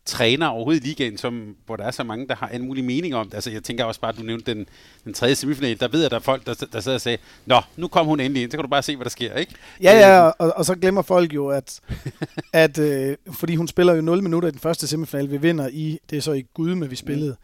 træner 0.06 0.48
overhovedet 0.48 0.84
i 0.84 0.88
ligaen, 0.88 1.18
som, 1.18 1.56
hvor 1.66 1.76
der 1.76 1.84
er 1.84 1.92
så 1.92 2.04
mange, 2.04 2.28
der 2.28 2.36
har 2.36 2.48
en 2.48 2.68
mulig 2.68 2.84
mening 2.84 3.16
om 3.16 3.26
det. 3.26 3.34
Altså, 3.34 3.52
jeg 3.52 3.64
tænker 3.64 3.84
også 3.84 4.02
bare, 4.02 4.12
at 4.12 4.18
du 4.18 4.24
nævnte 4.24 4.54
den, 4.54 4.66
den 5.04 5.14
tredje 5.14 5.36
semifinal. 5.36 5.80
Der 5.80 5.88
ved 5.88 6.00
jeg, 6.00 6.06
at 6.06 6.12
der 6.12 6.18
er 6.18 6.22
folk, 6.22 6.46
der, 6.46 6.66
der 6.74 6.80
sidder 6.80 6.96
og 6.96 7.02
siger, 7.02 7.18
Nå, 7.46 7.62
nu 7.78 7.88
kom 7.88 8.06
hun 8.06 8.20
endelig 8.20 8.44
ind, 8.44 8.52
så 8.52 8.58
kan 8.58 8.64
du 8.64 8.70
bare 8.70 8.84
se, 8.84 8.96
hvad 8.96 9.04
der 9.04 9.10
sker, 9.10 9.36
ikke? 9.36 9.54
Ja, 9.82 10.00
ja, 10.00 10.22
og, 10.22 10.54
og 10.56 10.66
så 10.66 10.76
glemmer 10.76 11.02
folk 11.02 11.34
jo, 11.34 11.48
at, 11.48 11.82
at 12.54 12.78
øh, 12.78 13.18
fordi 13.32 13.56
hun 13.56 13.68
spiller 13.68 13.94
jo 13.94 14.02
0 14.02 14.24
minutter 14.24 14.50
i 14.50 14.52
den 14.52 14.60
første 14.60 14.88
semifinal, 14.88 15.32
vi 15.32 15.38
vinder 15.38 15.68
i, 15.72 16.00
det 16.10 16.18
er 16.18 16.22
så 16.22 16.32
i 16.32 16.46
Gudme, 16.54 16.90
vi 16.90 16.96
spillede. 16.96 17.36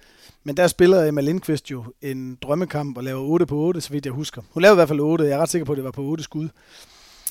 Men 0.43 0.57
der 0.57 0.67
spiller 0.67 1.03
Emma 1.03 1.21
Lindqvist 1.21 1.71
jo 1.71 1.83
en 2.01 2.37
drømmekamp 2.41 2.97
og 2.97 3.03
laver 3.03 3.21
8 3.21 3.45
på 3.45 3.55
8, 3.55 3.81
så 3.81 3.89
vidt 3.89 4.05
jeg 4.05 4.13
husker. 4.13 4.41
Hun 4.51 4.61
lavede 4.61 4.75
i 4.75 4.79
hvert 4.79 4.87
fald 4.87 4.99
8, 4.99 5.23
jeg 5.23 5.33
er 5.33 5.37
ret 5.37 5.49
sikker 5.49 5.65
på, 5.65 5.71
at 5.71 5.75
det 5.75 5.85
var 5.85 5.91
på 5.91 6.01
8 6.01 6.23
skud. 6.23 6.49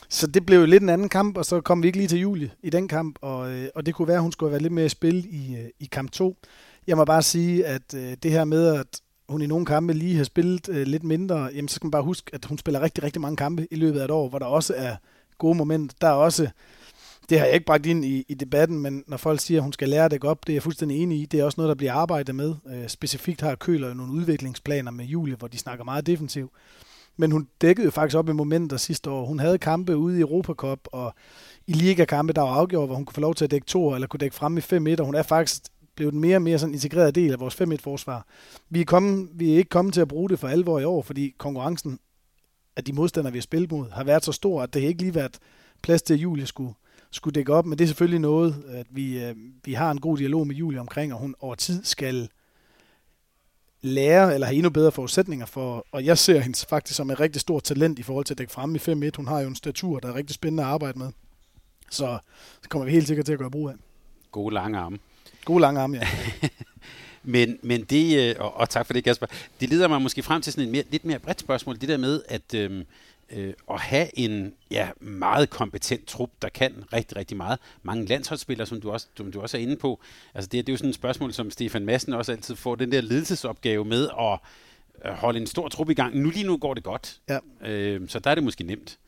Så 0.08 0.26
det 0.26 0.46
blev 0.46 0.60
jo 0.60 0.66
lidt 0.66 0.82
en 0.82 0.88
anden 0.88 1.08
kamp, 1.08 1.36
og 1.36 1.44
så 1.44 1.60
kom 1.60 1.82
vi 1.82 1.86
ikke 1.86 1.98
lige 1.98 2.08
til 2.08 2.20
Julie 2.20 2.50
i 2.62 2.70
den 2.70 2.88
kamp, 2.88 3.18
og, 3.22 3.52
øh, 3.52 3.68
og 3.74 3.86
det 3.86 3.94
kunne 3.94 4.08
være, 4.08 4.16
at 4.16 4.22
hun 4.22 4.32
skulle 4.32 4.48
have 4.48 4.52
været 4.52 4.62
lidt 4.62 4.72
mere 4.72 4.86
i 4.86 4.88
spil 4.88 5.26
i, 5.30 5.56
øh, 5.56 5.68
i 5.80 5.84
kamp 5.84 6.10
2. 6.10 6.36
Jeg 6.86 6.96
må 6.96 7.04
bare 7.04 7.22
sige, 7.22 7.66
at 7.66 7.94
øh, 7.94 8.16
det 8.22 8.30
her 8.30 8.44
med, 8.44 8.66
at 8.66 9.00
hun 9.28 9.42
i 9.42 9.46
nogle 9.46 9.66
kampe 9.66 9.92
lige 9.92 10.16
har 10.16 10.24
spillet 10.24 10.68
øh, 10.68 10.86
lidt 10.86 11.04
mindre, 11.04 11.50
jamen 11.54 11.68
så 11.68 11.74
skal 11.74 11.86
man 11.86 11.90
bare 11.90 12.02
huske, 12.02 12.30
at 12.34 12.44
hun 12.44 12.58
spiller 12.58 12.80
rigtig, 12.80 13.04
rigtig 13.04 13.22
mange 13.22 13.36
kampe 13.36 13.66
i 13.70 13.76
løbet 13.76 14.00
af 14.00 14.04
et 14.04 14.10
år, 14.10 14.28
hvor 14.28 14.38
der 14.38 14.46
også 14.46 14.74
er 14.76 14.96
gode 15.38 15.54
momenter. 15.54 15.96
Der 16.00 16.08
er 16.08 16.12
også, 16.12 16.48
det 17.28 17.38
har 17.38 17.46
jeg 17.46 17.54
ikke 17.54 17.66
bragt 17.66 17.86
ind 17.86 18.04
i, 18.04 18.24
i 18.28 18.34
debatten, 18.34 18.78
men 18.78 19.04
når 19.06 19.16
folk 19.16 19.40
siger, 19.40 19.58
at 19.58 19.62
hun 19.62 19.72
skal 19.72 19.88
lære 19.88 20.08
det 20.08 20.24
op, 20.24 20.46
det 20.46 20.52
er 20.52 20.54
jeg 20.54 20.62
fuldstændig 20.62 21.02
enig 21.02 21.20
i. 21.20 21.26
Det 21.26 21.40
er 21.40 21.44
også 21.44 21.60
noget, 21.60 21.68
der 21.68 21.74
bliver 21.74 21.92
arbejdet 21.92 22.34
med. 22.34 22.54
Øh, 22.70 22.88
specifikt 22.88 23.40
har 23.40 23.54
Køler 23.54 23.88
jo 23.88 23.94
nogle 23.94 24.12
udviklingsplaner 24.12 24.90
med 24.90 25.04
Julie, 25.04 25.36
hvor 25.36 25.48
de 25.48 25.58
snakker 25.58 25.84
meget 25.84 26.06
defensivt. 26.06 26.52
Men 27.18 27.32
hun 27.32 27.48
dækkede 27.60 27.84
jo 27.84 27.90
faktisk 27.90 28.16
op 28.16 28.28
i 28.28 28.32
momenter 28.32 28.76
sidste 28.76 29.10
år. 29.10 29.26
Hun 29.26 29.38
havde 29.38 29.58
kampe 29.58 29.96
ude 29.96 30.18
i 30.18 30.20
Europacup 30.20 30.80
og 30.92 31.14
i 31.66 31.72
Liga-kampe, 31.72 32.32
der 32.32 32.42
var 32.42 32.48
afgjort, 32.48 32.88
hvor 32.88 32.96
hun 32.96 33.04
kunne 33.04 33.14
få 33.14 33.20
lov 33.20 33.34
til 33.34 33.44
at 33.44 33.50
dække 33.50 33.66
to 33.66 33.94
eller 33.94 34.06
kunne 34.06 34.18
dække 34.18 34.36
frem 34.36 34.58
i 34.58 34.60
5-1, 34.60 35.00
og 35.00 35.04
hun 35.04 35.14
er 35.14 35.22
faktisk 35.22 35.62
blevet 35.96 36.14
en 36.14 36.20
mere 36.20 36.36
og 36.36 36.42
mere 36.42 36.58
sådan 36.58 36.74
integreret 36.74 37.14
del 37.14 37.32
af 37.32 37.40
vores 37.40 37.60
5-1-forsvar. 37.60 38.26
Vi 38.70 38.80
er, 38.80 38.84
kommet, 38.84 39.28
vi 39.34 39.52
er 39.52 39.56
ikke 39.56 39.68
kommet 39.68 39.94
til 39.94 40.00
at 40.00 40.08
bruge 40.08 40.28
det 40.28 40.38
for 40.38 40.48
alvor 40.48 40.78
i 40.78 40.84
år, 40.84 41.02
fordi 41.02 41.34
konkurrencen 41.38 41.98
af 42.76 42.84
de 42.84 42.92
modstandere, 42.92 43.32
vi 43.32 43.38
har 43.38 43.42
spillet 43.42 43.70
mod, 43.70 43.90
har 43.90 44.04
været 44.04 44.24
så 44.24 44.32
stor, 44.32 44.62
at 44.62 44.74
det 44.74 44.80
ikke 44.80 45.02
lige 45.02 45.14
været 45.14 45.38
plads 45.82 46.02
til, 46.02 46.14
at 46.14 46.20
Julie 46.20 46.46
skulle, 46.46 46.74
skulle 47.10 47.34
dække 47.34 47.52
op. 47.52 47.66
Men 47.66 47.78
det 47.78 47.84
er 47.84 47.88
selvfølgelig 47.88 48.20
noget, 48.20 48.64
at 48.68 48.86
vi, 48.90 49.24
øh, 49.24 49.34
vi 49.64 49.72
har 49.72 49.90
en 49.90 50.00
god 50.00 50.18
dialog 50.18 50.46
med 50.46 50.54
Julie 50.54 50.80
omkring, 50.80 51.12
og 51.12 51.18
hun 51.18 51.34
over 51.40 51.54
tid 51.54 51.84
skal 51.84 52.28
lære 53.82 54.34
eller 54.34 54.46
have 54.46 54.56
endnu 54.56 54.70
bedre 54.70 54.92
forudsætninger 54.92 55.46
for, 55.46 55.86
og 55.92 56.04
jeg 56.04 56.18
ser 56.18 56.40
hende 56.40 56.58
faktisk 56.68 56.96
som 56.96 57.10
et 57.10 57.20
rigtig 57.20 57.40
stort 57.40 57.62
talent 57.62 57.98
i 57.98 58.02
forhold 58.02 58.24
til 58.24 58.34
at 58.34 58.38
dække 58.38 58.52
frem 58.52 58.74
i 58.74 58.78
5-1. 58.78 59.10
Hun 59.16 59.26
har 59.26 59.40
jo 59.40 59.48
en 59.48 59.56
statur, 59.56 60.00
der 60.00 60.08
er 60.08 60.14
rigtig 60.14 60.34
spændende 60.34 60.62
at 60.62 60.68
arbejde 60.68 60.98
med. 60.98 61.10
Så 61.90 62.18
det 62.62 62.70
kommer 62.70 62.84
vi 62.84 62.92
helt 62.92 63.06
sikkert 63.06 63.26
til 63.26 63.32
at 63.32 63.38
gøre 63.38 63.50
brug 63.50 63.68
af. 63.68 63.74
Gode 64.32 64.54
lange 64.54 64.78
arme. 64.78 64.98
Gode 65.44 65.60
lange 65.60 65.80
arme, 65.80 65.96
ja. 65.96 66.08
men, 67.22 67.58
men 67.62 67.84
det, 67.84 68.30
øh, 68.30 68.34
og, 68.38 68.56
og 68.56 68.70
tak 68.70 68.86
for 68.86 68.92
det, 68.92 69.04
Kasper, 69.04 69.26
det 69.60 69.68
leder 69.68 69.88
mig 69.88 70.02
måske 70.02 70.22
frem 70.22 70.42
til 70.42 70.52
sådan 70.52 70.66
en 70.66 70.72
mere, 70.72 70.84
lidt 70.90 71.04
mere 71.04 71.18
bredt 71.18 71.40
spørgsmål. 71.40 71.80
Det 71.80 71.88
der 71.88 71.96
med, 71.96 72.22
at 72.28 72.54
øhm, 72.54 72.84
øh, 73.32 73.52
at 73.70 73.80
have 73.80 74.18
en 74.18 74.54
ja, 74.70 74.88
meget 75.00 75.50
kompetent 75.50 76.06
trup, 76.06 76.30
der 76.42 76.48
kan 76.48 76.84
rigtig, 76.92 77.16
rigtig 77.16 77.36
meget. 77.36 77.58
Mange 77.82 78.06
landsholdsspillere, 78.06 78.66
som 78.66 78.80
du 78.80 78.90
også, 78.90 79.06
som 79.16 79.32
du 79.32 79.40
også 79.40 79.56
er 79.56 79.60
inde 79.60 79.76
på. 79.76 80.00
Altså 80.34 80.48
det, 80.52 80.66
det 80.66 80.72
er 80.72 80.74
jo 80.74 80.76
sådan 80.76 80.88
et 80.88 80.94
spørgsmål, 80.94 81.32
som 81.32 81.50
Stefan 81.50 81.84
Madsen 81.84 82.12
også 82.12 82.32
altid 82.32 82.56
får, 82.56 82.74
den 82.74 82.92
der 82.92 83.00
ledelsesopgave 83.00 83.84
med 83.84 84.08
at 84.20 84.38
holde 85.14 85.40
en 85.40 85.46
stor 85.46 85.68
trup 85.68 85.90
i 85.90 85.94
gang. 85.94 86.16
Nu 86.18 86.30
lige 86.30 86.46
nu 86.46 86.56
går 86.56 86.74
det 86.74 86.84
godt, 86.84 87.20
Ja. 87.28 87.38
øh, 87.68 88.08
så 88.08 88.18
der 88.18 88.30
er 88.30 88.34
det 88.34 88.44
måske 88.44 88.64
nemt. 88.64 88.98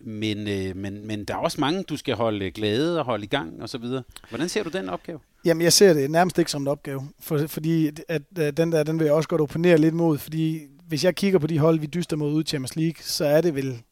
Men, 0.00 0.48
øh, 0.48 0.76
men, 0.76 1.06
men 1.06 1.24
der 1.24 1.34
er 1.34 1.38
også 1.38 1.60
mange, 1.60 1.82
du 1.82 1.96
skal 1.96 2.14
holde 2.14 2.50
glade 2.50 2.98
og 2.98 3.04
holde 3.04 3.24
i 3.24 3.28
gang 3.28 3.62
og 3.62 3.68
så 3.68 3.78
videre. 3.78 4.02
Hvordan 4.28 4.48
ser 4.48 4.62
du 4.62 4.70
den 4.70 4.88
opgave? 4.88 5.18
Jamen, 5.44 5.62
jeg 5.62 5.72
ser 5.72 5.92
det 5.92 6.10
nærmest 6.10 6.38
ikke 6.38 6.50
som 6.50 6.62
en 6.62 6.68
opgave, 6.68 7.08
for, 7.20 7.46
fordi 7.46 7.86
at, 7.86 8.00
at 8.08 8.56
den 8.56 8.72
der, 8.72 8.82
den 8.82 8.98
vil 8.98 9.04
jeg 9.04 9.14
også 9.14 9.28
godt 9.28 9.40
opponere 9.40 9.78
lidt 9.78 9.94
mod, 9.94 10.18
fordi 10.18 10.60
hvis 10.88 11.04
jeg 11.04 11.14
kigger 11.14 11.38
på 11.38 11.46
de 11.46 11.58
hold, 11.58 11.80
vi 11.80 11.86
dyster 11.86 12.16
mod 12.16 12.32
ud 12.32 12.42
i 12.42 12.46
Champions 12.46 12.76
League, 12.76 13.02
så 13.02 13.24
er 13.24 13.40
det 13.40 13.54
vel 13.54 13.82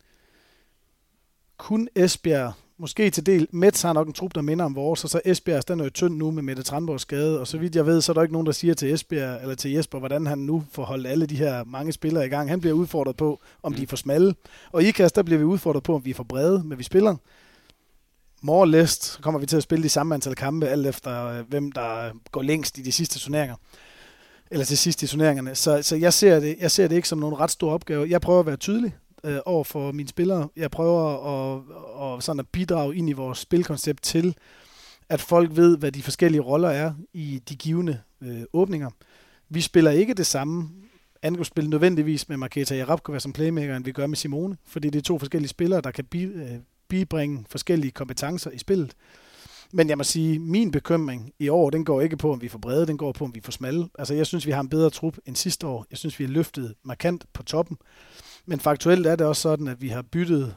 kun 1.56 1.88
Esbjerg, 1.94 2.52
måske 2.78 3.10
til 3.10 3.26
del, 3.26 3.48
Mets 3.50 3.82
har 3.82 3.92
nok 3.92 4.06
en 4.06 4.12
trup, 4.12 4.34
der 4.34 4.40
minder 4.40 4.64
om 4.64 4.74
vores, 4.74 5.04
og 5.04 5.10
så 5.10 5.20
Esbjerg, 5.24 5.68
den 5.68 5.80
er 5.80 5.84
jo 5.84 5.90
tynd 5.90 6.16
nu 6.16 6.30
med 6.30 6.42
Mette 6.42 6.62
Tranborgs 6.62 7.02
skade, 7.02 7.40
og 7.40 7.46
så 7.46 7.58
vidt 7.58 7.76
jeg 7.76 7.86
ved, 7.86 8.00
så 8.00 8.12
er 8.12 8.14
der 8.14 8.22
ikke 8.22 8.32
nogen, 8.32 8.46
der 8.46 8.52
siger 8.52 8.74
til 8.74 8.92
Esbjerg, 8.92 9.42
eller 9.42 9.54
til 9.54 9.70
Jesper, 9.70 9.98
hvordan 9.98 10.26
han 10.26 10.38
nu 10.38 10.64
får 10.72 10.84
holdt 10.84 11.06
alle 11.06 11.26
de 11.26 11.36
her 11.36 11.64
mange 11.64 11.92
spillere 11.92 12.26
i 12.26 12.28
gang. 12.28 12.50
Han 12.50 12.60
bliver 12.60 12.74
udfordret 12.74 13.16
på, 13.16 13.40
om 13.62 13.74
de 13.74 13.82
er 13.82 13.86
for 13.86 13.96
smalle, 13.96 14.34
og 14.72 14.82
i 14.82 14.88
IKAST, 14.88 15.16
der 15.16 15.22
bliver 15.22 15.38
vi 15.38 15.44
udfordret 15.44 15.82
på, 15.82 15.94
om 15.94 16.04
vi 16.04 16.10
er 16.10 16.14
for 16.14 16.24
brede, 16.24 16.62
men 16.64 16.78
vi 16.78 16.84
spiller 16.84 17.16
more 18.42 18.60
or 18.60 18.66
less, 18.66 19.04
så 19.04 19.20
kommer 19.20 19.40
vi 19.40 19.46
til 19.46 19.56
at 19.56 19.62
spille 19.62 19.82
de 19.82 19.88
samme 19.88 20.14
antal 20.14 20.34
kampe, 20.34 20.66
alt 20.66 20.86
efter 20.86 21.26
øh, 21.26 21.48
hvem 21.48 21.72
der 21.72 22.10
går 22.32 22.42
længst 22.42 22.78
i 22.78 22.82
de 22.82 22.92
sidste 22.92 23.18
turneringer. 23.18 23.56
Eller 24.50 24.64
til 24.64 24.78
sidst 24.78 25.02
i 25.02 25.06
turneringerne. 25.06 25.54
Så, 25.54 25.82
så 25.82 25.96
jeg, 25.96 26.12
ser 26.12 26.40
det, 26.40 26.56
jeg 26.60 26.70
ser 26.70 26.88
det 26.88 26.96
ikke 26.96 27.08
som 27.08 27.18
nogen 27.18 27.40
ret 27.40 27.50
stor 27.50 27.72
opgave. 27.72 28.06
Jeg 28.10 28.20
prøver 28.20 28.40
at 28.40 28.46
være 28.46 28.56
tydelig 28.56 28.96
øh, 29.24 29.38
over 29.44 29.64
for 29.64 29.92
mine 29.92 30.08
spillere. 30.08 30.48
Jeg 30.56 30.70
prøver 30.70 31.12
at, 31.12 31.62
og 31.94 32.22
sådan 32.22 32.40
at 32.40 32.48
bidrage 32.48 32.96
ind 32.96 33.10
i 33.10 33.12
vores 33.12 33.38
spilkoncept 33.38 34.02
til, 34.02 34.36
at 35.08 35.20
folk 35.20 35.56
ved, 35.56 35.78
hvad 35.78 35.92
de 35.92 36.02
forskellige 36.02 36.40
roller 36.40 36.68
er 36.68 36.92
i 37.12 37.42
de 37.48 37.56
givende 37.56 38.00
øh, 38.22 38.42
åbninger. 38.52 38.90
Vi 39.48 39.60
spiller 39.60 39.90
ikke 39.90 40.14
det 40.14 40.26
samme 40.26 40.68
angrebsspil 41.22 41.70
nødvendigvis 41.70 42.28
med 42.28 42.36
Marketa 42.36 42.76
Jarabkova 42.76 43.18
som 43.18 43.32
playmaker, 43.32 43.76
end 43.76 43.84
vi 43.84 43.92
gør 43.92 44.06
med 44.06 44.16
Simone, 44.16 44.56
fordi 44.66 44.90
det 44.90 44.98
er 44.98 45.02
to 45.02 45.18
forskellige 45.18 45.48
spillere, 45.48 45.80
der 45.80 45.90
kan 45.90 46.04
bi, 46.04 46.22
øh, 46.22 46.50
bibringe 46.88 47.44
forskellige 47.48 47.90
kompetencer 47.90 48.50
i 48.50 48.58
spillet. 48.58 48.94
Men 49.72 49.88
jeg 49.88 49.98
må 49.98 50.04
sige, 50.04 50.38
min 50.38 50.70
bekymring 50.70 51.32
i 51.38 51.48
år, 51.48 51.70
den 51.70 51.84
går 51.84 52.00
ikke 52.00 52.16
på, 52.16 52.32
om 52.32 52.42
vi 52.42 52.48
får 52.48 52.58
brede, 52.58 52.86
den 52.86 52.98
går 52.98 53.12
på, 53.12 53.24
om 53.24 53.34
vi 53.34 53.40
får 53.40 53.52
smalle. 53.52 53.88
Altså, 53.98 54.14
jeg 54.14 54.26
synes, 54.26 54.46
vi 54.46 54.50
har 54.50 54.60
en 54.60 54.68
bedre 54.68 54.90
trup 54.90 55.18
end 55.26 55.36
sidste 55.36 55.66
år. 55.66 55.86
Jeg 55.90 55.98
synes, 55.98 56.18
vi 56.18 56.24
har 56.24 56.32
løftet 56.32 56.74
markant 56.82 57.24
på 57.32 57.42
toppen. 57.42 57.76
Men 58.46 58.60
faktuelt 58.60 59.06
er 59.06 59.16
det 59.16 59.26
også 59.26 59.42
sådan, 59.42 59.68
at 59.68 59.80
vi 59.80 59.88
har 59.88 60.02
byttet 60.02 60.54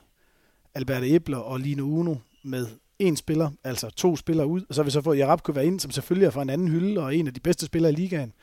Albert 0.75 1.03
Ebler 1.05 1.37
og 1.37 1.59
Line 1.59 1.83
Uno 1.83 2.15
med 2.43 2.67
en 2.99 3.15
spiller, 3.15 3.51
altså 3.63 3.89
to 3.89 4.15
spillere 4.15 4.47
ud, 4.47 4.61
og 4.69 4.75
så 4.75 4.81
har 4.81 4.85
vi 4.85 4.91
så 4.91 5.01
fået 5.01 5.55
være 5.55 5.65
ind, 5.65 5.79
som 5.79 5.91
selvfølgelig 5.91 6.25
er 6.25 6.31
fra 6.31 6.41
en 6.41 6.49
anden 6.49 6.67
hylde, 6.67 7.01
og 7.01 7.15
en 7.15 7.27
af 7.27 7.33
de 7.33 7.39
bedste 7.39 7.65
spillere 7.65 7.91
i 7.91 7.95
ligaen. 7.95 8.33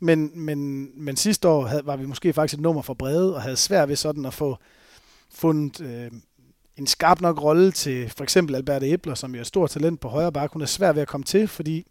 Men, 0.00 0.30
men, 0.34 0.90
men 1.04 1.16
sidste 1.16 1.48
år 1.48 1.66
havde, 1.66 1.86
var 1.86 1.96
vi 1.96 2.06
måske 2.06 2.32
faktisk 2.32 2.58
et 2.58 2.62
nummer 2.62 2.82
for 2.82 2.94
brede, 2.94 3.34
og 3.34 3.42
havde 3.42 3.56
svært 3.56 3.88
ved 3.88 3.96
sådan 3.96 4.26
at 4.26 4.34
få 4.34 4.56
fundet 5.30 5.80
øh, 5.80 6.10
en 6.80 6.86
skarp 6.86 7.20
nok 7.20 7.42
rolle 7.42 7.72
til 7.72 8.10
for 8.16 8.22
eksempel 8.22 8.54
Albert 8.54 8.82
Ebler, 8.84 9.14
som 9.14 9.32
jo 9.34 9.38
er 9.38 9.40
et 9.40 9.46
stort 9.46 9.70
talent 9.70 10.00
på 10.00 10.08
højre 10.08 10.32
bakke. 10.32 10.52
Hun 10.52 10.62
er 10.62 10.66
svær 10.66 10.92
ved 10.92 11.02
at 11.02 11.08
komme 11.08 11.24
til, 11.24 11.48
fordi 11.48 11.86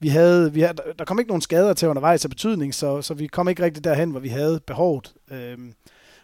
vi 0.00 0.08
havde, 0.08 0.52
vi 0.52 0.60
havde, 0.60 0.74
der 0.98 1.04
kom 1.04 1.18
ikke 1.18 1.28
nogen 1.28 1.42
skader 1.42 1.74
til 1.74 1.88
undervejs 1.88 2.24
af 2.24 2.30
betydning, 2.30 2.74
så, 2.74 3.02
så 3.02 3.14
vi 3.14 3.26
kom 3.26 3.48
ikke 3.48 3.62
rigtig 3.62 3.84
derhen, 3.84 4.10
hvor 4.10 4.20
vi 4.20 4.28
havde 4.28 4.60
behovet. 4.66 5.12
Øhm, 5.30 5.72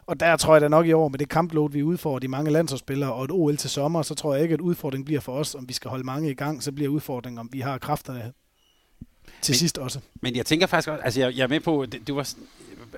og 0.07 0.21
der 0.21 0.37
tror 0.37 0.55
jeg 0.55 0.61
da 0.61 0.69
nok 0.69 0.87
i 0.87 0.93
år, 0.93 1.09
med 1.09 1.19
det 1.19 1.29
kampload, 1.29 1.71
vi 1.71 1.83
udfordrer 1.83 2.19
de 2.19 2.29
mange 2.29 2.51
landsholdsspillere 2.51 3.13
og 3.13 3.25
et 3.25 3.31
OL 3.31 3.57
til 3.57 3.71
sommer, 3.71 4.03
så 4.03 4.15
tror 4.15 4.35
jeg 4.35 4.43
ikke, 4.43 4.53
at 4.53 4.61
udfordringen 4.61 5.05
bliver 5.05 5.21
for 5.21 5.33
os, 5.33 5.55
om 5.55 5.69
vi 5.69 5.73
skal 5.73 5.89
holde 5.91 6.05
mange 6.05 6.31
i 6.31 6.35
gang, 6.35 6.63
så 6.63 6.73
bliver 6.73 6.91
udfordringen, 6.91 7.39
om 7.39 7.49
vi 7.53 7.61
har 7.61 7.79
kræfterne 7.79 8.33
til 9.43 9.53
Men- 9.53 9.59
sidst 9.59 9.79
også. 9.79 10.01
Men 10.23 10.37
jeg 10.37 10.47
tænker 10.47 10.67
faktisk 10.67 10.89
også, 10.89 11.03
altså 11.03 11.21
jeg, 11.21 11.37
jeg 11.37 11.43
er 11.43 11.49
med 11.49 11.61
på, 11.61 11.87
det, 11.87 12.07
det 12.07 12.15
var 12.17 12.23
sådan, 12.23 12.45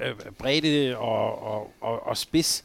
øh, 0.01 0.15
bredde 0.39 0.97
og, 0.99 1.43
og, 1.43 1.71
og, 1.81 2.07
og 2.07 2.17
spids, 2.17 2.65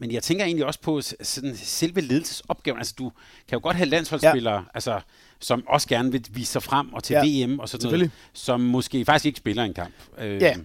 men 0.00 0.12
jeg 0.12 0.22
tænker 0.22 0.44
egentlig 0.44 0.66
også 0.66 0.80
på 0.80 1.00
sådan 1.00 1.56
selve 1.56 2.00
ledelsesopgaven. 2.00 2.78
Altså 2.78 2.94
du 2.98 3.12
kan 3.48 3.56
jo 3.56 3.62
godt 3.62 3.76
have 3.76 3.88
landsholdsspillere, 3.88 4.54
ja. 4.54 4.62
altså, 4.74 5.00
som 5.40 5.64
også 5.68 5.88
gerne 5.88 6.12
vil 6.12 6.26
vise 6.30 6.52
sig 6.52 6.62
frem 6.62 6.92
og 6.92 7.04
til 7.04 7.14
Ja, 7.14 7.44
VM 7.46 7.58
og 7.58 7.68
sådan 7.68 7.90
noget, 7.92 8.10
som 8.32 8.60
måske 8.60 9.04
faktisk 9.04 9.26
ikke 9.26 9.36
spiller 9.36 9.64
en 9.64 9.74
kamp. 9.74 9.94
Øh, 10.18 10.42
Ja. 10.42 10.56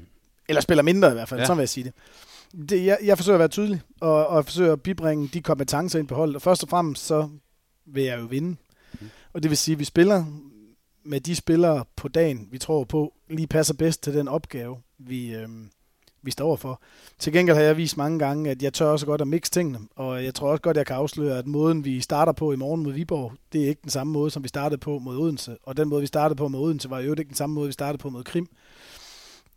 Eller 0.49 0.61
spiller 0.61 0.81
mindre 0.83 1.09
i 1.09 1.13
hvert 1.13 1.29
fald, 1.29 1.39
Ja. 1.39 1.41
ja. 1.41 1.45
sådan 1.47 1.57
vil 1.57 1.61
jeg 1.61 1.69
sige 1.69 1.83
det. 1.83 2.69
det 2.69 2.86
jeg, 2.86 2.97
jeg 3.03 3.17
forsøger 3.17 3.36
at 3.36 3.39
være 3.39 3.47
tydelig, 3.47 3.81
og, 4.01 4.27
og 4.27 4.45
forsøger 4.45 4.73
at 4.73 4.81
bibringe 4.81 5.27
de 5.33 5.41
kompetencer 5.41 5.99
ind 5.99 6.07
på 6.07 6.15
holdet. 6.15 6.36
Og 6.36 6.41
først 6.41 6.63
og 6.63 6.69
fremmest, 6.69 7.05
så 7.05 7.29
vil 7.86 8.03
jeg 8.03 8.19
jo 8.19 8.25
vinde. 8.25 8.55
Mhm. 8.93 9.09
Og 9.33 9.43
det 9.43 9.49
vil 9.51 9.57
sige, 9.57 9.73
at 9.73 9.79
vi 9.79 9.86
spiller 9.86 10.25
med 11.03 11.21
de 11.21 11.36
spillere 11.36 11.86
på 11.95 12.07
dagen, 12.07 12.47
vi 12.51 12.57
tror 12.57 12.83
på, 12.83 13.13
lige 13.29 13.47
passer 13.47 13.73
bedst 13.73 14.03
til 14.03 14.13
den 14.13 14.27
opgave, 14.27 14.77
vi, 14.99 15.36
øhm, 15.36 15.69
vi 16.26 16.32
står 16.32 16.47
overfor. 16.47 16.82
Til 17.19 17.34
gengæld 17.34 17.57
har 17.57 17.63
jeg 17.63 17.78
vist 17.78 17.97
mange 17.97 18.19
gange, 18.19 18.51
at 18.51 18.63
jeg 18.63 18.73
tør 18.73 18.86
også 18.86 19.05
godt 19.05 19.21
at 19.21 19.28
mixe 19.28 19.51
tingene, 19.51 19.80
og 19.95 20.23
jeg 20.23 20.36
tror 20.36 20.51
også 20.51 20.61
godt, 20.61 20.78
jeg 20.78 20.86
kan 20.86 20.95
afsløre, 20.95 21.38
at 21.38 21.47
måden, 21.47 21.86
vi 21.86 22.01
starter 22.01 22.32
på 22.32 22.51
i 22.51 22.55
morgen 22.55 22.84
mod 22.84 22.93
Viborg, 22.93 23.34
det 23.53 23.63
er 23.63 23.67
ikke 23.67 23.82
den 23.82 23.89
samme 23.89 24.13
måde, 24.13 24.32
som 24.32 24.43
vi 24.43 24.47
startede 24.47 24.80
på 24.80 24.99
mod 24.99 25.17
Odense. 25.17 25.57
Og 25.63 25.78
den 25.78 25.89
måde, 25.89 26.01
vi 26.01 26.07
startede 26.07 26.38
på 26.38 26.47
mod 26.47 26.59
Odense, 26.59 26.89
var 26.89 26.99
jo 26.99 27.11
ikke 27.11 27.23
den 27.23 27.36
samme 27.36 27.53
måde, 27.53 27.67
vi 27.67 27.73
startede 27.73 28.01
på 28.01 28.09
mod 28.09 28.23
Krim. 28.23 28.47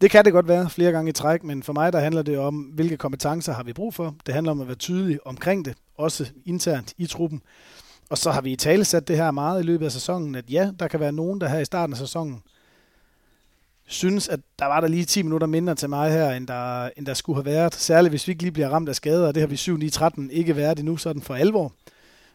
Det 0.00 0.10
kan 0.10 0.24
det 0.24 0.32
godt 0.32 0.48
være 0.48 0.70
flere 0.70 0.92
gange 0.92 1.08
i 1.08 1.12
træk, 1.12 1.44
men 1.44 1.62
for 1.62 1.72
mig 1.72 1.92
der 1.92 2.00
handler 2.00 2.22
det 2.22 2.38
om, 2.38 2.54
hvilke 2.54 2.96
kompetencer 2.96 3.52
har 3.52 3.62
vi 3.62 3.72
brug 3.72 3.94
for. 3.94 4.14
Det 4.26 4.34
handler 4.34 4.50
om 4.50 4.60
at 4.60 4.66
være 4.66 4.76
tydelig 4.76 5.26
omkring 5.26 5.64
det, 5.64 5.74
også 5.96 6.26
internt 6.46 6.94
i 6.98 7.06
truppen. 7.06 7.42
Og 8.10 8.18
så 8.18 8.30
har 8.30 8.40
vi 8.40 8.52
i 8.52 8.56
tale 8.56 8.84
sat 8.84 9.08
det 9.08 9.16
her 9.16 9.30
meget 9.30 9.62
i 9.62 9.66
løbet 9.66 9.86
af 9.86 9.92
sæsonen, 9.92 10.34
at 10.34 10.44
ja, 10.50 10.70
der 10.78 10.88
kan 10.88 11.00
være 11.00 11.12
nogen, 11.12 11.40
der 11.40 11.48
her 11.48 11.58
i 11.58 11.64
starten 11.64 11.92
af 11.92 11.98
sæsonen 11.98 12.42
synes, 13.88 14.28
at 14.28 14.40
der 14.58 14.66
var 14.66 14.80
der 14.80 14.88
lige 14.88 15.04
10 15.04 15.22
minutter 15.22 15.46
mindre 15.46 15.74
til 15.74 15.88
mig 15.88 16.12
her, 16.12 16.30
end 16.30 16.46
der, 16.46 16.90
end 16.96 17.06
der 17.06 17.14
skulle 17.14 17.36
have 17.36 17.44
været. 17.44 17.74
Særligt 17.74 18.12
hvis 18.12 18.26
vi 18.26 18.30
ikke 18.30 18.42
lige 18.42 18.52
bliver 18.52 18.68
ramt 18.68 18.88
af 18.88 18.94
skader, 18.94 19.28
og 19.28 19.34
det 19.34 19.40
har 19.40 19.46
vi 19.46 19.54
7-9-13 20.24 20.30
ikke 20.30 20.56
været 20.56 20.78
endnu, 20.78 20.96
sådan 20.96 21.22
for 21.22 21.34
alvor. 21.34 21.72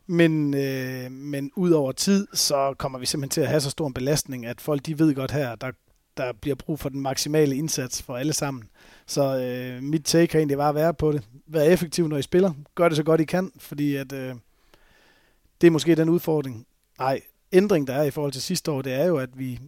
Men, 0.08 0.54
øh, 0.54 1.12
men 1.12 1.52
ud 1.56 1.72
over 1.72 1.92
tid, 1.92 2.28
så 2.34 2.74
kommer 2.78 3.00
vi 3.00 3.06
simpelthen 3.06 3.30
til 3.30 3.42
at 3.42 3.48
have 3.48 3.62
så 3.62 3.70
stor 3.70 3.88
en 3.88 3.94
belastning, 3.94 4.46
at 4.46 4.62
folk 4.62 4.86
de 4.86 5.00
ved 5.00 5.16
godt 5.16 5.32
her, 5.32 5.56
der, 5.56 5.72
der 6.18 6.34
bliver 6.42 6.56
brug 6.56 6.80
for 6.80 6.90
den 6.90 7.02
maksimale 7.02 7.56
indsats 7.56 8.02
for 8.02 8.18
alle 8.18 8.34
sammen. 8.34 8.64
Så 9.08 9.40
øh, 9.40 9.84
mit 9.84 10.06
take 10.06 10.32
har 10.32 10.40
egentlig 10.40 10.58
bare 10.58 10.70
at 10.70 10.76
være 10.76 10.94
på 10.94 11.12
det. 11.12 11.24
Vær 11.48 11.62
effektiv, 11.62 12.08
når 12.08 12.18
I 12.18 12.22
spiller. 12.22 12.54
Gør 12.76 12.88
det 12.88 12.98
så 12.98 13.04
godt 13.04 13.22
I 13.22 13.26
kan, 13.26 13.52
fordi 13.58 13.96
at, 13.96 14.14
øh, 14.14 14.36
det 15.62 15.68
er 15.68 15.72
måske 15.72 15.96
den 15.96 16.10
udfordring. 16.10 16.66
Nej, 17.00 17.22
ændring, 17.52 17.88
der 17.88 17.94
er 17.94 18.04
i 18.04 18.12
forhold 18.12 18.32
til 18.32 18.42
sidste 18.42 18.72
år, 18.72 18.82
det 18.82 18.94
er 18.94 19.06
jo, 19.06 19.18
at 19.18 19.40
vi, 19.40 19.60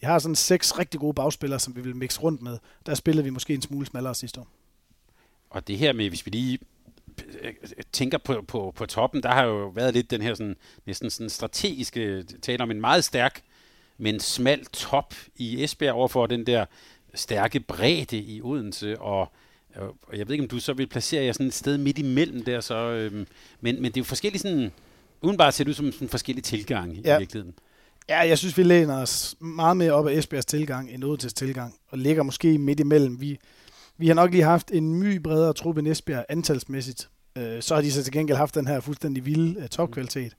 vi 0.00 0.06
har 0.06 0.18
sådan 0.18 0.34
seks 0.34 0.78
rigtig 0.78 1.00
gode 1.00 1.14
bagspillere, 1.14 1.60
som 1.60 1.76
vi 1.76 1.80
vil 1.80 1.96
mixe 1.96 2.20
rundt 2.20 2.42
med. 2.42 2.58
Der 2.86 2.94
spillede 2.94 3.24
vi 3.24 3.30
måske 3.30 3.54
en 3.54 3.62
smule 3.62 3.86
smallere 3.86 4.14
sidste 4.14 4.40
år. 4.40 4.48
Og 5.50 5.68
det 5.68 5.78
her 5.78 5.92
med, 5.92 6.08
hvis 6.08 6.26
vi 6.26 6.30
lige 6.30 6.58
tænker 7.92 8.18
på, 8.18 8.44
på, 8.48 8.72
på 8.76 8.86
toppen, 8.86 9.22
der 9.22 9.28
har 9.28 9.44
jo 9.44 9.68
været 9.68 9.94
lidt 9.94 10.10
den 10.10 10.22
her 10.22 10.34
sådan, 10.34 10.56
næsten 10.86 11.10
sådan 11.10 11.30
strategiske 11.30 12.22
tale 12.42 12.62
om 12.62 12.70
en 12.70 12.80
meget 12.80 13.04
stærk, 13.04 13.42
men 13.98 14.20
smal 14.20 14.64
top 14.64 15.14
i 15.36 15.64
Esbjerg 15.64 15.94
overfor 15.94 16.26
den 16.26 16.46
der 16.46 16.66
stærke 17.14 17.60
bredde 17.60 18.18
i 18.18 18.42
Odense, 18.42 19.00
og, 19.00 19.32
og 19.76 20.18
jeg 20.18 20.28
ved 20.28 20.34
ikke, 20.34 20.44
om 20.44 20.48
du 20.48 20.60
så 20.60 20.72
vil 20.72 20.86
placere 20.86 21.24
jer 21.24 21.32
sådan 21.32 21.46
et 21.46 21.54
sted 21.54 21.78
midt 21.78 21.98
imellem 21.98 22.44
der, 22.44 22.60
så, 22.60 22.74
øhm, 22.74 23.26
men, 23.60 23.82
men 23.82 23.84
det 23.84 23.96
er 23.96 24.00
jo 24.00 24.04
forskellige 24.04 24.40
sådan, 24.40 24.72
udenbart 25.20 25.54
ser 25.54 25.64
det 25.64 25.68
ud 25.68 25.74
som 25.74 25.92
sådan 25.92 26.08
forskellige 26.08 26.42
tilgang 26.42 26.94
ja. 26.94 27.16
i 27.16 27.18
virkeligheden. 27.18 27.54
Ja, 28.10 28.18
jeg 28.18 28.38
synes, 28.38 28.58
vi 28.58 28.62
læner 28.62 28.96
os 28.96 29.36
meget 29.40 29.76
mere 29.76 29.92
op 29.92 30.06
af 30.06 30.12
Esbjergs 30.12 30.46
tilgang 30.46 30.90
end 30.90 31.04
Odenses 31.04 31.34
tilgang, 31.34 31.74
og 31.88 31.98
ligger 31.98 32.22
måske 32.22 32.58
midt 32.58 32.80
imellem. 32.80 33.20
Vi, 33.20 33.38
vi 33.98 34.06
har 34.06 34.14
nok 34.14 34.30
lige 34.30 34.42
haft 34.42 34.70
en 34.70 34.94
my 34.94 35.22
bredere 35.22 35.52
trup 35.52 35.76
end 35.76 35.88
Esbjerg 35.88 36.24
antalsmæssigt. 36.28 37.08
Øh, 37.38 37.62
så 37.62 37.74
har 37.74 37.82
de 37.82 37.92
så 37.92 38.02
til 38.02 38.12
gengæld 38.12 38.38
haft 38.38 38.54
den 38.54 38.66
her 38.66 38.80
fuldstændig 38.80 39.26
vilde 39.26 39.60
uh, 39.60 39.66
topkvalitet. 39.66 40.36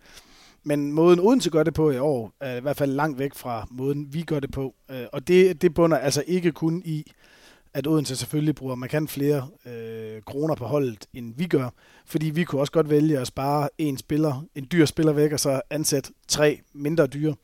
Men 0.63 0.91
måden 0.91 1.19
Odense 1.19 1.49
gør 1.49 1.63
det 1.63 1.73
på 1.73 1.91
i 1.91 1.97
år, 1.97 2.33
er 2.41 2.55
i 2.55 2.59
hvert 2.59 2.77
fald 2.77 2.91
langt 2.91 3.19
væk 3.19 3.33
fra 3.33 3.67
måden, 3.71 4.13
vi 4.13 4.21
gør 4.21 4.39
det 4.39 4.51
på. 4.51 4.75
Øh, 4.91 5.05
og 5.13 5.27
det, 5.27 5.61
det 5.61 5.73
bunder 5.73 5.97
altså 5.97 6.23
ikke 6.27 6.51
kun 6.51 6.81
i, 6.85 7.11
at 7.73 7.87
Odense 7.87 8.15
selvfølgelig 8.15 8.55
bruger 8.55 8.75
markant 8.75 9.09
flere 9.09 9.47
øh, 9.65 9.80
kroner 10.31 10.55
på 10.55 10.65
holdet, 10.65 11.05
end 11.13 11.33
vi 11.37 11.47
gør. 11.47 11.69
Fordi 12.05 12.29
vi 12.29 12.43
kunne 12.43 12.61
også 12.61 12.71
godt 12.71 12.89
vælge 12.89 13.19
at 13.19 13.27
spare 13.27 13.69
en 13.77 13.97
spiller, 13.97 14.45
en 14.55 14.67
dyr 14.71 14.85
spiller 14.85 15.13
væk, 15.13 15.31
og 15.31 15.39
så 15.39 15.61
ansætte 15.69 16.11
tre 16.27 16.61
mindre 16.73 17.07
dyre. 17.07 17.35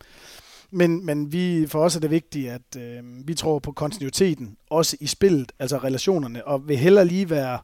Men, 0.71 1.05
men 1.05 1.31
vi, 1.31 1.67
for 1.67 1.83
os 1.83 1.95
er 1.95 1.99
det 1.99 2.11
vigtigt, 2.11 2.49
at 2.49 2.77
øh, 2.77 3.03
vi 3.27 3.33
tror 3.33 3.59
på 3.59 3.71
kontinuiteten, 3.71 4.57
også 4.69 4.97
i 4.99 5.07
spillet, 5.07 5.51
altså 5.59 5.77
relationerne, 5.77 6.47
og 6.47 6.67
vil 6.67 6.77
heller 6.77 7.03
lige 7.03 7.29
være 7.29 7.59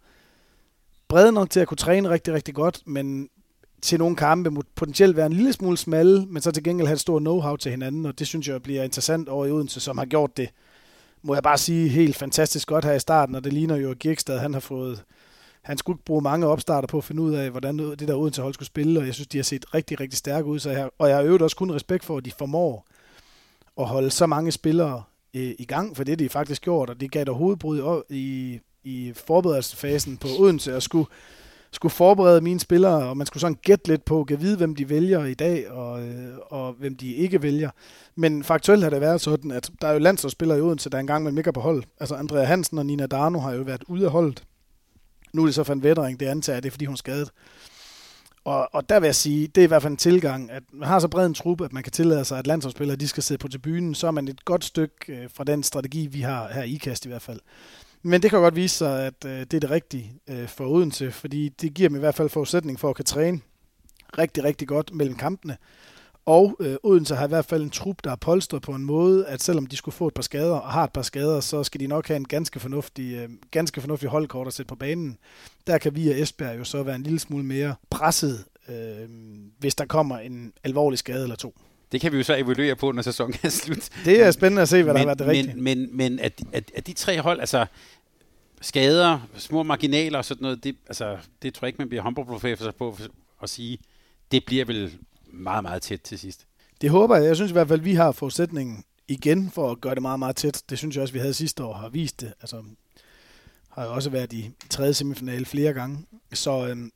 brede 1.08 1.32
nok 1.32 1.50
til 1.50 1.60
at 1.60 1.68
kunne 1.68 1.78
træne 1.78 2.10
rigtig, 2.10 2.34
rigtig 2.34 2.56
godt, 2.56 2.82
men 2.86 3.30
til 3.82 4.00
nogle 4.00 4.16
kampe 4.16 4.50
må 4.50 4.64
potentielt 4.76 5.16
være 5.18 5.26
en 5.26 5.34
lille 5.34 5.54
smule 5.54 5.78
smalle, 5.78 6.26
men 6.26 6.42
så 6.42 6.52
til 6.52 6.64
gengæld 6.64 6.88
have 6.88 6.94
et 6.94 7.00
stort 7.00 7.22
know-how 7.22 7.56
til 7.56 7.72
hinanden, 7.72 8.06
og 8.06 8.20
det 8.20 8.28
synes 8.28 8.48
jeg 8.48 8.64
bliver 8.64 8.84
interessant 8.84 9.30
over 9.30 9.46
i 9.46 9.52
Odense, 9.52 9.80
som 9.80 9.98
har 9.98 10.06
gjort 10.06 10.38
det, 10.38 10.50
må 11.24 11.34
jeg 11.34 11.44
bare 11.44 11.58
sige, 11.58 11.90
helt 11.90 12.16
fantastisk 12.16 12.68
godt 12.68 12.86
her 12.86 12.94
i 12.94 13.00
starten, 13.00 13.36
og 13.36 13.44
det 13.44 13.54
ligner 13.54 13.76
jo, 13.76 13.92
at 13.92 14.00
Girkstad, 14.00 14.40
han 14.40 14.54
har 14.54 14.60
fået, 14.60 15.04
han 15.62 15.78
skulle 15.78 15.96
ikke 15.96 16.06
bruge 16.06 16.22
mange 16.22 16.48
opstarter 16.48 16.88
på 16.88 16.98
at 16.98 17.04
finde 17.04 17.22
ud 17.22 17.34
af, 17.34 17.50
hvordan 17.50 17.80
det 17.80 18.08
der 18.08 18.16
Odense 18.16 18.42
hold 18.42 18.54
skulle 18.54 18.68
spille, 18.68 19.00
og 19.00 19.06
jeg 19.06 19.14
synes, 19.14 19.28
de 19.28 19.38
har 19.38 19.44
set 19.44 19.74
rigtig, 19.74 20.00
rigtig 20.00 20.18
stærke 20.18 20.48
ud, 20.48 20.60
så 20.60 20.70
jeg, 20.70 20.90
og 21.00 21.10
jeg 21.10 21.18
har 21.18 21.24
øvet 21.24 21.42
også 21.42 21.56
kun 21.56 21.72
respekt 21.72 22.06
for, 22.06 22.18
at 22.18 22.26
de 22.26 22.32
formår 22.32 22.86
at 23.80 23.86
holde 23.86 24.12
så 24.12 24.26
mange 24.26 24.52
spillere 24.52 25.04
øh, 25.34 25.54
i 25.60 25.66
gang, 25.66 25.98
for 25.98 26.04
det 26.04 26.20
de 26.20 26.30
faktisk 26.30 26.62
gjort, 26.62 26.90
og 26.90 27.00
det 27.00 27.12
gav 27.12 27.26
der 27.26 27.32
hovedbrud 27.32 28.02
i, 28.10 28.60
i 28.84 29.14
forberedelsesfasen 29.16 30.18
på 30.18 30.28
Odense, 30.40 30.76
og 30.76 30.84
skulle, 30.84 31.08
skulle 31.76 31.92
forberede 31.92 32.42
mine 32.42 32.60
spillere, 32.60 33.10
og 33.10 33.18
man 33.18 33.28
skulle 33.28 33.42
sådan 33.42 33.58
gætte 33.62 33.88
lidt 33.88 34.06
på, 34.06 34.24
kan 34.24 34.42
vide, 34.42 34.58
hvem 34.58 34.76
de 34.76 34.90
vælger 34.90 35.26
i 35.26 35.34
dag, 35.34 35.72
og, 35.72 36.04
øh, 36.04 36.38
og 36.48 36.74
hvem 36.74 36.96
de 36.96 37.14
ikke 37.14 37.42
vælger. 37.42 37.70
Men 38.16 38.44
faktuelt 38.44 38.84
har 38.84 38.90
det 38.90 39.02
været 39.02 39.22
sådan, 39.22 39.52
at 39.52 39.72
der 39.82 39.88
er 39.88 39.94
jo 39.94 40.00
landsholdsspillere 40.00 40.58
i 40.58 40.62
Odense, 40.62 40.90
der 40.90 41.00
engang 41.00 41.24
med 41.24 41.38
ikke 41.38 41.54
på 41.54 41.62
hold. 41.62 41.84
Altså 42.00 42.16
Andrea 42.16 42.44
Hansen 42.44 42.78
og 42.78 42.86
Nina 42.86 43.06
Darno 43.06 43.40
har 43.40 43.54
jo 43.54 43.62
været 43.62 43.84
ude 43.88 44.06
af 44.06 44.12
holdet. 44.12 44.44
Nu 45.34 45.42
er 45.42 45.46
det 45.46 45.56
så 45.56 45.64
for 45.64 45.74
en 45.74 45.84
vettering, 45.84 46.20
det 46.20 46.26
antager 46.26 46.60
det 46.60 46.68
er, 46.68 46.72
fordi 46.72 46.86
hun 46.86 46.94
er 46.94 46.98
skadet. 46.98 47.30
Og, 48.46 48.70
og 48.74 48.90
der 48.90 49.00
vil 49.00 49.08
jeg 49.08 49.16
sige, 49.16 49.48
det 49.48 49.62
er 49.62 49.66
i 49.66 49.68
hvert 49.68 49.82
fald 49.82 49.92
en 49.92 49.98
tilgang, 49.98 50.52
at 50.52 50.64
man 50.74 50.88
har 50.88 51.00
så 51.00 51.08
bred 51.08 51.26
en 51.26 51.34
truppe, 51.34 51.66
at 51.66 51.74
man 51.74 51.84
kan 51.84 51.92
tillade 51.92 52.26
sig, 52.26 52.40
at 52.40 52.48
landsholdsspillere 52.48 52.98
de 52.98 53.08
skal 53.08 53.24
sidde 53.24 53.40
på 53.40 53.48
tribunen, 53.48 53.96
så 53.96 54.08
er 54.08 54.12
man 54.12 54.28
et 54.28 54.46
godt 54.46 54.66
stykke 54.66 54.96
øh, 55.08 55.30
fra 55.34 55.44
den 55.44 55.64
strategi, 55.64 56.08
vi 56.08 56.22
har 56.22 56.54
her 56.54 56.64
i 56.64 56.74
IKAST 56.74 57.06
i 57.06 57.10
hvert 57.10 57.22
fald. 57.22 57.40
Men 58.04 58.22
det 58.22 58.30
kan 58.30 58.40
godt 58.40 58.56
vise 58.56 58.78
sig, 58.78 59.06
at 59.06 59.26
øh, 59.26 59.40
det 59.40 59.54
er 59.54 59.60
det 59.60 59.72
rigtige 59.72 60.14
øh, 60.28 60.48
for 60.48 60.66
Odense, 60.66 61.12
fordi 61.12 61.50
det 61.50 61.74
giver 61.74 61.90
dem 61.90 61.96
i 61.96 62.00
hvert 62.00 62.16
fald 62.16 62.30
forudsætning 62.30 62.80
for 62.80 62.90
at 62.90 62.96
kan 62.96 63.06
træne 63.06 63.42
rigtig, 64.18 64.44
rigtig 64.44 64.68
godt 64.68 64.94
mellem 64.94 65.16
kampene. 65.16 65.58
Og 66.26 66.56
øh, 66.60 66.76
Odense 66.84 67.16
har 67.16 67.26
i 67.26 67.30
hvert 67.30 67.46
fald 67.46 67.64
en 67.64 67.70
trup, 67.70 68.04
der 68.04 68.12
er 68.12 68.16
polstret 68.16 68.62
på 68.62 68.72
en 68.72 68.86
måde, 68.86 69.28
at 69.28 69.42
selvom 69.42 69.68
de 69.68 69.76
skulle 69.76 69.96
få 69.96 70.08
et 70.08 70.14
par 70.14 70.22
skader 70.22 70.56
og 70.56 70.72
har 70.72 70.84
et 70.84 70.94
par 70.94 71.02
skader, 71.02 71.40
så 71.40 71.64
skal 71.64 71.82
de 71.82 71.88
nok 71.88 72.08
have 72.08 72.18
en 72.18 72.28
ganske 72.28 72.60
fornuftig, 72.60 73.14
øh, 73.14 73.30
ganske 73.52 73.82
fornuftig 73.82 74.10
holdkort 74.10 74.48
at 74.48 74.54
sætte 74.54 74.70
på 74.70 74.76
banen. 74.76 75.18
Der 75.68 75.78
kan 75.78 75.96
vi 75.96 76.10
og 76.10 76.20
Esbjerg 76.20 76.60
jo 76.60 76.64
så 76.64 76.84
være 76.84 76.96
en 76.96 77.04
lille 77.04 77.20
smule 77.20 77.46
mere 77.46 77.76
presset, 77.90 78.46
øh, 78.70 79.10
hvis 79.60 79.76
der 79.76 79.86
kommer 79.86 80.18
en 80.18 80.54
alvorlig 80.64 81.00
skade 81.00 81.24
eller 81.24 81.36
to. 81.36 81.56
Det 81.94 82.02
kan 82.02 82.12
vi 82.12 82.18
jo 82.18 82.24
så 82.24 82.36
evaluere 82.36 82.76
på, 82.76 82.92
når 82.92 83.02
sæsonen 83.02 83.36
er 83.44 83.50
slut. 83.50 83.90
Det 84.06 84.22
er 84.22 84.32
spændende 84.32 84.62
at 84.62 84.70
se, 84.70 84.84
hvad 84.84 84.94
men, 84.94 85.02
der 85.02 85.10
har 85.10 85.16
været 85.16 85.20
det 85.20 85.28
rigtige. 85.28 85.56
Men, 85.56 85.80
men, 85.80 85.98
men 85.98 86.20
at, 86.20 86.44
at, 86.54 86.72
at 86.76 86.88
de 86.88 86.94
tre 86.94 87.22
hold, 87.22 87.40
altså 87.40 87.66
skader, 88.62 89.20
små 89.38 89.64
marginaler 89.64 90.18
og 90.18 90.26
sådan 90.26 90.42
noget, 90.42 90.64
det, 90.64 90.76
altså, 90.88 91.18
det 91.42 91.54
tror 91.54 91.66
jeg 91.66 91.70
ikke, 91.70 91.78
man 91.78 91.90
bliver 91.90 92.02
håndboldprofessor 92.02 92.72
på 92.72 92.98
at 93.44 93.50
sige, 93.50 93.78
det 94.32 94.46
bliver 94.46 94.66
vel 94.66 94.98
meget, 95.26 95.64
meget 95.64 95.82
tæt 95.82 96.02
til 96.02 96.20
sidst. 96.20 96.46
Det 96.82 96.90
håber 96.90 97.16
jeg. 97.16 97.26
Jeg 97.26 97.36
synes 97.36 97.52
i 97.52 97.54
hvert 97.54 97.68
fald, 97.68 97.80
at 97.80 97.86
vi 97.86 97.94
har 97.94 98.12
forudsætningen 98.12 98.84
igen 99.08 99.52
for 99.52 99.72
at 99.72 99.82
gøre 99.82 99.96
det 99.96 100.02
meget, 100.02 100.20
meget 100.20 100.36
tæt. 100.36 100.64
Det 100.70 100.78
synes 100.78 100.96
jeg 100.96 101.02
også, 101.02 101.14
vi 101.14 101.20
havde 101.20 101.34
sidste 101.34 101.64
år 101.64 101.74
har 101.74 101.90
vist 101.90 102.22
det. 102.22 102.34
Altså, 102.42 102.64
har 103.70 103.86
jo 103.86 103.94
også 103.94 104.10
været 104.10 104.34
i 104.34 104.52
tredje 104.70 104.94
semifinale 104.94 105.46
flere 105.46 105.74
gange. 105.74 106.06
Så, 106.34 106.68
øhm, 106.68 106.92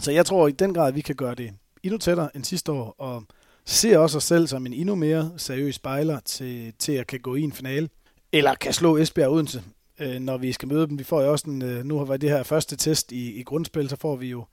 så 0.00 0.10
jeg 0.10 0.26
tror 0.26 0.48
i 0.48 0.52
den 0.52 0.74
grad, 0.74 0.88
at 0.88 0.94
vi 0.94 1.00
kan 1.00 1.14
gøre 1.14 1.34
det 1.34 1.52
endnu 1.82 1.98
tættere 1.98 2.36
end 2.36 2.44
sidste 2.44 2.72
år, 2.72 2.94
og 2.98 3.24
ser 3.66 3.98
også 3.98 4.16
os 4.16 4.24
selv 4.24 4.46
som 4.46 4.66
en 4.66 4.72
endnu 4.72 4.94
mere 4.94 5.32
seriøs 5.36 5.74
spejler 5.74 6.20
til, 6.20 6.72
til 6.78 6.92
at 6.92 7.06
kan 7.06 7.20
gå 7.20 7.34
i 7.34 7.42
en 7.42 7.52
finale. 7.52 7.88
Eller 8.32 8.54
kan 8.54 8.72
slå 8.72 8.96
Esbjerg 8.96 9.30
Odense, 9.30 9.62
øh, 10.00 10.20
når 10.20 10.36
vi 10.36 10.52
skal 10.52 10.68
møde 10.68 10.86
dem. 10.86 10.98
Vi 10.98 11.04
får 11.04 11.22
jo 11.22 11.32
også 11.32 11.50
en, 11.50 11.62
øh, 11.62 11.84
nu 11.84 11.98
har 11.98 12.04
vi 12.04 12.16
det 12.16 12.30
her 12.30 12.42
første 12.42 12.76
test 12.76 13.12
i, 13.12 13.32
i 13.32 13.42
grundspil, 13.42 13.88
så 13.88 13.96
får 13.96 14.16
vi 14.16 14.26
jo 14.26 14.44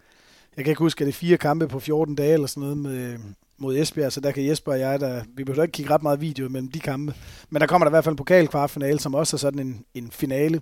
jeg 0.57 0.65
kan 0.65 0.71
ikke 0.71 0.79
huske, 0.79 1.01
at 1.01 1.05
det 1.05 1.13
er 1.13 1.17
fire 1.17 1.37
kampe 1.37 1.67
på 1.67 1.79
14 1.79 2.15
dage 2.15 2.33
eller 2.33 2.47
sådan 2.47 2.61
noget 2.61 2.77
med, 2.77 3.17
mod 3.57 3.77
Esbjerg, 3.77 4.11
så 4.11 4.21
der 4.21 4.31
kan 4.31 4.45
Jesper 4.45 4.71
og 4.71 4.79
jeg, 4.79 4.99
der, 4.99 5.23
vi 5.35 5.43
behøver 5.43 5.63
ikke 5.63 5.71
kigge 5.71 5.93
ret 5.93 6.03
meget 6.03 6.21
video 6.21 6.49
mellem 6.49 6.71
de 6.71 6.79
kampe, 6.79 7.13
men 7.49 7.61
der 7.61 7.67
kommer 7.67 7.85
der 7.85 7.89
i 7.89 7.93
hvert 7.93 8.03
fald 8.03 8.13
en 8.13 8.17
pokalkvartfinale, 8.17 8.99
som 8.99 9.15
også 9.15 9.35
er 9.35 9.37
sådan 9.37 9.59
en, 9.59 9.85
en 9.93 10.11
finale. 10.11 10.61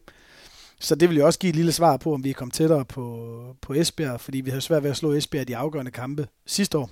Så 0.79 0.95
det 0.95 1.09
vil 1.09 1.17
jo 1.17 1.25
også 1.25 1.39
give 1.39 1.49
et 1.49 1.55
lille 1.55 1.71
svar 1.71 1.97
på, 1.97 2.13
om 2.13 2.23
vi 2.23 2.29
er 2.29 2.33
kommet 2.33 2.53
tættere 2.53 2.85
på, 2.85 3.55
på 3.61 3.73
Esbjerg, 3.73 4.21
fordi 4.21 4.41
vi 4.41 4.49
har 4.49 4.59
svært 4.59 4.83
ved 4.83 4.89
at 4.89 4.97
slå 4.97 5.13
Esbjerg 5.13 5.41
i 5.41 5.45
de 5.45 5.57
afgørende 5.57 5.91
kampe 5.91 6.27
sidste 6.45 6.77
år. 6.77 6.89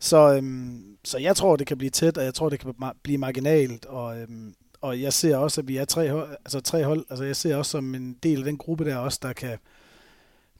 Så, 0.00 0.34
øhm, 0.34 0.96
så 1.04 1.18
jeg 1.18 1.36
tror, 1.36 1.56
det 1.56 1.66
kan 1.66 1.78
blive 1.78 1.90
tæt, 1.90 2.18
og 2.18 2.24
jeg 2.24 2.34
tror, 2.34 2.48
det 2.48 2.60
kan 2.60 2.74
blive 3.02 3.18
marginalt, 3.18 3.86
og, 3.86 4.20
øhm, 4.20 4.54
og 4.80 5.00
jeg 5.00 5.12
ser 5.12 5.36
også, 5.36 5.60
at 5.60 5.68
vi 5.68 5.76
er 5.76 5.84
tre 5.84 6.10
hold, 6.10 6.30
altså 6.30 6.60
tre 6.60 6.84
hold, 6.84 7.04
altså 7.10 7.24
jeg 7.24 7.36
ser 7.36 7.56
også 7.56 7.70
som 7.70 7.94
en 7.94 8.16
del 8.22 8.38
af 8.38 8.44
den 8.44 8.56
gruppe 8.56 8.84
der 8.84 8.96
også, 8.96 9.18
der 9.22 9.32
kan, 9.32 9.58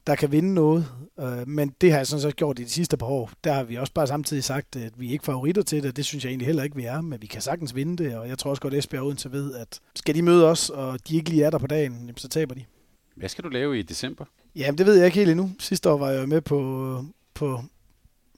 der 0.07 0.15
kan 0.15 0.31
vinde 0.31 0.53
noget. 0.53 0.87
Øh, 1.19 1.47
men 1.47 1.73
det 1.81 1.91
har 1.91 1.99
jeg 1.99 2.07
sådan 2.07 2.21
set 2.21 2.35
gjort 2.35 2.59
i 2.59 2.63
de 2.63 2.69
sidste 2.69 2.97
par 2.97 3.05
år. 3.05 3.31
Der 3.43 3.53
har 3.53 3.63
vi 3.63 3.75
også 3.75 3.93
bare 3.93 4.07
samtidig 4.07 4.43
sagt, 4.43 4.75
at 4.75 4.99
vi 4.99 5.07
er 5.07 5.11
ikke 5.11 5.25
favoritter 5.25 5.61
til 5.61 5.83
det. 5.83 5.95
Det 5.95 6.05
synes 6.05 6.23
jeg 6.23 6.29
egentlig 6.29 6.45
heller 6.45 6.63
ikke, 6.63 6.75
vi 6.75 6.83
er. 6.83 7.01
Men 7.01 7.21
vi 7.21 7.27
kan 7.27 7.41
sagtens 7.41 7.75
vinde 7.75 8.03
det. 8.03 8.17
Og 8.17 8.29
jeg 8.29 8.37
tror 8.37 8.49
også 8.49 8.61
godt, 8.61 8.73
at 8.73 8.77
Esbjerg 8.77 9.03
Odense 9.03 9.31
ved, 9.31 9.55
at 9.55 9.79
skal 9.95 10.15
de 10.15 10.21
møde 10.21 10.49
os, 10.49 10.69
og 10.69 10.99
de 11.07 11.15
ikke 11.15 11.29
lige 11.29 11.43
er 11.43 11.49
der 11.49 11.57
på 11.57 11.67
dagen, 11.67 12.11
så 12.17 12.27
taber 12.27 12.55
de. 12.55 12.63
Hvad 13.15 13.29
skal 13.29 13.43
du 13.43 13.49
lave 13.49 13.79
i 13.79 13.81
december? 13.81 14.25
Jamen, 14.55 14.77
det 14.77 14.85
ved 14.85 14.95
jeg 14.95 15.05
ikke 15.05 15.17
helt 15.17 15.31
endnu. 15.31 15.51
Sidste 15.59 15.89
år 15.89 15.97
var 15.97 16.09
jeg 16.09 16.29
med 16.29 16.41
på, 16.41 17.03
på, 17.33 17.63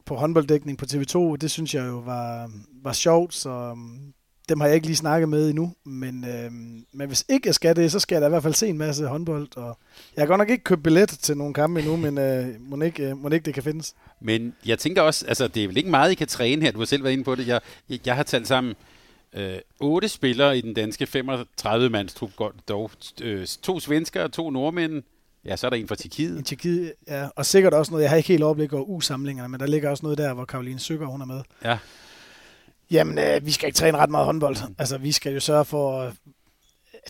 på 0.09 0.15
håndbolddækning 0.15 0.77
på 0.77 0.85
TV2. 0.91 1.35
Det 1.35 1.51
synes 1.51 1.75
jeg 1.75 1.87
jo 1.87 1.97
var, 1.97 2.51
var 2.83 2.93
sjovt, 2.93 3.33
så 3.33 3.49
øhm, 3.49 4.13
dem 4.49 4.59
har 4.59 4.67
jeg 4.67 4.75
ikke 4.75 4.87
lige 4.87 4.95
snakket 4.95 5.29
med 5.29 5.49
endnu, 5.49 5.73
men, 5.85 6.25
øh, 6.25 6.51
men 6.93 7.07
hvis 7.07 7.25
ikke 7.29 7.47
jeg 7.47 7.55
skal 7.55 7.75
det, 7.75 7.91
så 7.91 7.99
skal 7.99 8.15
jeg 8.15 8.21
da 8.21 8.27
i 8.27 8.29
hvert 8.29 8.43
fald 8.43 8.53
se 8.53 8.67
en 8.67 8.77
masse 8.77 9.05
håndbold. 9.05 9.57
Og 9.57 9.77
jeg 10.15 10.21
har 10.21 10.27
godt 10.27 10.37
nok 10.37 10.49
ikke 10.49 10.63
købt 10.63 10.83
billet 10.83 11.09
til 11.09 11.37
nogle 11.37 11.53
kampe 11.53 11.79
endnu, 11.79 11.95
men 11.95 12.17
øh, 12.17 12.47
må, 12.59 12.81
ikke, 12.81 13.09
øh, 13.09 13.17
må 13.17 13.29
ikke 13.29 13.45
det 13.45 13.53
kan 13.53 13.63
findes. 13.63 13.95
Men 14.21 14.53
jeg 14.65 14.79
tænker 14.79 15.01
også, 15.01 15.25
altså 15.27 15.47
det 15.47 15.63
er 15.63 15.67
vel 15.67 15.77
ikke 15.77 15.89
meget, 15.89 16.11
I 16.11 16.15
kan 16.15 16.27
træne 16.27 16.61
her. 16.61 16.71
Du 16.71 16.79
har 16.79 16.85
selv 16.85 17.03
været 17.03 17.13
inde 17.13 17.23
på 17.23 17.35
det. 17.35 17.47
Jeg, 17.47 17.61
jeg, 17.89 17.99
jeg 18.05 18.15
har 18.15 18.23
talt 18.23 18.47
sammen 18.47 18.73
øh, 19.33 19.57
otte 19.79 20.09
spillere 20.09 20.57
i 20.57 20.61
den 20.61 20.73
danske 20.73 21.07
35-mandstrup, 21.15 22.51
dog 22.67 22.91
øh, 23.21 23.47
to 23.47 23.79
svensker 23.79 24.23
og 24.23 24.31
to 24.31 24.49
nordmænd. 24.49 25.03
Ja, 25.45 25.55
så 25.55 25.67
er 25.67 25.69
der 25.69 25.77
en 25.77 25.87
fra 25.87 25.95
Tjekkiet. 25.95 26.37
En 26.37 26.43
Tjekkiet, 26.43 26.93
ja. 27.07 27.27
Og 27.35 27.45
sikkert 27.45 27.73
også 27.73 27.91
noget, 27.91 28.03
jeg 28.03 28.09
har 28.09 28.17
ikke 28.17 28.27
helt 28.27 28.43
overblik 28.43 28.73
over 28.73 28.83
U-samlingerne, 28.83 29.49
men 29.49 29.59
der 29.59 29.65
ligger 29.67 29.89
også 29.89 30.03
noget 30.03 30.17
der, 30.17 30.33
hvor 30.33 30.45
Karoline 30.45 30.79
Søger, 30.79 31.05
hun 31.05 31.21
er 31.21 31.25
med. 31.25 31.41
Ja. 31.65 31.77
Jamen, 32.91 33.17
øh, 33.17 33.45
vi 33.45 33.51
skal 33.51 33.67
ikke 33.67 33.77
træne 33.77 33.97
ret 33.97 34.09
meget 34.09 34.25
håndbold. 34.25 34.57
Altså, 34.77 34.97
vi 34.97 35.11
skal 35.11 35.33
jo 35.33 35.39
sørge 35.39 35.65
for... 35.65 36.13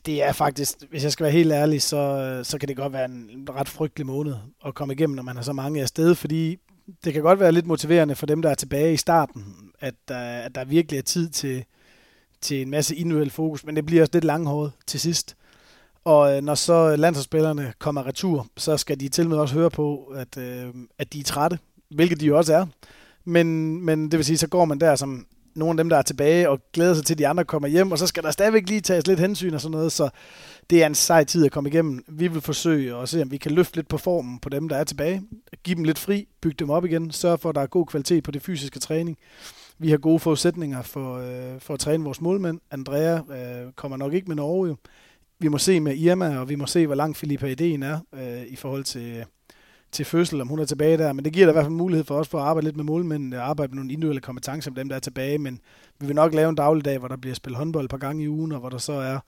Det 0.06 0.24
er 0.24 0.32
faktisk, 0.32 0.78
hvis 0.90 1.04
jeg 1.04 1.12
skal 1.12 1.24
være 1.24 1.34
helt 1.34 1.52
ærlig, 1.52 1.82
så, 1.82 2.42
så 2.44 2.58
kan 2.58 2.70
det 2.70 2.78
godt 2.78 2.94
være 2.94 3.06
en 3.06 3.48
ret 3.56 3.70
frygtelig 3.70 4.06
måned 4.08 4.36
at 4.66 4.76
komme 4.76 4.94
igennem, 4.94 5.16
når 5.16 5.24
man 5.24 5.36
har 5.36 5.44
så 5.44 5.54
mange 5.54 5.82
afsted, 5.82 6.16
fordi 6.16 6.58
det 7.04 7.14
kan 7.14 7.22
godt 7.22 7.40
være 7.40 7.52
lidt 7.52 7.68
motiverende 7.68 8.16
for 8.16 8.26
dem, 8.26 8.42
der 8.42 8.50
er 8.50 8.56
tilbage 8.56 8.94
i 8.94 8.98
starten, 8.98 9.56
at 9.80 9.94
der, 10.08 10.20
at 10.20 10.56
der 10.56 10.66
virkelig 10.66 10.98
er 10.98 11.02
tid 11.02 11.30
til, 11.30 11.64
til 12.42 12.62
en 12.62 12.70
masse 12.70 12.96
individuel 12.96 13.30
fokus, 13.30 13.66
men 13.66 13.76
det 13.76 13.86
bliver 13.86 14.02
også 14.02 14.12
lidt 14.14 14.24
langhåret 14.24 14.72
til 14.88 15.00
sidst. 15.00 15.36
Og 16.06 16.36
øh, 16.36 16.42
når 16.42 16.56
så 16.56 16.96
landsholdsspillerne 16.96 17.74
kommer 17.80 18.08
retur, 18.08 18.48
så 18.58 18.78
skal 18.78 19.00
de 19.00 19.10
til 19.10 19.30
med 19.30 19.38
også 19.38 19.56
høre 19.56 19.70
på, 19.70 20.14
at, 20.16 20.38
øh, 20.38 20.74
at 20.98 21.14
de 21.14 21.20
er 21.20 21.24
trætte, 21.24 21.60
hvilket 21.90 22.20
de 22.20 22.26
jo 22.26 22.38
også 22.38 22.54
er. 22.54 22.66
Men, 23.26 23.82
men 23.86 24.12
det 24.12 24.18
vil 24.18 24.26
sige, 24.26 24.38
så 24.38 24.48
går 24.48 24.66
man 24.66 24.80
der 24.80 24.96
som 24.96 25.26
nogle 25.56 25.72
af 25.72 25.78
dem, 25.78 25.90
der 25.90 25.98
er 25.98 26.02
tilbage 26.02 26.50
og 26.50 26.60
glæder 26.74 26.94
sig 26.94 27.06
til, 27.06 27.14
at 27.14 27.18
de 27.18 27.28
andre 27.28 27.44
kommer 27.44 27.68
hjem, 27.68 27.92
og 27.92 27.98
så 27.98 28.08
skal 28.08 28.24
der 28.24 28.32
stadigvæk 28.32 28.70
lige 28.70 28.82
tages 28.82 29.08
lidt 29.08 29.20
hensyn 29.20 29.54
og 29.54 29.62
sådan 29.62 29.72
noget, 29.72 29.92
så 29.92 30.10
det 30.70 30.84
er 30.84 30.86
en 30.86 30.96
sej 30.96 31.24
tid 31.24 31.46
at 31.46 31.52
komme 31.52 31.70
igennem. 31.70 32.04
Vi 32.08 32.28
vil 32.28 32.42
forsøge 32.42 32.96
at 32.96 33.10
se, 33.10 33.22
om 33.22 33.32
vi 33.32 33.38
kan 33.38 33.52
løfte 33.52 33.76
lidt 33.76 33.88
på 33.88 33.98
formen 33.98 34.40
på 34.40 34.50
dem, 34.50 34.70
der 34.70 34.78
er 34.78 34.84
tilbage, 34.84 35.22
give 35.64 35.76
dem 35.76 35.84
lidt 35.84 36.00
fri, 36.00 36.28
bygge 36.42 36.56
dem 36.60 36.70
op 36.70 36.86
igen, 36.86 37.12
sørge 37.12 37.38
for, 37.38 37.50
at 37.50 37.56
der 37.56 37.62
er 37.62 37.68
god 37.68 37.86
kvalitet 37.86 38.24
på 38.24 38.32
det 38.32 38.42
fysiske 38.42 38.80
træning. 38.80 39.18
Vi 39.78 39.90
har 39.90 39.98
gode 39.98 40.20
forudsætninger 40.20 40.82
for, 40.82 41.18
øh, 41.18 41.60
for 41.60 41.74
at 41.74 41.80
træne 41.80 42.04
vores 42.04 42.22
målmænd. 42.22 42.60
Andrea 42.72 43.16
øh, 43.16 43.72
kommer 43.76 43.98
nok 43.98 44.14
ikke 44.14 44.28
med 44.28 44.36
Norge 44.36 44.68
jo. 44.68 44.76
Vi 45.42 45.48
må 45.48 45.58
se 45.58 45.80
med 45.80 45.98
Irma, 45.98 46.38
og 46.38 46.50
vi 46.50 46.56
må 46.56 46.66
se, 46.66 46.86
hvor 46.86 46.96
langt 46.96 47.18
Filippa 47.18 47.48
Ideen 47.48 47.84
er 47.84 48.00
øh, 48.14 48.44
i 48.48 48.56
forhold 48.56 48.84
til, 48.84 49.26
til 49.92 50.06
fødsel, 50.06 50.42
om 50.42 50.48
hun 50.48 50.60
er 50.60 50.66
tilbage 50.66 50.98
der. 50.98 51.14
Men 51.14 51.26
det 51.26 51.34
giver 51.34 51.46
da 51.46 51.52
i 51.52 51.54
hvert 51.54 51.66
fald 51.66 51.74
mulighed 51.74 52.06
for 52.06 52.20
os 52.20 52.28
for 52.28 52.40
at 52.40 52.46
arbejde 52.46 52.68
lidt 52.68 52.76
med 52.76 52.84
målmændene 52.84 53.42
og 53.42 53.50
arbejde 53.50 53.72
med 53.72 53.76
nogle 53.76 53.92
individuelle 53.92 54.22
kompetencer 54.22 54.72
med 54.72 54.80
dem, 54.80 54.90
der 54.90 54.96
er 54.96 55.00
tilbage. 55.00 55.38
Men 55.38 55.62
vi 56.00 56.06
vil 56.06 56.16
nok 56.16 56.34
lave 56.34 56.50
en 56.50 56.56
dagligdag, 56.56 56.98
hvor 56.98 57.08
der 57.08 57.18
bliver 57.18 57.36
spillet 57.36 57.58
håndbold 57.58 57.86
et 57.86 57.90
par 57.90 57.98
gange 57.98 58.24
i 58.24 58.30
ugen, 58.30 58.52
og 58.52 58.60
hvor 58.60 58.70
der 58.70 58.78
så 58.78 58.94
er 58.94 59.20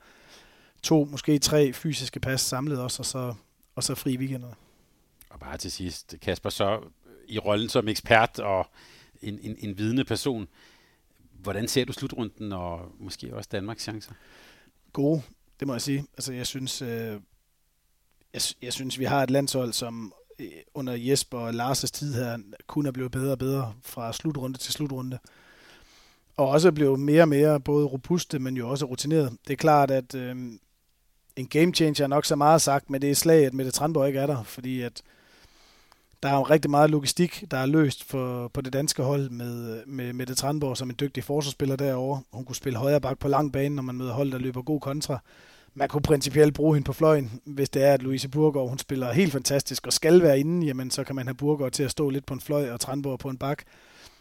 to, 0.84 1.06
måske 1.12 1.40
tre 1.40 1.74
fysiske 1.74 2.20
pas 2.20 2.42
samlet 2.42 2.80
også, 2.80 3.02
og 3.02 3.06
så, 3.06 3.34
og 3.76 3.84
så 3.84 3.96
fri 3.96 4.18
weekender. 4.18 4.48
Og 5.30 5.40
bare 5.40 5.58
til 5.58 5.72
sidst, 5.72 6.16
Kasper, 6.22 6.50
så 6.50 6.80
i 7.28 7.40
rollen 7.40 7.70
som 7.70 7.88
ekspert 7.88 8.40
og 8.40 8.68
en, 9.22 9.40
en, 9.42 9.56
en 9.60 9.78
vidende 9.78 10.04
person, 10.04 10.48
hvordan 11.34 11.68
ser 11.68 11.86
du 11.86 11.94
slutrunden 11.94 12.52
og 12.54 12.92
måske 13.00 13.36
også 13.36 13.50
Danmarks 13.52 13.84
chancer? 13.84 14.12
Gode, 14.94 15.22
det 15.62 15.68
må 15.68 15.74
jeg 15.74 15.82
sige. 15.82 16.06
Altså, 16.18 16.34
jeg 16.34 16.48
synes, 16.48 16.82
øh, 16.82 17.20
jeg, 18.34 18.42
jeg 18.62 18.74
synes, 18.74 19.00
vi 19.00 19.06
har 19.06 19.24
et 19.24 19.32
landshold, 19.32 19.74
som 19.74 20.14
øh, 20.40 20.48
under 20.74 20.94
Jesper 20.94 21.40
og 21.40 21.50
Lars' 21.50 21.88
tid 21.88 22.14
her, 22.14 22.38
kun 22.68 22.86
er 22.86 22.92
blevet 22.92 23.12
bedre 23.12 23.32
og 23.32 23.40
bedre 23.40 23.74
fra 23.84 24.14
slutrunde 24.14 24.58
til 24.58 24.74
slutrunde. 24.74 25.20
Og 26.38 26.48
også 26.48 26.72
blevet 26.72 27.00
mere 27.00 27.22
og 27.22 27.30
mere 27.30 27.60
både 27.60 27.86
robuste, 27.86 28.40
men 28.40 28.58
jo 28.58 28.70
også 28.70 28.86
rutineret. 28.86 29.38
Det 29.48 29.54
er 29.54 29.58
klart, 29.58 29.92
at 29.92 30.16
øh, 30.16 30.36
en 31.36 31.48
game 31.48 31.74
changer 31.74 32.04
er 32.04 32.08
nok 32.08 32.26
så 32.26 32.36
meget 32.36 32.62
sagt, 32.62 32.90
men 32.90 33.02
det 33.02 33.12
er 33.12 33.16
slag, 33.16 33.46
at 33.46 33.54
Mette 33.54 33.72
Tranborg 33.72 34.08
ikke 34.08 34.20
er 34.20 34.28
der, 34.28 34.44
fordi 34.44 34.82
at 34.82 35.02
der 36.24 36.30
er 36.30 36.36
jo 36.36 36.44
rigtig 36.44 36.72
meget 36.72 36.90
logistik, 36.90 37.44
der 37.52 37.58
er 37.58 37.66
løst 37.66 38.04
for, 38.04 38.48
på 38.48 38.62
det 38.62 38.74
danske 38.74 39.04
hold 39.04 39.30
med, 39.30 39.86
med 39.86 40.14
Mette 40.14 40.36
Tranborg 40.36 40.78
som 40.78 40.90
en 40.90 40.96
dygtig 41.00 41.24
forsvarsspiller 41.24 41.76
derovre. 41.76 42.22
Hun 42.32 42.46
kunne 42.46 42.56
spille 42.56 42.80
højre 42.80 43.02
bak 43.02 43.20
på 43.20 43.28
lang 43.28 43.54
bane, 43.54 43.76
når 43.76 43.84
man 43.84 43.96
møder 43.96 44.14
hold, 44.14 44.32
der 44.32 44.38
løber 44.38 44.62
god 44.62 44.80
kontra. 44.80 45.20
Man 45.74 45.88
kunne 45.88 46.02
principielt 46.02 46.54
bruge 46.54 46.76
hende 46.76 46.86
på 46.86 46.94
fløjen, 46.94 47.42
hvis 47.46 47.70
det 47.70 47.84
er, 47.84 47.94
at 47.94 48.04
Louise 48.04 48.30
Burgård, 48.30 48.70
hun 48.70 48.78
spiller 48.78 49.12
helt 49.12 49.32
fantastisk 49.32 49.88
og 49.88 49.94
skal 49.94 50.22
være 50.22 50.40
inde, 50.40 50.68
jamen 50.68 50.92
så 50.92 51.04
kan 51.04 51.16
man 51.16 51.28
have 51.28 51.36
Burgård 51.36 51.72
til 51.72 51.84
at 51.84 51.92
stå 51.92 52.10
lidt 52.10 52.26
på 52.26 52.34
en 52.34 52.42
fløj 52.42 52.72
og 52.72 52.80
Tranborg 52.80 53.20
på 53.20 53.30
en 53.30 53.38
bak. 53.38 53.64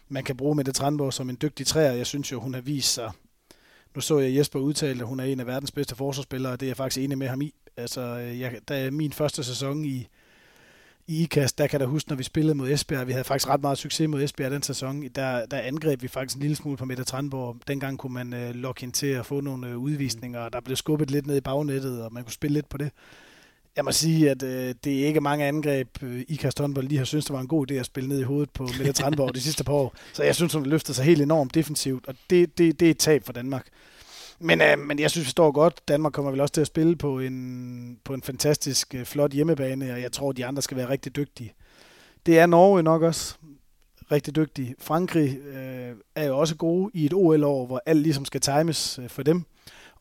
Man 0.09 0.23
kan 0.23 0.37
bruge 0.37 0.55
Mette 0.55 0.71
Tranborg 0.71 1.13
som 1.13 1.29
en 1.29 1.37
dygtig 1.41 1.67
træer. 1.67 1.91
Jeg 1.91 2.05
synes 2.05 2.31
jo, 2.31 2.39
hun 2.39 2.53
har 2.53 2.61
vist 2.61 2.93
sig 2.93 3.11
nu 3.95 4.01
så 4.01 4.19
jeg 4.19 4.35
Jesper 4.35 4.59
udtale, 4.59 5.01
at 5.01 5.07
hun 5.07 5.19
er 5.19 5.23
en 5.23 5.39
af 5.39 5.47
verdens 5.47 5.71
bedste 5.71 5.95
forsvarsspillere, 5.95 6.53
og 6.53 6.59
det 6.59 6.65
er 6.65 6.69
jeg 6.69 6.77
faktisk 6.77 7.03
enig 7.03 7.17
med 7.17 7.27
ham 7.27 7.41
i. 7.41 7.53
Altså, 7.77 8.01
øh, 8.01 8.39
jeg, 8.39 8.59
da 8.69 8.91
min 8.91 9.13
første 9.13 9.43
sæson 9.43 9.85
i, 9.85 10.07
i 11.11 11.23
IKAST, 11.23 11.57
der 11.57 11.67
kan 11.67 11.79
der 11.79 11.85
huske, 11.85 12.09
når 12.09 12.15
vi 12.15 12.23
spillede 12.23 12.55
mod 12.55 12.69
Esbjerg, 12.71 13.07
vi 13.07 13.11
havde 13.11 13.23
faktisk 13.23 13.49
ret 13.49 13.61
meget 13.61 13.77
succes 13.77 14.07
mod 14.07 14.23
Esbjerg 14.23 14.51
den 14.51 14.63
sæson, 14.63 15.03
der, 15.15 15.45
der 15.45 15.59
angreb 15.59 16.01
vi 16.01 16.07
faktisk 16.07 16.35
en 16.35 16.41
lille 16.41 16.55
smule 16.55 16.77
på 16.77 16.85
Mette 16.85 17.03
Tranborg. 17.03 17.57
Dengang 17.67 17.97
kunne 17.97 18.13
man 18.13 18.33
øh, 18.33 18.55
lokke 18.55 18.83
ind 18.83 18.93
til 18.93 19.07
at 19.07 19.25
få 19.25 19.41
nogle 19.41 19.67
øh, 19.67 19.77
udvisninger, 19.77 20.39
og 20.39 20.53
der 20.53 20.61
blev 20.61 20.75
skubbet 20.75 21.11
lidt 21.11 21.27
ned 21.27 21.37
i 21.37 21.41
bagnettet, 21.41 22.03
og 22.03 22.13
man 22.13 22.23
kunne 22.23 22.33
spille 22.33 22.53
lidt 22.53 22.69
på 22.69 22.77
det. 22.77 22.91
Jeg 23.75 23.85
må 23.85 23.91
sige, 23.91 24.29
at 24.29 24.43
øh, 24.43 24.75
det 24.83 25.01
er 25.01 25.07
ikke 25.07 25.21
mange 25.21 25.45
angreb, 25.45 26.03
øh, 26.03 26.23
IKAST 26.27 26.59
Håndbold 26.59 26.87
lige 26.87 26.97
har 26.97 27.05
synes, 27.05 27.25
det 27.25 27.33
var 27.33 27.41
en 27.41 27.47
god 27.47 27.71
idé 27.71 27.73
at 27.73 27.85
spille 27.85 28.09
ned 28.09 28.19
i 28.19 28.23
hovedet 28.23 28.49
på 28.49 28.63
Mette 28.77 28.93
Tranborg 28.93 29.35
de 29.35 29.41
sidste 29.41 29.63
par 29.63 29.73
år. 29.73 29.95
Så 30.13 30.23
jeg 30.23 30.35
synes, 30.35 30.53
hun 30.53 30.65
løfter 30.65 30.93
sig 30.93 31.05
helt 31.05 31.21
enormt 31.21 31.55
defensivt, 31.55 32.07
og 32.07 32.15
det, 32.29 32.57
det, 32.57 32.79
det 32.79 32.85
er 32.85 32.91
et 32.91 32.97
tab 32.97 33.25
for 33.25 33.33
Danmark. 33.33 33.67
Men, 34.43 34.61
øh, 34.61 34.79
men 34.79 34.99
jeg 34.99 35.11
synes, 35.11 35.25
vi 35.25 35.31
står 35.31 35.51
godt. 35.51 35.81
Danmark 35.87 36.13
kommer 36.13 36.31
vel 36.31 36.41
også 36.41 36.53
til 36.53 36.61
at 36.61 36.67
spille 36.67 36.95
på 36.95 37.19
en, 37.19 37.99
på 38.03 38.13
en 38.13 38.21
fantastisk 38.21 38.95
øh, 38.95 39.05
flot 39.05 39.31
hjemmebane, 39.31 39.93
og 39.93 40.01
jeg 40.01 40.11
tror, 40.11 40.31
de 40.31 40.45
andre 40.45 40.61
skal 40.61 40.77
være 40.77 40.89
rigtig 40.89 41.15
dygtige. 41.15 41.53
Det 42.25 42.39
er 42.39 42.45
Norge 42.45 42.83
nok 42.83 43.01
også 43.01 43.35
rigtig 44.11 44.35
dygtige. 44.35 44.75
Frankrig 44.79 45.37
øh, 45.37 45.95
er 46.15 46.25
jo 46.25 46.37
også 46.37 46.55
gode 46.55 46.91
i 46.93 47.05
et 47.05 47.13
OL-år, 47.13 47.65
hvor 47.65 47.81
alt 47.85 48.01
ligesom 48.01 48.25
skal 48.25 48.41
times 48.41 48.99
øh, 48.99 49.09
for 49.09 49.23
dem. 49.23 49.43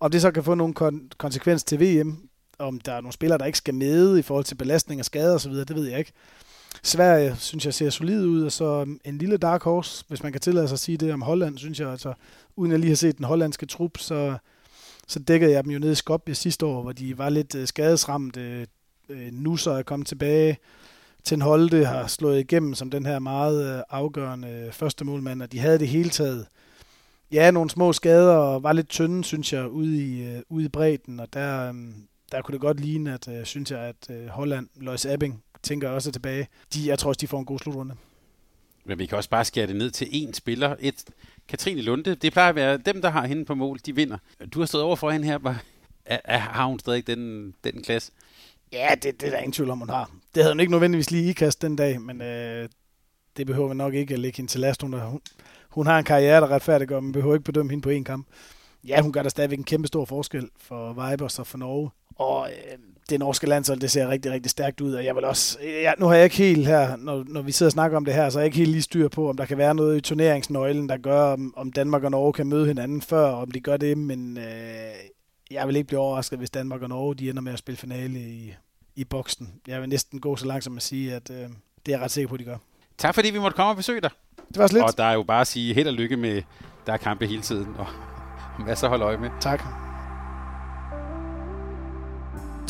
Om 0.00 0.10
det 0.10 0.22
så 0.22 0.30
kan 0.30 0.44
få 0.44 0.54
nogle 0.54 0.74
kon- 0.80 1.08
konsekvens 1.18 1.64
til 1.64 1.80
VM, 1.80 2.28
om 2.58 2.80
der 2.80 2.92
er 2.92 3.00
nogle 3.00 3.12
spillere, 3.12 3.38
der 3.38 3.44
ikke 3.44 3.58
skal 3.58 3.74
med 3.74 4.18
i 4.18 4.22
forhold 4.22 4.44
til 4.44 4.54
belastning 4.54 5.00
og 5.00 5.04
skader 5.04 5.34
osv., 5.34 5.52
det 5.52 5.74
ved 5.74 5.88
jeg 5.88 5.98
ikke. 5.98 6.12
Sverige, 6.82 7.36
synes 7.36 7.66
jeg, 7.66 7.74
ser 7.74 7.90
solid 7.90 8.26
ud, 8.26 8.42
og 8.44 8.52
så 8.52 8.96
en 9.04 9.18
lille 9.18 9.36
dark 9.36 9.62
horse, 9.62 10.04
hvis 10.08 10.22
man 10.22 10.32
kan 10.32 10.40
tillade 10.40 10.68
sig 10.68 10.74
at 10.74 10.80
sige 10.80 10.98
det 10.98 11.12
om 11.12 11.22
Holland, 11.22 11.58
synes 11.58 11.80
jeg, 11.80 11.90
altså, 11.90 12.14
uden 12.56 12.72
at 12.72 12.80
lige 12.80 12.88
have 12.88 12.96
set 12.96 13.16
den 13.16 13.24
hollandske 13.24 13.66
trup, 13.66 13.98
så, 13.98 14.36
så 15.06 15.18
dækkede 15.18 15.52
jeg 15.52 15.64
dem 15.64 15.72
jo 15.72 15.78
ned 15.78 15.92
i 15.92 15.94
Skopje 15.94 16.34
sidste 16.34 16.66
år, 16.66 16.82
hvor 16.82 16.92
de 16.92 17.18
var 17.18 17.28
lidt 17.28 17.54
uh, 17.54 17.64
skadesramt. 17.64 18.36
Øh, 18.36 18.66
øh, 19.08 19.32
nu 19.32 19.56
så 19.56 19.70
er 19.70 19.82
kommet 19.82 20.08
tilbage. 20.08 20.58
Ten 21.24 21.40
det 21.40 21.86
har 21.86 22.06
slået 22.06 22.40
igennem 22.40 22.74
som 22.74 22.90
den 22.90 23.06
her 23.06 23.18
meget 23.18 23.84
afgørende 23.90 24.68
første 24.72 25.04
målmand, 25.04 25.42
og 25.42 25.52
de 25.52 25.58
havde 25.58 25.78
det 25.78 25.88
hele 25.88 26.10
taget. 26.10 26.46
Ja, 27.32 27.50
nogle 27.50 27.70
små 27.70 27.92
skader 27.92 28.34
og 28.34 28.62
var 28.62 28.72
lidt 28.72 28.88
tynde, 28.88 29.24
synes 29.24 29.52
jeg, 29.52 29.68
ude 29.68 29.96
i, 29.96 30.36
uh, 30.36 30.40
ude 30.48 30.64
i 30.64 30.68
bredden, 30.68 31.20
og 31.20 31.32
der, 31.32 31.68
øhm, 31.68 31.94
der 32.32 32.42
kunne 32.42 32.52
det 32.52 32.60
godt 32.60 32.80
ligne, 32.80 33.14
at, 33.14 33.46
synes 33.48 33.70
jeg, 33.70 33.78
at 33.78 34.28
Holland, 34.28 34.68
Lois 34.76 35.06
Abing, 35.06 35.42
tænker 35.62 35.88
også 35.88 36.12
tilbage. 36.12 36.48
De, 36.74 36.88
jeg 36.88 36.98
tror 36.98 37.08
også, 37.08 37.18
de 37.18 37.26
får 37.26 37.38
en 37.38 37.44
god 37.44 37.58
slutrunde. 37.58 37.94
Men 38.84 38.98
vi 38.98 39.06
kan 39.06 39.18
også 39.18 39.30
bare 39.30 39.44
skære 39.44 39.66
det 39.66 39.76
ned 39.76 39.90
til 39.90 40.04
én 40.04 40.32
spiller. 40.32 40.76
Et, 40.80 41.04
Katrine 41.48 41.82
Lunde, 41.82 42.14
det 42.14 42.32
plejer 42.32 42.48
at 42.48 42.54
være 42.54 42.76
dem, 42.76 43.02
der 43.02 43.10
har 43.10 43.26
hende 43.26 43.44
på 43.44 43.54
mål, 43.54 43.78
de 43.86 43.94
vinder. 43.94 44.18
Du 44.54 44.58
har 44.58 44.66
stået 44.66 44.84
over 44.84 44.96
for 44.96 45.10
hende 45.10 45.26
her. 45.26 45.38
Var, 45.38 45.62
er, 46.04 46.18
er, 46.24 46.38
har 46.38 46.66
hun 46.66 46.78
stadig 46.78 47.06
den, 47.06 47.54
den 47.64 47.82
klasse? 47.82 48.12
Ja, 48.72 48.94
det, 49.02 49.20
det 49.20 49.26
er 49.26 49.30
der 49.30 49.38
ingen 49.38 49.52
tvivl 49.52 49.70
om, 49.70 49.78
hun 49.78 49.88
har. 49.88 50.10
Det 50.34 50.42
havde 50.42 50.54
hun 50.54 50.60
ikke 50.60 50.70
nødvendigvis 50.70 51.10
lige 51.10 51.30
i 51.30 51.32
kast 51.32 51.62
den 51.62 51.76
dag, 51.76 52.00
men 52.00 52.22
øh, 52.22 52.68
det 53.36 53.46
behøver 53.46 53.68
vi 53.68 53.74
nok 53.74 53.94
ikke 53.94 54.14
at 54.14 54.20
lægge 54.20 54.36
hende 54.36 54.50
til 54.50 54.60
last. 54.60 54.82
Hun, 54.82 54.92
hun, 54.92 55.20
hun 55.70 55.86
har 55.86 55.98
en 55.98 56.04
karriere, 56.04 56.40
der 56.40 56.50
retfærdiggør, 56.50 57.00
men 57.00 57.12
behøver 57.12 57.34
ikke 57.34 57.44
bedømme 57.44 57.70
hende 57.70 57.82
på 57.82 57.90
én 57.90 58.02
kamp. 58.02 58.26
Ja, 58.84 59.00
hun 59.00 59.12
gør 59.12 59.22
der 59.22 59.30
stadigvæk 59.30 59.58
en 59.58 59.64
kæmpe 59.64 59.86
stor 59.86 60.04
forskel 60.04 60.48
for 60.56 60.92
Vibers 60.92 61.38
og 61.38 61.46
for 61.46 61.58
Norge. 61.58 61.90
Og 62.16 62.50
øh, 62.50 62.78
det 63.10 63.18
norske 63.18 63.46
landshold, 63.46 63.80
det 63.80 63.90
ser 63.90 64.08
rigtig, 64.08 64.32
rigtig 64.32 64.50
stærkt 64.50 64.80
ud, 64.80 64.92
og 64.92 65.04
jeg 65.04 65.16
vil 65.16 65.24
også, 65.24 65.58
ja, 65.62 65.92
nu 65.98 66.06
har 66.06 66.14
jeg 66.14 66.24
ikke 66.24 66.36
helt 66.36 66.66
her, 66.66 66.96
når, 66.96 67.24
når 67.28 67.42
vi 67.42 67.52
sidder 67.52 67.68
og 67.68 67.72
snakker 67.72 67.96
om 67.96 68.04
det 68.04 68.14
her, 68.14 68.30
så 68.30 68.38
er 68.38 68.40
jeg 68.40 68.46
ikke 68.46 68.58
helt 68.58 68.70
lige 68.70 68.82
styr 68.82 69.08
på, 69.08 69.28
om 69.28 69.36
der 69.36 69.44
kan 69.44 69.58
være 69.58 69.74
noget 69.74 69.96
i 69.96 70.00
turneringsnøglen, 70.00 70.88
der 70.88 70.96
gør, 70.96 71.32
om, 71.32 71.54
om 71.56 71.72
Danmark 71.72 72.04
og 72.04 72.10
Norge 72.10 72.32
kan 72.32 72.46
møde 72.46 72.66
hinanden 72.66 73.02
før, 73.02 73.30
om 73.30 73.50
de 73.50 73.60
gør 73.60 73.76
det, 73.76 73.98
men 73.98 74.38
øh, 74.38 74.44
jeg 75.50 75.68
vil 75.68 75.76
ikke 75.76 75.86
blive 75.86 76.00
overrasket, 76.00 76.38
hvis 76.38 76.50
Danmark 76.50 76.82
og 76.82 76.88
Norge, 76.88 77.14
de 77.14 77.30
ender 77.30 77.42
med 77.42 77.52
at 77.52 77.58
spille 77.58 77.78
finale 77.78 78.18
i, 78.18 78.54
i 78.96 79.04
boksen. 79.04 79.52
Jeg 79.68 79.80
vil 79.80 79.88
næsten 79.88 80.20
gå 80.20 80.36
så 80.36 80.46
langt 80.46 80.64
som 80.64 80.76
at 80.76 80.82
sige, 80.82 81.14
at 81.14 81.30
øh, 81.30 81.36
det 81.36 81.42
er 81.46 81.52
jeg 81.88 82.00
ret 82.00 82.10
sikker 82.10 82.28
på, 82.28 82.34
at 82.34 82.38
de 82.38 82.44
gør. 82.44 82.56
Tak 82.98 83.14
fordi 83.14 83.30
vi 83.30 83.38
måtte 83.38 83.56
komme 83.56 83.70
og 83.70 83.76
besøge 83.76 84.00
dig. 84.00 84.10
Det 84.48 84.58
var 84.58 84.66
så 84.66 84.74
lidt. 84.74 84.84
Og 84.84 84.96
der 84.96 85.04
er 85.04 85.12
jo 85.12 85.22
bare 85.22 85.40
at 85.40 85.46
sige 85.46 85.74
held 85.74 85.88
og 85.88 85.94
lykke 85.94 86.16
med, 86.16 86.42
der 86.86 86.92
er 86.92 86.96
kampe 86.96 87.26
hele 87.26 87.42
tiden, 87.42 87.74
og 87.78 87.86
masser 88.66 88.86
at 88.86 88.90
holde 88.90 89.04
øje 89.04 89.16
med. 89.16 89.30
Tak. 89.40 89.89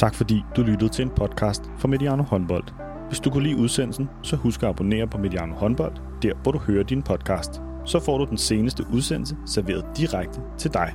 Tak 0.01 0.14
fordi 0.14 0.44
du 0.57 0.62
lyttede 0.62 0.90
til 0.90 1.03
en 1.03 1.11
podcast 1.11 1.62
fra 1.78 1.88
Mediano 1.88 2.22
Håndbold. 2.22 2.64
Hvis 3.09 3.20
du 3.20 3.30
kunne 3.30 3.42
lide 3.42 3.57
udsendelsen, 3.57 4.09
så 4.22 4.36
husk 4.36 4.62
at 4.62 4.68
abonnere 4.68 5.07
på 5.07 5.18
Mediano 5.18 5.55
Håndbold, 5.55 5.92
der 6.22 6.32
hvor 6.42 6.53
du 6.53 6.59
hører 6.59 6.84
din 6.84 7.03
podcast. 7.03 7.61
Så 7.84 8.01
får 8.01 8.18
du 8.18 8.24
den 8.24 8.38
seneste 8.38 8.84
udsendelse 8.92 9.36
serveret 9.46 9.84
direkte 9.96 10.40
til 10.59 10.74
dig. 10.74 10.94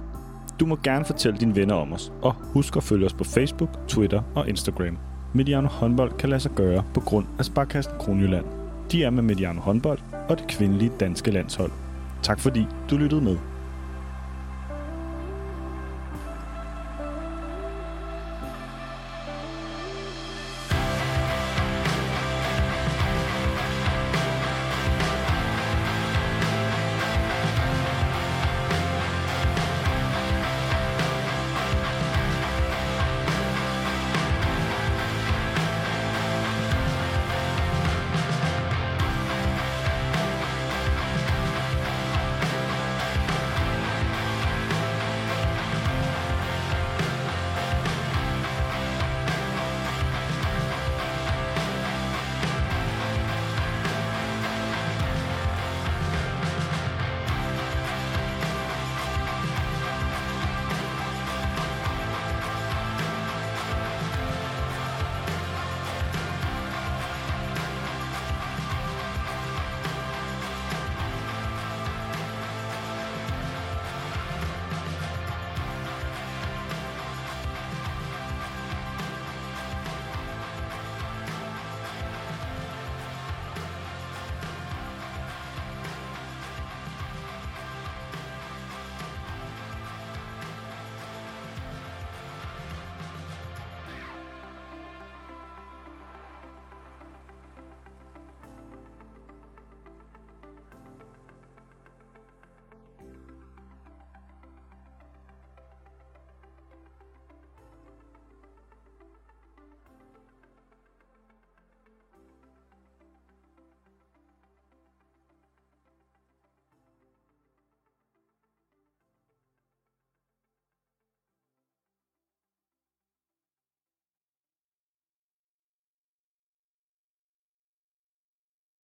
Du 0.59 0.65
må 0.65 0.77
gerne 0.83 1.05
fortælle 1.05 1.39
dine 1.39 1.55
venner 1.55 1.75
om 1.75 1.93
os, 1.93 2.13
og 2.21 2.33
husk 2.33 2.75
at 2.75 2.83
følge 2.83 3.05
os 3.05 3.13
på 3.13 3.23
Facebook, 3.23 3.69
Twitter 3.87 4.21
og 4.35 4.49
Instagram. 4.49 4.97
Mediano 5.33 5.67
Håndbold 5.67 6.11
kan 6.17 6.29
lade 6.29 6.41
sig 6.41 6.51
gøre 6.51 6.83
på 6.93 6.99
grund 6.99 7.25
af 7.39 7.45
Sparkassen 7.45 7.93
Kronjylland. 7.99 8.45
De 8.91 9.03
er 9.03 9.09
med 9.09 9.23
Mediano 9.23 9.61
Håndbold 9.61 9.99
og 10.29 10.39
det 10.39 10.47
kvindelige 10.47 10.91
danske 10.99 11.31
landshold. 11.31 11.71
Tak 12.23 12.39
fordi 12.39 12.67
du 12.89 12.97
lyttede 12.97 13.21
med. 13.21 13.37